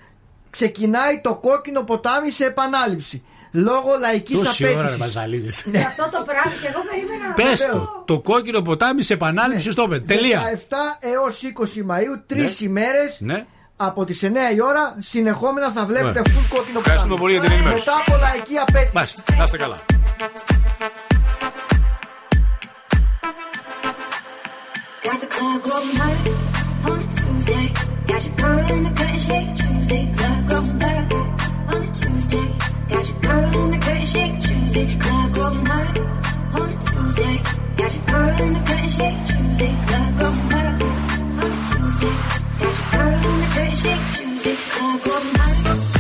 ξεκινάει 0.51 1.21
το 1.21 1.35
κόκκινο 1.37 1.83
ποτάμι 1.83 2.31
σε 2.31 2.45
επανάληψη. 2.45 3.23
Λόγω 3.65 3.91
λαϊκής 4.01 4.43
Τόση 4.43 4.65
ώρα 4.65 4.73
ρε 4.73 4.79
απέτησης. 4.79 4.99
Μαζαλίδης. 5.01 5.63
Και 5.73 5.79
αυτό 5.79 6.03
το 6.13 6.23
πράγμα 6.27 6.53
και 6.63 6.67
εγώ 6.69 6.81
περίμενα 6.91 7.29
να 7.29 7.35
Πες 7.35 7.59
το 7.61 7.79
το. 7.79 8.03
Το 8.07 8.21
κόκκινο 8.21 8.61
ποτάμι 8.63 9.03
σε 9.03 9.13
επανάληψη 9.13 9.71
στο 9.71 9.89
πεν. 9.89 10.07
Τελεία. 10.07 10.41
17 10.41 10.75
έως 11.01 11.43
20 11.43 11.83
Μαΐου, 11.91 12.21
τρεις 12.27 12.61
Ναι. 12.61 12.67
ημέρες 12.69 13.17
Ναι. 13.21 13.45
από 13.77 14.05
τις 14.05 14.23
9 14.23 14.51
η 14.57 14.61
ώρα 14.63 14.97
συνεχόμενα 14.99 15.71
θα 15.71 15.85
βλέπετε 15.87 16.21
Ναι. 16.21 16.25
full 16.35 16.47
κόκκινο 16.57 16.79
Ευχαριστούμε 16.79 17.15
ποτάμι. 17.15 17.21
πολύ 17.21 17.33
για 17.33 17.41
την 17.43 17.51
ενημέρωση. 17.53 17.85
Μετά 17.89 18.01
από 18.07 18.17
λαϊκή 18.25 18.57
απέτηση. 18.57 18.91
Μάλιστα. 18.95 19.23
Να 19.37 19.45
είστε 19.45 19.57
καλά. 19.57 19.79
Got 25.05 25.21
the 25.21 25.27
club 25.35 25.63
going 25.69 25.97
hard 26.01 26.27
on 26.91 26.99
a 27.07 27.09
Tuesday. 27.17 27.65
Got 28.11 28.21
your 28.27 28.35
girl 28.43 28.71
in 28.75 28.83
the 28.87 28.93
curtain 29.01 29.19
shake 29.29 29.51
Tuesday. 29.61 30.03
Club 30.19 30.49
going 30.51 30.81
hard 30.81 31.13
on 31.13 31.21
a 31.21 31.26
Tuesday. 32.01 32.49
Got 32.89 33.09
your 33.09 33.21
girl 33.21 33.63
in 33.65 33.71
the 33.71 33.79
curtain 33.79 34.05
shake 34.05 34.43
Tuesday. 34.43 34.99
Club 34.99 35.35
going 35.35 35.67
hard 35.67 35.99
on 36.55 36.69
a 36.71 36.79
Tuesday. 36.81 37.43
Got 37.77 37.95
your 37.95 38.05
girl 38.07 38.41
in 38.43 38.53
the 38.53 38.61
curtain 38.69 38.89
shake 38.89 39.21
Tuesday. 39.27 39.75
Club 39.87 40.19
going 40.19 40.51
hard 40.53 40.83
on 41.43 41.53
a 41.53 41.61
Tuesday. 41.71 42.17
Got 42.61 42.75
your 42.79 42.89
girl 42.93 43.15
in 43.29 43.41
the 43.41 43.47
curtain 43.55 43.77
shake 43.83 44.05
Tuesday. 44.15 44.57
Club 44.73 45.03
going 45.05 45.35
hard. 45.35 45.96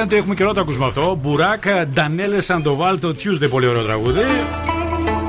Hard. 0.00 0.12
Η 0.12 0.14
αλήθεια 0.14 0.14
είναι 0.14 0.14
ότι 0.14 0.16
έχουμε 0.16 0.34
καιρό 0.34 0.52
το 0.52 0.60
ακούσουμε 0.60 0.86
αυτό. 0.86 1.18
Μπουράκ, 1.22 1.64
Ντανέλε 1.92 2.40
Σαντοβάλ, 2.40 2.98
το 2.98 3.08
Tuesday, 3.08 3.50
πολύ 3.50 3.66
ωραίο 3.66 3.84
τραγούδι. 3.84 4.22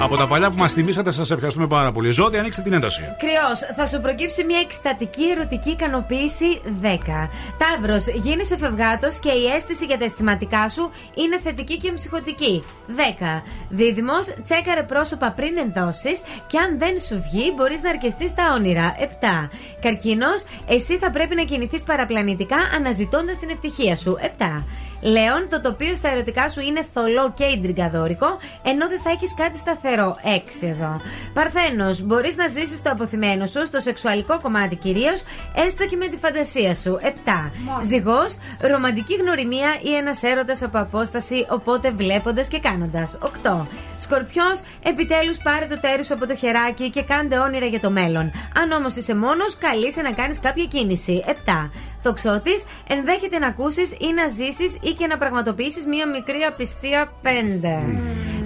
Από 0.03 0.17
τα 0.17 0.27
παλιά 0.27 0.49
που 0.49 0.57
μας 0.57 0.73
θυμήσατε, 0.73 1.11
σας 1.11 1.31
ευχαριστούμε 1.31 1.67
πάρα 1.67 1.91
πολύ. 1.91 2.11
Ζώδη, 2.11 2.37
ανοίξτε 2.37 2.61
την 2.61 2.73
ένταση. 2.73 3.01
Κρυός, 3.17 3.59
θα 3.75 3.85
σου 3.85 4.01
προκύψει 4.01 4.43
μια 4.43 4.59
εκστατική 4.59 5.23
ερωτική 5.23 5.69
ικανοποίηση 5.69 6.61
10. 6.81 7.29
Ταύρος, 7.57 8.07
γίνεσαι 8.07 8.57
φευγάτος 8.57 9.19
και 9.19 9.29
η 9.29 9.45
αίσθηση 9.55 9.85
για 9.85 9.97
τα 9.97 10.03
αισθηματικά 10.03 10.69
σου 10.69 10.91
είναι 11.13 11.39
θετική 11.43 11.77
και 11.77 11.91
ψυχοτική. 11.91 12.63
10. 12.87 13.41
Δίδυμος, 13.71 14.33
τσέκαρε 14.43 14.83
πρόσωπα 14.83 15.31
πριν 15.31 15.57
ενδώσει 15.57 16.11
και 16.47 16.57
αν 16.57 16.79
δεν 16.79 16.99
σου 16.99 17.23
βγει, 17.31 17.53
μπορείς 17.55 17.81
να 17.81 17.89
αρκεστείς 17.89 18.33
τα 18.33 18.53
όνειρα. 18.53 18.95
7. 18.99 19.49
Καρκίνος, 19.81 20.43
εσύ 20.67 20.97
θα 20.97 21.11
πρέπει 21.11 21.35
να 21.35 21.43
κινηθείς 21.43 21.83
παραπλανητικά 21.83 22.57
αναζητώντας 22.75 23.39
την 23.39 23.49
ευτυχία 23.49 23.95
σου. 23.95 24.17
7. 24.21 24.63
Λέων, 25.01 25.47
το 25.49 25.61
τοπίο 25.61 25.95
στα 25.95 26.09
ερωτικά 26.09 26.49
σου 26.49 26.61
είναι 26.61 26.85
θολό 26.93 27.31
και 27.35 27.43
ιντριγκαδόρικο, 27.43 28.37
ενώ 28.63 28.87
δεν 28.87 29.01
θα 29.01 29.09
έχεις 29.09 29.33
κάτι 29.33 29.57
σταθερό. 29.57 30.17
6 30.23 30.67
εδώ. 30.67 31.01
Παρθένος, 31.33 32.01
μπορείς 32.01 32.35
να 32.35 32.47
ζήσεις 32.47 32.81
το 32.81 32.89
αποθυμένο 32.91 33.45
σου, 33.45 33.65
στο 33.65 33.79
σεξουαλικό 33.79 34.39
κομμάτι 34.39 34.75
κυρίως, 34.75 35.23
έστω 35.55 35.85
και 35.85 35.95
με 35.95 36.07
τη 36.07 36.17
φαντασία 36.17 36.73
σου. 36.75 36.99
7. 37.01 37.51
Ζυγός, 37.83 38.37
ρομαντική 38.61 39.13
γνωριμία 39.15 39.69
ή 39.81 39.95
ένας 39.95 40.23
έρωτας 40.23 40.61
από 40.61 40.79
απόσταση, 40.79 41.45
οπότε 41.49 41.91
βλέποντας 41.91 42.47
και 42.47 42.59
κάνοντας. 42.59 43.17
8. 43.21 43.67
Σκορπιός, 43.97 44.61
επιτέλους 44.83 45.37
πάρε 45.37 45.65
το 45.65 45.79
τέρις 45.79 46.05
σου 46.05 46.13
από 46.13 46.27
το 46.27 46.35
χεράκι 46.35 46.89
και 46.89 47.03
κάντε 47.03 47.37
όνειρα 47.37 47.65
για 47.65 47.79
το 47.79 47.89
μέλλον. 47.89 48.31
Αν 48.61 48.71
όμως 48.71 48.95
είσαι 48.95 49.15
μόνος, 49.15 49.57
καλείσαι 49.57 50.01
να 50.01 50.11
κάνεις 50.11 50.39
κάποια 50.39 50.65
κίνηση. 50.65 51.23
7. 51.27 51.71
Τοξότη, 52.01 52.51
ενδέχεται 52.87 53.39
να 53.39 53.47
ακούσεις 53.47 53.91
ή 53.91 54.13
να 54.15 54.27
ζήσεις 54.27 54.77
ή 54.81 54.93
και 54.93 55.07
να 55.07 55.17
πραγματοποιήσεις 55.17 55.85
μία 55.85 56.07
μικρή 56.07 56.41
απιστία 56.47 57.11
5. 57.23 57.29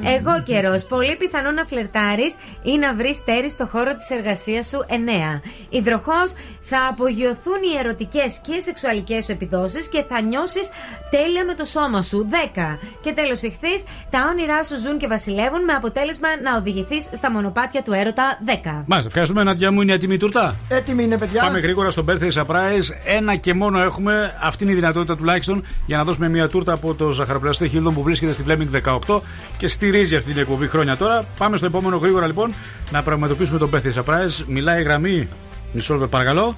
Εγώ 0.03 0.41
καιρός. 0.43 0.85
Πολύ 0.85 1.15
πιθανό 1.15 1.51
να 1.51 1.65
φλερτάρεις 1.65 2.35
ή 2.63 2.77
να 2.77 2.93
βρεις 2.93 3.23
τέρι 3.23 3.49
στο 3.49 3.65
χώρο 3.65 3.95
της 3.95 4.09
εργασίας 4.09 4.67
σου 4.67 4.85
9. 4.87 5.41
Υδροχός, 5.69 6.33
θα 6.65 6.87
απογειωθούν 6.89 7.59
οι 7.73 7.77
ερωτικές 7.79 8.39
και 8.45 8.59
σεξουαλικές 8.59 9.25
σου 9.25 9.31
επιδόσεις 9.31 9.87
και 9.87 10.03
θα 10.09 10.21
νιώσεις 10.21 10.69
τέλεια 11.09 11.45
με 11.45 11.53
το 11.53 11.65
σώμα 11.65 12.01
σου 12.01 12.29
10. 12.55 12.79
Και 13.01 13.13
τέλος 13.13 13.41
ηχθεί, 13.41 13.73
τα 14.09 14.19
όνειρά 14.31 14.63
σου 14.63 14.79
ζουν 14.79 14.97
και 14.97 15.07
βασιλεύουν 15.07 15.63
με 15.63 15.73
αποτέλεσμα 15.73 16.27
να 16.43 16.57
οδηγηθείς 16.57 17.03
στα 17.11 17.31
μονοπάτια 17.31 17.81
του 17.81 17.91
έρωτα 17.93 18.39
10. 18.45 18.83
Μάλιστα, 18.85 19.07
ευχαριστούμε, 19.07 19.43
Νάντια 19.43 19.71
μου. 19.71 19.81
Είναι 19.81 19.93
έτοιμη 19.93 20.13
η 20.13 20.17
τούρτα; 20.17 20.55
Έτοιμη 20.69 21.03
είναι, 21.03 21.17
παιδιά. 21.17 21.41
Πάμε 21.41 21.59
γρήγορα 21.59 21.89
στο 21.89 22.05
Birthday 22.07 22.31
Surprise. 22.31 22.87
Ένα 23.05 23.35
και 23.35 23.53
μόνο 23.53 23.81
έχουμε. 23.81 24.37
Αυτή 24.41 24.63
είναι 24.63 24.71
η 24.71 24.75
δυνατότητα 24.75 25.17
τουλάχιστον 25.17 25.63
για 25.85 25.97
να 25.97 26.03
δώσουμε 26.03 26.29
μια 26.29 26.47
τούρτα 26.47 26.73
από 26.73 26.93
το 26.93 27.11
ζαχαροπλαστή 27.11 27.69
Χίλδον 27.69 27.93
που 27.93 28.03
βρίσκεται 28.03 28.31
στη 28.31 28.43
Fleming 28.47 28.99
18 29.07 29.21
και 29.57 29.67
στηρίζει 29.67 30.15
αυτή 30.15 30.31
την 30.31 30.41
εκπομπή 30.41 30.67
χρόνια 30.67 30.97
τώρα. 30.97 31.25
Πάμε 31.37 31.57
στο 31.57 31.65
επόμενο 31.65 31.97
γρήγορα 31.97 32.27
λοιπόν 32.27 32.53
να 32.91 33.03
πραγματοποιήσουμε 33.03 33.59
το 33.59 33.69
Birthday 33.73 34.03
Surprise. 34.03 34.43
Μιλάει 34.47 34.79
η 34.79 34.83
γραμμή. 34.83 35.27
Μισό 35.75 35.93
λεπτό, 35.93 36.07
παρακαλώ. 36.07 36.57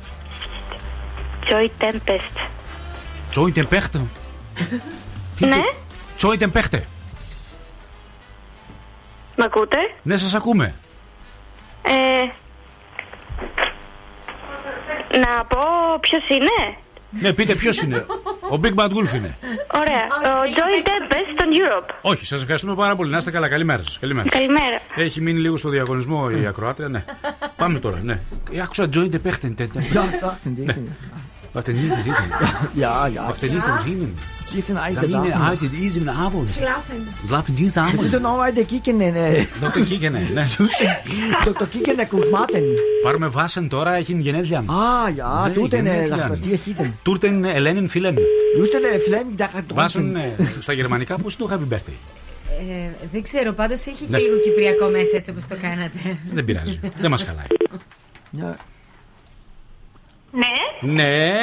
Joy 1.46 1.84
Tempest. 1.84 2.38
Joy 3.36 3.54
Tempeste. 3.58 4.00
Ναι, 5.40 5.62
Joy 6.22 6.38
Tempeste. 6.38 6.82
μ' 9.36 9.42
ακούτε; 9.42 9.78
Ναι, 10.04 10.18
σας 10.18 10.34
ακούμε. 10.34 10.76
Ε, 11.82 12.22
να 15.18 15.46
πω 15.46 15.60
ποιος 16.00 16.28
είναι; 16.30 16.78
Ναι, 17.22 17.34
πείτε 17.34 17.56
ποιος 17.56 17.82
είναι. 17.82 18.06
Ο 18.52 18.60
Big 18.62 18.74
Bad 18.76 18.90
Wolf 18.90 19.14
είναι. 19.16 19.38
Ωραία. 19.74 20.04
Ο 20.04 20.44
Joy 20.56 20.88
Tempest 20.88 21.40
στον 21.40 21.50
Europe. 21.52 21.90
Όχι, 22.02 22.26
σας 22.26 22.42
ευχαριστούμε 22.42 22.76
πάρα 22.76 22.96
πολύ. 22.96 23.12
Να 23.12 23.18
είστε 23.18 23.32
καλά. 23.32 23.50
Καλημέρα 23.50 23.82
σας. 23.84 24.00
Καλημέρα. 24.00 24.30
Καλημέρα. 24.30 24.80
Έχει 24.96 25.22
μείνει 25.22 25.40
λίγο 25.40 25.58
στο 25.58 25.70
διαγωνισμό 25.70 26.30
η 26.42 26.46
ακροάτρια, 26.46 26.88
ναι. 26.88 27.04
Πάμε 27.56 27.80
τώρα, 27.80 28.00
ναι. 28.04 28.20
Άκουσα 28.62 28.90
Joy 28.94 29.10
Tempeste. 29.10 29.54
Was 31.58 31.66
denn 31.66 31.78
hier 31.78 31.92
sitzen? 31.96 32.14
ja, 32.84 33.08
ja. 33.08 33.30
Was 33.30 33.40
denn 33.40 33.50
hier 33.50 33.62
sitzen? 33.62 34.16
Giffen 34.54 34.78
alte 34.78 35.08
Damen. 35.08 35.32
Zanine 35.32 35.46
alte 35.50 35.68
dies 35.70 35.98
im 35.98 36.08
Abend. 36.26 36.50
Schlafen. 36.58 37.00
Schlafen 37.26 37.56
dies 37.56 37.76
Abend. 37.78 38.02
Sind 38.12 38.22
noch 38.22 38.40
alte 38.48 38.64
Kikene, 38.72 39.12
ne. 39.12 39.48
Dr. 39.64 39.84
Kikene, 39.90 40.20
ne. 40.38 40.44
Dr. 41.46 41.68
Kikene 41.74 42.06
kus 42.06 42.26
maten. 42.32 42.66
Πάρουμε 43.04 43.28
βάσαν 43.28 43.68
τώρα, 43.68 43.96
έχει 43.96 44.16
γενέθλια. 44.20 44.60
Α, 44.60 45.10
ja, 45.18 45.52
τούτεν, 45.54 45.88
was 45.88 46.48
dir 46.48 46.58
hiten. 46.66 46.92
Τούτεν 47.04 47.44
Ελένιν 47.44 47.90
Φιλέμ. 47.90 48.16
Λούστε 48.58 48.78
le 48.80 49.00
Φιλέμ, 49.00 49.36
da 49.38 49.44
hat 49.44 49.74
Βάσαν 49.74 50.18
στα 50.60 50.74
γερμανικά 50.74 51.16
πώς 51.16 51.36
το 51.36 51.48
happy 51.52 51.74
birthday. 51.74 51.98
δεν 53.12 53.24
ξέρω, 53.24 53.54
πάντως 53.54 53.86
έχει 53.86 54.06
και 54.12 54.18
λίγο 54.18 54.38
κυπριακό 54.38 54.90
μέσα 54.90 55.18
έτσι 55.18 55.30
όπως 55.30 55.48
το 55.48 55.56
κάνατε. 55.62 56.18
Δεν 56.32 56.46
πειράζει. 56.46 56.80
Δεν 57.02 57.10
μας 57.10 57.24
χαλάει. 57.24 57.46
Ja. 60.38 60.44
Ναι. 60.82 61.04
Ναι. 61.04 61.34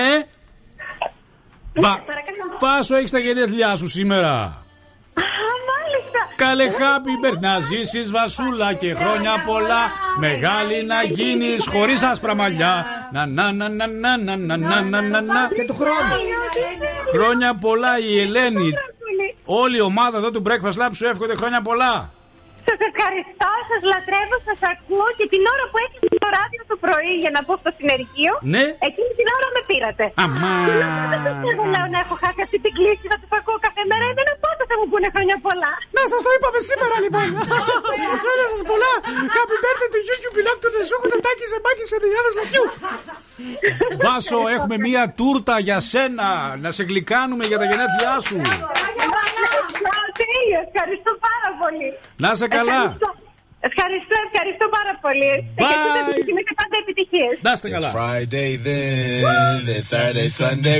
Βα... 1.74 2.02
Βάσο, 2.60 2.96
έχεις 2.96 3.10
τα 3.10 3.18
γενέθλιά 3.18 3.76
σου 3.76 3.88
σήμερα. 3.88 4.64
μάλιστα. 5.14 6.18
Καλέ 6.36 6.64
happy 6.70 7.26
birthday 7.26 7.40
να 7.40 7.60
ζήσεις 7.60 8.10
βασούλα 8.10 8.72
και 8.72 8.94
χρόνια 8.94 9.32
πολλά 9.46 9.90
Μεγάλη 10.18 10.84
να 10.84 11.02
γίνεις 11.02 11.66
χωρίς 11.66 12.02
άσπρα 12.02 12.34
μαλλιά 12.34 12.86
Να 13.12 13.26
να 13.26 13.52
να 13.52 13.68
να 13.68 13.86
να 13.86 14.16
να 14.16 14.36
να 14.36 14.56
να 14.56 14.82
να 14.82 15.00
να 15.00 15.20
να 15.20 15.48
Και 15.54 15.64
του 15.66 15.74
χρόνου. 15.74 16.14
Χρόνια 17.12 17.54
πολλά 17.54 17.98
η 17.98 18.20
Ελένη 18.20 18.70
Όλη 19.44 19.76
η 19.76 19.80
ομάδα 19.80 20.18
εδώ 20.18 20.30
του 20.30 20.42
Breakfast 20.46 20.86
Lab 20.86 20.90
σου 20.92 21.06
εύχονται 21.06 21.34
χρόνια 21.34 21.62
πολλά 21.62 22.13
Σας 22.68 22.78
ευχαριστώ, 22.90 23.50
σας 23.70 23.82
λατρεύω, 23.92 24.36
σας 24.48 24.60
ακούω 24.72 25.08
και 25.18 25.26
την 25.32 25.42
ώρα 25.54 25.64
που 25.70 25.78
έκλεισε 25.84 26.08
το 26.24 26.28
ράδιο 26.38 26.62
το 26.70 26.76
πρωί 26.84 27.14
για 27.24 27.32
να 27.36 27.40
μπω 27.44 27.54
στο 27.62 27.70
συνεργείο, 27.78 28.32
Ναι. 28.54 28.64
εκείνη 28.88 29.12
την 29.18 29.26
ώρα 29.36 29.48
με 29.54 29.60
πήρατε. 29.70 30.04
Αμάν. 30.24 30.66
Δεν 31.26 31.34
θέλω 31.42 31.64
λέω 31.74 31.86
να 31.94 31.98
έχω 32.04 32.14
χάσει 32.22 32.40
αυτή 32.46 32.58
την 32.64 32.72
κλίση, 32.78 33.04
να 33.12 33.16
τους 33.20 33.30
ακούω 33.38 33.58
κάθε 33.66 33.82
μέρα. 33.90 34.04
Εμένα 34.12 34.32
πότε 34.44 34.62
θα 34.70 34.74
μου 34.78 34.86
πούνε 34.92 35.08
χρόνια 35.14 35.36
πολλά. 35.46 35.72
Να 35.98 36.02
σας 36.10 36.20
το 36.26 36.30
είπαμε 36.36 36.60
σήμερα 36.70 36.96
λοιπόν. 37.04 37.26
Χρόνια 38.24 38.46
σας 38.52 38.62
πολλά. 38.70 38.92
Happy 39.36 39.56
birthday 39.64 39.90
to 39.96 40.00
you, 40.08 40.16
you 40.24 40.30
belong 40.38 40.58
to 40.64 40.68
the 40.76 40.82
zoo. 40.88 41.00
The 41.12 41.18
τάκι 41.26 41.46
σε 41.52 41.58
μπάκι 41.62 41.84
σε 41.90 41.96
χιλιάδες 42.02 42.32
λαπιού 42.38 42.64
Βάσο, 44.04 44.38
έχουμε 44.56 44.76
μία 44.86 45.02
τούρτα 45.18 45.54
για 45.68 45.78
σένα. 45.92 46.28
Να 46.64 46.70
σε 46.76 46.82
γλυκάνουμε 46.90 47.44
για 47.50 47.58
τα 47.60 47.64
γενέθλιά 47.70 48.14
σου. 48.28 48.36
Τέλειο, 50.20 50.58
ευχαριστώ 50.68 51.12
πάρα 51.26 51.50
πολύ. 51.62 51.88
Να 52.24 52.30
σε 52.40 52.46
καλά 52.53 52.71
Ευχαριστώ. 52.71 53.19
Ευχαριστώ, 53.61 54.15
ευχαριστώ 54.31 54.65
πάρα 54.77 54.93
πολύ. 55.01 55.33
Bye. 55.55 55.63
Και 56.25 56.31
και 56.47 56.55
πάντα 56.55 56.75
επιτυχίες. 56.83 57.39
Να 57.41 57.51
είστε 57.51 57.69
καλά 57.69 57.91
Friday 57.97 58.51
then, 58.65 59.65
then 59.67 59.81
Saturday, 59.91 60.29
Sunday. 60.41 60.79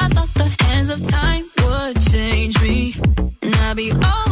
I 0.00 0.08
thought 0.14 0.32
the 0.42 0.48
hands 0.64 0.90
of 0.94 1.00
time 1.20 1.44
would 1.62 1.96
change 2.12 2.54
me, 2.66 2.76
and 3.42 3.54
I'd 3.66 3.76
be 3.76 3.90
over 3.92 4.27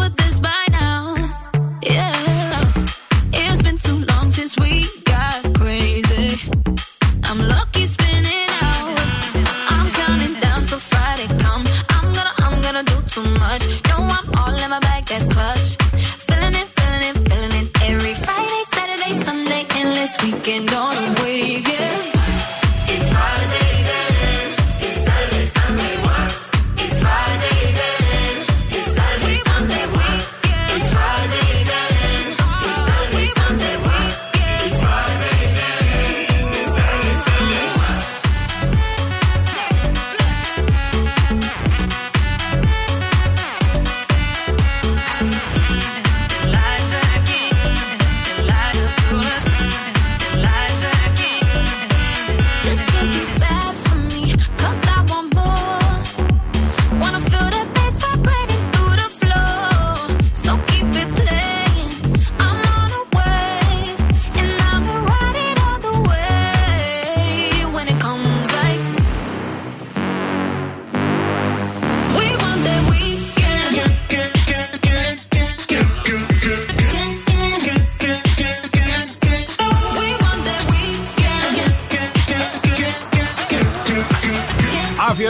weekend. 20.47 20.73
On 20.73 20.95
a 20.95 21.21
wave, 21.21 21.67
yeah. 21.67 21.76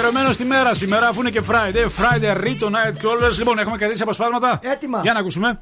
Αφιερωμένο 0.07 0.33
στη 0.33 0.45
μέρα 0.45 0.73
σήμερα, 0.73 1.07
αφού 1.07 1.19
είναι 1.19 1.29
και 1.29 1.41
Friday. 1.47 1.85
Friday, 1.85 2.43
Rito 2.43 2.65
Night 2.65 3.05
Crawlers. 3.05 3.37
Λοιπόν, 3.37 3.59
έχουμε 3.59 3.77
κρατήσει 3.77 4.01
αποσπάσματα. 4.01 4.59
Έτοιμα. 4.63 4.99
Για 5.01 5.13
να 5.13 5.19
ακούσουμε. 5.19 5.59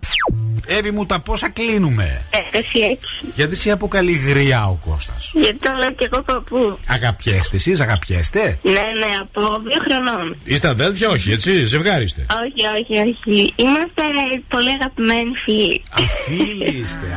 Εύη 0.68 0.92
μου, 0.92 1.06
τα 1.06 1.20
πόσα 1.20 1.50
κλείνουμε; 1.50 2.22
Ε, 2.30 2.58
εσύ 2.58 2.80
έτσι. 2.92 3.32
Γιατί 3.36 3.56
σε 3.56 3.72
αποκαλεί 3.72 4.12
γριά 4.12 4.66
ο 4.68 4.78
Κώστας; 4.90 5.32
Γιατί 5.34 5.58
το 5.58 5.72
λέω 5.80 5.92
και 5.92 6.10
εγώ 6.12 6.24
παππού. 6.24 6.80
Αγαπιέστε 6.88 7.56
εσείς, 7.56 7.82
αγαπιέστε; 7.82 8.60
Ναι, 8.62 8.72
ναι, 8.72 9.12
από 9.22 9.42
δύο 9.60 9.80
χρονών. 9.88 10.38
Είστε 10.44 10.68
αδέλφια, 10.68 11.10
όχι, 11.10 11.32
έτσι, 11.32 11.64
ζευγάρι 11.64 12.04
είστε. 12.04 12.26
Όχι, 12.44 12.62
όχι, 12.78 12.94
όχι. 13.10 13.54
Είμαστε 13.56 14.02
πολύ 14.48 14.70
αγαπημένοι 14.80 15.32
φίλοι. 15.46 15.84
Αφίλοι 15.92 16.80
είστε. 16.82 17.08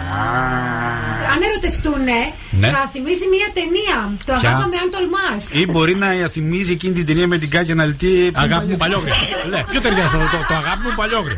Αν 1.35 1.39
ερωτευτούνε, 1.51 2.19
Ναι. 2.51 2.69
θα 2.69 2.89
θυμίζει 2.93 3.27
μια 3.35 3.49
ταινία. 3.55 4.17
Το 4.25 4.33
Ποια; 4.41 4.49
αγάπαμε 4.49 4.77
αν 4.77 4.91
τολμά. 4.91 5.29
Ή 5.53 5.67
μπορεί 5.71 5.95
να 5.95 6.29
θυμίζει 6.29 6.73
εκείνη 6.73 6.93
την 6.95 7.07
ταινία 7.07 7.27
με 7.27 7.39
την 7.39 7.51
Κάκια 7.51 7.73
Αναλυτή 7.73 8.31
Αγάπη 8.35 8.67
μου 8.67 8.77
παλιόγρια. 8.77 9.15
Ναι, 9.51 9.65
ποιο 9.71 9.81
ταιριάζει 9.81 10.17
αυτό, 10.17 10.37
το, 10.37 10.45
το 10.49 10.55
αγάπη 10.55 10.83
μου 10.87 10.93
παλιόγρια. 10.97 11.37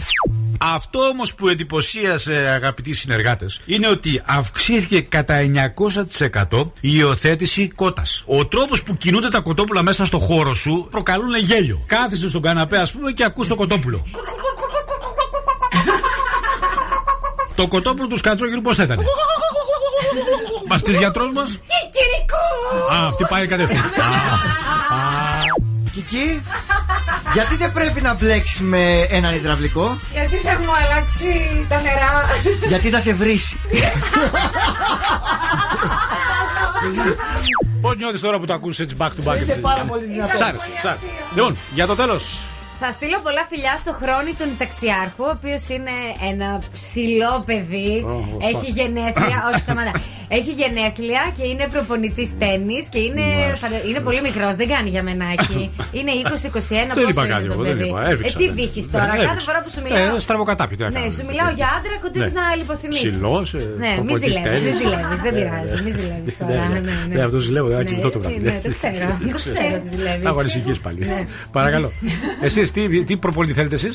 Αυτό 0.62 0.98
όμως 0.98 1.34
που 1.34 1.48
εντυπωσίασε 1.48 2.32
αγαπητοί 2.32 2.92
συνεργάτες 2.92 3.60
είναι 3.64 3.89
ότι 3.89 4.22
αυξήθηκε 4.26 5.00
κατά 5.00 5.39
900% 6.50 6.60
η 6.60 6.68
υιοθέτηση 6.80 7.68
κότας. 7.68 8.22
Ο 8.26 8.47
τρόπος 8.47 8.82
που 8.82 8.97
κινούνται 8.97 9.28
τα 9.28 9.40
κοτόπουλα 9.40 9.82
μέσα 9.82 10.05
στο 10.05 10.18
χώρο 10.18 10.55
σου 10.55 10.89
προκαλούν 10.90 11.36
γέλιο. 11.36 11.84
Κάθεσαι 11.86 12.28
στον 12.28 12.42
καναπέ, 12.42 12.76
ας 12.76 12.92
πούμε, 12.92 13.12
και 13.12 13.24
ακούς 13.24 13.48
το 13.48 13.55
κοτόπουλο. 13.55 14.06
το 17.56 17.68
κοτόπουλο 17.68 18.08
του 18.08 18.16
σκατσόγυρου 18.16 18.60
πώς 18.60 18.76
θα 18.76 18.82
ήταν; 18.82 18.98
Μας 20.68 20.82
τη 20.82 20.97
γιατρός 20.97 21.32
μας; 21.32 21.50
Κικυρικού! 21.50 22.94
Α, 22.94 23.06
αυτή 23.06 23.24
πάει 23.28 23.47
κατευθείαν. 23.47 23.82
Κική, 25.92 26.40
γιατί 27.33 27.57
δεν 27.57 27.73
πρέπει 27.73 28.00
να 28.00 28.15
μπλέξεις 28.15 28.60
με 28.60 29.07
έναν 29.10 29.34
υδραυλικό, 29.34 29.99
Γιατί 30.12 30.36
θα 30.36 30.50
μου 30.52 30.73
αλλάξει 30.84 31.65
τα 31.68 31.76
νερά. 31.81 32.23
γιατί 32.68 32.89
θα 32.91 33.00
σε 33.00 33.15
βρήσει. 33.15 33.59
Πώς 37.81 37.97
νιώθεις 37.97 38.20
τώρα 38.20 38.39
που 38.39 38.44
το 38.47 38.52
ακούς 38.52 38.78
έτσι 38.78 38.97
back 38.99 39.07
to 39.09 39.31
back; 39.31 39.42
Είναι 39.42 39.55
πάρα 39.55 39.83
πολύ 39.83 40.05
δυνατό. 40.05 40.36
Σ' 40.36 40.41
άρεσε, 40.41 40.68
σ' 40.81 40.84
άρεσε. 40.84 41.05
Λοιπόν, 41.34 41.57
για 41.75 41.86
το 41.86 41.94
τέλος. 41.94 42.44
Θα 42.83 42.91
στείλω 42.91 43.18
πολλά 43.23 43.44
φιλιά 43.49 43.76
στο 43.81 43.97
χρόνι 44.02 44.33
τον 44.34 44.49
ταξιάρχο, 44.59 45.25
ο 45.25 45.31
οποίος 45.36 45.68
είναι 45.68 45.91
ένα 46.31 46.60
ψηλό 46.73 47.42
παιδί. 47.47 48.05
Ω, 48.07 48.39
Έχει 48.50 48.67
ω, 48.70 48.73
γενέθλια. 48.75 49.50
Όχι, 49.52 49.60
σταματά. 49.60 49.92
Έχει 50.39 50.50
γενέθλια 50.60 51.23
και 51.36 51.44
είναι 51.50 51.65
προπονητής 51.75 52.31
τέννης 52.42 52.84
και 52.92 52.99
είναι, 53.07 53.25
Μάλιστα. 53.41 53.57
φαντα- 53.67 53.84
είναι 53.89 54.00
πολύ 54.09 54.20
μικρός. 54.28 54.52
Δεν 54.60 54.68
κάνει 54.75 54.89
για 54.94 55.02
μενάκι. 55.09 55.60
Είναι 55.99 56.12
20-21. 56.25 56.25
Δεν 56.68 56.89
πόσο 56.89 57.00
είπα 57.10 57.23
είναι 57.25 57.33
κάτι 57.34 57.47
το 57.47 57.52
εγώ, 57.52 57.62
δεν 57.62 57.76
παιδί. 57.76 57.89
είπα. 57.89 58.00
Ε, 58.09 58.10
Έβηξα. 58.12 58.39
τι 58.39 58.44
δεν- 58.47 58.55
βύχει 58.59 58.81
δεν 58.81 58.91
τώρα. 58.94 59.05
Κάθε 59.07 59.25
έβηξα. 59.26 59.47
φορά 59.49 59.59
που 59.65 59.70
σου 59.75 59.81
μιλάω. 59.84 60.15
Ε, 60.17 60.18
στραβοκατάπι, 60.26 60.75
τι 60.76 60.83
να 60.83 60.91
Ναι, 60.91 60.99
κάνω. 60.99 61.10
σου 61.17 61.25
μιλάω 61.31 61.50
για 61.59 61.68
άντρα, 61.76 61.94
κοντεύει 62.05 62.31
Ναι. 62.33 62.41
να 62.41 62.44
λιποθυμήσεις. 62.60 63.02
Ψηλός, 63.10 63.49
ε, 63.55 63.59
Ναι, 63.59 63.89
μη 63.89 63.94
προπονητής 63.94 64.20
ζηλεύεις, 64.33 64.50
μη 64.50 64.67
τέννις. 64.67 64.76
ζηλεύεις. 64.81 65.18
Δεν 65.26 65.33
Ε, 65.34 65.36
πειράζει. 65.39 65.75
Μη 65.84 65.91
ζηλεύεις 65.99 66.34
τώρα. 66.41 66.52
Ναι, 66.52 66.67
Ναι, 66.73 66.78
ναι. 66.89 66.94
ναι. 67.09 67.15
Ναι, 67.17 67.23
αυτό 67.28 67.39
ζηλεύω, 67.47 67.67
δεν 67.70 67.76
θα 67.78 67.83
Ναι, 67.83 67.89
κοιμηθώ 67.91 68.10
το 68.15 68.18
βράδυ. 68.23 68.39
Ναι, 68.49 68.55
το 68.67 68.70
ξέρω. 68.78 69.07
Το 69.34 69.39
ξέρω 69.49 69.75
ότι 69.81 69.89
ζηλεύεις. 69.94 70.23
Θα 70.25 70.28
έχω 70.33 70.41
ανησυχίε 70.44 70.75
πάλι. 70.86 71.00
Παρακαλώ. 71.59 71.89
Εσείς 72.47 72.67
τι, 72.75 72.83
τι 73.09 73.15
προπονητή 73.25 73.55
θέλετε 73.59 73.75
εσείς; 73.81 73.94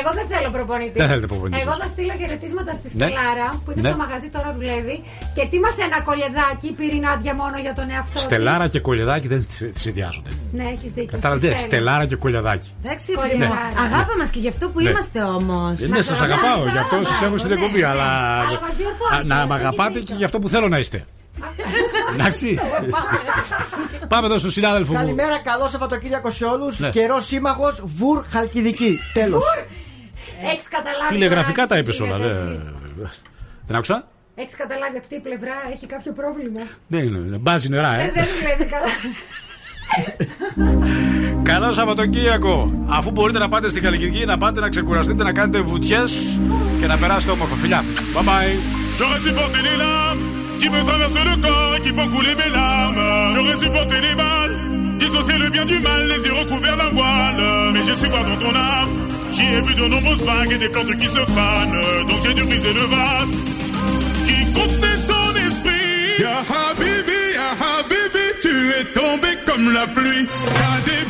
Εγώ 0.00 0.10
δεν 0.18 0.26
θέλω 0.32 0.48
προπονητή. 0.58 0.96
Δεν 1.02 1.08
θέλετε 1.10 1.26
προπονητή. 1.32 1.58
Εγώ 1.64 1.74
θα 1.82 1.86
στείλω 1.92 2.14
χαιρετίσματα 2.20 2.72
στη 2.80 2.86
Ναι. 2.96 3.04
Στελάρα 3.06 3.48
που 3.64 3.68
είναι 3.72 3.80
Ναι. 3.84 3.88
στο 3.92 3.98
μαγαζί 4.04 4.28
τώρα 4.36 4.48
δουλεύει 4.58 4.96
και 5.34 5.40
ετοίμασε 5.40 5.82
ένα 5.82 6.00
κολεδάκι 6.02 6.72
πυρηνάντια 6.72 7.34
μόνο 7.34 7.58
για 7.58 7.74
τον 7.74 7.90
εαυτό 7.90 8.12
της; 8.12 8.22
Στελάρα 8.22 8.68
και 8.68 8.80
κολιαδάκι 8.80 9.28
δεν 9.28 9.46
τσι- 9.46 9.78
συνδυάζονται. 9.78 10.30
Ναι, 10.52 10.64
έχεις 10.64 10.90
δίκιο. 10.92 11.10
Κατάλαβες, 11.12 11.40
Στη 11.50 11.58
Στέλλα. 11.60 11.66
στελάρα 11.66 12.06
και 12.06 12.16
κολιαδάκι. 12.16 12.70
Εντάξει, 12.84 13.12
Πολύ 13.12 13.28
παιδί 13.28 13.42
μου. 13.42 13.48
μεγάλη. 13.48 13.92
Αγάπη 13.92 14.16
μας 14.18 14.30
και 14.30 14.38
γι' 14.38 14.48
αυτό 14.48 14.68
που 14.68 14.80
Ναι. 14.80 14.90
είμαστε 14.90 15.22
όμως. 15.22 15.80
Ναι, 15.80 16.00
σας 16.00 16.20
αγαπάω, 16.20 16.68
γι' 16.72 16.78
αυτό 16.78 17.04
σας 17.04 17.22
έχω 17.22 17.36
στην 17.38 17.50
εκπομπή, 17.52 17.82
αλλά. 17.82 18.02
Αλλά 18.40 18.60
μας 18.60 18.74
διορθώνεις 18.76 19.12
Α, 19.12 19.16
Να 19.16 19.34
κιόλας, 19.34 19.48
με 19.48 19.54
έχει 19.54 19.64
αγαπάτε 19.64 19.90
δίκιο. 19.92 20.06
και 20.06 20.14
γι' 20.14 20.24
αυτό 20.24 20.38
που 20.38 20.48
θέλω 20.48 20.68
να 20.68 20.78
είστε. 20.78 21.04
Εντάξει. 22.14 22.58
Πάμε 24.08 24.26
εδώ 24.26 24.38
στον 24.38 24.50
συνάδελφο 24.50 24.92
μου. 24.92 24.98
Καλημέρα, 24.98 25.38
καλό 25.38 25.68
Σαββατοκύριακο 25.68 26.30
σε 26.30 26.44
όλους. 26.44 26.78
Ναι. 26.78 26.90
Καιρός 26.90 27.26
σύμμαχος, 27.26 27.80
βουρ 27.84 28.24
χαλκιδική. 28.28 28.98
Τέλος. 29.12 29.44
Έχεις 30.52 30.68
καταλάβει. 30.68 31.08
Τηλεγραφικά 31.14 31.62
τα 31.62 31.66
τώρα 31.66 31.80
είπε 31.80 31.90
τι 31.90 32.02
όλα. 32.02 32.16
γίνεται, 32.16 32.34
δεν- 32.34 32.74
έτσι. 33.06 33.20
Δεν 33.66 33.76
άκουσα. 33.76 34.08
Έχεις 34.42 34.56
καταλάβει 34.56 34.98
αυτή 34.98 35.14
η 35.14 35.20
πλευρά 35.20 35.54
έχει 35.72 35.86
κάποιο 35.86 36.12
πρόβλημα. 36.12 36.60
Δεν 36.86 37.02
είναι. 37.04 37.36
Μπάζει 37.38 37.68
νερά, 37.68 37.92
Ε, 38.00 38.04
ε. 38.04 38.10
δεν 38.14 38.24
δουλεύει 38.38 38.66
καλά. 38.74 38.90
Καλό 41.42 41.72
Σαββατοκύριακο. 41.72 42.84
Αφού 42.86 43.10
μπορείτε 43.10 43.38
να 43.38 43.48
πάτε 43.48 43.68
στη 43.68 43.80
Χαλκιδική, 43.80 44.24
να 44.24 44.38
πάτε 44.38 44.60
να 44.60 44.68
ξεκουραστείτε, 44.68 45.22
να 45.22 45.32
κάνετε 45.32 45.60
βουτιέ 45.60 46.02
και 46.80 46.86
να 46.86 46.96
περάσετε 46.96 47.32
όμορφα. 47.32 47.54
Φιλιά. 47.54 47.84
Bye 48.14 48.22
bye. 48.28 48.52
J'aurais 48.98 49.22
supporté 49.28 49.58
les 49.68 49.76
larmes 49.84 50.22
qui 50.60 50.68
me 50.74 50.80
traversent 50.88 51.24
le 51.30 51.36
corps 51.44 51.72
et 51.76 51.80
qui 51.84 51.90
font 51.98 52.08
couler 52.14 52.34
mes 52.42 52.50
larmes. 52.58 53.00
J'aurais 53.34 53.58
supporté 53.64 53.94
les 54.06 54.14
balles, 54.22 54.54
dissocier 55.02 55.36
le 55.44 55.48
bien 55.54 55.64
du 55.72 55.78
mal, 55.88 56.00
les 56.12 56.20
yeux 56.26 56.36
recouverts 56.42 56.78
d'un 56.80 56.92
voile. 56.98 57.40
Mais 57.72 57.82
j'ai 57.86 57.96
su 58.00 58.06
voir 58.12 58.24
dans 58.30 58.38
ton 58.44 58.52
âme, 58.74 58.90
j'y 59.34 59.44
ai 59.56 59.60
vu 59.66 59.72
de 59.80 59.86
nombreuses 59.94 60.24
vagues 60.30 60.52
et 60.56 60.60
des 60.64 60.70
plantes 60.74 60.94
qui 61.00 61.08
se 61.16 61.22
fanent. 61.36 61.78
Donc 62.08 62.18
j'ai 62.24 62.34
dû 62.38 62.42
briser 62.50 62.72
le 62.80 62.84
vase 62.94 63.32
la 69.80 69.86
pluie. 69.86 70.26
T'as 70.26 70.80
déboulé 70.84 71.09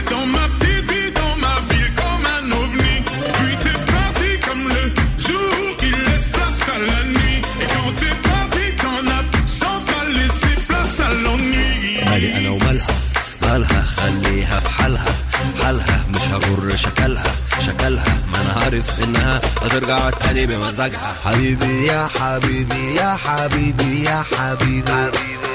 حالها 13.51 13.81
خليها 13.81 14.59
في 14.59 14.69
حالها. 14.69 15.15
حالها 15.63 16.05
مش 16.09 16.21
هجر 16.21 16.75
شكلها 16.75 17.35
شكلها 17.65 18.17
ما 18.31 18.41
أنا 18.41 18.63
عارف 18.63 19.03
إنها 19.03 19.41
هترجع 19.61 20.09
تاني 20.09 20.45
بمزاجها. 20.45 21.15
حبيبي 21.25 21.85
يا 21.85 22.07
حبيبي 22.19 22.95
يا 22.95 23.17
حبيبي 23.25 24.03
يا 24.03 24.23
حبيبي. 24.31 25.11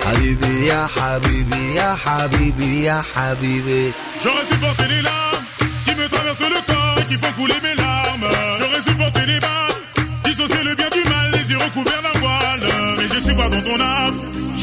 حبيبي 0.07 0.67
يا 0.67 0.87
حبيبي 0.97 1.75
يا 1.75 1.97
حبيبي 2.05 2.85
يا 2.85 3.03
حبيبي. 3.15 3.93
جوغي 4.25 4.45
سيبورتي 4.51 4.87
لي 4.87 5.01
لام 5.01 5.43
كي 5.87 5.95
مي 5.95 6.09
ترافيرس 6.09 6.43
لو 6.43 6.61
كور 6.67 7.03
كي 7.09 7.19
فون 7.19 7.31
كولي 7.37 7.55
مي 7.65 7.75
لام 7.75 8.21
جوغي 8.61 8.83
سيبورتي 8.83 9.27
لي 9.27 9.41
بام 9.41 9.77
كي 10.25 10.35
سوسي 10.35 10.63
لو 10.63 10.75
بيان 10.75 10.91
دو 10.91 11.11
مال 11.11 11.31
لي 11.31 11.45
زيرو 11.45 11.71
كوفير 11.75 12.01
لا 12.03 12.13
فوال 12.13 12.61
مي 12.99 13.07
جي 13.09 13.21
سوي 13.21 13.35
با 13.35 13.49
دون 13.49 13.65
تون 13.65 13.81
ام 13.81 14.36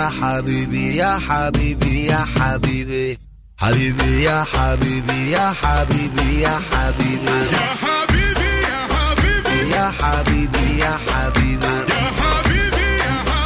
يا 0.00 0.08
حبيبي 0.08 0.96
يا 0.96 1.18
حبيبي 1.28 2.06
يا 2.06 2.24
حبيبي. 2.36 3.18
حبيبي 3.58 4.22
يا 4.22 4.44
حبيبي 4.52 5.30
يا 5.30 5.52
حبيبي 5.62 6.40
يا 6.40 6.60
حبيبي. 6.70 7.38
يا 7.52 7.66
حبيبي 7.82 8.50
يا 8.70 8.86
حبيبي. 8.96 9.70
Ya 9.74 9.88
Habibi, 10.00 10.66
Ya 10.82 10.94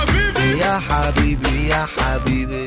Habibi. 0.03 0.49
يا 0.63 0.75
حبيبي 0.89 1.69
يا 1.69 1.83
حبيبي. 1.97 2.65